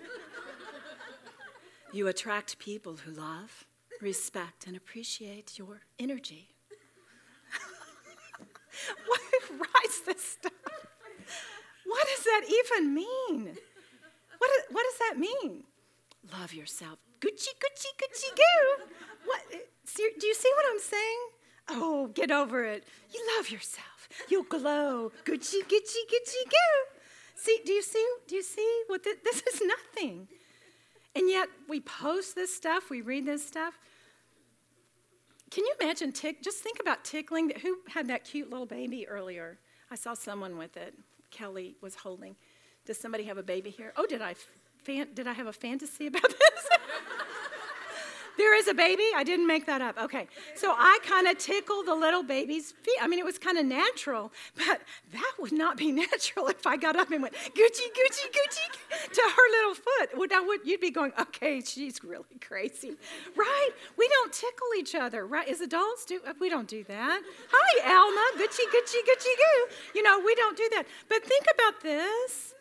you 1.93 2.07
attract 2.07 2.59
people 2.59 2.97
who 2.97 3.11
love, 3.11 3.65
respect, 4.01 4.67
and 4.67 4.77
appreciate 4.77 5.59
your 5.59 5.81
energy. 5.99 6.49
Who 9.49 9.57
writes 9.57 10.01
this 10.07 10.25
stuff? 10.25 10.53
What 11.85 12.07
does 12.07 12.25
that 12.25 12.43
even 12.49 12.95
mean? 12.95 13.57
What, 14.39 14.51
what 14.71 14.85
does 14.85 14.99
that 15.01 15.19
mean? 15.19 15.65
Love 16.31 16.55
yourself. 16.55 16.99
Gucci, 17.21 17.49
Gucci, 17.59 17.91
Gucci, 17.99 18.37
goo. 18.37 18.85
What? 19.25 19.43
Do 19.51 20.27
you 20.27 20.35
see 20.35 20.51
what 20.57 20.67
I'm 20.71 20.81
saying? 20.81 21.19
Oh, 21.69 22.07
get 22.09 22.31
over 22.31 22.65
it. 22.65 22.85
You 23.13 23.25
love 23.37 23.51
yourself. 23.51 24.09
You'll 24.29 24.45
glow. 24.45 25.13
Gucci, 25.25 25.63
Gucci, 25.63 26.03
Gucci, 26.11 26.45
goo. 26.45 27.01
See, 27.35 27.61
do 27.65 27.73
you 27.73 27.83
see? 27.83 28.07
Do 28.29 28.37
you 28.37 28.43
see 28.43 28.83
what 28.87 29.03
this, 29.03 29.17
this 29.25 29.43
is 29.55 29.63
nothing. 29.65 30.29
And 31.15 31.29
yet 31.29 31.49
we 31.69 31.81
post 31.81 32.35
this 32.35 32.55
stuff, 32.55 32.89
we 32.89 33.01
read 33.01 33.27
this 33.27 33.47
stuff. 33.47 33.79
Can 35.51 35.65
you 35.65 35.75
imagine 35.81 36.13
tick? 36.13 36.43
Just 36.43 36.59
think 36.59 36.79
about 36.81 37.05
tickling. 37.05 37.53
Who 37.63 37.79
had 37.89 38.09
that 38.09 38.25
cute 38.25 38.49
little 38.49 38.67
baby 38.67 39.07
earlier? 39.07 39.59
I 39.91 39.97
saw 39.97 40.15
someone 40.15 40.57
with 40.57 40.77
it. 40.79 40.95
Kelly 41.31 41.77
was 41.83 41.95
holding. 41.97 42.37
Does 42.87 42.99
somebody 42.99 43.25
have 43.25 43.37
a 43.37 43.43
baby 43.43 43.69
here? 43.69 43.93
Oh, 43.97 44.07
did 44.07 44.23
I? 44.23 44.35
Fan- 44.85 45.09
did 45.15 45.27
I 45.27 45.33
have 45.33 45.47
a 45.47 45.53
fantasy 45.53 46.07
about 46.09 46.29
this? 46.29 46.69
there 48.39 48.57
is 48.59 48.69
a 48.69 48.75
baby? 48.75 49.05
I 49.15 49.25
didn't 49.25 49.47
make 49.47 49.67
that 49.67 49.81
up. 49.81 49.99
Okay. 49.99 50.27
So 50.55 50.73
I 50.77 50.99
kind 51.05 51.27
of 51.29 51.39
tickle 51.39 51.83
the 51.85 51.95
little 51.95 52.23
baby's 52.23 52.73
feet. 52.73 52.97
I 53.01 53.07
mean, 53.07 53.19
it 53.19 53.25
was 53.25 53.39
kind 53.39 53.59
of 53.59 53.67
natural, 53.67 54.33
but 54.57 54.81
that 55.13 55.33
would 55.39 55.53
not 55.53 55.77
be 55.77 55.93
natural 56.05 56.49
if 56.49 56.67
I 56.67 56.77
got 56.77 56.97
up 56.97 57.11
and 57.11 57.23
went, 57.23 57.35
Gucci, 57.35 57.87
Gucci, 57.99 58.27
Gucci, 58.31 59.13
to 59.13 59.21
her 59.21 59.51
little 59.61 59.75
foot. 59.75 60.19
Would, 60.19 60.31
now, 60.31 60.45
would, 60.47 60.61
you'd 60.65 60.81
be 60.81 60.91
going, 60.91 61.13
okay, 61.21 61.61
she's 61.61 62.03
really 62.03 62.39
crazy. 62.41 62.97
Right? 63.37 63.71
We 63.97 64.09
don't 64.09 64.33
tickle 64.33 64.69
each 64.79 64.95
other, 64.95 65.27
right? 65.27 65.49
As 65.49 65.61
adults, 65.61 66.05
do 66.05 66.21
we 66.41 66.49
don't 66.49 66.69
do 66.69 66.85
that. 66.85 67.23
Hi, 67.53 67.95
Alma, 67.95 68.43
Gucci, 68.43 68.65
Gucci, 68.75 68.99
Gucci, 69.09 69.35
goo. 69.37 69.75
You 69.95 70.03
know, 70.03 70.21
we 70.25 70.35
don't 70.35 70.57
do 70.57 70.69
that. 70.75 70.85
But 71.09 71.25
think 71.25 71.45
about 71.55 71.83
this. 71.83 72.55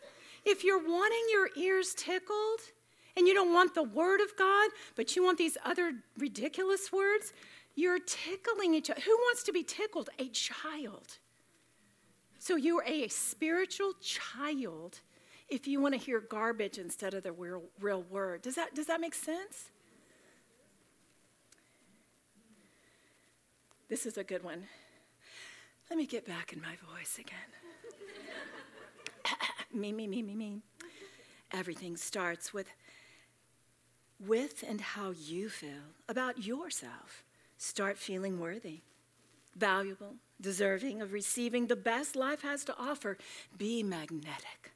If 0.45 0.63
you're 0.63 0.79
wanting 0.79 1.23
your 1.31 1.49
ears 1.55 1.93
tickled, 1.95 2.61
and 3.17 3.27
you 3.27 3.33
don't 3.33 3.53
want 3.53 3.75
the 3.75 3.83
word 3.83 4.21
of 4.21 4.35
God, 4.37 4.71
but 4.95 5.15
you 5.15 5.23
want 5.23 5.37
these 5.37 5.57
other 5.65 5.93
ridiculous 6.17 6.91
words, 6.91 7.33
you're 7.75 7.99
tickling 7.99 8.73
each 8.73 8.89
other. 8.89 9.01
Who 9.01 9.11
wants 9.11 9.43
to 9.43 9.51
be 9.51 9.63
tickled? 9.63 10.09
A 10.19 10.29
child. 10.29 11.17
So 12.39 12.55
you're 12.55 12.83
a 12.85 13.07
spiritual 13.07 13.93
child 14.01 14.99
if 15.49 15.67
you 15.67 15.81
want 15.81 15.93
to 15.93 15.99
hear 15.99 16.21
garbage 16.21 16.77
instead 16.77 17.13
of 17.13 17.23
the 17.23 17.31
real, 17.31 17.63
real 17.79 18.03
word. 18.03 18.41
Does 18.41 18.55
that, 18.55 18.73
does 18.73 18.87
that 18.87 19.01
make 19.01 19.13
sense? 19.13 19.69
This 23.89 24.05
is 24.05 24.17
a 24.17 24.23
good 24.23 24.43
one. 24.43 24.63
Let 25.89 25.97
me 25.97 26.05
get 26.05 26.25
back 26.25 26.53
in 26.53 26.61
my 26.61 26.77
voice 26.93 27.19
again 27.19 27.60
me, 29.73 29.91
me, 29.91 30.07
me, 30.07 30.21
me, 30.21 30.35
me. 30.35 30.61
Everything 31.51 31.97
starts 31.97 32.53
with 32.53 32.67
with 34.25 34.63
and 34.67 34.79
how 34.81 35.11
you 35.11 35.49
feel 35.49 35.95
about 36.07 36.43
yourself. 36.45 37.23
Start 37.57 37.97
feeling 37.97 38.39
worthy, 38.39 38.81
valuable, 39.55 40.15
deserving 40.39 41.01
of 41.01 41.11
receiving 41.11 41.67
the 41.67 41.75
best 41.75 42.15
life 42.15 42.41
has 42.41 42.63
to 42.65 42.75
offer. 42.77 43.17
Be 43.57 43.83
magnetic. 43.83 44.71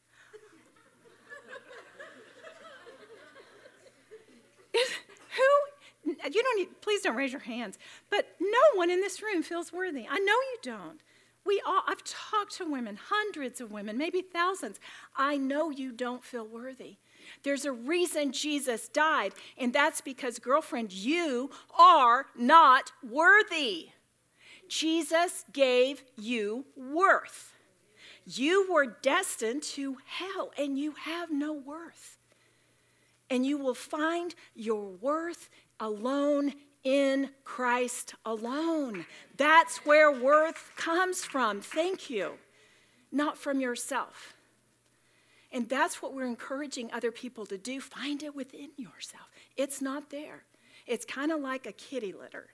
Who, 5.37 6.11
you 6.31 6.43
don't 6.43 6.57
need, 6.57 6.81
please 6.81 7.01
don't 7.01 7.15
raise 7.15 7.31
your 7.31 7.41
hands, 7.41 7.77
but 8.09 8.27
no 8.39 8.59
one 8.75 8.89
in 8.89 9.01
this 9.01 9.21
room 9.21 9.43
feels 9.43 9.71
worthy. 9.71 10.07
I 10.09 10.17
know 10.19 10.33
you 10.33 10.57
don't. 10.61 10.99
We 11.45 11.61
all, 11.65 11.83
I've 11.87 12.03
talked 12.03 12.55
to 12.57 12.69
women, 12.69 12.97
hundreds 13.09 13.61
of 13.61 13.71
women, 13.71 13.97
maybe 13.97 14.21
thousands. 14.21 14.79
I 15.15 15.37
know 15.37 15.69
you 15.69 15.91
don't 15.91 16.23
feel 16.23 16.45
worthy. 16.45 16.97
There's 17.43 17.65
a 17.65 17.71
reason 17.71 18.31
Jesus 18.31 18.87
died, 18.87 19.33
and 19.57 19.71
that's 19.73 20.01
because, 20.01 20.39
girlfriend, 20.39 20.91
you 20.91 21.51
are 21.77 22.27
not 22.35 22.91
worthy. 23.07 23.89
Jesus 24.67 25.45
gave 25.53 26.03
you 26.17 26.65
worth. 26.75 27.53
You 28.25 28.71
were 28.71 28.97
destined 29.01 29.63
to 29.63 29.97
hell, 30.05 30.51
and 30.57 30.79
you 30.79 30.93
have 30.93 31.31
no 31.31 31.53
worth. 31.53 32.17
And 33.29 33.45
you 33.45 33.57
will 33.57 33.75
find 33.75 34.33
your 34.55 34.85
worth 34.85 35.49
alone 35.79 36.53
in 36.85 37.31
Christ 37.43 38.13
alone. 38.23 39.05
That's 39.35 39.79
where 39.79 40.09
worth 40.09 40.71
comes 40.77 41.25
from. 41.25 41.59
Thank 41.59 42.09
you. 42.09 42.35
Not 43.11 43.37
from 43.37 43.59
yourself. 43.59 44.35
And 45.51 45.67
that's 45.67 46.01
what 46.01 46.13
we're 46.13 46.27
encouraging 46.27 46.91
other 46.93 47.11
people 47.11 47.45
to 47.47 47.57
do. 47.57 47.81
Find 47.81 48.21
it 48.23 48.35
within 48.35 48.69
yourself. 48.77 49.29
It's 49.57 49.81
not 49.81 50.11
there. 50.11 50.43
It's 50.85 51.05
kind 51.05 51.31
of 51.31 51.41
like 51.41 51.65
a 51.65 51.71
kitty 51.71 52.13
litter. 52.13 52.47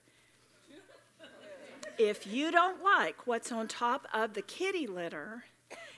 If 1.98 2.26
you 2.26 2.50
don't 2.50 2.82
like 2.82 3.26
what's 3.26 3.52
on 3.52 3.68
top 3.68 4.08
of 4.14 4.32
the 4.32 4.42
kitty 4.42 4.86
litter, 4.86 5.44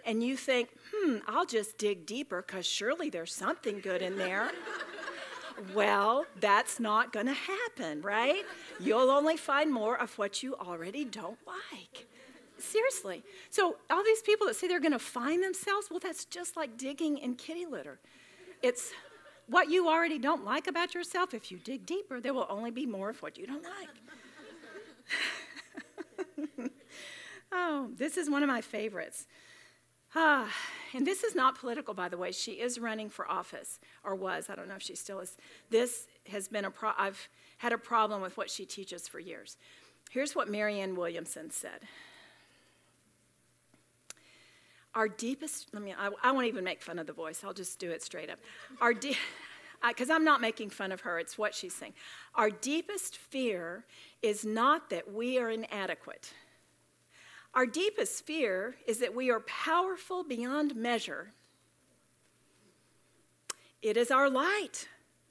and 0.04 0.22
you 0.22 0.36
think, 0.36 0.68
hmm, 0.92 1.18
I'll 1.26 1.46
just 1.46 1.78
dig 1.78 2.04
deeper 2.04 2.44
because 2.46 2.66
surely 2.66 3.10
there's 3.10 3.34
something 3.34 3.80
good 3.80 4.02
in 4.02 4.18
there. 4.18 4.50
Well, 5.74 6.26
that's 6.40 6.80
not 6.80 7.12
going 7.12 7.26
to 7.26 7.34
happen, 7.34 8.02
right? 8.02 8.44
You'll 8.80 9.10
only 9.10 9.36
find 9.36 9.72
more 9.72 10.00
of 10.00 10.16
what 10.18 10.42
you 10.42 10.54
already 10.54 11.04
don't 11.04 11.38
like. 11.46 12.06
Seriously. 12.58 13.24
So, 13.50 13.76
all 13.90 14.04
these 14.04 14.22
people 14.22 14.46
that 14.46 14.56
say 14.56 14.68
they're 14.68 14.80
going 14.80 14.92
to 14.92 14.98
find 14.98 15.42
themselves, 15.42 15.88
well, 15.90 16.00
that's 16.00 16.24
just 16.24 16.56
like 16.56 16.78
digging 16.78 17.18
in 17.18 17.34
kitty 17.34 17.66
litter. 17.66 17.98
It's 18.62 18.92
what 19.46 19.70
you 19.70 19.88
already 19.88 20.18
don't 20.18 20.44
like 20.44 20.66
about 20.66 20.94
yourself. 20.94 21.34
If 21.34 21.50
you 21.50 21.58
dig 21.58 21.84
deeper, 21.84 22.20
there 22.20 22.32
will 22.32 22.46
only 22.48 22.70
be 22.70 22.86
more 22.86 23.10
of 23.10 23.20
what 23.22 23.36
you 23.36 23.46
don't 23.46 23.64
like. 23.64 23.88
oh, 27.52 27.90
this 27.96 28.16
is 28.16 28.30
one 28.30 28.42
of 28.42 28.48
my 28.48 28.60
favorites. 28.60 29.26
Ah, 30.14 30.48
and 30.92 31.06
this 31.06 31.24
is 31.24 31.34
not 31.34 31.58
political, 31.58 31.92
by 31.92 32.08
the 32.08 32.16
way. 32.16 32.30
She 32.30 32.52
is 32.52 32.78
running 32.78 33.10
for 33.10 33.28
office, 33.28 33.80
or 34.04 34.14
was. 34.14 34.48
I 34.48 34.54
don't 34.54 34.68
know 34.68 34.76
if 34.76 34.82
she 34.82 34.94
still 34.94 35.18
is. 35.18 35.36
This 35.70 36.06
has 36.28 36.46
been 36.46 36.64
a 36.64 36.70
pro- 36.70 36.92
I've 36.96 37.28
had 37.58 37.72
a 37.72 37.78
problem 37.78 38.22
with 38.22 38.36
what 38.36 38.48
she 38.48 38.64
teaches 38.64 39.08
for 39.08 39.18
years. 39.18 39.56
Here's 40.10 40.36
what 40.36 40.48
Marianne 40.48 40.94
Williamson 40.94 41.50
said. 41.50 41.80
Our 44.94 45.08
deepest, 45.08 45.70
I 45.74 45.80
mean, 45.80 45.96
I, 45.98 46.10
I 46.22 46.30
won't 46.30 46.46
even 46.46 46.62
make 46.62 46.80
fun 46.80 47.00
of 47.00 47.08
the 47.08 47.12
voice, 47.12 47.42
I'll 47.42 47.52
just 47.52 47.80
do 47.80 47.90
it 47.90 48.00
straight 48.02 48.30
up. 48.30 48.38
Our 48.80 48.94
because 48.94 50.10
I'm 50.10 50.22
not 50.22 50.40
making 50.40 50.70
fun 50.70 50.92
of 50.92 51.00
her, 51.00 51.18
it's 51.18 51.36
what 51.36 51.56
she's 51.56 51.74
saying. 51.74 51.94
Our 52.36 52.50
deepest 52.50 53.16
fear 53.16 53.84
is 54.22 54.44
not 54.44 54.90
that 54.90 55.12
we 55.12 55.38
are 55.38 55.50
inadequate 55.50 56.32
our 57.54 57.66
deepest 57.66 58.26
fear 58.26 58.76
is 58.86 58.98
that 58.98 59.14
we 59.14 59.30
are 59.30 59.40
powerful 59.40 60.24
beyond 60.24 60.74
measure. 60.74 61.32
It 63.80 63.96
is 63.96 64.10
our 64.10 64.28
light, 64.28 64.88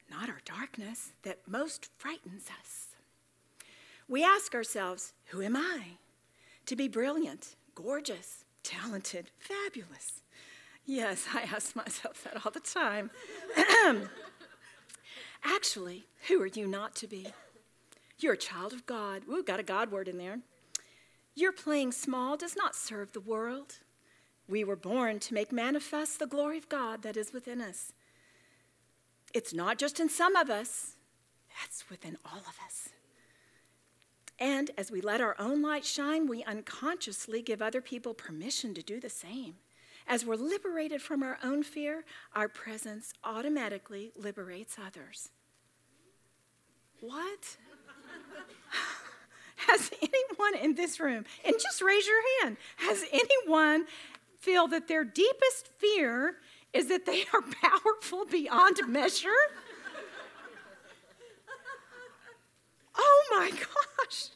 not 0.09 0.29
our 0.29 0.41
darkness, 0.45 1.11
that 1.23 1.39
most 1.47 1.89
frightens 1.97 2.47
us. 2.61 2.87
We 4.07 4.23
ask 4.23 4.55
ourselves, 4.55 5.13
Who 5.27 5.41
am 5.41 5.57
I? 5.57 5.97
To 6.67 6.75
be 6.75 6.87
brilliant, 6.87 7.55
gorgeous, 7.75 8.45
talented, 8.63 9.31
fabulous. 9.37 10.21
Yes, 10.85 11.25
I 11.33 11.41
ask 11.41 11.75
myself 11.75 12.23
that 12.23 12.45
all 12.45 12.51
the 12.51 12.59
time. 12.59 13.11
Actually, 15.43 16.05
who 16.27 16.41
are 16.41 16.47
you 16.47 16.67
not 16.67 16.95
to 16.95 17.07
be? 17.07 17.27
You're 18.19 18.33
a 18.33 18.37
child 18.37 18.71
of 18.71 18.85
God. 18.85 19.23
Ooh, 19.29 19.43
got 19.43 19.59
a 19.59 19.63
God 19.63 19.91
word 19.91 20.07
in 20.07 20.17
there. 20.17 20.39
Your 21.35 21.51
playing 21.51 21.91
small 21.91 22.37
does 22.37 22.55
not 22.55 22.75
serve 22.75 23.11
the 23.11 23.19
world. 23.19 23.77
We 24.47 24.63
were 24.63 24.75
born 24.75 25.19
to 25.19 25.33
make 25.33 25.51
manifest 25.51 26.19
the 26.19 26.27
glory 26.27 26.57
of 26.57 26.69
God 26.69 27.01
that 27.01 27.17
is 27.17 27.33
within 27.33 27.61
us. 27.61 27.93
It's 29.33 29.53
not 29.53 29.79
just 29.79 29.99
in 29.99 30.09
some 30.09 30.35
of 30.35 30.49
us, 30.49 30.95
that's 31.59 31.89
within 31.89 32.17
all 32.25 32.39
of 32.39 32.57
us. 32.65 32.89
And 34.39 34.71
as 34.77 34.91
we 34.91 35.01
let 35.01 35.21
our 35.21 35.35
own 35.39 35.61
light 35.61 35.85
shine, 35.85 36.27
we 36.27 36.43
unconsciously 36.43 37.41
give 37.41 37.61
other 37.61 37.81
people 37.81 38.13
permission 38.13 38.73
to 38.73 38.83
do 38.83 38.99
the 38.99 39.09
same. 39.09 39.55
As 40.07 40.25
we're 40.25 40.35
liberated 40.35 41.01
from 41.01 41.23
our 41.23 41.37
own 41.43 41.63
fear, 41.63 42.03
our 42.35 42.49
presence 42.49 43.13
automatically 43.23 44.11
liberates 44.17 44.77
others. 44.77 45.29
What? 46.99 47.57
Has 49.67 49.91
anyone 50.01 50.55
in 50.63 50.75
this 50.75 50.99
room, 50.99 51.25
and 51.45 51.55
just 51.59 51.81
raise 51.81 52.05
your 52.07 52.21
hand, 52.41 52.57
has 52.77 53.05
anyone 53.11 53.85
feel 54.39 54.67
that 54.67 54.87
their 54.87 55.03
deepest 55.03 55.69
fear 55.77 56.35
is 56.73 56.89
that 56.89 57.05
they 57.05 57.23
are 57.33 57.41
powerful 57.61 58.25
beyond 58.25 58.79
measure? 58.87 59.29
oh 62.97 63.23
my 63.31 63.49
gosh. 63.51 64.29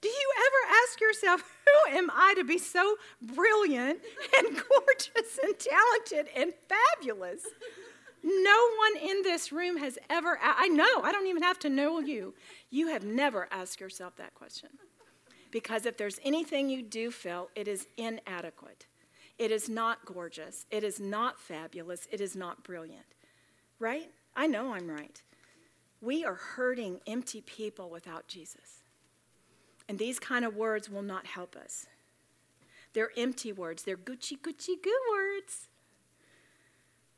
Do 0.00 0.08
you 0.08 0.32
ever 0.36 0.74
ask 0.84 1.00
yourself, 1.00 1.44
who 1.64 1.96
am 1.96 2.10
I 2.12 2.34
to 2.34 2.44
be 2.44 2.58
so 2.58 2.96
brilliant 3.20 4.00
and 4.36 4.48
gorgeous 4.48 5.38
and 5.42 5.54
talented 5.58 6.26
and 6.34 6.52
fabulous? 6.68 7.46
No 8.22 8.68
one 8.78 9.10
in 9.10 9.22
this 9.22 9.50
room 9.50 9.78
has 9.78 9.98
ever, 10.08 10.38
I 10.40 10.68
know, 10.68 11.02
I 11.02 11.10
don't 11.10 11.26
even 11.26 11.42
have 11.42 11.58
to 11.60 11.68
know 11.68 11.98
you. 11.98 12.34
You 12.70 12.88
have 12.88 13.04
never 13.04 13.48
asked 13.50 13.80
yourself 13.80 14.16
that 14.16 14.34
question. 14.34 14.70
Because 15.50 15.86
if 15.86 15.96
there's 15.96 16.20
anything 16.24 16.68
you 16.68 16.82
do 16.82 17.10
feel, 17.10 17.50
it 17.54 17.68
is 17.68 17.86
inadequate. 17.96 18.86
It 19.38 19.50
is 19.50 19.68
not 19.68 20.04
gorgeous. 20.04 20.66
It 20.70 20.84
is 20.84 21.00
not 21.00 21.40
fabulous. 21.40 22.06
It 22.10 22.20
is 22.20 22.36
not 22.36 22.62
brilliant. 22.62 23.06
Right? 23.78 24.10
I 24.36 24.46
know 24.46 24.72
I'm 24.72 24.88
right. 24.88 25.20
We 26.00 26.24
are 26.24 26.34
hurting 26.34 27.00
empty 27.06 27.40
people 27.40 27.90
without 27.90 28.28
Jesus. 28.28 28.82
And 29.88 29.98
these 29.98 30.18
kind 30.18 30.44
of 30.44 30.56
words 30.56 30.88
will 30.88 31.02
not 31.02 31.26
help 31.26 31.56
us. 31.56 31.86
They're 32.92 33.10
empty 33.16 33.52
words, 33.52 33.82
they're 33.82 33.96
Gucci, 33.96 34.38
Gucci, 34.38 34.82
goo 34.82 34.98
words. 35.10 35.68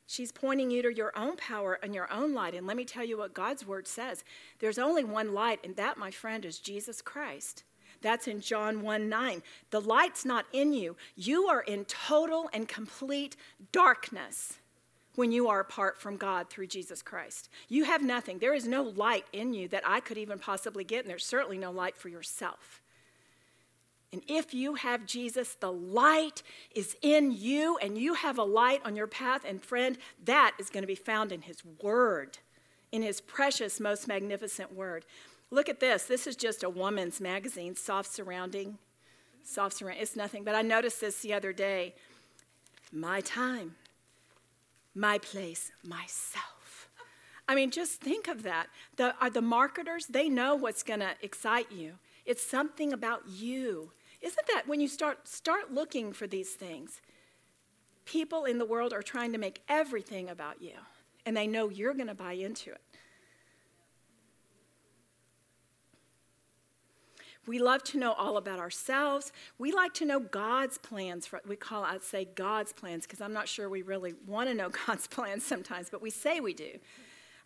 She's 0.07 0.31
pointing 0.31 0.69
you 0.69 0.81
to 0.83 0.93
your 0.93 1.11
own 1.17 1.35
power 1.35 1.79
and 1.81 1.95
your 1.95 2.11
own 2.11 2.33
light. 2.33 2.53
And 2.53 2.67
let 2.67 2.77
me 2.77 2.85
tell 2.85 3.03
you 3.03 3.17
what 3.17 3.33
God's 3.33 3.65
word 3.65 3.87
says 3.87 4.23
there's 4.59 4.77
only 4.77 5.03
one 5.03 5.33
light, 5.33 5.59
and 5.63 5.75
that, 5.75 5.97
my 5.97 6.11
friend, 6.11 6.45
is 6.45 6.59
Jesus 6.59 7.01
Christ. 7.01 7.63
That's 8.01 8.27
in 8.27 8.41
John 8.41 8.81
1 8.81 9.09
9. 9.09 9.41
The 9.71 9.81
light's 9.81 10.25
not 10.25 10.45
in 10.53 10.73
you. 10.73 10.95
You 11.15 11.47
are 11.47 11.61
in 11.61 11.85
total 11.85 12.49
and 12.53 12.67
complete 12.67 13.35
darkness 13.71 14.59
when 15.15 15.31
you 15.31 15.47
are 15.47 15.59
apart 15.59 15.97
from 15.97 16.17
God 16.17 16.49
through 16.49 16.67
Jesus 16.67 17.01
Christ. 17.01 17.49
You 17.67 17.85
have 17.85 18.03
nothing. 18.03 18.37
There 18.37 18.53
is 18.53 18.67
no 18.67 18.83
light 18.83 19.25
in 19.33 19.53
you 19.53 19.67
that 19.69 19.83
I 19.85 20.01
could 20.01 20.17
even 20.17 20.37
possibly 20.37 20.83
get, 20.83 20.99
and 21.03 21.09
there's 21.09 21.25
certainly 21.25 21.57
no 21.57 21.71
light 21.71 21.97
for 21.97 22.09
yourself. 22.09 22.81
And 24.15 24.23
if 24.29 24.53
you 24.53 24.75
have 24.75 25.05
Jesus, 25.05 25.55
the 25.55 25.73
light 25.73 26.41
is 26.73 26.95
in 27.01 27.33
you, 27.33 27.77
and 27.81 27.97
you 27.97 28.13
have 28.13 28.37
a 28.37 28.43
light 28.43 28.79
on 28.85 28.95
your 28.95 29.07
path. 29.07 29.41
And 29.45 29.61
friend, 29.61 29.97
that 30.23 30.55
is 30.57 30.69
going 30.69 30.83
to 30.83 30.87
be 30.87 30.95
found 30.95 31.33
in 31.33 31.41
His 31.41 31.57
Word, 31.81 32.37
in 32.93 33.01
His 33.01 33.19
precious, 33.19 33.77
most 33.77 34.07
magnificent 34.07 34.73
Word. 34.73 35.03
Look 35.51 35.67
at 35.67 35.81
this. 35.81 36.03
This 36.03 36.27
is 36.27 36.37
just 36.37 36.63
a 36.63 36.69
woman's 36.69 37.19
magazine, 37.19 37.75
Soft 37.75 38.09
Surrounding. 38.09 38.77
Soft 39.43 39.75
Surrounding. 39.75 40.01
It's 40.01 40.15
nothing, 40.15 40.45
but 40.45 40.55
I 40.55 40.61
noticed 40.61 41.01
this 41.01 41.19
the 41.19 41.33
other 41.33 41.51
day. 41.51 41.93
My 42.93 43.19
time, 43.19 43.75
my 44.95 45.17
place, 45.17 45.73
myself. 45.83 46.87
I 47.49 47.55
mean, 47.55 47.69
just 47.69 47.99
think 47.99 48.29
of 48.29 48.43
that. 48.43 48.67
The, 48.95 49.13
the 49.33 49.41
marketers, 49.41 50.05
they 50.05 50.29
know 50.29 50.55
what's 50.55 50.83
going 50.83 51.01
to 51.01 51.15
excite 51.21 51.69
you. 51.69 51.95
It's 52.25 52.41
something 52.41 52.93
about 52.93 53.23
you 53.27 53.91
isn't 54.21 54.47
that 54.47 54.67
when 54.67 54.81
you 54.81 54.87
start 54.87 55.27
start 55.27 55.73
looking 55.73 56.13
for 56.13 56.27
these 56.27 56.51
things, 56.51 57.01
people 58.05 58.45
in 58.45 58.57
the 58.57 58.65
world 58.65 58.93
are 58.93 59.03
trying 59.03 59.31
to 59.33 59.37
make 59.37 59.61
everything 59.67 60.29
about 60.29 60.61
you, 60.61 60.73
and 61.25 61.35
they 61.35 61.47
know 61.47 61.69
you're 61.69 61.93
going 61.93 62.07
to 62.07 62.15
buy 62.15 62.33
into 62.33 62.71
it. 62.71 62.81
We 67.47 67.59
love 67.59 67.83
to 67.85 67.97
know 67.97 68.13
all 68.13 68.37
about 68.37 68.59
ourselves. 68.59 69.31
We 69.59 69.71
like 69.71 69.93
to 69.95 70.05
know 70.05 70.19
God's 70.19 70.77
plans. 70.79 71.27
For, 71.27 71.41
we 71.47 71.55
call, 71.55 71.83
I'd 71.83 72.03
say, 72.03 72.25
God's 72.25 72.73
plans, 72.73 73.05
because 73.05 73.21
I'm 73.21 73.33
not 73.33 73.47
sure 73.47 73.69
we 73.69 73.83
really 73.83 74.15
want 74.25 74.49
to 74.49 74.55
know 74.55 74.69
God's 74.87 75.07
plans 75.07 75.45
sometimes, 75.45 75.89
but 75.89 76.01
we 76.01 76.09
say 76.09 76.39
we 76.39 76.53
do. 76.53 76.71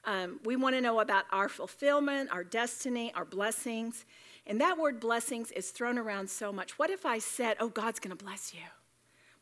Um, 0.06 0.40
we 0.46 0.56
want 0.56 0.76
to 0.76 0.82
know 0.82 1.02
about 1.02 1.26
our 1.32 1.50
fulfillment, 1.50 2.30
our 2.32 2.44
destiny, 2.44 3.12
our 3.14 3.26
blessings. 3.26 4.06
And 4.50 4.60
that 4.62 4.80
word 4.80 5.00
blessings 5.00 5.52
is 5.52 5.70
thrown 5.70 6.00
around 6.00 6.28
so 6.28 6.52
much. 6.52 6.80
What 6.80 6.90
if 6.90 7.06
I 7.06 7.20
said, 7.20 7.56
Oh, 7.60 7.70
God's 7.70 8.00
going 8.00 8.18
to 8.18 8.22
bless 8.22 8.52
you? 8.52 8.66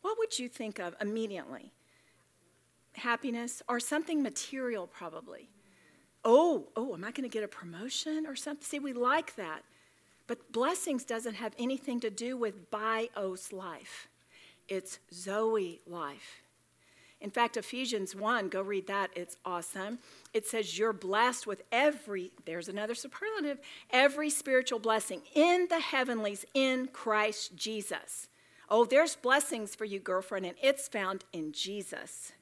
What 0.02 0.18
would 0.20 0.38
you 0.38 0.50
think 0.50 0.80
of 0.80 0.96
immediately? 1.00 1.72
Happiness 2.94 3.64
or 3.70 3.80
something 3.80 4.22
material, 4.22 4.86
probably. 4.86 5.50
Oh, 6.26 6.68
oh, 6.76 6.94
am 6.94 7.06
I 7.06 7.12
going 7.12 7.28
to 7.28 7.34
get 7.34 7.44
a 7.44 7.48
promotion 7.48 8.26
or 8.28 8.36
something? 8.36 8.66
See, 8.66 8.80
we 8.80 8.92
like 8.92 9.36
that. 9.38 9.64
But 10.28 10.52
blessings 10.52 11.06
doesn't 11.06 11.36
have 11.36 11.54
anything 11.58 12.02
to 12.02 12.10
do 12.10 12.36
with 12.36 12.70
bios 12.70 13.54
life. 13.54 14.10
It's 14.68 15.00
Zoe 15.14 15.80
life. 15.88 16.42
In 17.20 17.32
fact, 17.32 17.58
Ephesians 17.58 18.16
1, 18.16 18.50
go 18.50 18.62
read 18.62 18.88
that, 18.88 19.10
it's 19.16 19.38
awesome. 19.44 19.98
It 20.34 20.46
says, 20.46 20.78
You're 20.78 20.94
blessed 20.94 21.48
with 21.48 21.64
every, 21.72 22.32
there's 22.46 22.70
another 22.70 22.94
superlative, 22.94 23.60
every 23.90 24.30
spiritual 24.30 24.80
blessing 24.80 25.22
in 25.34 25.68
the 25.70 25.80
heavenlies 25.80 26.46
in 26.54 26.90
Christ 26.94 27.56
Jesus. 27.56 28.28
Oh, 28.70 28.86
there's 28.86 29.16
blessings 29.16 29.74
for 29.74 29.86
you, 29.86 30.00
girlfriend, 30.00 30.46
and 30.46 30.56
it's 30.62 30.88
found 30.88 31.24
in 31.34 31.54
Jesus. 31.54 32.34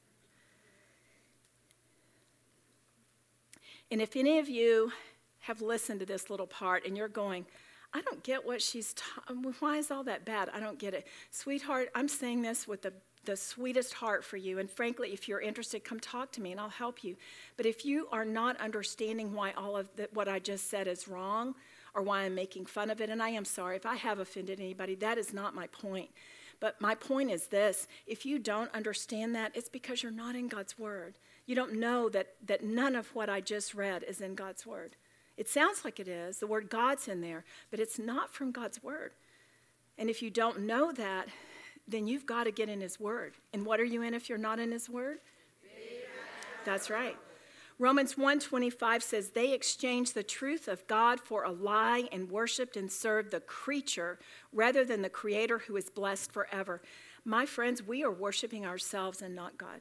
And 3.90 4.02
if 4.02 4.16
any 4.16 4.38
of 4.38 4.48
you 4.48 4.92
have 5.40 5.62
listened 5.62 6.00
to 6.00 6.06
this 6.06 6.28
little 6.28 6.46
part 6.46 6.84
and 6.84 6.96
you're 6.96 7.08
going, 7.08 7.46
I 7.94 8.02
don't 8.02 8.22
get 8.24 8.44
what 8.44 8.60
she's, 8.60 8.94
ta- 8.94 9.32
why 9.60 9.76
is 9.76 9.90
all 9.90 10.02
that 10.04 10.24
bad? 10.24 10.50
I 10.52 10.60
don't 10.60 10.78
get 10.78 10.92
it. 10.92 11.06
Sweetheart, 11.30 11.88
I'm 11.94 12.08
saying 12.08 12.42
this 12.42 12.66
with 12.66 12.82
the 12.82 12.92
the 13.26 13.36
sweetest 13.36 13.94
heart 13.94 14.24
for 14.24 14.36
you. 14.36 14.58
And 14.58 14.70
frankly, 14.70 15.12
if 15.12 15.28
you're 15.28 15.40
interested, 15.40 15.84
come 15.84 16.00
talk 16.00 16.32
to 16.32 16.40
me 16.40 16.52
and 16.52 16.60
I'll 16.60 16.68
help 16.68 17.04
you. 17.04 17.16
But 17.56 17.66
if 17.66 17.84
you 17.84 18.08
are 18.12 18.24
not 18.24 18.60
understanding 18.60 19.34
why 19.34 19.52
all 19.56 19.76
of 19.76 19.94
the, 19.96 20.08
what 20.14 20.28
I 20.28 20.38
just 20.38 20.70
said 20.70 20.88
is 20.88 21.08
wrong 21.08 21.54
or 21.94 22.02
why 22.02 22.22
I'm 22.22 22.34
making 22.34 22.66
fun 22.66 22.90
of 22.90 23.00
it, 23.00 23.10
and 23.10 23.22
I 23.22 23.30
am 23.30 23.44
sorry 23.44 23.76
if 23.76 23.86
I 23.86 23.96
have 23.96 24.18
offended 24.18 24.60
anybody, 24.60 24.94
that 24.96 25.18
is 25.18 25.34
not 25.34 25.54
my 25.54 25.66
point. 25.66 26.10
But 26.60 26.80
my 26.80 26.94
point 26.94 27.30
is 27.30 27.48
this 27.48 27.86
if 28.06 28.24
you 28.24 28.38
don't 28.38 28.72
understand 28.74 29.34
that, 29.34 29.52
it's 29.54 29.68
because 29.68 30.02
you're 30.02 30.12
not 30.12 30.36
in 30.36 30.48
God's 30.48 30.78
Word. 30.78 31.18
You 31.44 31.54
don't 31.54 31.74
know 31.74 32.08
that, 32.08 32.34
that 32.46 32.64
none 32.64 32.96
of 32.96 33.14
what 33.14 33.28
I 33.28 33.40
just 33.40 33.74
read 33.74 34.02
is 34.02 34.20
in 34.20 34.34
God's 34.34 34.66
Word. 34.66 34.96
It 35.36 35.48
sounds 35.48 35.84
like 35.84 36.00
it 36.00 36.08
is, 36.08 36.38
the 36.38 36.46
word 36.46 36.70
God's 36.70 37.08
in 37.08 37.20
there, 37.20 37.44
but 37.70 37.78
it's 37.78 37.98
not 37.98 38.32
from 38.32 38.52
God's 38.52 38.82
Word. 38.82 39.12
And 39.98 40.08
if 40.10 40.22
you 40.22 40.30
don't 40.30 40.60
know 40.60 40.92
that, 40.92 41.28
then 41.88 42.06
you've 42.06 42.26
got 42.26 42.44
to 42.44 42.50
get 42.50 42.68
in 42.68 42.80
His 42.80 42.98
Word. 42.98 43.34
And 43.52 43.64
what 43.64 43.80
are 43.80 43.84
you 43.84 44.02
in 44.02 44.14
if 44.14 44.28
you're 44.28 44.38
not 44.38 44.58
in 44.58 44.72
His 44.72 44.88
Word? 44.88 45.18
That's 46.64 46.90
right. 46.90 47.16
Romans 47.78 48.14
1:25 48.14 49.02
says 49.02 49.30
they 49.30 49.52
exchanged 49.52 50.14
the 50.14 50.22
truth 50.22 50.66
of 50.66 50.86
God 50.86 51.20
for 51.20 51.44
a 51.44 51.50
lie 51.50 52.08
and 52.10 52.30
worshiped 52.30 52.76
and 52.76 52.90
served 52.90 53.30
the 53.30 53.40
creature 53.40 54.18
rather 54.52 54.84
than 54.84 55.02
the 55.02 55.10
creator 55.10 55.58
who 55.58 55.76
is 55.76 55.90
blessed 55.90 56.32
forever. 56.32 56.80
My 57.24 57.44
friends, 57.44 57.82
we 57.82 58.02
are 58.02 58.10
worshiping 58.10 58.64
ourselves 58.64 59.20
and 59.20 59.34
not 59.34 59.58
God. 59.58 59.80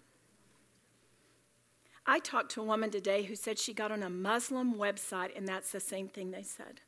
I 2.06 2.20
talked 2.20 2.52
to 2.52 2.62
a 2.62 2.66
woman 2.66 2.92
today 2.92 3.24
who 3.24 3.36
said 3.36 3.58
she 3.58 3.74
got 3.74 3.92
on 3.92 4.04
a 4.04 4.10
Muslim 4.10 4.76
website 4.76 5.36
and 5.36 5.48
that's 5.48 5.72
the 5.72 5.80
same 5.80 6.10
thing 6.10 6.32
they 6.32 6.44
said. 6.44 6.82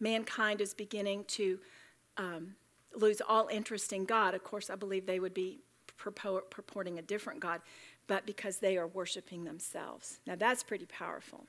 Mankind 0.00 0.60
is 0.62 0.72
beginning 0.72 1.24
to 1.24 1.60
um, 2.16 2.56
lose 2.94 3.20
all 3.26 3.48
interest 3.48 3.92
in 3.92 4.04
God. 4.04 4.34
Of 4.34 4.44
course, 4.44 4.70
I 4.70 4.74
believe 4.74 5.06
they 5.06 5.20
would 5.20 5.34
be 5.34 5.60
purporting 5.96 6.98
a 6.98 7.02
different 7.02 7.40
God, 7.40 7.60
but 8.06 8.26
because 8.26 8.58
they 8.58 8.76
are 8.76 8.86
worshiping 8.86 9.44
themselves. 9.44 10.20
Now, 10.26 10.36
that's 10.36 10.62
pretty 10.62 10.86
powerful. 10.86 11.46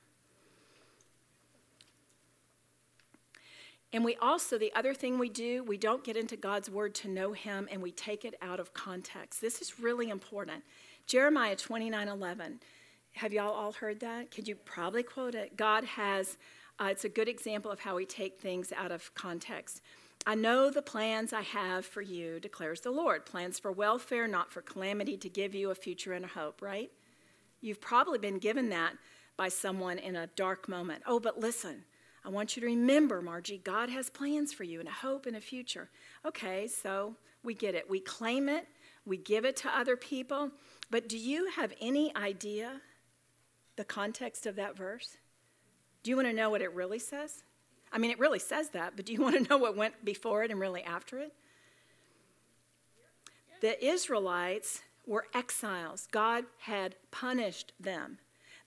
And 3.94 4.04
we 4.04 4.16
also, 4.16 4.56
the 4.56 4.72
other 4.74 4.94
thing 4.94 5.18
we 5.18 5.28
do, 5.28 5.62
we 5.64 5.76
don't 5.76 6.02
get 6.02 6.16
into 6.16 6.36
God's 6.36 6.70
word 6.70 6.94
to 6.96 7.08
know 7.08 7.32
Him 7.32 7.68
and 7.70 7.82
we 7.82 7.90
take 7.90 8.24
it 8.24 8.34
out 8.40 8.58
of 8.58 8.72
context. 8.72 9.40
This 9.40 9.60
is 9.60 9.80
really 9.80 10.08
important. 10.08 10.62
Jeremiah 11.06 11.56
29 11.56 12.08
11. 12.08 12.60
Have 13.14 13.34
y'all 13.34 13.52
all 13.52 13.72
heard 13.72 14.00
that? 14.00 14.30
Could 14.30 14.48
you 14.48 14.54
probably 14.54 15.02
quote 15.02 15.34
it? 15.34 15.58
God 15.58 15.84
has, 15.84 16.38
uh, 16.80 16.86
it's 16.86 17.04
a 17.04 17.10
good 17.10 17.28
example 17.28 17.70
of 17.70 17.80
how 17.80 17.96
we 17.96 18.06
take 18.06 18.40
things 18.40 18.72
out 18.74 18.90
of 18.90 19.14
context. 19.14 19.82
I 20.24 20.34
know 20.36 20.70
the 20.70 20.82
plans 20.82 21.32
I 21.32 21.40
have 21.40 21.84
for 21.84 22.00
you, 22.00 22.38
declares 22.38 22.80
the 22.80 22.90
Lord 22.90 23.26
plans 23.26 23.58
for 23.58 23.72
welfare, 23.72 24.28
not 24.28 24.52
for 24.52 24.62
calamity, 24.62 25.16
to 25.16 25.28
give 25.28 25.54
you 25.54 25.70
a 25.70 25.74
future 25.74 26.12
and 26.12 26.24
a 26.24 26.28
hope, 26.28 26.62
right? 26.62 26.90
You've 27.60 27.80
probably 27.80 28.18
been 28.18 28.38
given 28.38 28.68
that 28.70 28.94
by 29.36 29.48
someone 29.48 29.98
in 29.98 30.14
a 30.14 30.28
dark 30.28 30.68
moment. 30.68 31.02
Oh, 31.06 31.18
but 31.18 31.40
listen, 31.40 31.84
I 32.24 32.28
want 32.28 32.54
you 32.54 32.60
to 32.60 32.66
remember, 32.66 33.20
Margie, 33.20 33.60
God 33.62 33.88
has 33.88 34.10
plans 34.10 34.52
for 34.52 34.62
you 34.62 34.78
and 34.78 34.88
a 34.88 34.92
hope 34.92 35.26
and 35.26 35.36
a 35.36 35.40
future. 35.40 35.90
Okay, 36.24 36.68
so 36.68 37.16
we 37.42 37.54
get 37.54 37.74
it. 37.74 37.90
We 37.90 37.98
claim 37.98 38.48
it, 38.48 38.66
we 39.04 39.16
give 39.16 39.44
it 39.44 39.56
to 39.58 39.76
other 39.76 39.96
people. 39.96 40.52
But 40.90 41.08
do 41.08 41.18
you 41.18 41.50
have 41.56 41.72
any 41.80 42.14
idea 42.14 42.80
the 43.74 43.84
context 43.84 44.46
of 44.46 44.54
that 44.56 44.76
verse? 44.76 45.16
Do 46.02 46.10
you 46.10 46.16
want 46.16 46.28
to 46.28 46.34
know 46.34 46.50
what 46.50 46.62
it 46.62 46.72
really 46.72 46.98
says? 46.98 47.42
I 47.92 47.98
mean, 47.98 48.10
it 48.10 48.18
really 48.18 48.38
says 48.38 48.70
that, 48.70 48.94
but 48.96 49.06
do 49.06 49.12
you 49.12 49.20
want 49.22 49.36
to 49.36 49.48
know 49.48 49.58
what 49.58 49.76
went 49.76 50.04
before 50.04 50.44
it 50.44 50.50
and 50.50 50.60
really 50.60 50.82
after 50.82 51.18
it? 51.18 51.32
The 53.60 53.84
Israelites 53.84 54.82
were 55.06 55.26
exiles, 55.34 56.08
God 56.10 56.44
had 56.58 56.96
punished 57.10 57.72
them. 57.78 58.18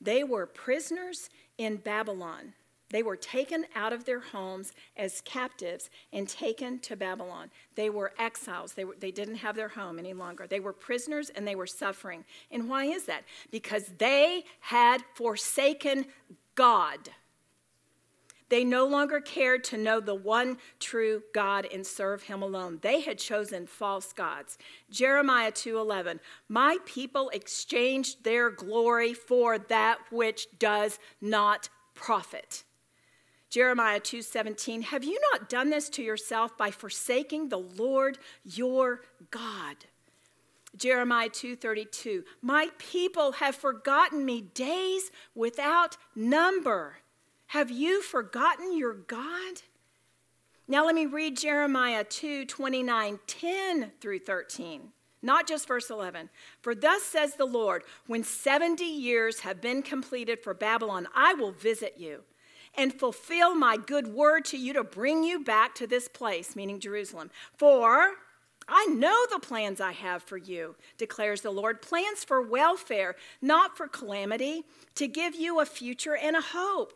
They 0.02 0.24
were 0.24 0.46
prisoners 0.46 1.30
in 1.58 1.78
Babylon. 1.78 2.54
They 2.92 3.02
were 3.04 3.16
taken 3.16 3.66
out 3.76 3.94
of 3.94 4.06
their 4.06 4.20
homes 4.20 4.72
as 4.96 5.22
captives 5.22 5.90
and 6.14 6.30
taken 6.30 6.80
to 6.80 6.96
Babylon. 6.96 7.50
They 7.76 7.90
were 7.90 8.14
exiles. 8.20 8.74
They, 8.74 8.86
were, 8.86 8.96
they 9.00 9.12
didn't 9.12 9.36
have 9.36 9.56
their 9.56 9.70
home 9.70 9.98
any 9.98 10.14
longer. 10.14 10.46
They 10.46 10.60
were 10.60 10.72
prisoners 10.74 11.30
and 11.30 11.48
they 11.48 11.56
were 11.56 11.68
suffering. 11.68 12.24
And 12.52 12.70
why 12.70 12.86
is 12.86 13.06
that? 13.06 13.24
Because 13.52 13.88
they 13.98 14.46
had 14.60 15.04
forsaken 15.16 16.06
God. 16.54 17.10
They 18.50 18.64
no 18.64 18.86
longer 18.86 19.20
cared 19.20 19.64
to 19.66 19.78
know 19.78 20.00
the 20.00 20.16
one 20.16 20.60
true 20.80 21.24
God 21.34 21.68
and 21.72 21.86
serve 21.86 22.24
him 22.24 22.42
alone. 22.42 22.80
They 22.82 23.02
had 23.02 23.18
chosen 23.18 23.66
false 23.66 24.14
gods. 24.14 24.58
Jeremiah 24.90 25.52
2:11, 25.52 26.20
"My 26.48 26.78
people 26.86 27.30
exchanged 27.30 28.24
their 28.24 28.50
glory 28.50 29.14
for 29.14 29.58
that 29.58 30.12
which 30.12 30.48
does 30.60 31.00
not 31.20 31.70
profit." 31.96 32.64
Jeremiah 33.50 34.00
2:17, 34.00 34.84
"Have 34.84 35.04
you 35.04 35.20
not 35.32 35.50
done 35.50 35.70
this 35.70 35.90
to 35.90 36.04
yourself 36.04 36.58
by 36.58 36.72
forsaking 36.72 37.50
the 37.50 37.60
Lord 37.60 38.20
your 38.44 39.04
God?" 39.32 39.86
Jeremiah 40.76 41.30
2:32, 41.30 42.26
"My 42.42 42.70
people 42.78 43.34
have 43.34 43.56
forgotten 43.56 44.26
me 44.26 44.42
days 44.42 45.10
without 45.34 45.98
number." 46.14 46.98
Have 47.56 47.72
you 47.72 48.02
forgotten 48.02 48.78
your 48.78 48.96
God? 48.96 49.62
Now 50.68 50.86
let 50.86 50.94
me 50.94 51.06
read 51.06 51.38
Jeremiah 51.38 52.04
2 52.04 52.44
29, 52.48 53.20
10 53.26 53.92
through 54.02 54.20
13. 54.20 54.90
Not 55.22 55.48
just 55.48 55.66
verse 55.66 55.90
11. 55.90 56.30
For 56.60 56.76
thus 56.76 57.04
says 57.04 57.36
the 57.36 57.46
Lord, 57.46 57.84
when 58.08 58.26
70 58.26 58.84
years 58.84 59.40
have 59.40 59.62
been 59.62 59.84
completed 59.84 60.44
for 60.44 60.54
Babylon, 60.54 61.08
I 61.16 61.34
will 61.36 61.54
visit 61.54 61.94
you 61.98 62.24
and 62.78 62.94
fulfill 62.94 63.56
my 63.56 63.78
good 63.78 64.08
word 64.08 64.44
to 64.48 64.58
you 64.58 64.74
to 64.74 64.84
bring 64.84 65.24
you 65.24 65.42
back 65.42 65.76
to 65.76 65.88
this 65.88 66.10
place, 66.10 66.58
meaning 66.58 66.82
Jerusalem. 66.82 67.32
For 67.58 68.16
I 68.68 68.86
know 68.88 69.18
the 69.32 69.40
plans 69.40 69.80
I 69.80 69.94
have 69.94 70.24
for 70.24 70.36
you, 70.36 70.76
declares 70.98 71.40
the 71.40 71.52
Lord 71.52 71.82
plans 71.82 72.26
for 72.26 72.42
welfare, 72.42 73.16
not 73.42 73.78
for 73.78 73.88
calamity, 73.88 74.66
to 74.96 75.08
give 75.08 75.36
you 75.36 75.62
a 75.62 75.66
future 75.66 76.18
and 76.18 76.36
a 76.36 76.42
hope. 76.42 76.92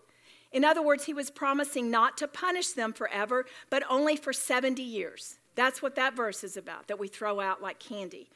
In 0.52 0.66
other 0.66 0.82
words, 0.82 1.06
he 1.06 1.14
was 1.14 1.30
promising 1.30 1.92
not 1.92 2.18
to 2.18 2.28
punish 2.28 2.70
them 2.70 2.94
forever, 2.94 3.46
but 3.70 3.84
only 3.90 4.16
for 4.16 4.34
70 4.34 4.82
years. 4.82 5.38
That's 5.56 5.82
what 5.82 5.96
that 5.96 6.16
verse 6.16 6.44
is 6.44 6.58
about, 6.58 6.88
that 6.88 7.00
we 7.00 7.08
throw 7.08 7.40
out 7.40 7.62
like 7.62 7.80
candy. 7.80 8.30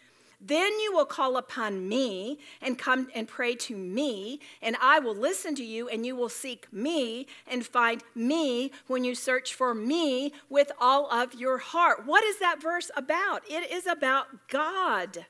Then 0.46 0.78
you 0.80 0.92
will 0.94 1.06
call 1.06 1.38
upon 1.38 1.88
me 1.88 2.38
and 2.62 2.78
come 2.78 3.08
and 3.16 3.28
pray 3.28 3.56
to 3.56 3.78
me, 3.78 4.42
and 4.62 4.76
I 4.82 5.00
will 5.00 5.16
listen 5.16 5.56
to 5.56 5.64
you, 5.64 5.88
and 5.88 6.06
you 6.06 6.18
will 6.18 6.28
seek 6.28 6.72
me 6.72 7.28
and 7.48 7.66
find 7.66 8.04
me 8.14 8.72
when 8.88 9.06
you 9.06 9.16
search 9.16 9.54
for 9.54 9.74
me 9.74 10.34
with 10.50 10.72
all 10.82 11.10
of 11.10 11.34
your 11.34 11.60
heart. 11.60 12.06
What 12.06 12.26
is 12.26 12.40
that 12.40 12.62
verse 12.62 12.92
about? 12.98 13.44
It 13.50 13.72
is 13.72 13.88
about 13.88 14.50
God 14.50 15.26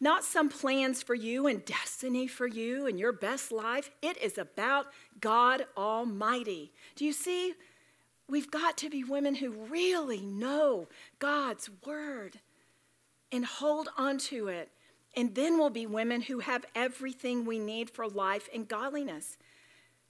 not 0.00 0.24
some 0.24 0.48
plans 0.48 1.02
for 1.02 1.14
you 1.14 1.46
and 1.46 1.62
destiny 1.64 2.26
for 2.26 2.46
you 2.46 2.86
and 2.86 2.98
your 2.98 3.12
best 3.12 3.52
life. 3.52 3.90
It 4.00 4.16
is 4.16 4.38
about 4.38 4.86
God 5.20 5.66
Almighty. 5.76 6.72
Do 6.96 7.04
you 7.04 7.12
see? 7.12 7.54
We've 8.28 8.50
got 8.50 8.76
to 8.78 8.90
be 8.90 9.02
women 9.02 9.34
who 9.36 9.50
really 9.50 10.20
know 10.20 10.88
God's 11.18 11.68
word 11.84 12.38
and 13.32 13.44
hold 13.44 13.88
on 13.96 14.18
to 14.18 14.48
it 14.48 14.70
And 15.16 15.34
then 15.34 15.58
we'll 15.58 15.70
be 15.70 15.86
women 15.86 16.22
who 16.22 16.40
have 16.40 16.64
everything 16.74 17.44
we 17.44 17.58
need 17.58 17.90
for 17.90 18.08
life 18.08 18.48
and 18.54 18.68
godliness. 18.68 19.36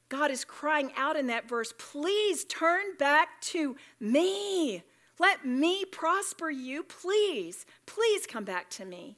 God 0.09 0.31
is 0.31 0.45
crying 0.45 0.91
out 0.97 1.17
in 1.17 1.29
that 1.29 1.49
verse, 1.49 1.73
please 1.79 2.45
turn 2.45 2.97
back 2.99 3.41
to 3.43 3.77
me. 3.99 4.83
Let 5.19 5.47
me 5.47 5.85
prosper 5.85 6.51
you. 6.51 6.83
Please, 6.83 7.65
please 7.87 8.27
come 8.27 8.45
back 8.45 8.69
to 8.71 8.85
me. 8.85 9.17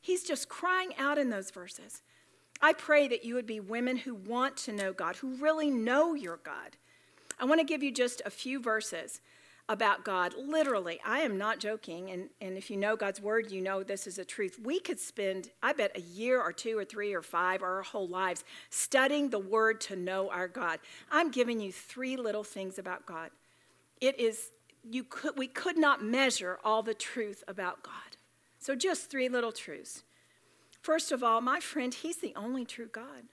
He's 0.00 0.24
just 0.24 0.48
crying 0.48 0.94
out 0.98 1.18
in 1.18 1.30
those 1.30 1.50
verses. 1.50 2.02
I 2.62 2.72
pray 2.72 3.08
that 3.08 3.24
you 3.24 3.34
would 3.34 3.46
be 3.46 3.58
women 3.58 3.96
who 3.96 4.14
want 4.14 4.56
to 4.58 4.72
know 4.72 4.92
God, 4.92 5.16
who 5.16 5.34
really 5.36 5.68
know 5.68 6.14
your 6.14 6.38
God. 6.44 6.76
I 7.40 7.44
want 7.44 7.60
to 7.60 7.66
give 7.66 7.82
you 7.82 7.90
just 7.90 8.22
a 8.24 8.30
few 8.30 8.60
verses 8.60 9.20
about 9.68 10.04
God. 10.04 10.34
Literally, 10.38 11.00
I 11.04 11.20
am 11.20 11.38
not 11.38 11.58
joking. 11.58 12.10
And, 12.10 12.28
and 12.40 12.56
if 12.56 12.70
you 12.70 12.76
know 12.76 12.94
God's 12.94 13.20
word, 13.20 13.50
you 13.50 13.60
know 13.60 13.82
this 13.82 14.06
is 14.06 14.18
a 14.18 14.24
truth. 14.24 14.60
We 14.62 14.78
could 14.78 15.00
spend, 15.00 15.50
I 15.62 15.72
bet, 15.72 15.96
a 15.96 16.00
year 16.00 16.40
or 16.40 16.52
two 16.52 16.78
or 16.78 16.84
three 16.84 17.12
or 17.12 17.22
five 17.22 17.62
or 17.62 17.76
our 17.76 17.82
whole 17.82 18.06
lives 18.06 18.44
studying 18.70 19.30
the 19.30 19.38
word 19.40 19.80
to 19.82 19.96
know 19.96 20.30
our 20.30 20.46
God. 20.46 20.78
I'm 21.10 21.30
giving 21.30 21.60
you 21.60 21.72
three 21.72 22.16
little 22.16 22.44
things 22.44 22.78
about 22.78 23.06
God. 23.06 23.30
It 24.00 24.20
is, 24.20 24.50
you 24.88 25.02
could, 25.04 25.36
we 25.36 25.48
could 25.48 25.78
not 25.78 26.04
measure 26.04 26.58
all 26.64 26.82
the 26.82 26.94
truth 26.94 27.42
about 27.48 27.82
God. 27.82 28.16
So, 28.58 28.76
just 28.76 29.10
three 29.10 29.28
little 29.28 29.52
truths. 29.52 30.04
First 30.82 31.12
of 31.12 31.22
all, 31.22 31.40
my 31.40 31.60
friend, 31.60 31.94
He's 31.94 32.18
the 32.18 32.34
only 32.36 32.64
true 32.64 32.88
God. 32.88 33.24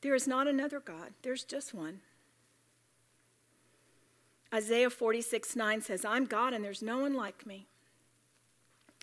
There 0.00 0.14
is 0.14 0.26
not 0.26 0.48
another 0.48 0.80
God, 0.80 1.12
there's 1.22 1.44
just 1.44 1.72
one. 1.72 2.00
Isaiah 4.52 4.90
46 4.90 5.56
9 5.56 5.80
says, 5.80 6.04
I'm 6.04 6.26
God 6.26 6.52
and 6.52 6.64
there's 6.64 6.82
no 6.82 6.98
one 6.98 7.14
like 7.14 7.46
me. 7.46 7.66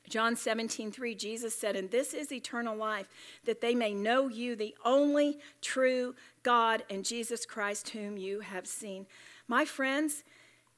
John 0.10 0.36
17, 0.36 0.92
3, 0.92 1.16
Jesus 1.16 1.56
said, 1.56 1.76
And 1.76 1.90
this 1.90 2.14
is 2.14 2.32
eternal 2.32 2.76
life, 2.76 3.08
that 3.46 3.62
they 3.62 3.74
may 3.74 3.94
know 3.94 4.28
you, 4.28 4.56
the 4.56 4.76
only 4.84 5.40
true 5.62 6.16
God, 6.44 6.84
and 6.90 7.06
Jesus 7.06 7.46
Christ, 7.46 7.90
whom 7.90 8.18
you 8.18 8.42
have 8.42 8.68
seen. 8.68 9.08
My 9.48 9.64
friends, 9.64 10.24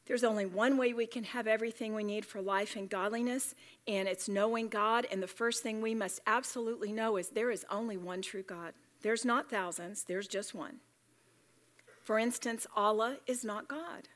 there's 0.06 0.24
only 0.24 0.46
one 0.46 0.78
way 0.78 0.94
we 0.94 1.06
can 1.06 1.24
have 1.24 1.48
everything 1.48 1.94
we 1.94 2.04
need 2.04 2.26
for 2.26 2.42
life 2.42 2.76
and 2.76 2.90
godliness, 2.90 3.56
and 3.88 4.08
it's 4.08 4.28
knowing 4.28 4.68
God. 4.68 5.08
And 5.12 5.24
the 5.24 5.28
first 5.28 5.64
thing 5.64 5.82
we 5.82 5.96
must 5.96 6.20
absolutely 6.28 6.92
know 6.92 7.18
is 7.18 7.30
there 7.30 7.52
is 7.52 7.66
only 7.70 7.98
one 7.98 8.22
true 8.22 8.44
God. 8.44 8.74
There's 9.02 9.26
not 9.26 9.50
thousands, 9.50 10.04
there's 10.04 10.28
just 10.28 10.54
one. 10.54 10.78
For 12.04 12.20
instance, 12.20 12.68
Allah 12.76 13.18
is 13.28 13.46
not 13.46 13.70
God. 13.70 14.10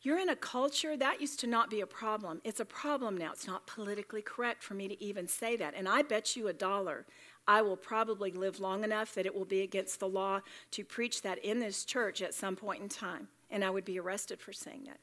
You're 0.00 0.18
in 0.18 0.28
a 0.28 0.36
culture 0.36 0.96
that 0.96 1.20
used 1.20 1.38
to 1.40 1.46
not 1.46 1.70
be 1.70 1.80
a 1.80 1.86
problem. 1.86 2.40
It's 2.42 2.58
a 2.58 2.64
problem 2.64 3.16
now. 3.16 3.30
It's 3.32 3.46
not 3.46 3.68
politically 3.68 4.22
correct 4.22 4.62
for 4.62 4.74
me 4.74 4.88
to 4.88 5.00
even 5.02 5.28
say 5.28 5.56
that. 5.56 5.74
And 5.76 5.88
I 5.88 6.02
bet 6.02 6.34
you 6.34 6.48
a 6.48 6.52
dollar 6.52 7.06
I 7.46 7.62
will 7.62 7.76
probably 7.76 8.30
live 8.30 8.60
long 8.60 8.84
enough 8.84 9.14
that 9.14 9.26
it 9.26 9.34
will 9.34 9.44
be 9.44 9.62
against 9.62 10.00
the 10.00 10.08
law 10.08 10.40
to 10.72 10.84
preach 10.84 11.22
that 11.22 11.38
in 11.38 11.58
this 11.58 11.84
church 11.84 12.22
at 12.22 12.34
some 12.34 12.56
point 12.56 12.82
in 12.82 12.88
time. 12.88 13.28
And 13.52 13.64
I 13.64 13.70
would 13.70 13.84
be 13.84 14.00
arrested 14.00 14.40
for 14.40 14.52
saying 14.52 14.84
that. 14.86 14.98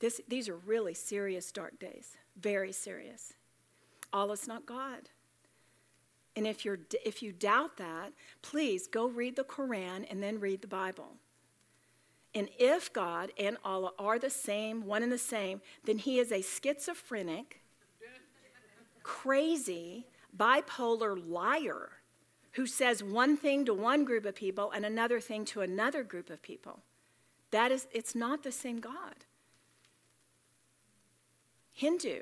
This, 0.00 0.20
these 0.28 0.48
are 0.50 0.56
really 0.56 0.92
serious 0.92 1.50
dark 1.50 1.78
days, 1.78 2.18
very 2.38 2.72
serious. 2.72 3.32
Allah's 4.12 4.46
not 4.46 4.66
God. 4.66 5.08
And 6.36 6.46
if, 6.46 6.66
you're, 6.66 6.80
if 7.04 7.22
you 7.22 7.32
doubt 7.32 7.78
that, 7.78 8.12
please 8.42 8.86
go 8.86 9.06
read 9.06 9.36
the 9.36 9.44
Quran 9.44 10.04
and 10.10 10.22
then 10.22 10.38
read 10.38 10.60
the 10.60 10.68
Bible. 10.68 11.14
And 12.34 12.50
if 12.58 12.92
God 12.92 13.32
and 13.38 13.56
Allah 13.64 13.92
are 13.98 14.18
the 14.18 14.28
same, 14.28 14.84
one 14.84 15.02
and 15.02 15.10
the 15.10 15.16
same, 15.16 15.62
then 15.84 15.96
he 15.96 16.18
is 16.18 16.30
a 16.30 16.42
schizophrenic, 16.42 17.62
crazy, 19.02 20.06
bipolar 20.36 21.16
liar 21.26 21.92
who 22.52 22.66
says 22.66 23.02
one 23.02 23.38
thing 23.38 23.64
to 23.64 23.72
one 23.72 24.04
group 24.04 24.26
of 24.26 24.34
people 24.34 24.70
and 24.72 24.84
another 24.84 25.20
thing 25.20 25.46
to 25.46 25.62
another 25.62 26.02
group 26.02 26.28
of 26.28 26.42
people. 26.42 26.80
That 27.50 27.72
is, 27.72 27.86
it's 27.92 28.14
not 28.14 28.42
the 28.42 28.52
same 28.52 28.80
God. 28.80 29.24
Hindu, 31.72 32.20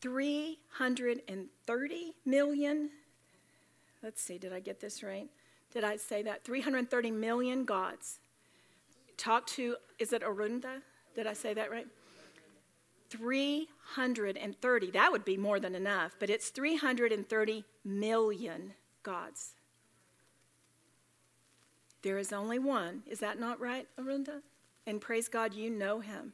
330 0.00 2.14
million. 2.24 2.90
Let's 4.02 4.22
see, 4.22 4.38
did 4.38 4.52
I 4.52 4.60
get 4.60 4.80
this 4.80 5.02
right? 5.02 5.28
Did 5.72 5.84
I 5.84 5.96
say 5.96 6.22
that? 6.22 6.44
330 6.44 7.10
million 7.10 7.64
gods. 7.64 8.20
Talk 9.16 9.46
to, 9.48 9.76
is 9.98 10.12
it 10.12 10.22
Arunda? 10.22 10.82
Did 11.14 11.26
I 11.26 11.32
say 11.32 11.54
that 11.54 11.70
right? 11.70 11.86
330. 13.10 14.90
That 14.92 15.12
would 15.12 15.24
be 15.24 15.36
more 15.36 15.58
than 15.58 15.74
enough, 15.74 16.14
but 16.18 16.30
it's 16.30 16.50
330 16.50 17.64
million 17.84 18.74
gods. 19.02 19.54
There 22.02 22.18
is 22.18 22.32
only 22.32 22.58
one. 22.58 23.02
Is 23.06 23.20
that 23.20 23.38
not 23.38 23.60
right, 23.60 23.86
Arunda? 23.98 24.42
And 24.86 25.00
praise 25.00 25.28
God, 25.28 25.54
you 25.54 25.70
know 25.70 26.00
him. 26.00 26.32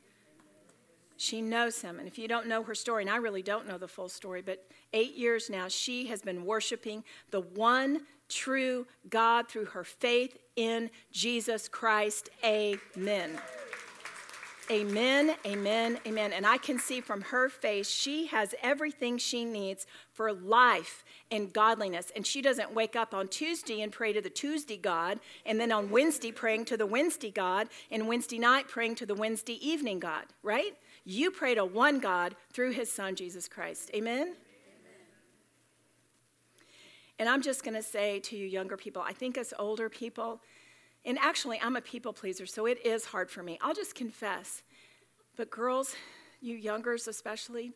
She 1.16 1.40
knows 1.40 1.80
him. 1.80 1.98
And 1.98 2.08
if 2.08 2.18
you 2.18 2.28
don't 2.28 2.46
know 2.46 2.62
her 2.64 2.74
story, 2.74 3.02
and 3.02 3.10
I 3.10 3.16
really 3.16 3.42
don't 3.42 3.68
know 3.68 3.78
the 3.78 3.88
full 3.88 4.08
story, 4.08 4.42
but 4.42 4.66
eight 4.92 5.14
years 5.14 5.48
now, 5.48 5.68
she 5.68 6.06
has 6.08 6.22
been 6.22 6.44
worshiping 6.44 7.04
the 7.30 7.40
one 7.40 8.02
true 8.28 8.86
God 9.08 9.48
through 9.48 9.66
her 9.66 9.84
faith 9.84 10.36
in 10.56 10.90
Jesus 11.12 11.68
Christ. 11.68 12.30
Amen. 12.44 13.38
Amen, 14.70 15.34
amen, 15.46 15.98
amen. 16.06 16.32
And 16.32 16.46
I 16.46 16.56
can 16.56 16.78
see 16.78 17.02
from 17.02 17.20
her 17.20 17.50
face, 17.50 17.90
she 17.90 18.26
has 18.28 18.54
everything 18.62 19.18
she 19.18 19.44
needs 19.44 19.86
for 20.10 20.32
life 20.32 21.04
and 21.30 21.52
godliness. 21.52 22.10
And 22.16 22.26
she 22.26 22.40
doesn't 22.40 22.72
wake 22.72 22.96
up 22.96 23.12
on 23.12 23.28
Tuesday 23.28 23.82
and 23.82 23.92
pray 23.92 24.14
to 24.14 24.22
the 24.22 24.30
Tuesday 24.30 24.78
God, 24.78 25.20
and 25.44 25.60
then 25.60 25.70
on 25.70 25.90
Wednesday 25.90 26.32
praying 26.32 26.64
to 26.66 26.78
the 26.78 26.86
Wednesday 26.86 27.30
God, 27.30 27.68
and 27.90 28.08
Wednesday 28.08 28.38
night 28.38 28.66
praying 28.66 28.94
to 28.96 29.06
the 29.06 29.14
Wednesday 29.14 29.58
evening 29.66 29.98
God, 29.98 30.24
right? 30.42 30.74
You 31.04 31.30
pray 31.30 31.54
to 31.54 31.66
one 31.66 31.98
God 31.98 32.34
through 32.54 32.70
his 32.70 32.90
son, 32.90 33.16
Jesus 33.16 33.48
Christ. 33.48 33.90
Amen? 33.94 34.22
Amen. 34.22 34.34
And 37.18 37.28
I'm 37.28 37.42
just 37.42 37.64
going 37.64 37.74
to 37.74 37.82
say 37.82 38.18
to 38.20 38.36
you, 38.36 38.46
younger 38.46 38.78
people, 38.78 39.02
I 39.02 39.12
think 39.12 39.36
as 39.36 39.52
older 39.58 39.90
people, 39.90 40.40
and 41.04 41.18
actually, 41.20 41.60
I'm 41.60 41.76
a 41.76 41.80
people 41.80 42.12
pleaser, 42.12 42.46
so 42.46 42.66
it 42.66 42.84
is 42.84 43.04
hard 43.04 43.30
for 43.30 43.42
me. 43.42 43.58
I'll 43.60 43.74
just 43.74 43.94
confess. 43.94 44.62
But, 45.36 45.50
girls, 45.50 45.94
you 46.40 46.56
youngers 46.56 47.08
especially, 47.08 47.72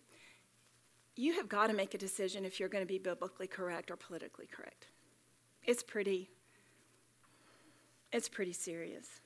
you 1.16 1.34
have 1.34 1.48
got 1.48 1.66
to 1.66 1.74
make 1.74 1.94
a 1.94 1.98
decision 1.98 2.44
if 2.44 2.58
you're 2.58 2.68
going 2.68 2.84
to 2.84 2.88
be 2.88 2.98
biblically 2.98 3.46
correct 3.46 3.90
or 3.90 3.96
politically 3.96 4.46
correct. 4.46 4.86
It's 5.64 5.82
pretty, 5.82 6.30
it's 8.12 8.28
pretty 8.28 8.52
serious. 8.52 9.20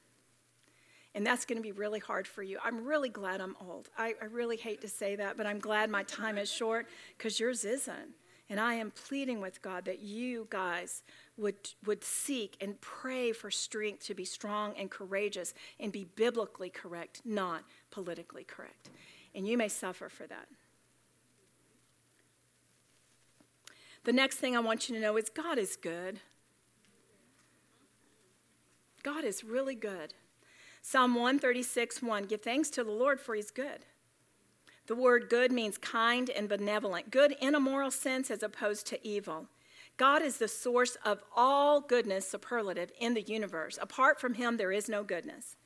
And 1.14 1.26
that's 1.26 1.44
going 1.44 1.58
to 1.58 1.62
be 1.62 1.72
really 1.72 2.00
hard 2.00 2.26
for 2.26 2.42
you. 2.42 2.58
I'm 2.64 2.84
really 2.84 3.10
glad 3.10 3.40
I'm 3.40 3.54
old. 3.68 3.90
I, 3.98 4.14
I 4.20 4.24
really 4.24 4.56
hate 4.56 4.80
to 4.80 4.88
say 4.88 5.14
that, 5.16 5.36
but 5.36 5.46
I'm 5.46 5.58
glad 5.58 5.90
my 5.90 6.02
time 6.04 6.38
is 6.38 6.50
short 6.50 6.88
because 7.16 7.38
yours 7.38 7.64
isn't. 7.64 8.14
And 8.48 8.58
I 8.58 8.74
am 8.74 8.90
pleading 8.90 9.40
with 9.40 9.62
God 9.62 9.84
that 9.84 10.00
you 10.00 10.46
guys 10.50 11.02
would, 11.36 11.56
would 11.84 12.04
seek 12.04 12.56
and 12.60 12.80
pray 12.80 13.32
for 13.32 13.50
strength 13.50 14.06
to 14.06 14.14
be 14.14 14.24
strong 14.24 14.74
and 14.78 14.90
courageous 14.90 15.54
and 15.80 15.92
be 15.92 16.04
biblically 16.04 16.70
correct, 16.70 17.22
not 17.24 17.64
politically 17.90 18.44
correct. 18.44 18.90
And 19.34 19.46
you 19.46 19.56
may 19.56 19.68
suffer 19.68 20.08
for 20.08 20.26
that. 20.26 20.46
The 24.04 24.12
next 24.12 24.36
thing 24.36 24.56
I 24.56 24.60
want 24.60 24.88
you 24.88 24.96
to 24.96 25.00
know 25.00 25.16
is 25.16 25.28
God 25.28 25.58
is 25.58 25.76
good. 25.76 26.20
God 29.02 29.24
is 29.24 29.44
really 29.44 29.74
good. 29.74 30.14
Psalm 30.82 31.14
136 31.14 32.02
1 32.02 32.24
Give 32.24 32.40
thanks 32.40 32.68
to 32.70 32.84
the 32.84 32.90
Lord, 32.90 33.20
for 33.20 33.34
he's 33.34 33.50
good. 33.50 33.86
The 34.88 34.96
word 34.96 35.28
good 35.30 35.52
means 35.52 35.78
kind 35.78 36.28
and 36.28 36.48
benevolent, 36.48 37.10
good 37.10 37.36
in 37.40 37.54
a 37.54 37.60
moral 37.60 37.92
sense 37.92 38.30
as 38.30 38.42
opposed 38.42 38.86
to 38.88 39.06
evil. 39.06 39.46
God 39.96 40.22
is 40.22 40.38
the 40.38 40.48
source 40.48 40.96
of 41.04 41.22
all 41.36 41.80
goodness, 41.80 42.28
superlative, 42.28 42.90
in 42.98 43.14
the 43.14 43.22
universe. 43.22 43.78
Apart 43.80 44.20
from 44.20 44.34
Him, 44.34 44.56
there 44.56 44.72
is 44.72 44.88
no 44.88 45.04
goodness. 45.04 45.56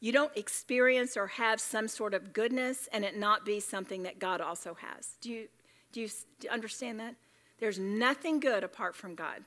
You 0.00 0.10
don't 0.10 0.36
experience 0.36 1.16
or 1.16 1.28
have 1.28 1.60
some 1.60 1.86
sort 1.86 2.12
of 2.12 2.32
goodness 2.32 2.88
and 2.92 3.04
it 3.04 3.16
not 3.16 3.44
be 3.44 3.60
something 3.60 4.02
that 4.02 4.18
God 4.18 4.40
also 4.40 4.74
has. 4.74 5.16
Do 5.20 5.30
you, 5.30 5.48
do 5.92 6.00
you, 6.00 6.08
understand 6.50 6.98
that? 6.98 7.14
There's 7.60 7.78
nothing 7.78 8.40
good 8.40 8.64
apart 8.64 8.96
from 8.96 9.14
God. 9.14 9.44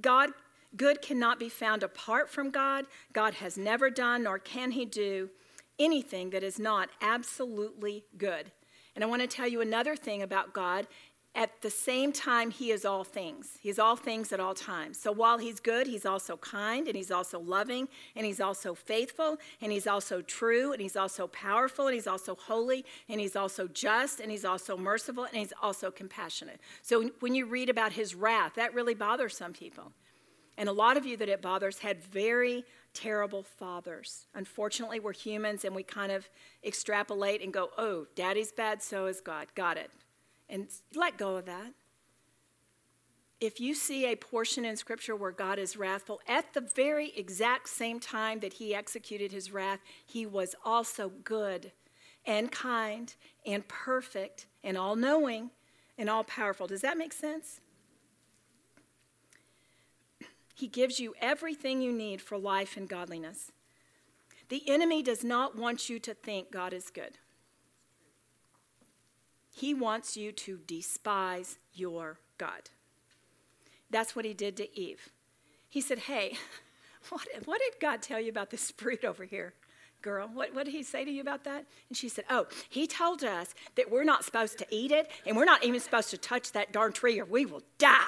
God, 0.00 0.30
good 0.76 1.00
cannot 1.00 1.38
be 1.38 1.48
found 1.48 1.84
apart 1.84 2.28
from 2.28 2.50
God. 2.50 2.86
God 3.12 3.34
has 3.34 3.56
never 3.56 3.90
done, 3.90 4.24
nor 4.24 4.40
can 4.40 4.72
He 4.72 4.84
do 4.84 5.30
anything 5.78 6.30
that 6.30 6.42
is 6.42 6.58
not 6.58 6.88
absolutely 7.00 8.04
good. 8.18 8.50
And 8.96 9.04
I 9.04 9.06
want 9.06 9.22
to 9.22 9.28
tell 9.28 9.46
you 9.46 9.60
another 9.60 9.94
thing 9.94 10.22
about 10.22 10.54
God 10.54 10.86
at 11.36 11.60
the 11.60 11.68
same 11.68 12.12
time, 12.12 12.50
he 12.50 12.70
is 12.70 12.86
all 12.86 13.04
things. 13.04 13.58
He 13.60 13.68
is 13.68 13.78
all 13.78 13.94
things 13.94 14.32
at 14.32 14.40
all 14.40 14.54
times. 14.54 14.98
So 14.98 15.12
while 15.12 15.36
he's 15.36 15.60
good, 15.60 15.86
he's 15.86 16.06
also 16.06 16.38
kind, 16.38 16.88
and 16.88 16.96
he's 16.96 17.10
also 17.10 17.38
loving, 17.38 17.88
and 18.16 18.24
he's 18.24 18.40
also 18.40 18.74
faithful, 18.74 19.36
and 19.60 19.70
he's 19.70 19.86
also 19.86 20.22
true, 20.22 20.72
and 20.72 20.80
he's 20.80 20.96
also 20.96 21.26
powerful, 21.26 21.88
and 21.88 21.94
he's 21.94 22.06
also 22.06 22.34
holy, 22.34 22.86
and 23.10 23.20
he's 23.20 23.36
also 23.36 23.68
just, 23.68 24.18
and 24.18 24.30
he's 24.30 24.46
also 24.46 24.78
merciful, 24.78 25.24
and 25.24 25.36
he's 25.36 25.52
also 25.60 25.90
compassionate. 25.90 26.58
So 26.80 27.10
when 27.20 27.34
you 27.34 27.44
read 27.44 27.68
about 27.68 27.92
his 27.92 28.14
wrath, 28.14 28.54
that 28.56 28.72
really 28.72 28.94
bothers 28.94 29.36
some 29.36 29.52
people. 29.52 29.92
And 30.56 30.70
a 30.70 30.72
lot 30.72 30.96
of 30.96 31.04
you 31.04 31.18
that 31.18 31.28
it 31.28 31.42
bothers 31.42 31.80
had 31.80 32.02
very 32.02 32.64
terrible 32.94 33.42
fathers. 33.42 34.26
Unfortunately, 34.34 35.00
we're 35.00 35.12
humans 35.12 35.66
and 35.66 35.76
we 35.76 35.82
kind 35.82 36.10
of 36.10 36.30
extrapolate 36.64 37.42
and 37.42 37.52
go, 37.52 37.68
oh, 37.76 38.06
daddy's 38.14 38.52
bad, 38.52 38.82
so 38.82 39.04
is 39.04 39.20
God. 39.20 39.48
Got 39.54 39.76
it 39.76 39.90
and 40.48 40.68
let 40.94 41.16
go 41.16 41.36
of 41.36 41.46
that. 41.46 41.72
If 43.38 43.60
you 43.60 43.74
see 43.74 44.06
a 44.06 44.16
portion 44.16 44.64
in 44.64 44.76
Scripture 44.76 45.14
where 45.14 45.30
God 45.30 45.58
is 45.58 45.76
wrathful, 45.76 46.20
at 46.26 46.54
the 46.54 46.62
very 46.62 47.12
exact 47.16 47.68
same 47.68 48.00
time 48.00 48.40
that 48.40 48.54
he 48.54 48.74
executed 48.74 49.30
his 49.30 49.52
wrath, 49.52 49.80
he 50.04 50.24
was 50.24 50.54
also 50.64 51.10
good 51.22 51.72
and 52.24 52.50
kind 52.50 53.14
and 53.44 53.68
perfect 53.68 54.46
and 54.64 54.78
all 54.78 54.96
knowing 54.96 55.50
and 55.98 56.08
all 56.08 56.24
powerful. 56.24 56.66
Does 56.66 56.80
that 56.80 56.98
make 56.98 57.12
sense? 57.12 57.60
He 60.54 60.68
gives 60.68 60.98
you 60.98 61.14
everything 61.20 61.82
you 61.82 61.92
need 61.92 62.22
for 62.22 62.38
life 62.38 62.78
and 62.78 62.88
godliness. 62.88 63.52
The 64.48 64.62
enemy 64.70 65.02
does 65.02 65.22
not 65.22 65.54
want 65.54 65.90
you 65.90 65.98
to 65.98 66.14
think 66.14 66.50
God 66.50 66.72
is 66.72 66.88
good. 66.88 67.18
He 69.56 69.72
wants 69.72 70.18
you 70.18 70.32
to 70.32 70.58
despise 70.66 71.56
your 71.72 72.18
God. 72.36 72.68
That's 73.88 74.14
what 74.14 74.26
he 74.26 74.34
did 74.34 74.54
to 74.58 74.78
Eve. 74.78 75.08
He 75.70 75.80
said, 75.80 76.00
Hey, 76.00 76.36
what, 77.08 77.26
what 77.46 77.58
did 77.58 77.80
God 77.80 78.02
tell 78.02 78.20
you 78.20 78.28
about 78.28 78.50
this 78.50 78.70
fruit 78.70 79.02
over 79.02 79.24
here? 79.24 79.54
girl. 80.02 80.28
What, 80.32 80.54
what, 80.54 80.66
did 80.66 80.72
he 80.72 80.84
say 80.84 81.06
to 81.06 81.10
you 81.10 81.22
about 81.22 81.42
that? 81.44 81.64
And 81.88 81.96
she 81.96 82.08
said, 82.10 82.26
Oh, 82.30 82.46
he 82.68 82.86
told 82.86 83.24
us 83.24 83.54
that 83.76 83.90
we're 83.90 84.04
not 84.04 84.24
supposed 84.24 84.56
to 84.58 84.66
eat 84.70 84.92
it, 84.92 85.10
and 85.26 85.36
we're 85.36 85.46
not 85.46 85.64
even 85.64 85.80
supposed 85.80 86.10
to 86.10 86.18
touch 86.18 86.52
that 86.52 86.70
darn 86.70 86.92
tree 86.92 87.18
or 87.18 87.24
we 87.24 87.44
will 87.44 87.62
die. 87.78 88.04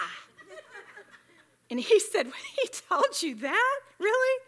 and 1.70 1.80
he 1.80 1.98
said, 1.98 2.30
He 2.60 2.68
told 2.88 3.20
you 3.20 3.34
that? 3.36 3.78
Really? 3.98 4.42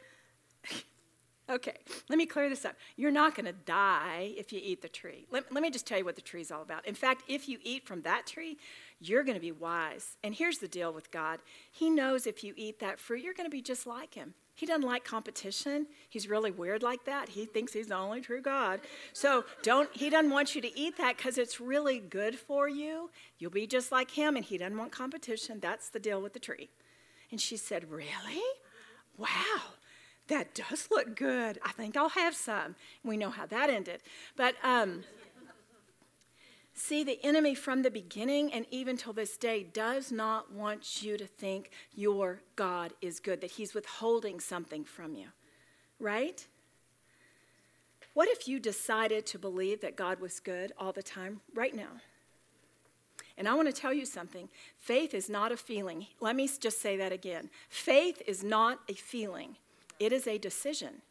Okay, 1.51 1.75
let 2.09 2.17
me 2.17 2.27
clear 2.27 2.49
this 2.49 2.65
up. 2.65 2.77
You're 2.97 3.11
not 3.11 3.35
going 3.35 3.47
to 3.47 3.53
die 3.53 4.35
if 4.37 4.53
you 4.53 4.61
eat 4.63 4.83
the 4.83 4.89
tree. 4.89 5.27
Let, 5.33 5.53
let 5.53 5.63
me 5.63 5.71
just 5.71 5.85
tell 5.85 5.99
you 5.99 6.05
what 6.05 6.15
the 6.15 6.23
tree's 6.23 6.53
all 6.53 6.63
about. 6.63 6.87
In 6.87 6.95
fact, 6.95 7.25
if 7.27 7.49
you 7.49 7.59
eat 7.65 7.85
from 7.85 8.03
that 8.03 8.25
tree, 8.25 8.57
you're 9.01 9.25
going 9.25 9.35
to 9.35 9.41
be 9.41 9.51
wise. 9.51 10.17
And 10.23 10.33
here's 10.33 10.59
the 10.59 10.69
deal 10.69 10.93
with 10.93 11.11
God 11.11 11.41
He 11.73 11.91
knows 11.91 12.27
if 12.27 12.45
you 12.45 12.55
eat 12.57 12.79
that 12.79 13.01
fruit, 13.01 13.25
you're 13.25 13.35
going 13.35 13.49
to 13.49 13.51
be 13.51 13.63
just 13.63 13.85
like 13.85 14.15
Him. 14.15 14.35
He 14.55 14.65
doesn't 14.65 14.87
like 14.87 15.05
competition. 15.05 15.87
He's 16.09 16.29
really 16.29 16.53
weird 16.53 16.85
like 16.85 17.05
that. 17.07 17.31
He 17.31 17.47
thinks 17.47 17.73
he's 17.73 17.87
the 17.87 17.97
only 17.97 18.21
true 18.21 18.43
God. 18.43 18.81
So 19.15 19.45
don't 19.63 19.89
he 19.97 20.11
doesn't 20.11 20.31
want 20.31 20.55
you 20.55 20.61
to 20.61 20.79
eat 20.79 20.99
that 20.99 21.17
because 21.17 21.39
it's 21.39 21.61
really 21.61 21.99
good 21.99 22.39
for 22.39 22.69
you. 22.69 23.11
You'll 23.39 23.51
be 23.51 23.67
just 23.67 23.91
like 23.91 24.11
him, 24.13 24.37
and 24.37 24.45
he 24.45 24.59
doesn't 24.59 24.77
want 24.77 24.93
competition. 24.93 25.59
That's 25.61 25.89
the 25.89 25.99
deal 25.99 26.21
with 26.21 26.35
the 26.35 26.39
tree. 26.39 26.69
And 27.33 27.41
she 27.41 27.57
said, 27.57 27.91
Really? 27.91 28.43
Wow 29.17 29.80
that 30.31 30.55
does 30.55 30.89
look 30.91 31.15
good. 31.15 31.59
I 31.63 31.73
think 31.73 31.97
I'll 31.97 32.09
have 32.09 32.35
some. 32.35 32.77
We 33.05 33.17
know 33.17 33.31
how 33.31 33.47
that 33.47 33.69
ended. 33.69 34.03
But 34.37 34.55
um, 34.65 35.05
see, 36.73 37.05
the 37.05 37.19
enemy 37.23 37.55
from 37.55 37.83
the 37.83 37.91
beginning 37.91 38.53
and 38.53 38.65
even 38.71 38.97
till 38.97 39.13
this 39.13 39.37
day 39.37 39.63
does 39.63 40.11
not 40.11 40.53
want 40.53 41.03
you 41.03 41.19
to 41.19 41.27
think 41.27 41.71
your 41.95 42.41
God 42.57 42.93
is 43.03 43.21
good, 43.21 43.41
that 43.43 43.53
he's 43.53 43.75
withholding 43.75 44.41
something 44.41 44.85
from 44.85 45.15
you, 45.15 45.27
right? 45.99 46.47
What 48.15 48.29
if 48.29 48.49
you 48.49 48.59
decided 48.59 49.27
to 49.27 49.39
believe 49.39 49.81
that 49.83 49.97
God 49.97 50.21
was 50.21 50.41
good 50.41 50.73
all 50.79 50.93
the 50.93 51.03
time 51.03 51.41
right 51.55 51.75
now? 51.75 52.01
And 53.37 53.49
I 53.49 53.55
want 53.55 53.69
to 53.69 53.73
tell 53.73 53.93
you 53.93 54.05
something 54.05 54.49
faith 54.77 55.15
is 55.15 55.31
not 55.31 55.51
a 55.51 55.57
feeling. 55.57 56.07
Let 56.21 56.37
me 56.37 56.49
just 56.61 56.81
say 56.81 56.97
that 56.99 57.13
again. 57.13 57.51
Faith 57.69 58.21
is 58.27 58.45
not 58.45 58.81
a 58.89 58.93
feeling, 58.95 59.57
it 60.01 60.13
is 60.13 60.27
a 60.27 60.39
decision. 60.39 61.03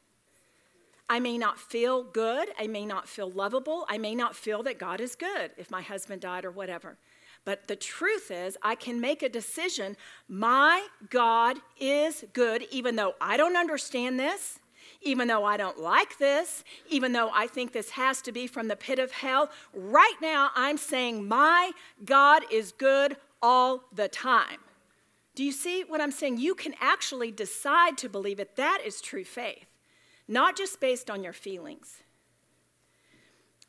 I 1.08 1.20
may 1.20 1.38
not 1.38 1.60
feel 1.60 2.04
good. 2.04 2.50
I 2.60 2.68
may 2.68 2.86
not 2.86 3.08
feel 3.08 3.32
lovable. 3.32 3.86
I 3.88 3.98
may 3.98 4.14
not 4.14 4.36
feel 4.36 4.62
that 4.64 4.78
God 4.78 5.00
is 5.00 5.16
good 5.16 5.52
if 5.58 5.72
my 5.72 5.82
husband 5.82 6.22
died 6.22 6.46
or 6.46 6.52
whatever. 6.52 6.98
But 7.46 7.68
the 7.68 7.76
truth 7.76 8.30
is, 8.30 8.58
I 8.62 8.76
can 8.76 9.00
make 9.00 9.24
a 9.24 9.30
decision. 9.30 9.96
My 10.28 10.88
God 11.10 11.58
is 11.80 12.26
good, 12.34 12.68
even 12.70 12.96
though 12.96 13.16
I 13.22 13.38
don't 13.38 13.56
understand 13.56 14.20
this, 14.20 14.60
even 15.02 15.28
though 15.28 15.46
I 15.46 15.58
don't 15.58 15.80
like 15.80 16.18
this, 16.18 16.64
even 16.90 17.14
though 17.14 17.32
I 17.34 17.48
think 17.48 17.72
this 17.72 17.92
has 17.92 18.22
to 18.24 18.32
be 18.32 18.46
from 18.46 18.68
the 18.68 18.76
pit 18.76 19.00
of 19.00 19.12
hell. 19.12 19.50
Right 19.74 20.16
now, 20.22 20.52
I'm 20.56 20.78
saying, 20.78 21.28
My 21.28 21.72
God 22.06 22.44
is 22.52 22.72
good 22.72 23.18
all 23.42 23.84
the 23.94 24.10
time. 24.10 24.58
Do 25.40 25.46
you 25.46 25.54
see 25.54 25.86
what 25.88 26.02
I'm 26.02 26.12
saying? 26.12 26.40
You 26.40 26.54
can 26.54 26.76
actually 26.82 27.32
decide 27.32 27.98
to 28.00 28.10
believe 28.10 28.42
it. 28.42 28.58
That 28.58 28.82
is 28.86 29.00
true 29.00 29.24
faith, 29.24 29.68
not 30.28 30.58
just 30.58 30.82
based 30.82 31.10
on 31.10 31.24
your 31.24 31.32
feelings. 31.32 32.04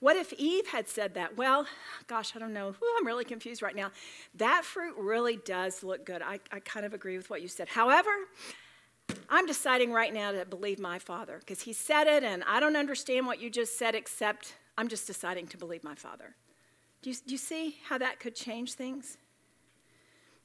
What 0.01 0.17
if 0.17 0.33
Eve 0.33 0.67
had 0.67 0.89
said 0.89 1.15
that? 1.15 1.37
Well, 1.37 1.67
gosh, 2.09 2.35
I 2.35 2.41
don't 2.41 2.53
know. 2.53 2.71
Ooh, 2.71 2.95
I'm 2.99 3.07
really 3.07 3.25
confused 3.25 3.63
right 3.63 3.77
now. 3.77 3.93
That 4.35 4.65
fruit 4.65 4.97
really 4.99 5.37
does 5.37 5.85
look 5.85 6.05
good. 6.05 6.23
I, 6.23 6.41
I 6.51 6.59
kind 6.59 6.85
of 6.85 6.93
agree 6.93 7.17
with 7.17 7.31
what 7.31 7.41
you 7.41 7.47
said. 7.47 7.69
However, 7.69 8.11
I'm 9.29 9.47
deciding 9.47 9.93
right 9.93 10.13
now 10.13 10.33
to 10.33 10.45
believe 10.45 10.81
my 10.81 10.99
father 10.99 11.39
because 11.39 11.63
he 11.63 11.73
said 11.73 12.09
it 12.09 12.25
and 12.25 12.43
I 12.49 12.59
don't 12.59 12.75
understand 12.75 13.29
what 13.29 13.41
you 13.41 13.49
just 13.49 13.79
said, 13.79 13.95
except 13.95 14.55
I'm 14.77 14.89
just 14.89 15.07
deciding 15.07 15.47
to 15.47 15.57
believe 15.57 15.85
my 15.85 15.95
father. 15.95 16.35
Do 17.01 17.11
you, 17.11 17.17
do 17.25 17.31
you 17.31 17.39
see 17.39 17.77
how 17.89 17.97
that 17.99 18.19
could 18.19 18.35
change 18.35 18.73
things? 18.73 19.19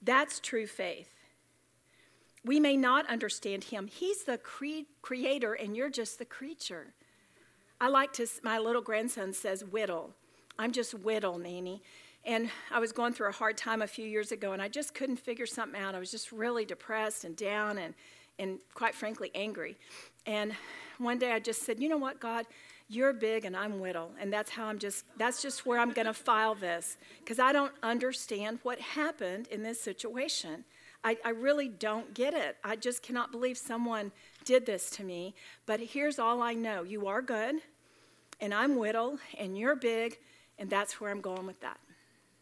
That's 0.03 0.39
true 0.39 0.67
faith. 0.67 1.14
We 2.45 2.59
may 2.59 2.77
not 2.77 3.09
understand 3.09 3.65
him. 3.65 3.87
He's 3.87 4.23
the 4.23 4.37
cre- 4.37 4.85
creator, 5.01 5.53
and 5.53 5.75
you're 5.75 5.89
just 5.89 6.19
the 6.19 6.25
creature. 6.25 6.93
I 7.81 7.87
like 7.87 8.13
to, 8.13 8.27
my 8.43 8.59
little 8.59 8.83
grandson 8.83 9.33
says, 9.33 9.65
whittle. 9.65 10.11
I'm 10.59 10.71
just 10.71 10.93
whittle, 10.93 11.39
Nanny. 11.39 11.81
And 12.23 12.49
I 12.71 12.79
was 12.79 12.91
going 12.91 13.13
through 13.13 13.29
a 13.29 13.33
hard 13.33 13.57
time 13.57 13.81
a 13.81 13.87
few 13.87 14.05
years 14.05 14.31
ago, 14.31 14.53
and 14.53 14.61
I 14.61 14.67
just 14.67 14.93
couldn't 14.93 15.17
figure 15.17 15.47
something 15.47 15.79
out. 15.79 15.95
I 15.95 15.99
was 15.99 16.11
just 16.11 16.31
really 16.31 16.65
depressed 16.65 17.23
and 17.23 17.35
down 17.35 17.79
and, 17.79 17.95
and 18.37 18.59
quite 18.73 18.93
frankly, 18.93 19.31
angry. 19.33 19.75
And 20.25 20.53
one 20.99 21.17
day 21.17 21.31
I 21.31 21.39
just 21.39 21.63
said, 21.63 21.79
You 21.79 21.89
know 21.89 21.97
what, 21.97 22.19
God? 22.19 22.45
You're 22.87 23.13
big 23.13 23.45
and 23.45 23.57
I'm 23.57 23.79
whittle. 23.79 24.11
And 24.19 24.31
that's 24.31 24.51
how 24.51 24.65
I'm 24.65 24.77
just, 24.77 25.05
that's 25.17 25.41
just 25.41 25.65
where 25.65 25.79
I'm 25.79 25.91
going 25.91 26.05
to 26.05 26.13
file 26.13 26.53
this. 26.53 26.97
Because 27.19 27.39
I 27.39 27.51
don't 27.51 27.73
understand 27.81 28.59
what 28.61 28.79
happened 28.79 29.47
in 29.47 29.63
this 29.63 29.81
situation. 29.81 30.63
I, 31.05 31.17
I 31.23 31.29
really 31.29 31.67
don't 31.67 32.15
get 32.15 32.33
it. 32.33 32.57
I 32.63 32.75
just 32.75 33.03
cannot 33.03 33.31
believe 33.31 33.59
someone 33.59 34.11
did 34.43 34.65
this 34.65 34.89
to 34.91 35.03
me. 35.03 35.35
But 35.67 35.79
here's 35.79 36.17
all 36.17 36.41
I 36.41 36.55
know 36.55 36.81
you 36.81 37.05
are 37.05 37.21
good, 37.21 37.57
and 38.41 38.51
I'm 38.51 38.75
whittle, 38.75 39.19
and 39.37 39.55
you're 39.55 39.75
big, 39.75 40.17
and 40.57 40.67
that's 40.67 40.99
where 40.99 41.11
I'm 41.11 41.21
going 41.21 41.45
with 41.45 41.61
that. 41.61 41.79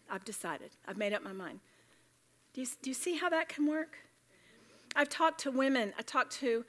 I've 0.09 0.23
decided, 0.23 0.71
I've 0.87 0.97
made 0.97 1.11
up 1.11 1.21
my 1.21 1.33
mind. 1.33 1.59
Do 2.53 2.61
you, 2.61 2.67
do 2.81 2.89
you 2.89 2.93
see 2.93 3.17
how 3.17 3.29
that 3.29 3.49
can 3.49 3.65
work? 3.67 3.97
I've 4.95 5.09
talked 5.09 5.41
to 5.41 5.51
women. 5.51 5.93
I 5.99 6.01
talked 6.03 6.31
to 6.39 6.63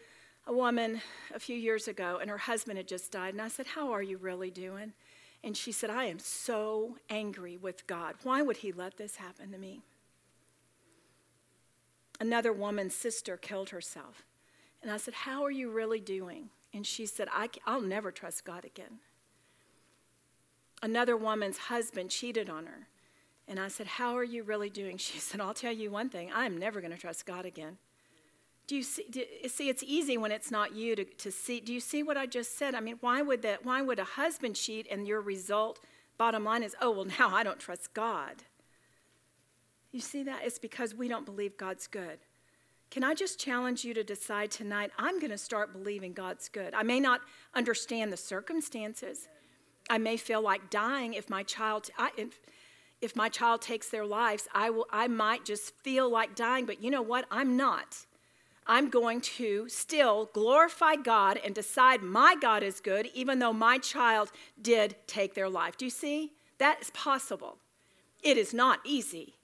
a 0.48 0.52
woman 0.52 1.00
a 1.32 1.38
few 1.38 1.56
years 1.56 1.86
ago, 1.86 2.18
and 2.20 2.28
her 2.28 2.38
husband 2.38 2.76
had 2.76 2.88
just 2.88 3.12
died. 3.12 3.34
And 3.34 3.42
I 3.42 3.48
said, 3.48 3.66
How 3.66 3.92
are 3.92 4.02
you 4.02 4.18
really 4.18 4.50
doing? 4.50 4.94
And 5.44 5.56
she 5.56 5.70
said, 5.70 5.90
I 5.90 6.06
am 6.06 6.18
so 6.18 6.96
angry 7.08 7.56
with 7.56 7.86
God. 7.86 8.14
Why 8.24 8.42
would 8.42 8.56
He 8.56 8.72
let 8.72 8.96
this 8.96 9.16
happen 9.16 9.52
to 9.52 9.58
me? 9.58 9.82
Another 12.20 12.52
woman's 12.52 12.94
sister 12.94 13.36
killed 13.36 13.70
herself. 13.70 14.24
And 14.82 14.90
I 14.90 14.96
said, 14.96 15.14
How 15.14 15.42
are 15.44 15.50
you 15.50 15.70
really 15.70 16.00
doing? 16.00 16.50
And 16.72 16.86
she 16.86 17.06
said, 17.06 17.28
I, 17.32 17.48
will 17.66 17.80
never 17.80 18.10
trust 18.10 18.44
God 18.44 18.64
again. 18.64 18.98
Another 20.82 21.16
woman's 21.16 21.56
husband 21.56 22.10
cheated 22.10 22.50
on 22.50 22.66
her. 22.66 22.88
And 23.46 23.60
I 23.60 23.68
said, 23.68 23.86
How 23.86 24.16
are 24.16 24.24
you 24.24 24.42
really 24.42 24.70
doing? 24.70 24.96
She 24.98 25.18
said, 25.20 25.40
I'll 25.40 25.54
tell 25.54 25.72
you 25.72 25.90
one 25.90 26.08
thing 26.08 26.30
I'm 26.34 26.58
never 26.58 26.80
going 26.80 26.92
to 26.92 26.98
trust 26.98 27.26
God 27.26 27.46
again. 27.46 27.78
Do 28.66 28.76
you 28.76 28.82
see, 28.82 29.04
do, 29.10 29.24
see, 29.46 29.68
it's 29.68 29.82
easy 29.82 30.16
when 30.16 30.32
it's 30.32 30.50
not 30.50 30.74
you 30.74 30.96
to, 30.96 31.04
to 31.04 31.30
see. 31.30 31.60
Do 31.60 31.72
you 31.72 31.80
see 31.80 32.02
what 32.02 32.16
I 32.16 32.24
just 32.24 32.56
said? 32.56 32.74
I 32.74 32.80
mean, 32.80 32.96
why 33.00 33.20
would, 33.20 33.42
that, 33.42 33.64
why 33.64 33.82
would 33.82 33.98
a 33.98 34.04
husband 34.04 34.56
cheat 34.56 34.86
and 34.90 35.06
your 35.06 35.20
result, 35.20 35.80
bottom 36.16 36.44
line, 36.44 36.62
is, 36.62 36.74
oh, 36.80 36.90
well, 36.90 37.04
now 37.18 37.28
I 37.28 37.42
don't 37.42 37.60
trust 37.60 37.92
God? 37.92 38.44
You 39.94 40.00
see 40.00 40.24
that? 40.24 40.40
It's 40.42 40.58
because 40.58 40.92
we 40.92 41.06
don't 41.06 41.24
believe 41.24 41.56
God's 41.56 41.86
good. 41.86 42.18
Can 42.90 43.04
I 43.04 43.14
just 43.14 43.38
challenge 43.38 43.84
you 43.84 43.94
to 43.94 44.02
decide 44.02 44.50
tonight, 44.50 44.90
I'm 44.98 45.20
going 45.20 45.30
to 45.30 45.38
start 45.38 45.72
believing 45.72 46.12
God's 46.12 46.48
good? 46.48 46.74
I 46.74 46.82
may 46.82 46.98
not 46.98 47.20
understand 47.54 48.12
the 48.12 48.16
circumstances. 48.16 49.28
I 49.88 49.98
may 49.98 50.16
feel 50.16 50.42
like 50.42 50.68
dying 50.68 51.14
if 51.14 51.30
my 51.30 51.44
child, 51.44 51.90
I, 51.96 52.10
if 53.00 53.14
my 53.14 53.28
child 53.28 53.62
takes 53.62 53.88
their 53.88 54.04
lives, 54.04 54.48
I, 54.52 54.68
will, 54.70 54.86
I 54.90 55.06
might 55.06 55.44
just 55.44 55.72
feel 55.84 56.10
like 56.10 56.34
dying, 56.34 56.66
but 56.66 56.82
you 56.82 56.90
know 56.90 57.02
what? 57.02 57.26
I'm 57.30 57.56
not. 57.56 58.04
I'm 58.66 58.90
going 58.90 59.20
to 59.20 59.68
still 59.68 60.28
glorify 60.32 60.96
God 60.96 61.38
and 61.44 61.54
decide 61.54 62.02
my 62.02 62.34
God 62.40 62.64
is 62.64 62.80
good, 62.80 63.10
even 63.14 63.38
though 63.38 63.52
my 63.52 63.78
child 63.78 64.32
did 64.60 64.96
take 65.06 65.34
their 65.34 65.48
life. 65.48 65.76
Do 65.76 65.84
you 65.84 65.90
see? 65.92 66.32
That 66.58 66.78
is 66.82 66.90
possible. 66.90 67.58
It 68.24 68.36
is 68.36 68.52
not 68.52 68.80
easy. 68.84 69.34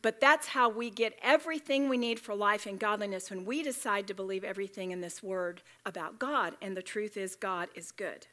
But 0.00 0.20
that's 0.20 0.48
how 0.48 0.68
we 0.68 0.90
get 0.90 1.18
everything 1.22 1.88
we 1.88 1.98
need 1.98 2.20
for 2.20 2.34
life 2.34 2.66
and 2.66 2.78
godliness 2.78 3.30
when 3.30 3.44
we 3.44 3.62
decide 3.62 4.06
to 4.06 4.14
believe 4.14 4.44
everything 4.44 4.92
in 4.92 5.00
this 5.00 5.22
word 5.22 5.62
about 5.84 6.18
God. 6.18 6.54
And 6.62 6.76
the 6.76 6.82
truth 6.82 7.16
is, 7.16 7.34
God 7.34 7.68
is 7.74 7.90
good. 7.90 8.26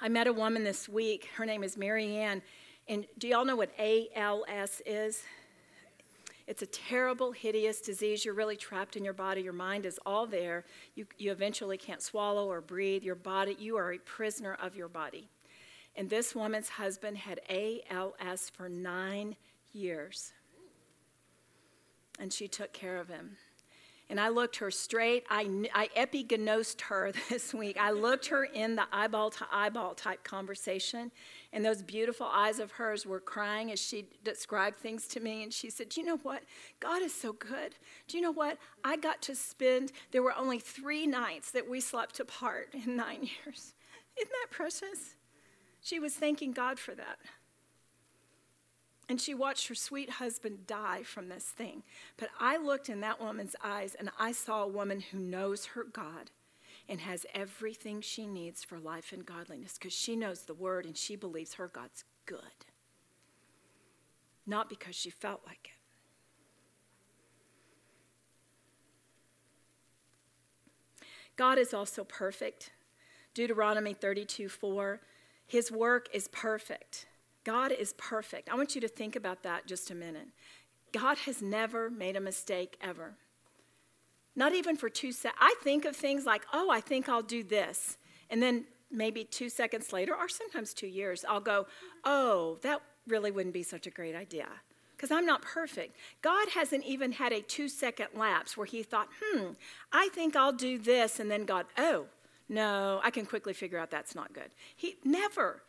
I 0.00 0.08
met 0.08 0.26
a 0.26 0.32
woman 0.32 0.62
this 0.62 0.88
week. 0.88 1.28
Her 1.36 1.44
name 1.44 1.64
is 1.64 1.76
Marianne. 1.76 2.42
And 2.88 3.06
do 3.18 3.26
y'all 3.26 3.44
know 3.44 3.56
what 3.56 3.70
ALS 3.78 4.80
is? 4.86 5.24
It's 6.46 6.62
a 6.62 6.66
terrible, 6.66 7.32
hideous 7.32 7.80
disease. 7.80 8.24
You're 8.24 8.34
really 8.34 8.56
trapped 8.56 8.96
in 8.96 9.04
your 9.04 9.12
body. 9.12 9.42
Your 9.42 9.52
mind 9.52 9.84
is 9.84 9.98
all 10.06 10.26
there. 10.26 10.64
You, 10.94 11.06
you 11.18 11.32
eventually 11.32 11.76
can't 11.76 12.00
swallow 12.00 12.48
or 12.48 12.60
breathe. 12.60 13.02
Your 13.02 13.16
body, 13.16 13.56
you 13.58 13.76
are 13.76 13.92
a 13.92 13.98
prisoner 13.98 14.56
of 14.62 14.76
your 14.76 14.88
body. 14.88 15.28
And 15.96 16.10
this 16.10 16.34
woman's 16.34 16.68
husband 16.68 17.16
had 17.16 17.40
ALS 17.48 18.50
for 18.50 18.68
nine 18.68 19.36
years. 19.72 20.32
And 22.18 22.32
she 22.32 22.48
took 22.48 22.72
care 22.72 22.98
of 22.98 23.08
him. 23.08 23.36
And 24.08 24.20
I 24.20 24.28
looked 24.28 24.56
her 24.56 24.70
straight, 24.70 25.24
I, 25.28 25.68
I 25.74 25.88
epigenosed 25.96 26.82
her 26.82 27.12
this 27.28 27.52
week. 27.52 27.76
I 27.80 27.90
looked 27.90 28.26
her 28.26 28.44
in 28.44 28.76
the 28.76 28.86
eyeball 28.92 29.30
to 29.30 29.46
eyeball 29.50 29.94
type 29.94 30.22
conversation, 30.22 31.10
and 31.52 31.64
those 31.64 31.82
beautiful 31.82 32.26
eyes 32.26 32.60
of 32.60 32.70
hers 32.72 33.04
were 33.04 33.18
crying 33.18 33.72
as 33.72 33.80
she 33.80 34.06
described 34.22 34.76
things 34.76 35.08
to 35.08 35.20
me. 35.20 35.42
And 35.42 35.52
she 35.52 35.70
said, 35.70 35.96
you 35.96 36.04
know 36.04 36.18
what? 36.18 36.44
God 36.78 37.02
is 37.02 37.12
so 37.12 37.32
good. 37.32 37.74
Do 38.06 38.16
you 38.16 38.22
know 38.22 38.32
what? 38.32 38.58
I 38.84 38.96
got 38.96 39.22
to 39.22 39.34
spend, 39.34 39.90
there 40.12 40.22
were 40.22 40.34
only 40.36 40.60
three 40.60 41.06
nights 41.06 41.50
that 41.50 41.68
we 41.68 41.80
slept 41.80 42.20
apart 42.20 42.68
in 42.74 42.96
nine 42.96 43.22
years. 43.44 43.74
Isn't 44.16 44.32
that 44.42 44.50
precious? 44.50 45.16
She 45.80 45.98
was 45.98 46.14
thanking 46.14 46.52
God 46.52 46.78
for 46.78 46.94
that. 46.94 47.18
And 49.08 49.20
she 49.20 49.34
watched 49.34 49.68
her 49.68 49.74
sweet 49.74 50.10
husband 50.10 50.66
die 50.66 51.02
from 51.04 51.28
this 51.28 51.44
thing. 51.44 51.84
But 52.16 52.30
I 52.40 52.56
looked 52.56 52.88
in 52.88 53.00
that 53.00 53.20
woman's 53.20 53.54
eyes 53.62 53.94
and 53.96 54.10
I 54.18 54.32
saw 54.32 54.64
a 54.64 54.68
woman 54.68 55.00
who 55.00 55.18
knows 55.18 55.66
her 55.66 55.84
God 55.84 56.30
and 56.88 57.00
has 57.00 57.26
everything 57.34 58.00
she 58.00 58.26
needs 58.26 58.64
for 58.64 58.78
life 58.78 59.12
and 59.12 59.24
godliness 59.24 59.78
because 59.78 59.92
she 59.92 60.16
knows 60.16 60.42
the 60.42 60.54
word 60.54 60.84
and 60.84 60.96
she 60.96 61.14
believes 61.14 61.54
her 61.54 61.68
God's 61.68 62.04
good. 62.26 62.40
Not 64.44 64.68
because 64.68 64.94
she 64.94 65.10
felt 65.10 65.42
like 65.46 65.70
it. 65.72 65.80
God 71.36 71.58
is 71.58 71.74
also 71.74 72.02
perfect. 72.02 72.70
Deuteronomy 73.34 73.92
32 73.92 74.48
4, 74.48 75.00
his 75.46 75.70
work 75.70 76.08
is 76.12 76.28
perfect. 76.28 77.06
God 77.44 77.70
is 77.70 77.94
perfect. 77.96 78.48
I 78.50 78.56
want 78.56 78.74
you 78.74 78.80
to 78.80 78.88
think 78.88 79.14
about 79.14 79.42
that 79.44 79.66
just 79.66 79.90
a 79.90 79.94
minute. 79.94 80.28
God 80.92 81.18
has 81.18 81.40
never 81.40 81.90
made 81.90 82.16
a 82.16 82.20
mistake 82.20 82.76
ever. 82.80 83.14
Not 84.34 84.54
even 84.54 84.76
for 84.76 84.88
two 84.88 85.12
seconds. 85.12 85.38
I 85.40 85.54
think 85.62 85.84
of 85.84 85.96
things 85.96 86.26
like, 86.26 86.42
oh, 86.52 86.70
I 86.70 86.80
think 86.80 87.08
I'll 87.08 87.22
do 87.22 87.42
this. 87.42 87.96
And 88.28 88.42
then 88.42 88.64
maybe 88.90 89.24
two 89.24 89.48
seconds 89.48 89.92
later, 89.92 90.14
or 90.14 90.28
sometimes 90.28 90.74
two 90.74 90.86
years, 90.86 91.24
I'll 91.28 91.40
go, 91.40 91.66
oh, 92.04 92.58
that 92.62 92.82
really 93.06 93.30
wouldn't 93.30 93.54
be 93.54 93.62
such 93.62 93.86
a 93.86 93.90
great 93.90 94.14
idea. 94.14 94.48
Because 94.96 95.10
I'm 95.10 95.26
not 95.26 95.42
perfect. 95.42 95.96
God 96.22 96.48
hasn't 96.48 96.84
even 96.84 97.12
had 97.12 97.32
a 97.32 97.40
two 97.40 97.68
second 97.68 98.08
lapse 98.14 98.56
where 98.56 98.66
he 98.66 98.82
thought, 98.82 99.08
hmm, 99.22 99.50
I 99.92 100.08
think 100.14 100.34
I'll 100.34 100.52
do 100.52 100.78
this. 100.78 101.20
And 101.20 101.30
then 101.30 101.44
God, 101.44 101.66
oh, 101.76 102.06
no, 102.48 103.00
I 103.02 103.10
can 103.10 103.26
quickly 103.26 103.52
figure 103.52 103.78
out 103.78 103.90
that's 103.90 104.14
not 104.14 104.32
good. 104.32 104.50
He 104.74 104.96
never. 105.04 105.62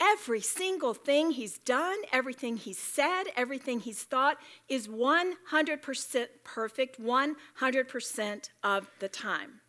Every 0.00 0.40
single 0.40 0.92
thing 0.92 1.30
he's 1.30 1.58
done, 1.58 1.96
everything 2.12 2.56
he's 2.56 2.78
said, 2.78 3.24
everything 3.36 3.80
he's 3.80 4.02
thought 4.02 4.38
is 4.68 4.88
100% 4.88 6.26
perfect 6.42 7.00
100% 7.00 8.48
of 8.64 8.90
the 8.98 9.08
time. 9.08 9.60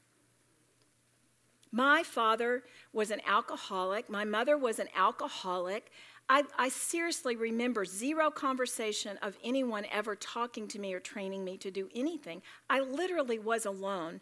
My 1.72 2.04
father 2.04 2.64
was 2.94 3.12
an 3.12 3.22
alcoholic. 3.28 4.10
My 4.10 4.24
mother 4.24 4.58
was 4.58 4.80
an 4.80 4.88
alcoholic. 4.96 5.92
I, 6.28 6.44
I, 6.58 6.70
seriously 6.70 7.36
remember 7.36 7.86
zero 7.86 8.32
conversation 8.32 9.18
of 9.22 9.38
anyone 9.44 9.86
ever 9.92 10.16
talking 10.16 10.68
to 10.70 10.80
me 10.80 10.94
or 10.94 11.00
training 11.00 11.44
me 11.44 11.58
to 11.58 11.70
do 11.70 11.90
anything. 11.94 12.42
I 12.68 12.80
literally 12.80 13.38
was 13.38 13.66
alone 13.66 14.22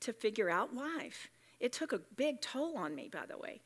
to 0.00 0.12
figure 0.12 0.50
out 0.50 0.74
life. 0.74 1.28
It 1.60 1.72
took 1.72 1.92
a 1.92 2.00
big 2.16 2.40
toll 2.40 2.76
on 2.76 2.94
me, 2.94 3.08
by 3.12 3.26
the 3.26 3.38
way 3.38 3.60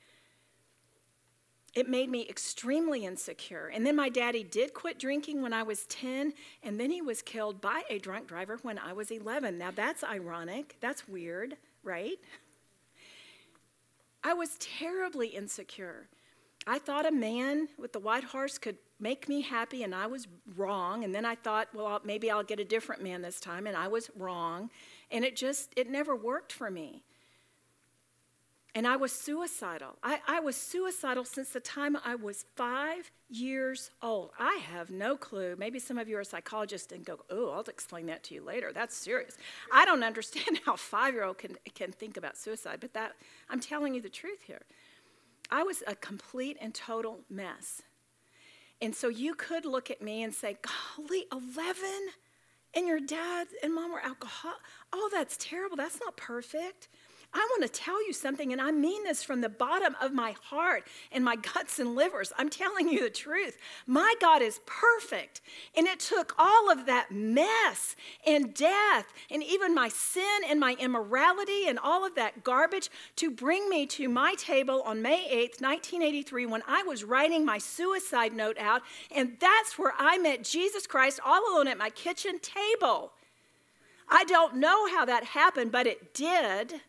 it 1.79 1.89
made 1.89 2.11
me 2.11 2.27
extremely 2.29 3.05
insecure. 3.05 3.71
And 3.73 3.87
then 3.87 3.95
my 3.95 4.09
daddy 4.09 4.43
did 4.43 4.75
quit 4.75 4.99
drinking 4.99 5.43
when 5.43 5.53
I 5.53 5.63
was 5.63 5.87
10, 5.87 6.33
and 6.63 6.81
then 6.81 6.91
he 6.91 7.03
was 7.03 7.23
killed 7.23 7.61
by 7.61 7.83
a 7.89 7.99
drunk 7.99 8.27
driver 8.27 8.59
when 8.63 8.79
I 8.79 8.93
was 8.93 9.11
11. 9.11 9.59
Now 9.59 9.71
that's 9.71 10.03
ironic. 10.03 10.77
That's 10.81 11.07
weird, 11.07 11.57
right? 11.85 12.19
I 14.25 14.35
was 14.35 14.57
terribly 14.59 15.29
insecure. 15.29 16.09
I 16.67 16.79
thought 16.79 17.07
a 17.07 17.13
man 17.13 17.69
with 17.79 17.93
the 17.93 18.01
white 18.01 18.25
horse 18.25 18.59
could 18.59 18.77
make 18.99 19.29
me 19.29 19.43
happy, 19.43 19.85
and 19.85 19.95
I 19.95 20.07
was 20.07 20.27
wrong. 20.57 21.05
And 21.05 21.15
then 21.15 21.25
I 21.25 21.37
thought, 21.37 21.69
well, 21.73 22.01
maybe 22.05 22.31
I'll 22.31 22.43
get 22.43 22.59
a 22.59 22.65
different 22.65 23.03
man 23.03 23.23
this 23.23 23.39
time, 23.39 23.67
and 23.67 23.77
I 23.77 23.89
was 23.89 24.11
wrong. 24.17 24.71
And 25.11 25.25
it 25.25 25.37
just, 25.37 25.73
it 25.77 25.89
never 25.89 26.17
worked 26.17 26.53
for 26.53 26.71
me. 26.71 27.05
And 28.79 28.87
I 28.87 28.95
was 28.95 29.11
suicidal. 29.11 29.97
I, 30.05 30.21
I, 30.29 30.39
was 30.39 30.55
suicidal 30.55 31.25
since 31.25 31.51
the 31.51 31.59
time 31.59 31.97
I 32.05 32.15
was 32.15 32.45
five 32.55 33.11
years 33.29 33.91
old. 34.01 34.31
I 34.39 34.61
have 34.71 34.93
no 34.93 35.17
clue. 35.17 35.57
Maybe 35.59 35.81
some 35.81 35.99
of 35.99 36.09
you 36.09 36.17
are 36.17 36.23
psychologists 36.23 36.93
and 36.93 37.05
go, 37.05 37.19
oh, 37.29 37.51
I'll 37.51 37.63
explain 37.63 38.07
that 38.07 38.23
to 38.25 38.37
you 38.37 38.41
later. 38.41 38.71
That's 38.73 38.97
serious. 38.97 39.37
I 39.73 39.85
don't 39.85 40.05
understand 40.05 40.61
how 40.65 40.75
a 40.75 40.77
five 40.77 41.13
year 41.13 41.25
old 41.25 41.39
can, 41.39 41.57
can 41.75 41.91
think 41.91 42.17
about 42.17 42.37
suicide, 42.37 42.79
but 42.81 42.95
that 42.95 43.17
I'm 43.51 43.59
telling 43.59 43.97
you 43.97 44.01
the 44.01 44.09
truth 44.09 44.43
here. 44.47 44.63
I 45.51 45.65
was 45.65 45.83
a 45.89 45.97
complete 45.97 46.57
and 46.61 46.73
total 46.73 47.19
mess. 47.29 47.83
And 48.81 48.95
so 48.95 49.09
you 49.09 49.35
could 49.35 49.65
look 49.65 49.91
at 49.91 50.01
me 50.01 50.23
and 50.23 50.33
say, 50.33 50.57
golly, 50.97 51.25
11? 51.33 51.83
And 52.77 52.87
your 52.87 53.01
dad 53.01 53.49
and 53.61 53.75
mom 53.75 53.91
were 53.91 54.05
alcohol. 54.05 54.53
Oh, 54.93 55.11
that's 55.13 55.37
terrible. 55.37 55.77
That's 55.77 55.99
not 55.99 56.17
perfect. 56.17 56.87
I 57.35 57.47
want 57.51 57.63
to 57.63 57.81
tell 57.81 58.05
you 58.07 58.15
something, 58.15 58.53
and 58.53 58.61
I 58.61 58.71
mean 58.71 59.05
this 59.05 59.23
from 59.23 59.43
the 59.43 59.51
bottom 59.51 59.95
of 60.01 60.15
my 60.15 60.35
heart 60.45 60.85
and 61.13 61.23
my 61.23 61.37
guts 61.55 61.79
and 61.79 61.95
livers. 61.95 62.33
I'm 62.39 62.49
telling 62.49 62.89
you 62.89 63.03
the 63.03 63.11
truth. 63.11 63.59
My 63.87 64.15
God 64.19 64.41
is 64.41 64.61
perfect. 64.65 65.43
And 65.77 65.87
it 65.87 66.01
took 66.01 66.35
all 66.39 66.71
of 66.71 66.87
that 66.87 67.11
mess 67.11 67.97
and 68.27 68.55
death 68.55 69.13
and 69.31 69.43
even 69.43 69.75
my 69.75 69.89
sin 69.89 70.41
and 70.49 70.59
my 70.59 70.75
immorality 70.79 71.69
and 71.69 71.79
all 71.79 72.07
of 72.07 72.15
that 72.15 72.45
garbage 72.45 72.89
to 73.17 73.31
bring 73.31 73.69
me 73.69 73.85
to 73.87 74.09
my 74.09 74.35
table 74.35 74.83
on 74.83 75.03
May 75.03 75.29
8th, 75.29 75.61
1983, 75.61 76.47
when 76.47 76.63
I 76.67 76.83
was 76.85 77.05
writing 77.05 77.45
my 77.45 77.59
suicide 77.59 78.33
note 78.33 78.59
out. 78.59 78.81
And 79.15 79.37
that's 79.39 79.79
where 79.79 79.93
I 79.99 80.17
met 80.17 80.45
Jesus 80.45 80.87
Christ 80.87 81.21
all 81.25 81.43
alone 81.53 81.69
at 81.69 81.77
my 81.77 81.91
kitchen 81.91 82.39
table. 82.39 83.13
I 84.09 84.25
don't 84.25 84.57
know 84.57 84.89
how 84.89 85.05
that 85.05 85.25
happened, 85.25 85.71
but 85.71 85.87
it 85.87 86.15
did 86.15 86.81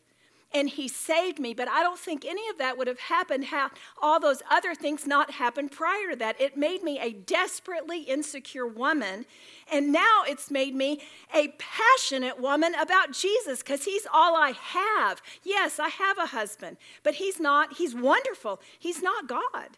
and 0.54 0.70
he 0.70 0.88
saved 0.88 1.40
me. 1.40 1.54
But 1.54 1.68
I 1.68 1.84
don't 1.84 2.00
think 2.00 2.26
any 2.26 2.48
of 2.50 2.58
that 2.58 2.78
would 2.78 2.88
have 2.88 3.00
happened 3.00 3.46
had 3.46 3.70
all 4.02 4.20
those 4.20 4.42
other 4.50 4.74
things 4.74 5.06
not 5.06 5.32
happened 5.32 5.72
prior 5.72 6.12
to 6.12 6.16
that. 6.18 6.40
It 6.40 6.58
made 6.58 6.84
me 6.84 7.00
a 7.00 7.14
desperately 7.14 8.02
insecure 8.02 8.68
woman. 8.68 9.26
And 9.72 9.92
now 9.92 10.24
it's 10.28 10.50
made 10.50 10.76
me 10.76 11.02
a 11.34 11.54
passionate 11.60 12.40
woman 12.40 12.74
about 12.76 13.12
Jesus 13.12 13.60
because 13.60 13.86
he's 13.86 14.08
all 14.12 14.36
I 14.36 14.52
have. 14.52 15.22
Yes, 15.44 15.80
I 15.80 15.90
have 15.90 16.18
a 16.18 16.28
husband, 16.28 16.78
but 17.04 17.16
he's 17.16 17.40
not, 17.40 17.78
he's 17.78 17.94
wonderful. 17.94 18.60
He's 18.78 19.02
not 19.02 19.28
God. 19.28 19.78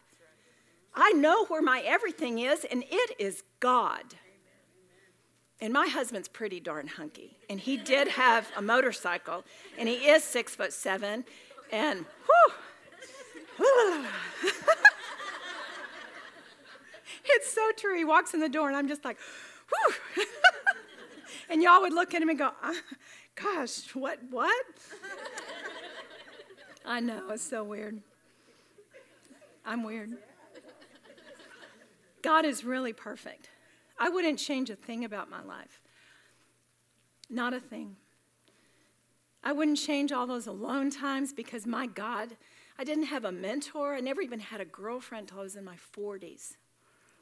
I 0.94 1.12
know 1.12 1.46
where 1.46 1.62
my 1.62 1.80
everything 1.80 2.38
is, 2.38 2.64
and 2.64 2.84
it 2.90 3.16
is 3.18 3.44
God. 3.60 4.14
And 5.60 5.72
my 5.72 5.86
husband's 5.86 6.28
pretty 6.28 6.58
darn 6.58 6.88
hunky. 6.88 7.36
And 7.48 7.60
he 7.60 7.76
did 7.76 8.08
have 8.08 8.50
a 8.56 8.62
motorcycle, 8.62 9.44
and 9.78 9.88
he 9.88 9.94
is 10.08 10.24
six 10.24 10.54
foot 10.56 10.72
seven. 10.72 11.24
And 11.70 12.04
whew, 12.26 12.52
it's 17.24 17.52
so 17.52 17.70
true. 17.76 17.96
He 17.96 18.04
walks 18.04 18.34
in 18.34 18.40
the 18.40 18.48
door, 18.48 18.68
and 18.68 18.76
I'm 18.76 18.88
just 18.88 19.04
like, 19.04 19.18
whew. 19.68 20.24
and 21.50 21.62
y'all 21.62 21.80
would 21.80 21.92
look 21.92 22.14
at 22.14 22.22
him 22.22 22.28
and 22.28 22.38
go, 22.38 22.50
uh, 22.62 22.74
gosh, 23.34 23.94
what, 23.94 24.18
what? 24.30 24.66
I 26.84 27.00
know, 27.00 27.30
it's 27.30 27.48
so 27.48 27.62
weird. 27.62 28.00
I'm 29.64 29.84
weird. 29.84 30.10
God 32.22 32.44
is 32.44 32.64
really 32.64 32.92
perfect. 32.92 33.48
I 34.02 34.08
wouldn't 34.08 34.40
change 34.40 34.68
a 34.68 34.74
thing 34.74 35.04
about 35.04 35.30
my 35.30 35.44
life. 35.44 35.80
Not 37.30 37.54
a 37.54 37.60
thing. 37.60 37.94
I 39.44 39.52
wouldn't 39.52 39.78
change 39.78 40.10
all 40.10 40.26
those 40.26 40.48
alone 40.48 40.90
times 40.90 41.32
because 41.32 41.68
my 41.68 41.86
God, 41.86 42.30
I 42.76 42.82
didn't 42.82 43.04
have 43.04 43.24
a 43.24 43.30
mentor. 43.30 43.94
I 43.94 44.00
never 44.00 44.20
even 44.20 44.40
had 44.40 44.60
a 44.60 44.64
girlfriend 44.64 45.28
until 45.28 45.38
I 45.38 45.42
was 45.44 45.54
in 45.54 45.64
my 45.64 45.76
40s, 45.96 46.56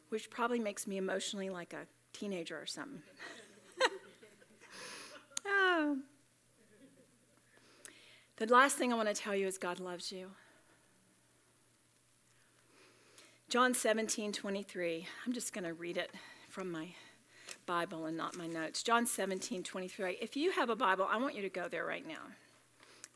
which 0.08 0.30
probably 0.30 0.58
makes 0.58 0.86
me 0.86 0.96
emotionally 0.96 1.50
like 1.50 1.74
a 1.74 1.84
teenager 2.14 2.58
or 2.58 2.64
something. 2.64 3.02
oh. 5.46 5.98
The 8.38 8.46
last 8.46 8.78
thing 8.78 8.90
I 8.90 8.96
want 8.96 9.08
to 9.08 9.14
tell 9.14 9.36
you 9.36 9.46
is 9.46 9.58
God 9.58 9.80
loves 9.80 10.10
you. 10.10 10.30
John 13.50 13.74
17, 13.74 14.32
23. 14.32 15.06
I'm 15.26 15.34
just 15.34 15.52
going 15.52 15.64
to 15.64 15.74
read 15.74 15.98
it 15.98 16.10
from 16.50 16.70
my 16.70 16.88
Bible 17.66 18.06
and 18.06 18.16
not 18.16 18.36
my 18.36 18.46
notes. 18.46 18.82
John 18.82 19.06
17, 19.06 19.62
23. 19.62 20.18
If 20.20 20.36
you 20.36 20.50
have 20.52 20.70
a 20.70 20.76
Bible, 20.76 21.06
I 21.08 21.16
want 21.16 21.34
you 21.34 21.42
to 21.42 21.48
go 21.48 21.68
there 21.68 21.84
right 21.84 22.06
now. 22.06 22.34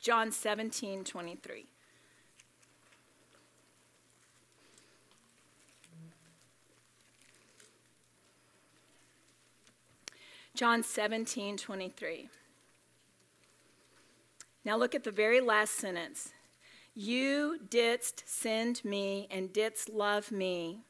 John 0.00 0.30
17, 0.30 1.04
23. 1.04 1.66
John 10.54 10.84
17, 10.84 11.56
23. 11.56 12.28
Now 14.64 14.76
look 14.76 14.94
at 14.94 15.02
the 15.02 15.10
very 15.10 15.40
last 15.40 15.74
sentence. 15.74 16.30
You 16.94 17.58
didst 17.68 18.22
send 18.26 18.84
me 18.84 19.26
and 19.32 19.52
didst 19.52 19.88
love 19.88 20.30
me, 20.30 20.84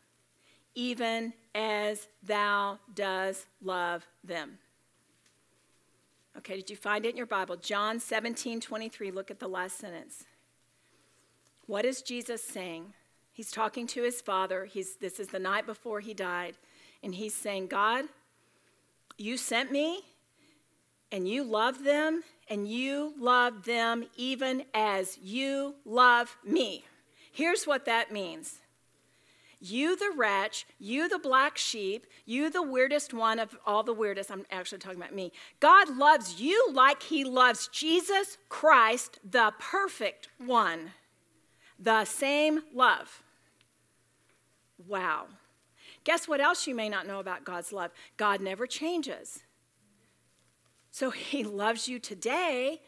even 0.74 1.32
as 1.54 2.08
thou 2.22 2.78
does 2.94 3.46
love 3.62 4.06
them. 4.22 4.58
Okay, 6.38 6.56
did 6.56 6.68
you 6.68 6.76
find 6.76 7.06
it 7.06 7.10
in 7.10 7.16
your 7.16 7.26
Bible? 7.26 7.56
John 7.56 8.00
17, 8.00 8.60
23. 8.60 9.10
Look 9.10 9.30
at 9.30 9.38
the 9.38 9.48
last 9.48 9.78
sentence. 9.78 10.24
What 11.66 11.84
is 11.84 12.02
Jesus 12.02 12.42
saying? 12.42 12.92
He's 13.32 13.50
talking 13.50 13.86
to 13.88 14.02
his 14.02 14.20
father. 14.20 14.64
He's, 14.64 14.96
this 14.96 15.18
is 15.18 15.28
the 15.28 15.38
night 15.38 15.66
before 15.66 16.00
he 16.00 16.12
died. 16.12 16.56
And 17.02 17.14
he's 17.14 17.34
saying, 17.34 17.68
God, 17.68 18.06
you 19.16 19.36
sent 19.36 19.70
me 19.70 20.00
and 21.12 21.28
you 21.28 21.44
love 21.44 21.84
them 21.84 22.22
and 22.48 22.68
you 22.68 23.14
love 23.18 23.64
them 23.64 24.04
even 24.16 24.64
as 24.74 25.18
you 25.22 25.74
love 25.84 26.36
me. 26.44 26.84
Here's 27.32 27.64
what 27.64 27.84
that 27.86 28.12
means 28.12 28.60
you, 29.60 29.96
the 29.96 30.12
wretch, 30.16 30.66
you, 30.78 31.08
the 31.08 31.18
black 31.18 31.56
sheep, 31.56 32.06
you, 32.26 32.50
the 32.50 32.62
weirdest 32.62 33.14
one 33.14 33.38
of 33.38 33.56
all 33.66 33.82
the 33.82 33.94
weirdest, 33.94 34.30
I'm 34.30 34.44
actually 34.50 34.78
talking 34.78 34.98
about 34.98 35.14
me. 35.14 35.32
God 35.60 35.96
loves 35.96 36.40
you 36.40 36.70
like 36.72 37.02
he 37.02 37.24
loves 37.24 37.68
Jesus 37.68 38.38
Christ, 38.48 39.18
the 39.28 39.52
perfect 39.58 40.28
one. 40.38 40.92
The 41.78 42.04
same 42.04 42.60
love. 42.72 43.22
Wow. 44.86 45.26
Guess 46.04 46.28
what 46.28 46.40
else 46.40 46.66
you 46.66 46.74
may 46.74 46.88
not 46.88 47.06
know 47.06 47.18
about 47.18 47.44
God's 47.44 47.72
love? 47.72 47.90
God 48.16 48.40
never 48.40 48.66
changes. 48.66 49.42
So 50.90 51.10
he 51.10 51.42
loves 51.42 51.88
you 51.88 51.98
today, 51.98 52.80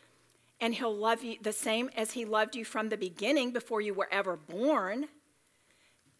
and 0.61 0.75
he'll 0.75 0.95
love 0.95 1.25
you 1.25 1.37
the 1.43 1.53
same 1.53 1.91
as 1.97 2.13
he 2.13 2.25
loved 2.25 2.55
you 2.55 2.65
from 2.65 2.89
the 2.89 2.97
beginning 2.97 3.51
before 3.51 3.81
you 3.81 3.95
were 3.95 4.09
ever 4.13 4.37
born, 4.37 5.09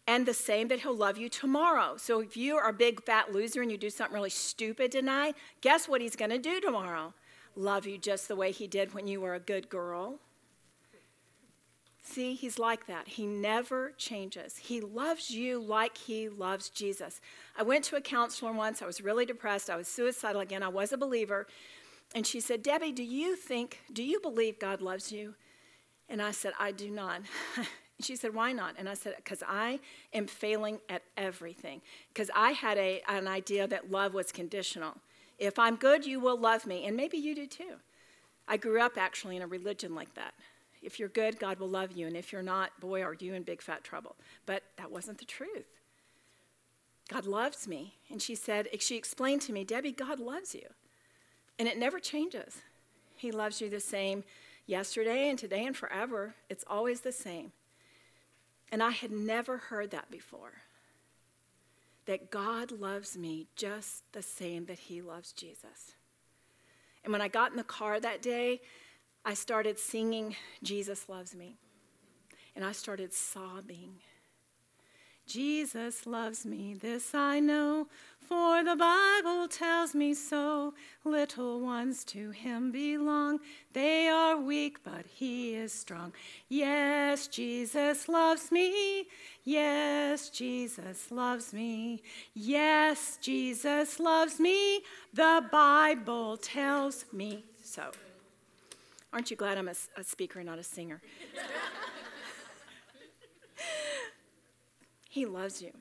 and 0.07 0.25
the 0.25 0.33
same 0.33 0.69
that 0.69 0.79
he'll 0.79 0.95
love 0.95 1.17
you 1.17 1.27
tomorrow. 1.27 1.97
So 1.97 2.21
if 2.21 2.37
you 2.37 2.55
are 2.55 2.69
a 2.69 2.73
big 2.73 3.03
fat 3.03 3.33
loser 3.33 3.61
and 3.61 3.69
you 3.69 3.77
do 3.77 3.89
something 3.89 4.15
really 4.15 4.29
stupid 4.29 4.91
tonight, 4.91 5.35
guess 5.59 5.87
what 5.87 6.01
he's 6.01 6.15
going 6.15 6.31
to 6.31 6.39
do 6.39 6.61
tomorrow? 6.61 7.13
Love 7.55 7.85
you 7.85 7.97
just 7.97 8.27
the 8.27 8.35
way 8.35 8.51
he 8.51 8.67
did 8.67 8.93
when 8.93 9.07
you 9.07 9.19
were 9.19 9.35
a 9.35 9.39
good 9.39 9.69
girl. 9.69 10.19
See, 12.01 12.35
he's 12.35 12.57
like 12.57 12.87
that. 12.87 13.09
He 13.09 13.25
never 13.25 13.91
changes. 13.97 14.55
He 14.57 14.79
loves 14.79 15.29
you 15.29 15.59
like 15.59 15.97
he 15.97 16.29
loves 16.29 16.69
Jesus. 16.69 17.19
I 17.57 17.63
went 17.63 17.83
to 17.85 17.97
a 17.97 18.01
counselor 18.01 18.53
once. 18.53 18.81
I 18.81 18.85
was 18.85 19.01
really 19.01 19.25
depressed. 19.25 19.69
I 19.69 19.75
was 19.75 19.89
suicidal 19.89 20.39
again. 20.39 20.63
I 20.63 20.69
was 20.69 20.93
a 20.93 20.97
believer. 20.97 21.47
And 22.15 22.25
she 22.25 22.39
said, 22.39 22.63
Debbie, 22.63 22.93
do 22.93 23.03
you 23.03 23.35
think, 23.35 23.81
do 23.91 24.03
you 24.03 24.21
believe 24.21 24.57
God 24.57 24.81
loves 24.81 25.11
you? 25.11 25.35
And 26.07 26.21
I 26.21 26.31
said, 26.31 26.53
I 26.57 26.71
do 26.71 26.89
not. 26.89 27.23
she 28.01 28.15
said, 28.15 28.33
Why 28.33 28.51
not? 28.51 28.75
And 28.77 28.87
I 28.87 28.93
said, 28.93 29.15
Because 29.17 29.43
I 29.47 29.79
am 30.13 30.27
failing 30.27 30.79
at 30.89 31.03
everything. 31.15 31.81
Because 32.13 32.29
I 32.35 32.51
had 32.51 32.77
a, 32.77 33.01
an 33.07 33.27
idea 33.27 33.67
that 33.67 33.91
love 33.91 34.13
was 34.13 34.31
conditional. 34.31 34.95
If 35.39 35.59
I'm 35.59 35.75
good, 35.75 36.05
you 36.05 36.19
will 36.19 36.39
love 36.39 36.65
me. 36.65 36.85
And 36.85 36.95
maybe 36.95 37.17
you 37.17 37.35
do 37.35 37.47
too. 37.47 37.75
I 38.47 38.57
grew 38.57 38.81
up 38.81 38.97
actually 38.97 39.35
in 39.35 39.41
a 39.41 39.47
religion 39.47 39.93
like 39.93 40.13
that. 40.15 40.33
If 40.81 40.99
you're 40.99 41.09
good, 41.09 41.39
God 41.39 41.59
will 41.59 41.69
love 41.69 41.91
you. 41.91 42.07
And 42.07 42.15
if 42.15 42.31
you're 42.31 42.43
not, 42.43 42.79
boy, 42.79 43.03
are 43.03 43.15
you 43.19 43.33
in 43.33 43.43
big 43.43 43.61
fat 43.61 43.83
trouble. 43.83 44.15
But 44.45 44.63
that 44.77 44.91
wasn't 44.91 45.17
the 45.17 45.25
truth. 45.25 45.65
God 47.09 47.25
loves 47.25 47.67
me. 47.67 47.95
And 48.09 48.21
she 48.21 48.35
said, 48.35 48.67
she 48.79 48.95
explained 48.95 49.41
to 49.43 49.53
me, 49.53 49.63
Debbie, 49.63 49.91
God 49.91 50.19
loves 50.19 50.53
you. 50.53 50.67
And 51.57 51.67
it 51.67 51.77
never 51.77 51.99
changes. 51.99 52.57
He 53.15 53.31
loves 53.31 53.61
you 53.61 53.69
the 53.69 53.79
same 53.79 54.23
yesterday 54.65 55.29
and 55.29 55.39
today 55.39 55.65
and 55.65 55.75
forever. 55.75 56.35
It's 56.49 56.65
always 56.67 57.01
the 57.01 57.11
same. 57.11 57.51
And 58.71 58.83
I 58.83 58.91
had 58.91 59.11
never 59.11 59.57
heard 59.57 59.91
that 59.91 60.11
before. 60.11 60.53
That 62.05 62.31
God 62.31 62.71
loves 62.71 63.17
me 63.17 63.47
just 63.55 64.03
the 64.13 64.21
same 64.21 64.65
that 64.65 64.79
He 64.79 65.01
loves 65.01 65.31
Jesus. 65.31 65.93
And 67.03 67.11
when 67.11 67.21
I 67.21 67.27
got 67.27 67.51
in 67.51 67.57
the 67.57 67.63
car 67.63 67.99
that 67.99 68.21
day, 68.21 68.61
I 69.23 69.33
started 69.33 69.79
singing, 69.79 70.35
Jesus 70.63 71.09
Loves 71.09 71.35
Me. 71.35 71.57
And 72.55 72.65
I 72.65 72.71
started 72.71 73.13
sobbing. 73.13 73.95
Jesus 75.27 76.07
loves 76.07 76.45
me, 76.45 76.73
this 76.73 77.13
I 77.13 77.39
know, 77.39 77.87
for 78.27 78.63
the 78.63 78.75
Bible 78.75 79.47
tells 79.47 79.93
me 79.93 80.13
so. 80.13 80.73
Little 81.05 81.61
ones 81.61 82.03
to 82.05 82.31
him 82.31 82.71
belong. 82.71 83.39
They 83.73 84.07
are 84.07 84.37
weak, 84.37 84.83
but 84.83 85.05
he 85.05 85.53
is 85.55 85.71
strong. 85.71 86.13
Yes, 86.49 87.27
Jesus 87.27 88.09
loves 88.09 88.51
me. 88.51 89.07
Yes, 89.45 90.29
Jesus 90.29 91.11
loves 91.11 91.53
me. 91.53 92.01
Yes, 92.33 93.17
Jesus 93.21 93.99
loves 93.99 94.39
me. 94.39 94.81
The 95.13 95.45
Bible 95.51 96.37
tells 96.37 97.05
me 97.13 97.45
so. 97.63 97.91
Aren't 99.13 99.31
you 99.31 99.37
glad 99.37 99.57
I'm 99.57 99.69
a, 99.69 99.75
a 99.95 100.03
speaker, 100.03 100.43
not 100.43 100.59
a 100.59 100.63
singer? 100.63 101.01
He 105.17 105.25
loves 105.25 105.63
you. 105.63 105.71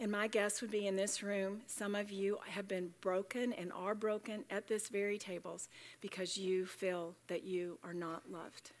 And 0.00 0.10
my 0.10 0.26
guess 0.26 0.60
would 0.60 0.72
be 0.72 0.88
in 0.88 0.96
this 0.96 1.22
room, 1.22 1.60
some 1.68 1.94
of 1.94 2.10
you 2.10 2.38
have 2.48 2.66
been 2.66 2.92
broken 3.00 3.52
and 3.52 3.72
are 3.72 3.94
broken 3.94 4.44
at 4.50 4.66
this 4.66 4.88
very 4.88 5.16
tables 5.16 5.68
because 6.00 6.36
you 6.36 6.66
feel 6.66 7.14
that 7.28 7.44
you 7.44 7.78
are 7.84 7.94
not 7.94 8.28
loved. 8.28 8.72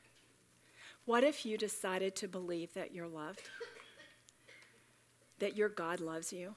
What 1.04 1.22
if 1.22 1.46
you 1.46 1.56
decided 1.56 2.16
to 2.16 2.26
believe 2.26 2.74
that 2.74 2.92
you're 2.92 3.06
loved? 3.06 3.50
That 5.38 5.56
your 5.56 5.68
God 5.68 6.00
loves 6.00 6.32
you? 6.32 6.56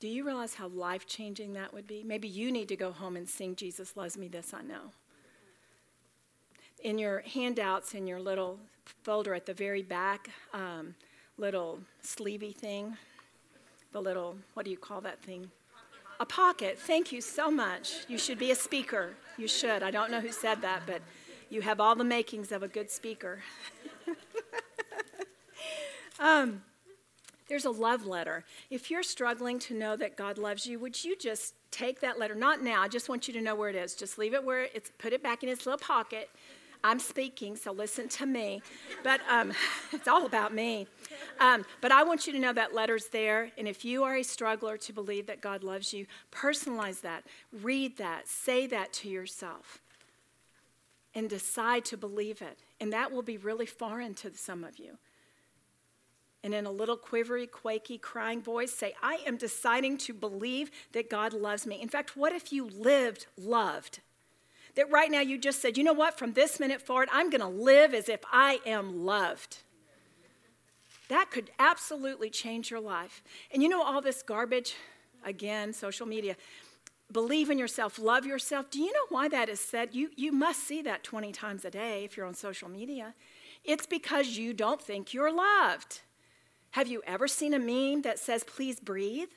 Do 0.00 0.08
you 0.08 0.26
realize 0.26 0.54
how 0.54 0.66
life 0.66 1.06
changing 1.06 1.52
that 1.52 1.72
would 1.72 1.86
be? 1.86 2.02
Maybe 2.02 2.26
you 2.26 2.50
need 2.50 2.66
to 2.66 2.76
go 2.76 2.90
home 2.90 3.16
and 3.16 3.28
sing 3.28 3.54
Jesus 3.54 3.96
Loves 3.96 4.18
Me, 4.18 4.26
This 4.26 4.52
I 4.52 4.62
Know. 4.62 4.90
In 6.82 6.98
your 6.98 7.20
handouts, 7.20 7.94
in 7.94 8.08
your 8.08 8.18
little 8.18 8.58
folder 9.04 9.34
at 9.34 9.46
the 9.46 9.54
very 9.54 9.82
back, 9.82 10.30
um, 10.52 10.96
little 11.38 11.78
sleevey 12.02 12.52
thing, 12.52 12.96
the 13.92 14.02
little, 14.02 14.36
what 14.54 14.64
do 14.64 14.70
you 14.72 14.76
call 14.76 15.00
that 15.02 15.22
thing? 15.22 15.48
A 16.18 16.26
pocket. 16.26 16.80
Thank 16.80 17.12
you 17.12 17.20
so 17.20 17.52
much. 17.52 18.04
You 18.08 18.18
should 18.18 18.38
be 18.38 18.50
a 18.50 18.56
speaker. 18.56 19.10
You 19.38 19.46
should. 19.46 19.84
I 19.84 19.92
don't 19.92 20.10
know 20.10 20.20
who 20.20 20.32
said 20.32 20.60
that, 20.62 20.82
but 20.84 21.02
you 21.50 21.60
have 21.60 21.78
all 21.78 21.94
the 21.94 22.04
makings 22.04 22.50
of 22.50 22.64
a 22.64 22.68
good 22.68 22.90
speaker. 22.90 23.44
um, 26.18 26.62
there's 27.48 27.64
a 27.64 27.70
love 27.70 28.06
letter. 28.06 28.44
If 28.70 28.90
you're 28.90 29.04
struggling 29.04 29.60
to 29.60 29.74
know 29.74 29.94
that 29.96 30.16
God 30.16 30.36
loves 30.36 30.66
you, 30.66 30.80
would 30.80 31.04
you 31.04 31.16
just 31.16 31.54
take 31.70 32.00
that 32.00 32.18
letter? 32.18 32.34
Not 32.34 32.60
now. 32.60 32.82
I 32.82 32.88
just 32.88 33.08
want 33.08 33.28
you 33.28 33.34
to 33.34 33.40
know 33.40 33.54
where 33.54 33.68
it 33.68 33.76
is. 33.76 33.94
Just 33.94 34.18
leave 34.18 34.34
it 34.34 34.42
where 34.42 34.66
it's. 34.74 34.90
Put 34.98 35.12
it 35.12 35.22
back 35.22 35.44
in 35.44 35.48
its 35.48 35.64
little 35.64 35.78
pocket 35.78 36.28
I'm 36.84 36.98
speaking, 36.98 37.56
so 37.56 37.72
listen 37.72 38.08
to 38.08 38.26
me. 38.26 38.62
But 39.04 39.20
um, 39.28 39.52
it's 39.92 40.08
all 40.08 40.26
about 40.26 40.52
me. 40.52 40.88
Um, 41.40 41.64
but 41.80 41.92
I 41.92 42.02
want 42.02 42.26
you 42.26 42.32
to 42.32 42.38
know 42.38 42.52
that 42.52 42.74
letter's 42.74 43.06
there. 43.08 43.50
And 43.56 43.68
if 43.68 43.84
you 43.84 44.02
are 44.04 44.16
a 44.16 44.22
struggler 44.22 44.76
to 44.78 44.92
believe 44.92 45.26
that 45.26 45.40
God 45.40 45.62
loves 45.62 45.92
you, 45.94 46.06
personalize 46.32 47.00
that, 47.02 47.24
read 47.52 47.98
that, 47.98 48.28
say 48.28 48.66
that 48.66 48.92
to 48.94 49.08
yourself, 49.08 49.80
and 51.14 51.28
decide 51.28 51.84
to 51.86 51.96
believe 51.96 52.42
it. 52.42 52.58
And 52.80 52.92
that 52.92 53.12
will 53.12 53.22
be 53.22 53.36
really 53.36 53.66
foreign 53.66 54.14
to 54.14 54.34
some 54.34 54.64
of 54.64 54.78
you. 54.78 54.98
and 56.44 56.54
in 56.54 56.66
a 56.66 56.72
little 56.72 56.96
quivery, 56.96 57.46
quaky, 57.46 57.98
crying 57.98 58.42
voice 58.42 58.72
say, 58.72 58.94
I 59.00 59.20
am 59.26 59.36
deciding 59.36 59.98
to 59.98 60.12
believe 60.12 60.72
that 60.92 61.08
God 61.08 61.32
loves 61.32 61.66
me. 61.66 61.80
In 61.80 61.88
fact, 61.88 62.16
what 62.16 62.32
if 62.32 62.52
you 62.52 62.66
lived 62.66 63.26
loved? 63.38 64.00
That 64.74 64.90
right 64.90 65.10
now 65.10 65.20
you 65.20 65.38
just 65.38 65.60
said, 65.60 65.76
you 65.76 65.84
know 65.84 65.92
what, 65.92 66.18
from 66.18 66.32
this 66.32 66.58
minute 66.58 66.80
forward, 66.80 67.08
I'm 67.12 67.30
going 67.30 67.42
to 67.42 67.46
live 67.46 67.92
as 67.92 68.08
if 68.08 68.20
I 68.32 68.60
am 68.64 69.04
loved. 69.04 69.58
That 71.08 71.30
could 71.30 71.50
absolutely 71.58 72.30
change 72.30 72.70
your 72.70 72.80
life. 72.80 73.22
And 73.52 73.62
you 73.62 73.68
know, 73.68 73.82
all 73.82 74.00
this 74.00 74.22
garbage, 74.22 74.74
again, 75.24 75.74
social 75.74 76.06
media, 76.06 76.36
believe 77.12 77.50
in 77.50 77.58
yourself, 77.58 77.98
love 77.98 78.24
yourself. 78.24 78.70
Do 78.70 78.80
you 78.80 78.92
know 78.92 79.06
why 79.10 79.28
that 79.28 79.48
is 79.48 79.60
said? 79.60 79.94
You, 79.94 80.10
you 80.16 80.32
must 80.32 80.60
see 80.66 80.80
that 80.82 81.04
20 81.04 81.30
times 81.32 81.64
a 81.64 81.70
day 81.70 82.04
if 82.04 82.16
you're 82.16 82.26
on 82.26 82.34
social 82.34 82.68
media. 82.68 83.14
It's 83.64 83.86
because 83.86 84.38
you 84.38 84.54
don't 84.54 84.80
think 84.80 85.12
you're 85.12 85.32
loved. 85.32 86.00
Have 86.72 86.88
you 86.88 87.02
ever 87.06 87.28
seen 87.28 87.52
a 87.52 87.58
meme 87.58 88.02
that 88.02 88.18
says, 88.18 88.44
please 88.44 88.80
breathe? 88.80 89.28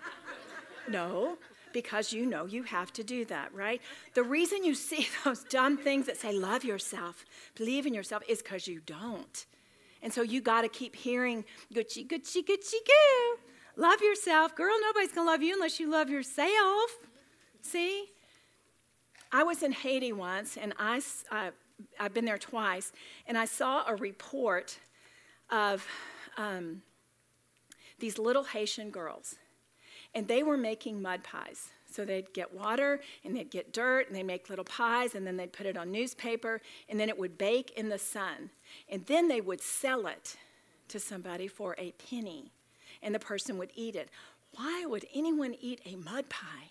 no, 0.88 1.36
because 1.76 2.10
you 2.10 2.24
know 2.24 2.46
you 2.46 2.62
have 2.62 2.90
to 2.90 3.04
do 3.04 3.26
that, 3.26 3.52
right? 3.54 3.82
The 4.14 4.22
reason 4.22 4.64
you 4.64 4.74
see 4.74 5.08
those 5.24 5.44
dumb 5.44 5.76
things 5.76 6.06
that 6.06 6.16
say, 6.16 6.32
love 6.32 6.64
yourself, 6.64 7.26
believe 7.54 7.84
in 7.84 7.92
yourself, 7.92 8.22
is 8.26 8.42
because 8.42 8.66
you 8.66 8.80
don't. 8.80 9.44
And 10.00 10.10
so 10.10 10.22
you 10.22 10.40
got 10.40 10.62
to 10.62 10.68
keep 10.68 10.96
hearing, 10.96 11.44
Gucci, 11.74 12.06
Gucci, 12.06 12.42
Gucci, 12.42 12.80
goo. 12.86 13.38
Love 13.76 14.00
yourself. 14.00 14.56
Girl, 14.56 14.74
nobody's 14.80 15.12
going 15.12 15.26
to 15.26 15.30
love 15.30 15.42
you 15.42 15.52
unless 15.52 15.78
you 15.78 15.90
love 15.90 16.08
yourself. 16.08 16.96
See? 17.60 18.06
I 19.30 19.42
was 19.42 19.62
in 19.62 19.72
Haiti 19.72 20.14
once, 20.14 20.56
and 20.56 20.72
I, 20.78 21.02
uh, 21.30 21.50
I've 22.00 22.14
been 22.14 22.24
there 22.24 22.38
twice, 22.38 22.90
and 23.26 23.36
I 23.36 23.44
saw 23.44 23.84
a 23.86 23.96
report 23.96 24.78
of 25.50 25.86
um, 26.38 26.80
these 27.98 28.18
little 28.18 28.44
Haitian 28.44 28.88
girls, 28.90 29.34
and 30.16 30.26
they 30.26 30.42
were 30.42 30.56
making 30.56 31.02
mud 31.02 31.22
pies. 31.22 31.68
So 31.92 32.04
they'd 32.04 32.32
get 32.32 32.52
water 32.52 33.00
and 33.22 33.36
they'd 33.36 33.50
get 33.50 33.72
dirt 33.72 34.06
and 34.06 34.16
they'd 34.16 34.22
make 34.22 34.48
little 34.48 34.64
pies 34.64 35.14
and 35.14 35.26
then 35.26 35.36
they'd 35.36 35.52
put 35.52 35.66
it 35.66 35.76
on 35.76 35.92
newspaper 35.92 36.62
and 36.88 36.98
then 36.98 37.10
it 37.10 37.18
would 37.18 37.36
bake 37.36 37.70
in 37.76 37.90
the 37.90 37.98
sun. 37.98 38.50
And 38.88 39.04
then 39.06 39.28
they 39.28 39.42
would 39.42 39.60
sell 39.60 40.06
it 40.06 40.36
to 40.88 40.98
somebody 40.98 41.46
for 41.46 41.76
a 41.78 41.92
penny 41.92 42.50
and 43.02 43.14
the 43.14 43.18
person 43.18 43.58
would 43.58 43.70
eat 43.74 43.94
it. 43.94 44.08
Why 44.54 44.86
would 44.86 45.04
anyone 45.14 45.54
eat 45.60 45.82
a 45.84 45.96
mud 45.96 46.30
pie? 46.30 46.70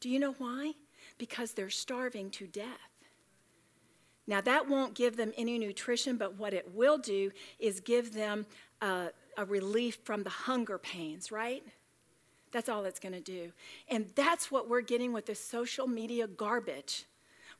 Do 0.00 0.08
you 0.08 0.18
know 0.18 0.32
why? 0.38 0.72
Because 1.18 1.52
they're 1.52 1.68
starving 1.68 2.30
to 2.30 2.46
death. 2.46 2.66
Now, 4.26 4.40
that 4.40 4.68
won't 4.68 4.94
give 4.94 5.16
them 5.16 5.32
any 5.36 5.58
nutrition, 5.58 6.16
but 6.16 6.38
what 6.38 6.54
it 6.54 6.74
will 6.74 6.96
do 6.96 7.30
is 7.58 7.80
give 7.80 8.14
them 8.14 8.46
a, 8.80 9.08
a 9.36 9.44
relief 9.44 9.98
from 10.04 10.22
the 10.22 10.30
hunger 10.30 10.78
pains, 10.78 11.30
right? 11.30 11.62
That's 12.52 12.68
all 12.68 12.84
it's 12.84 13.00
going 13.00 13.12
to 13.12 13.20
do. 13.20 13.52
And 13.88 14.06
that's 14.14 14.50
what 14.50 14.68
we're 14.68 14.80
getting 14.80 15.12
with 15.12 15.26
this 15.26 15.40
social 15.40 15.86
media 15.86 16.26
garbage. 16.26 17.04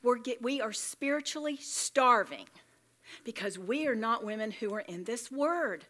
We're 0.03 0.17
get, 0.17 0.41
we 0.41 0.61
are 0.61 0.73
spiritually 0.73 1.57
starving 1.57 2.45
because 3.23 3.57
we 3.57 3.87
are 3.87 3.95
not 3.95 4.23
women 4.23 4.51
who 4.51 4.73
are 4.73 4.81
in 4.81 5.03
this 5.03 5.31
word. 5.31 5.85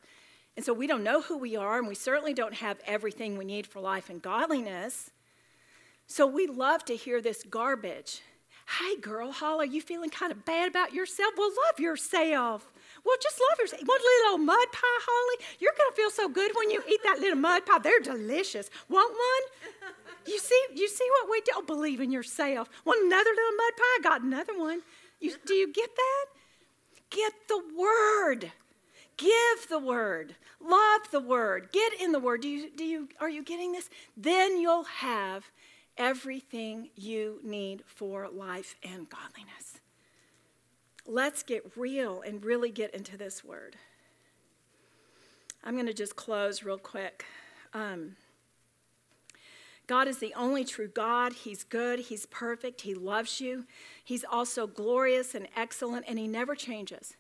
And 0.56 0.66
so 0.66 0.74
we 0.74 0.86
don't 0.86 1.04
know 1.04 1.22
who 1.22 1.38
we 1.38 1.56
are, 1.56 1.78
and 1.78 1.88
we 1.88 1.96
certainly 1.96 2.34
don't 2.34 2.56
have 2.56 2.78
everything 2.86 3.38
we 3.38 3.46
need 3.46 3.66
for 3.66 3.80
life 3.80 4.10
and 4.10 4.22
godliness. 4.22 5.12
So 6.08 6.28
we 6.28 6.46
love 6.46 6.84
to 6.86 6.96
hear 6.96 7.22
this 7.22 7.44
garbage. 7.44 8.22
Hey, 8.80 8.98
girl, 9.00 9.32
Holly, 9.32 9.70
you 9.70 9.82
feeling 9.82 10.10
kind 10.10 10.32
of 10.32 10.46
bad 10.46 10.70
about 10.70 10.94
yourself? 10.94 11.34
Well, 11.38 11.50
love 11.50 11.80
yourself. 11.80 12.71
Well, 13.06 13.18
just 13.22 13.40
love 13.50 13.60
yourself. 13.60 13.82
One 13.86 14.00
little 14.24 14.38
mud 14.38 14.72
pie, 14.72 15.00
Holly. 15.02 15.46
You're 15.60 15.74
going 15.78 15.90
to 15.90 15.96
feel 15.96 16.10
so 16.10 16.30
good 16.30 16.52
when 16.56 16.70
you 16.70 16.84
eat 16.90 17.02
that 17.04 17.20
little 17.20 17.40
mud 17.40 17.66
pie. 17.66 17.80
They're 17.80 18.00
delicious. 18.00 18.70
Want 18.90 19.12
one? 19.12 19.92
You 20.28 20.38
see, 20.40 20.64
you 20.76 20.88
see 20.88 21.08
what 21.20 21.32
we 21.32 21.42
do? 21.42 21.52
Oh, 21.56 21.64
believe 21.64 22.00
in 22.00 22.12
yourself. 22.12 22.70
Want 22.86 23.06
another 23.06 23.32
little 23.32 23.58
mud 23.58 23.74
pie? 23.78 24.04
Got 24.04 24.22
another 24.22 24.58
one. 24.58 24.82
You, 25.20 25.36
do 25.46 25.54
you 25.54 25.72
get 25.72 25.90
that? 25.96 26.26
Get 27.10 27.34
the 27.48 27.62
word. 27.78 28.52
Give 29.18 29.70
the 29.70 29.80
word. 29.80 30.36
Love 30.64 31.02
the 31.12 31.20
word. 31.20 31.70
Get 31.72 32.00
in 32.00 32.12
the 32.12 32.20
word. 32.20 32.42
Do 32.42 32.48
you, 32.48 32.70
do 32.70 32.84
you, 32.84 33.10
are 33.20 33.30
you 33.30 33.44
getting 33.44 33.72
this? 33.72 33.90
Then 34.16 34.60
you'll 34.60 34.84
have 34.84 35.52
everything 35.98 36.90
you 36.96 37.40
need 37.44 37.84
for 37.86 38.30
life 38.30 38.76
and 38.84 39.10
godliness. 39.10 39.81
Let's 41.08 41.44
get 41.44 41.76
real 41.76 42.22
and 42.22 42.44
really 42.44 42.70
get 42.70 42.94
into 42.94 43.18
this 43.18 43.44
word. 43.44 43.76
I'm 45.64 45.74
going 45.74 45.88
to 45.88 45.94
just 45.94 46.16
close 46.16 46.64
real 46.64 46.78
quick. 46.78 47.26
Um, 47.74 48.16
God 49.88 50.08
is 50.08 50.20
the 50.20 50.34
only 50.36 50.64
true 50.64 50.88
God. 50.88 51.34
He's 51.34 51.64
good. 51.64 52.00
He's 52.00 52.26
perfect. 52.28 52.82
He 52.82 52.94
loves 52.94 53.42
you. 53.42 53.66
He's 54.04 54.24
also 54.24 54.66
glorious 54.66 55.36
and 55.36 55.48
excellent, 55.56 56.06
and 56.08 56.18
He 56.18 56.28
never 56.28 56.56
changes. 56.56 57.16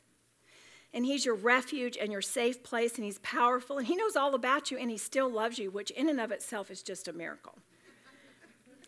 And 0.94 1.06
He's 1.06 1.26
your 1.26 1.36
refuge 1.36 1.98
and 1.99 2.12
your 2.12 2.22
safe 2.22 2.64
place, 2.64 2.95
and 2.95 3.03
He's 3.03 3.20
powerful, 3.20 3.78
and 3.78 3.88
He 3.88 3.95
knows 3.95 4.16
all 4.16 4.36
about 4.36 4.72
you, 4.72 4.78
and 4.78 4.90
He 4.90 4.98
still 4.98 5.30
loves 5.30 5.58
you, 5.60 5.70
which 5.70 5.91
in 5.91 6.08
and 6.08 6.20
of 6.20 6.32
itself 6.32 6.72
is 6.72 6.82
just 6.82 7.08
a 7.08 7.14
miracle. 7.14 7.58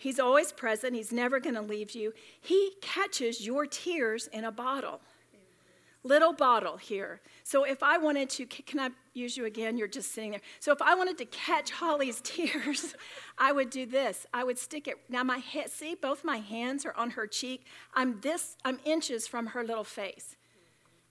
He's 0.03 0.19
always 0.19 0.51
present. 0.51 0.95
He's 0.95 1.13
never 1.13 1.39
going 1.39 1.55
to 1.55 1.61
leave 1.61 1.91
you. 1.91 2.11
He 2.41 2.73
catches 2.81 3.45
your 3.45 3.65
tears 3.65 4.27
in 4.27 4.43
a 4.43 4.51
bottle. 4.51 4.99
Little 6.03 6.34
bottle 6.34 6.75
here. 6.75 7.21
So 7.45 7.63
if 7.63 7.81
I 7.81 7.97
wanted 7.97 8.30
to, 8.31 8.45
can 8.45 8.81
I 8.81 8.89
use 9.13 9.38
you 9.38 9.45
again? 9.45 9.77
You're 9.77 9.88
just 9.88 10.11
sitting 10.11 10.31
there. 10.31 10.41
So 10.59 10.73
if 10.73 10.81
I 10.81 10.93
wanted 10.93 11.17
to 11.19 11.25
catch 11.25 11.71
Holly's 11.71 12.19
tears, 12.23 12.95
I 13.38 13.53
would 13.53 13.69
do 13.69 13.85
this. 13.85 14.27
I 14.34 14.43
would 14.43 14.59
stick 14.59 14.89
it. 14.89 14.97
Now 15.07 15.23
my 15.23 15.38
head, 15.38 15.69
see, 15.69 15.95
both 15.95 16.25
my 16.25 16.39
hands 16.39 16.85
are 16.85 16.93
on 16.97 17.11
her 17.11 17.25
cheek. 17.25 17.65
I'm 17.93 18.19
this, 18.19 18.57
I'm 18.65 18.80
inches 18.84 19.25
from 19.25 19.47
her 19.47 19.63
little 19.63 19.85
face. 19.85 20.35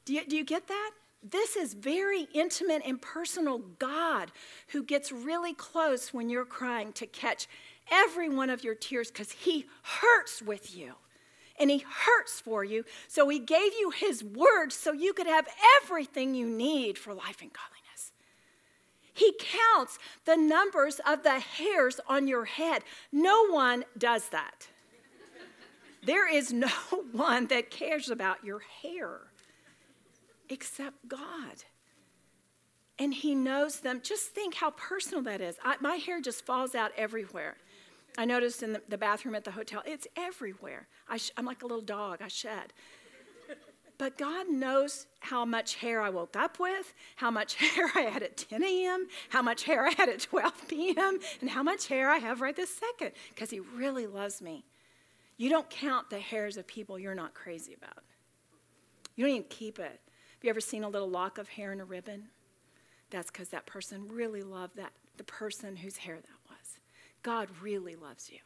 Do 0.04 0.12
you, 0.12 0.26
do 0.26 0.36
you 0.36 0.44
get 0.44 0.68
that? 0.68 0.90
This 1.22 1.56
is 1.56 1.72
very 1.72 2.26
intimate 2.34 2.82
and 2.84 3.00
personal 3.00 3.58
God 3.78 4.32
who 4.68 4.82
gets 4.82 5.10
really 5.10 5.54
close 5.54 6.12
when 6.12 6.28
you're 6.28 6.44
crying 6.44 6.92
to 6.94 7.06
catch 7.06 7.48
every 7.90 8.28
one 8.28 8.50
of 8.50 8.64
your 8.64 8.74
tears 8.74 9.10
because 9.10 9.32
He 9.32 9.66
hurts 9.82 10.42
with 10.42 10.76
you 10.76 10.94
and 11.58 11.70
He 11.70 11.84
hurts 11.88 12.40
for 12.40 12.64
you. 12.64 12.84
So 13.08 13.28
He 13.28 13.38
gave 13.38 13.72
you 13.78 13.90
His 13.90 14.22
word 14.22 14.72
so 14.72 14.92
you 14.92 15.12
could 15.12 15.26
have 15.26 15.46
everything 15.82 16.34
you 16.34 16.46
need 16.46 16.98
for 16.98 17.14
life 17.14 17.40
and 17.40 17.50
godliness. 17.52 18.12
He 19.14 19.34
counts 19.38 19.98
the 20.24 20.36
numbers 20.36 21.00
of 21.06 21.22
the 21.22 21.38
hairs 21.40 22.00
on 22.08 22.28
your 22.28 22.46
head. 22.46 22.82
No 23.12 23.46
one 23.48 23.84
does 23.98 24.28
that. 24.30 24.68
There 26.04 26.32
is 26.32 26.52
no 26.52 26.68
one 27.12 27.46
that 27.46 27.70
cares 27.70 28.10
about 28.10 28.44
your 28.44 28.60
hair 28.82 29.20
except 30.48 31.08
God. 31.08 31.64
And 32.98 33.14
He 33.14 33.34
knows 33.34 33.80
them. 33.80 34.00
Just 34.02 34.28
think 34.28 34.54
how 34.54 34.70
personal 34.70 35.22
that 35.24 35.40
is. 35.40 35.56
I, 35.64 35.76
my 35.80 35.96
hair 35.96 36.20
just 36.20 36.44
falls 36.44 36.74
out 36.74 36.92
everywhere. 36.96 37.56
I 38.18 38.24
noticed 38.24 38.62
in 38.62 38.72
the, 38.74 38.82
the 38.88 38.98
bathroom 38.98 39.34
at 39.34 39.44
the 39.44 39.50
hotel, 39.52 39.82
it's 39.86 40.06
everywhere. 40.16 40.88
I 41.08 41.18
am 41.36 41.46
like 41.46 41.62
a 41.62 41.66
little 41.66 41.82
dog, 41.82 42.20
I 42.20 42.28
shed. 42.28 42.72
But 43.98 44.18
God 44.18 44.48
knows 44.48 45.06
how 45.20 45.44
much 45.44 45.76
hair 45.76 46.00
I 46.00 46.10
woke 46.10 46.34
up 46.34 46.58
with, 46.58 46.92
how 47.16 47.30
much 47.30 47.54
hair 47.74 47.90
I 47.94 48.00
had 48.00 48.22
at 48.22 48.36
10 48.36 48.62
a.m., 48.62 49.06
how 49.28 49.42
much 49.42 49.62
hair 49.64 49.86
I 49.86 49.92
had 49.92 50.08
at 50.08 50.20
12 50.20 50.68
p.m., 50.68 51.18
and 51.40 51.50
how 51.50 51.62
much 51.62 51.86
hair 51.86 52.10
I 52.10 52.18
have 52.18 52.40
right 52.40 52.56
this 52.56 52.74
second, 52.74 53.12
because 53.28 53.50
He 53.50 53.60
really 53.60 54.06
loves 54.06 54.42
me. 54.42 54.64
You 55.36 55.48
don't 55.50 55.70
count 55.70 56.10
the 56.10 56.18
hairs 56.18 56.56
of 56.56 56.66
people 56.66 56.98
you're 56.98 57.14
not 57.14 57.34
crazy 57.34 57.74
about. 57.74 58.02
You 59.14 59.24
don't 59.24 59.36
even 59.36 59.48
keep 59.48 59.78
it. 59.78 59.84
Have 59.84 60.42
you 60.42 60.50
ever 60.50 60.60
seen 60.60 60.84
a 60.84 60.88
little 60.88 61.08
lock 61.08 61.38
of 61.38 61.48
hair 61.48 61.72
in 61.72 61.80
a 61.80 61.84
ribbon? 61.84 62.28
That's 63.10 63.30
because 63.30 63.50
that 63.50 63.66
person 63.66 64.08
really 64.08 64.42
loved 64.42 64.76
that, 64.76 64.92
the 65.16 65.24
person 65.24 65.76
whose 65.76 65.98
hair 65.98 66.16
that 66.16 66.41
God 67.22 67.48
really 67.60 67.94
loves 67.94 68.30
you. 68.30 68.38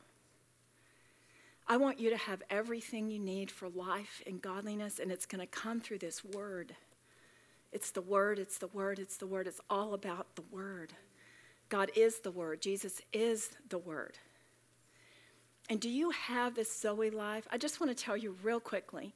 I 1.67 1.79
want 1.79 1.99
you 1.99 2.11
to 2.11 2.17
have 2.17 2.43
everything 2.49 3.09
you 3.09 3.19
need 3.19 3.51
for 3.51 3.69
life 3.69 4.23
and 4.27 4.41
godliness, 4.41 4.99
and 5.01 5.11
it's 5.11 5.27
going 5.27 5.41
to 5.41 5.47
come 5.47 5.81
through 5.81 5.99
this 5.99 6.25
word. 6.25 6.77
It's 7.73 7.91
the 7.91 8.03
word, 8.03 8.39
it's 8.39 8.59
the 8.59 8.69
word, 8.69 8.99
it's 8.99 9.17
the 9.17 9.27
word. 9.27 9.47
It's 9.47 9.61
all 9.69 9.95
about 9.95 10.37
the 10.37 10.45
word. 10.51 10.93
God 11.69 11.91
is 11.97 12.21
the 12.21 12.31
word, 12.31 12.63
Jesus 12.63 13.01
is 13.13 13.51
the 13.69 13.79
word. 13.79 14.19
And 15.69 15.81
do 15.81 15.89
you 15.89 16.11
have 16.11 16.55
this 16.55 16.81
Zoe 16.81 17.11
life? 17.11 17.49
I 17.51 17.59
just 17.59 17.81
want 17.81 17.97
to 17.97 18.05
tell 18.05 18.17
you 18.17 18.37
real 18.43 18.61
quickly 18.61 19.13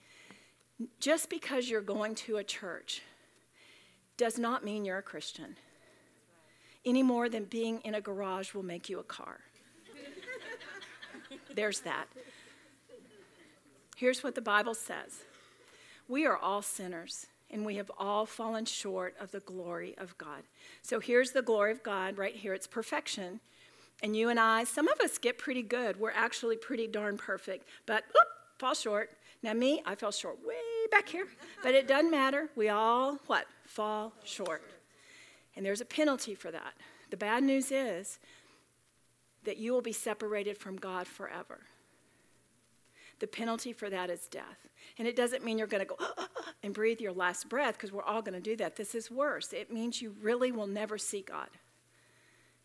just 0.99 1.31
because 1.31 1.71
you're 1.71 1.81
going 1.81 2.17
to 2.17 2.39
a 2.39 2.45
church 2.45 3.03
does 4.17 4.37
not 4.37 4.65
mean 4.65 4.85
you're 4.85 4.99
a 4.99 5.03
Christian 5.03 5.57
any 6.85 7.03
more 7.03 7.29
than 7.29 7.45
being 7.45 7.81
in 7.81 7.95
a 7.95 8.01
garage 8.01 8.55
will 8.55 8.63
make 8.63 8.89
you 8.89 8.99
a 8.99 9.05
car. 9.05 9.41
There's 11.55 11.81
that. 11.81 12.07
Here's 13.97 14.23
what 14.25 14.35
the 14.35 14.41
Bible 14.41 14.75
says 14.75 15.25
We 16.09 16.27
are 16.27 16.37
all 16.37 16.63
sinners 16.63 17.27
and 17.51 17.67
we 17.67 17.77
have 17.77 17.91
all 17.99 18.27
fallen 18.27 18.65
short 18.65 19.15
of 19.21 19.33
the 19.33 19.41
glory 19.41 19.95
of 19.99 20.17
God. 20.19 20.43
So 20.83 21.01
here's 21.01 21.33
the 21.33 21.43
glory 21.43 21.73
of 21.73 21.83
God 21.83 22.17
right 22.17 22.35
here 22.35 22.55
it's 22.55 22.67
perfection. 22.67 23.41
And 24.03 24.17
you 24.17 24.31
and 24.31 24.41
I, 24.41 24.65
some 24.65 24.89
of 24.89 24.99
us 25.01 25.19
get 25.19 25.37
pretty 25.37 25.63
good. 25.63 26.01
We're 26.01 26.13
actually 26.13 26.57
pretty 26.57 26.87
darn 26.87 27.19
perfect, 27.19 27.69
but 27.85 28.05
whoop, 28.15 28.29
fall 28.59 28.73
short. 28.73 29.11
Now, 29.43 29.53
me, 29.53 29.83
I 29.85 29.95
fell 29.95 30.11
short 30.11 30.39
way 30.47 30.55
back 30.91 31.09
here, 31.09 31.27
but 31.63 31.75
it 31.75 31.87
doesn't 31.87 32.11
matter. 32.11 32.49
We 32.57 32.71
all, 32.71 33.19
what? 33.27 33.47
Fall 33.67 34.13
short. 34.25 34.63
And 35.55 35.67
there's 35.67 35.83
a 35.83 35.87
penalty 35.87 36.35
for 36.35 36.51
that. 36.51 36.75
The 37.11 37.17
bad 37.17 37.43
news 37.43 37.71
is 37.71 38.19
that 39.45 39.59
you 39.59 39.73
will 39.73 39.83
be 39.83 39.93
separated 39.93 40.59
from 40.59 40.77
God 40.77 41.07
forever. 41.07 41.61
The 43.21 43.27
penalty 43.27 43.73
for 43.73 43.91
that 43.91 44.11
is 44.11 44.27
death. 44.29 44.67
And 44.99 45.07
it 45.07 45.15
doesn't 45.15 45.45
mean 45.45 45.59
you're 45.59 45.67
going 45.67 45.83
to 45.83 45.89
go 45.89 45.97
ah, 46.01 46.15
ah, 46.19 46.29
ah, 46.37 46.53
and 46.63 46.73
breathe 46.73 47.01
your 47.01 47.13
last 47.13 47.49
breath 47.49 47.75
because 47.75 47.93
we're 47.93 48.03
all 48.03 48.23
going 48.23 48.35
to 48.35 48.41
do 48.41 48.57
that. 48.57 48.77
This 48.77 48.95
is 48.95 49.11
worse. 49.11 49.53
It 49.53 49.73
means 49.73 50.01
you 50.01 50.15
really 50.23 50.53
will 50.53 50.67
never 50.67 50.97
see 50.97 51.21
God. 51.21 51.49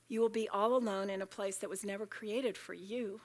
You 0.07 0.21
will 0.21 0.29
be 0.29 0.47
all 0.47 0.75
alone 0.75 1.09
in 1.09 1.21
a 1.21 1.25
place 1.25 1.57
that 1.57 1.69
was 1.69 1.83
never 1.83 2.05
created 2.05 2.57
for 2.57 2.73
you. 2.73 3.19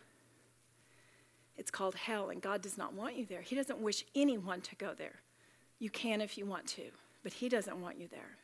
It's 1.57 1.71
called 1.71 1.95
hell, 1.95 2.31
and 2.31 2.41
God 2.41 2.63
does 2.63 2.79
not 2.79 2.95
want 2.95 3.17
you 3.17 3.27
there. 3.27 3.43
He 3.43 3.55
doesn't 3.55 3.81
wish 3.81 4.05
anyone 4.15 4.61
to 4.63 4.75
go 4.77 4.95
there. 4.97 5.21
You 5.79 5.91
can 5.91 6.21
if 6.21 6.39
you 6.39 6.47
want 6.47 6.67
to, 6.69 6.85
but 7.23 7.35
He 7.35 7.49
doesn't 7.49 7.81
want 7.81 8.01
you 8.01 8.09
there. 8.09 8.39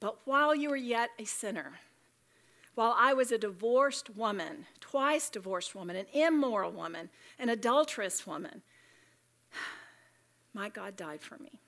But 0.00 0.18
while 0.24 0.54
you 0.54 0.70
are 0.72 0.76
yet 0.76 1.10
a 1.18 1.24
sinner, 1.24 1.78
while 2.78 2.94
I 2.96 3.12
was 3.12 3.32
a 3.32 3.38
divorced 3.38 4.08
woman, 4.10 4.66
twice 4.78 5.30
divorced 5.30 5.74
woman, 5.74 5.96
an 5.96 6.06
immoral 6.14 6.70
woman, 6.70 7.10
an 7.36 7.48
adulterous 7.48 8.24
woman, 8.24 8.62
my 10.54 10.68
God 10.68 10.94
died 10.94 11.20
for 11.20 11.38
me. 11.38 11.58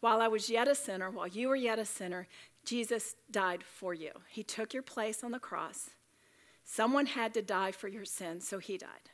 While 0.00 0.20
I 0.20 0.28
was 0.28 0.50
yet 0.50 0.68
a 0.68 0.74
sinner, 0.74 1.10
while 1.10 1.28
you 1.28 1.48
were 1.48 1.56
yet 1.56 1.78
a 1.78 1.86
sinner, 1.86 2.28
Jesus 2.66 3.16
died 3.30 3.62
for 3.62 3.94
you. 3.94 4.10
He 4.28 4.42
took 4.42 4.74
your 4.74 4.82
place 4.82 5.24
on 5.24 5.30
the 5.30 5.38
cross. 5.38 5.88
Someone 6.62 7.06
had 7.06 7.32
to 7.32 7.40
die 7.40 7.72
for 7.72 7.88
your 7.88 8.04
sins, 8.04 8.46
so 8.46 8.58
he 8.58 8.76
died 8.76 9.08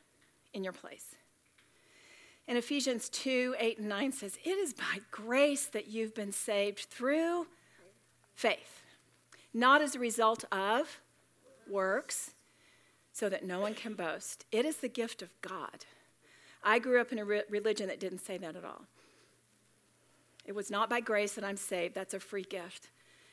in 0.53 0.65
your 0.65 0.73
place. 0.73 1.15
And 2.45 2.57
Ephesians 2.57 3.07
2 3.07 3.55
8 3.57 3.79
and 3.79 3.87
9 3.87 4.11
says, 4.11 4.37
It 4.43 4.57
is 4.57 4.73
by 4.73 4.99
grace 5.11 5.67
that 5.67 5.87
you've 5.87 6.13
been 6.13 6.33
saved 6.33 6.87
through 6.89 7.47
faith, 8.35 8.80
not 9.53 9.81
as 9.81 9.95
a 9.95 9.99
result 9.99 10.45
of 10.51 10.99
works, 11.69 12.31
so 13.13 13.29
that 13.29 13.45
no 13.45 13.59
one 13.59 13.73
can 13.73 13.93
boast. 13.93 14.45
It 14.51 14.65
is 14.65 14.77
the 14.77 14.87
gift 14.87 15.21
of 15.21 15.29
God. 15.41 15.85
I 16.63 16.79
grew 16.79 17.01
up 17.01 17.11
in 17.11 17.19
a 17.19 17.25
re- 17.25 17.43
religion 17.49 17.87
that 17.87 17.99
didn't 17.99 18.19
say 18.19 18.37
that 18.37 18.55
at 18.55 18.63
all. 18.63 18.85
It 20.45 20.53
was 20.53 20.71
not 20.71 20.89
by 20.89 21.01
grace 21.01 21.33
that 21.33 21.43
I'm 21.43 21.57
saved, 21.57 21.93
that's 21.93 22.13
a 22.13 22.19
free 22.19 22.43
gift. 22.43 22.89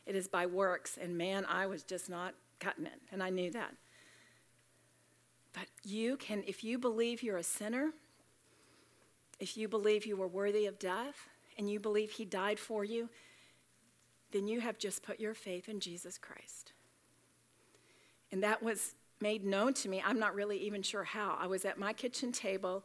It 0.07 0.17
is 0.17 0.29
by 0.29 0.47
works, 0.47 0.99
and 1.01 1.17
man, 1.17 1.45
I 1.47 1.67
was 1.67 1.83
just 1.83 2.09
not 2.09 2.35
cutting 2.61 2.87
it, 2.87 3.01
and 3.13 3.23
I 3.23 3.31
knew 3.31 3.51
that. 3.53 3.75
But 5.53 5.67
you 5.85 6.17
can, 6.17 6.43
if 6.47 6.65
you 6.65 6.79
believe 6.79 7.23
you're 7.23 7.37
a 7.37 7.43
sinner, 7.43 7.91
if 9.39 9.57
you 9.57 9.69
believe 9.69 10.07
you 10.07 10.17
were 10.17 10.29
worthy 10.29 10.67
of 10.67 10.79
death, 10.79 11.29
and 11.57 11.71
you 11.71 11.81
believe 11.81 12.13
He 12.13 12.25
died 12.25 12.59
for 12.59 12.85
you, 12.85 13.09
then 14.33 14.49
you 14.49 14.61
have 14.61 14.79
just 14.79 15.03
put 15.03 15.21
your 15.21 15.35
faith 15.35 15.69
in 15.69 15.81
Jesus 15.81 16.19
Christ. 16.19 16.73
And 18.31 18.43
that 18.43 18.63
was 18.63 18.95
made 19.21 19.45
known 19.45 19.75
to 19.75 19.89
me. 19.89 20.03
I'm 20.05 20.19
not 20.19 20.35
really 20.35 20.59
even 20.59 20.83
sure 20.83 21.05
how. 21.05 21.37
I 21.41 21.47
was 21.47 21.65
at 21.65 21.79
my 21.79 21.93
kitchen 21.93 22.33
table 22.33 22.85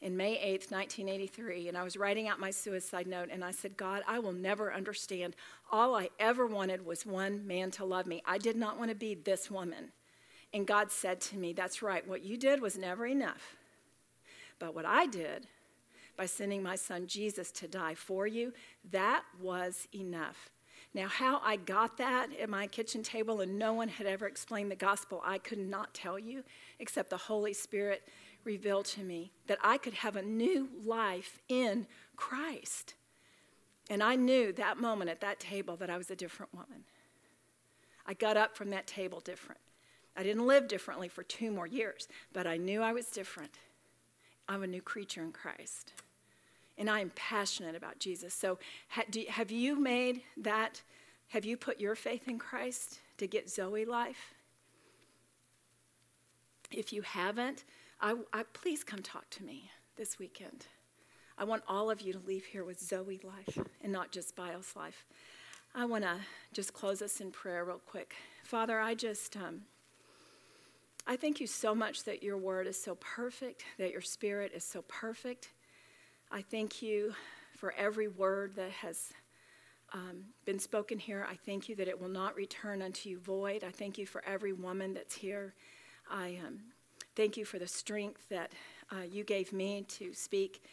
in 0.00 0.16
May 0.16 0.34
8th, 0.34 0.70
1983, 0.70 1.68
and 1.68 1.78
I 1.78 1.84
was 1.84 1.96
writing 1.96 2.28
out 2.28 2.40
my 2.40 2.50
suicide 2.50 3.06
note, 3.06 3.28
and 3.32 3.44
I 3.44 3.52
said, 3.52 3.76
God, 3.76 4.02
I 4.06 4.18
will 4.18 4.32
never 4.32 4.72
understand. 4.72 5.36
All 5.70 5.94
I 5.94 6.10
ever 6.18 6.46
wanted 6.46 6.84
was 6.84 7.06
one 7.06 7.46
man 7.46 7.70
to 7.72 7.84
love 7.84 8.06
me. 8.06 8.20
I 8.26 8.38
did 8.38 8.56
not 8.56 8.78
want 8.78 8.90
to 8.90 8.96
be 8.96 9.14
this 9.14 9.50
woman. 9.50 9.92
And 10.52 10.66
God 10.66 10.90
said 10.90 11.20
to 11.22 11.36
me, 11.36 11.52
That's 11.52 11.82
right, 11.82 12.06
what 12.06 12.22
you 12.22 12.36
did 12.36 12.60
was 12.60 12.76
never 12.76 13.06
enough. 13.06 13.56
But 14.58 14.74
what 14.74 14.84
I 14.84 15.06
did 15.06 15.46
by 16.16 16.26
sending 16.26 16.62
my 16.62 16.76
son 16.76 17.06
Jesus 17.06 17.50
to 17.52 17.68
die 17.68 17.94
for 17.94 18.26
you, 18.26 18.52
that 18.90 19.22
was 19.40 19.88
enough. 19.94 20.50
Now, 20.94 21.08
how 21.08 21.40
I 21.42 21.56
got 21.56 21.96
that 21.98 22.28
at 22.38 22.50
my 22.50 22.66
kitchen 22.66 23.02
table 23.02 23.40
and 23.40 23.58
no 23.58 23.72
one 23.72 23.88
had 23.88 24.06
ever 24.06 24.26
explained 24.26 24.70
the 24.70 24.76
gospel, 24.76 25.22
I 25.24 25.38
could 25.38 25.58
not 25.58 25.94
tell 25.94 26.18
you, 26.18 26.44
except 26.78 27.08
the 27.08 27.16
Holy 27.16 27.54
Spirit 27.54 28.06
revealed 28.44 28.84
to 28.86 29.02
me 29.02 29.32
that 29.46 29.58
I 29.62 29.78
could 29.78 29.94
have 29.94 30.16
a 30.16 30.22
new 30.22 30.68
life 30.84 31.38
in 31.48 31.86
Christ. 32.16 32.94
And 33.88 34.02
I 34.02 34.16
knew 34.16 34.52
that 34.52 34.78
moment 34.78 35.10
at 35.10 35.20
that 35.22 35.40
table 35.40 35.76
that 35.76 35.88
I 35.88 35.96
was 35.96 36.10
a 36.10 36.16
different 36.16 36.52
woman. 36.52 36.84
I 38.06 38.14
got 38.14 38.36
up 38.36 38.56
from 38.56 38.70
that 38.70 38.86
table 38.86 39.20
different. 39.20 39.60
I 40.14 40.22
didn't 40.22 40.46
live 40.46 40.68
differently 40.68 41.08
for 41.08 41.22
two 41.22 41.50
more 41.50 41.66
years, 41.66 42.06
but 42.34 42.46
I 42.46 42.58
knew 42.58 42.82
I 42.82 42.92
was 42.92 43.06
different. 43.06 43.54
I'm 44.46 44.62
a 44.62 44.66
new 44.66 44.82
creature 44.82 45.22
in 45.22 45.32
Christ 45.32 45.92
and 46.78 46.88
I 46.88 47.00
am 47.00 47.10
passionate 47.14 47.76
about 47.76 47.98
Jesus. 47.98 48.34
So, 48.34 48.58
have 48.88 49.50
you 49.50 49.78
made 49.78 50.22
that? 50.36 50.82
Have 51.28 51.44
you 51.44 51.56
put 51.56 51.80
your 51.80 51.94
faith 51.94 52.28
in 52.28 52.38
Christ 52.38 53.00
to 53.18 53.26
get 53.26 53.48
Zoe 53.48 53.84
life? 53.84 54.34
If 56.70 56.92
you 56.92 57.02
haven't, 57.02 57.64
I, 58.00 58.16
I, 58.32 58.42
please 58.52 58.84
come 58.84 59.00
talk 59.00 59.28
to 59.30 59.44
me 59.44 59.70
this 59.96 60.18
weekend. 60.18 60.66
I 61.38 61.44
want 61.44 61.62
all 61.66 61.90
of 61.90 62.00
you 62.00 62.12
to 62.12 62.18
leave 62.18 62.44
here 62.44 62.64
with 62.64 62.80
Zoe 62.80 63.20
life 63.22 63.58
and 63.82 63.92
not 63.92 64.12
just 64.12 64.36
Bios 64.36 64.76
life. 64.76 65.06
I 65.74 65.86
want 65.86 66.04
to 66.04 66.16
just 66.52 66.74
close 66.74 67.00
us 67.00 67.20
in 67.20 67.30
prayer 67.30 67.64
real 67.64 67.80
quick. 67.86 68.14
Father, 68.44 68.78
I 68.78 68.94
just 68.94 69.36
um, 69.36 69.62
I 71.06 71.16
thank 71.16 71.40
you 71.40 71.46
so 71.46 71.74
much 71.74 72.04
that 72.04 72.22
your 72.22 72.36
word 72.36 72.66
is 72.66 72.80
so 72.80 72.96
perfect, 72.96 73.64
that 73.78 73.90
your 73.90 74.02
spirit 74.02 74.52
is 74.54 74.64
so 74.64 74.82
perfect 74.86 75.50
I 76.34 76.40
thank 76.40 76.80
you 76.80 77.12
for 77.58 77.74
every 77.76 78.08
word 78.08 78.56
that 78.56 78.70
has 78.70 79.12
um, 79.92 80.24
been 80.46 80.58
spoken 80.58 80.98
here. 80.98 81.26
I 81.30 81.34
thank 81.34 81.68
you 81.68 81.76
that 81.76 81.88
it 81.88 82.00
will 82.00 82.08
not 82.08 82.34
return 82.34 82.80
unto 82.80 83.10
you 83.10 83.18
void. 83.18 83.62
I 83.62 83.70
thank 83.70 83.98
you 83.98 84.06
for 84.06 84.24
every 84.24 84.54
woman 84.54 84.94
that's 84.94 85.14
here. 85.14 85.52
I 86.10 86.38
um, 86.46 86.60
thank 87.16 87.36
you 87.36 87.44
for 87.44 87.58
the 87.58 87.68
strength 87.68 88.30
that 88.30 88.52
uh, 88.90 89.02
you 89.02 89.24
gave 89.24 89.52
me 89.52 89.84
to 89.88 90.14
speak 90.14 90.64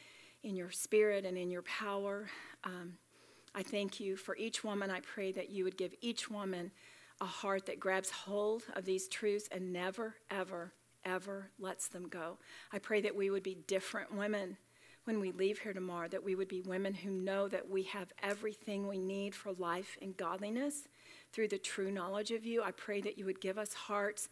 in 0.44 0.56
your 0.56 0.72
spirit 0.72 1.26
and 1.26 1.38
in 1.38 1.52
your 1.52 1.64
power. 1.64 2.30
Um, 2.64 2.94
I 3.54 3.62
thank 3.62 4.00
you 4.00 4.16
for 4.16 4.38
each 4.38 4.64
woman. 4.64 4.90
I 4.90 5.02
pray 5.02 5.34
that 5.34 5.50
you 5.50 5.66
would 5.66 5.76
give 5.76 5.94
each 6.00 6.32
woman 6.32 6.72
a 7.20 7.26
heart 7.26 7.66
that 7.66 7.82
grabs 7.82 8.12
hold 8.12 8.64
of 8.78 8.86
these 8.86 9.10
truths 9.10 9.50
and 9.52 9.74
never, 9.74 10.16
ever, 10.32 10.72
ever 11.04 11.50
lets 11.60 11.90
them 11.90 12.08
go. 12.08 12.38
I 12.72 12.80
pray 12.80 13.02
that 13.02 13.14
we 13.14 13.30
would 13.30 13.44
be 13.44 13.58
different 13.68 14.16
women 14.16 14.56
when 15.10 15.20
we 15.20 15.32
leave 15.32 15.58
here 15.58 15.74
tomorrow 15.74 16.08
that 16.08 16.24
we 16.24 16.36
would 16.36 16.48
be 16.48 16.62
women 16.62 16.94
who 16.94 17.10
know 17.10 17.48
that 17.48 17.68
we 17.68 17.82
have 17.82 18.14
everything 18.22 18.88
we 18.88 19.00
need 19.00 19.34
for 19.34 19.54
life 19.54 19.98
and 20.04 20.16
godliness 20.16 20.88
through 21.34 21.48
the 21.48 21.58
true 21.58 21.90
knowledge 21.90 22.30
of 22.30 22.46
you. 22.46 22.62
I 22.62 22.70
pray 22.70 23.02
that 23.02 23.18
you 23.18 23.26
would 23.26 23.42
give 23.42 23.58
us 23.58 23.74
hearts 23.74 24.30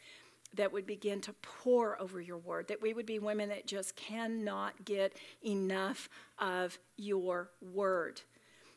that 0.53 0.71
would 0.71 0.85
begin 0.85 1.19
to 1.21 1.33
pour 1.41 1.99
over 1.99 2.21
your 2.21 2.37
word, 2.37 2.67
that 2.67 2.79
we 2.79 2.93
would 2.93 3.07
be 3.07 3.17
women 3.17 3.49
that 3.49 3.65
just 3.65 3.95
cannot 3.95 4.85
get 4.85 5.17
enough 5.43 6.09
of 6.37 6.77
your 6.95 7.49
word. 7.73 8.21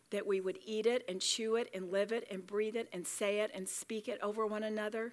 That 0.08 0.26
we 0.26 0.40
would 0.40 0.58
eat 0.64 0.86
it 0.86 1.04
and 1.06 1.20
chew 1.20 1.56
it 1.56 1.68
and 1.74 1.92
live 1.92 2.12
it 2.12 2.26
and 2.30 2.46
breathe 2.46 2.76
it 2.76 2.88
and 2.94 3.06
say 3.06 3.40
it 3.40 3.50
and 3.52 3.68
speak 3.68 4.08
it 4.08 4.18
over 4.22 4.46
one 4.46 4.62
another 4.62 5.12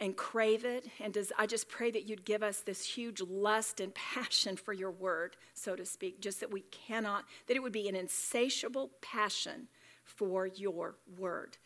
and 0.00 0.16
crave 0.16 0.64
it. 0.64 0.86
And 1.00 1.12
does, 1.12 1.32
I 1.38 1.46
just 1.46 1.68
pray 1.68 1.90
that 1.90 2.08
you'd 2.08 2.24
give 2.24 2.42
us 2.42 2.60
this 2.60 2.84
huge 2.84 3.20
lust 3.20 3.80
and 3.80 3.94
passion 4.14 4.56
for 4.56 4.72
your 4.72 4.90
word, 4.90 5.36
so 5.54 5.76
to 5.76 5.84
speak, 5.84 6.20
just 6.20 6.40
that 6.40 6.50
we 6.50 6.62
cannot, 6.62 7.24
that 7.46 7.56
it 7.56 7.60
would 7.62 7.72
be 7.72 7.88
an 7.88 7.94
insatiable 7.94 8.90
passion 9.00 9.68
for 10.04 10.46
your 10.46 10.96
word. 11.18 11.58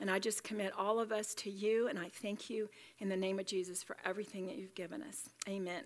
And 0.00 0.10
I 0.10 0.18
just 0.18 0.44
commit 0.44 0.72
all 0.78 1.00
of 1.00 1.10
us 1.10 1.34
to 1.36 1.50
you, 1.50 1.88
and 1.88 1.98
I 1.98 2.08
thank 2.08 2.50
you 2.50 2.68
in 3.00 3.08
the 3.08 3.16
name 3.16 3.40
of 3.40 3.46
Jesus 3.46 3.82
for 3.82 3.96
everything 4.04 4.46
that 4.46 4.56
you've 4.56 4.74
given 4.74 5.02
us. 5.02 5.28
Amen. 5.48 5.82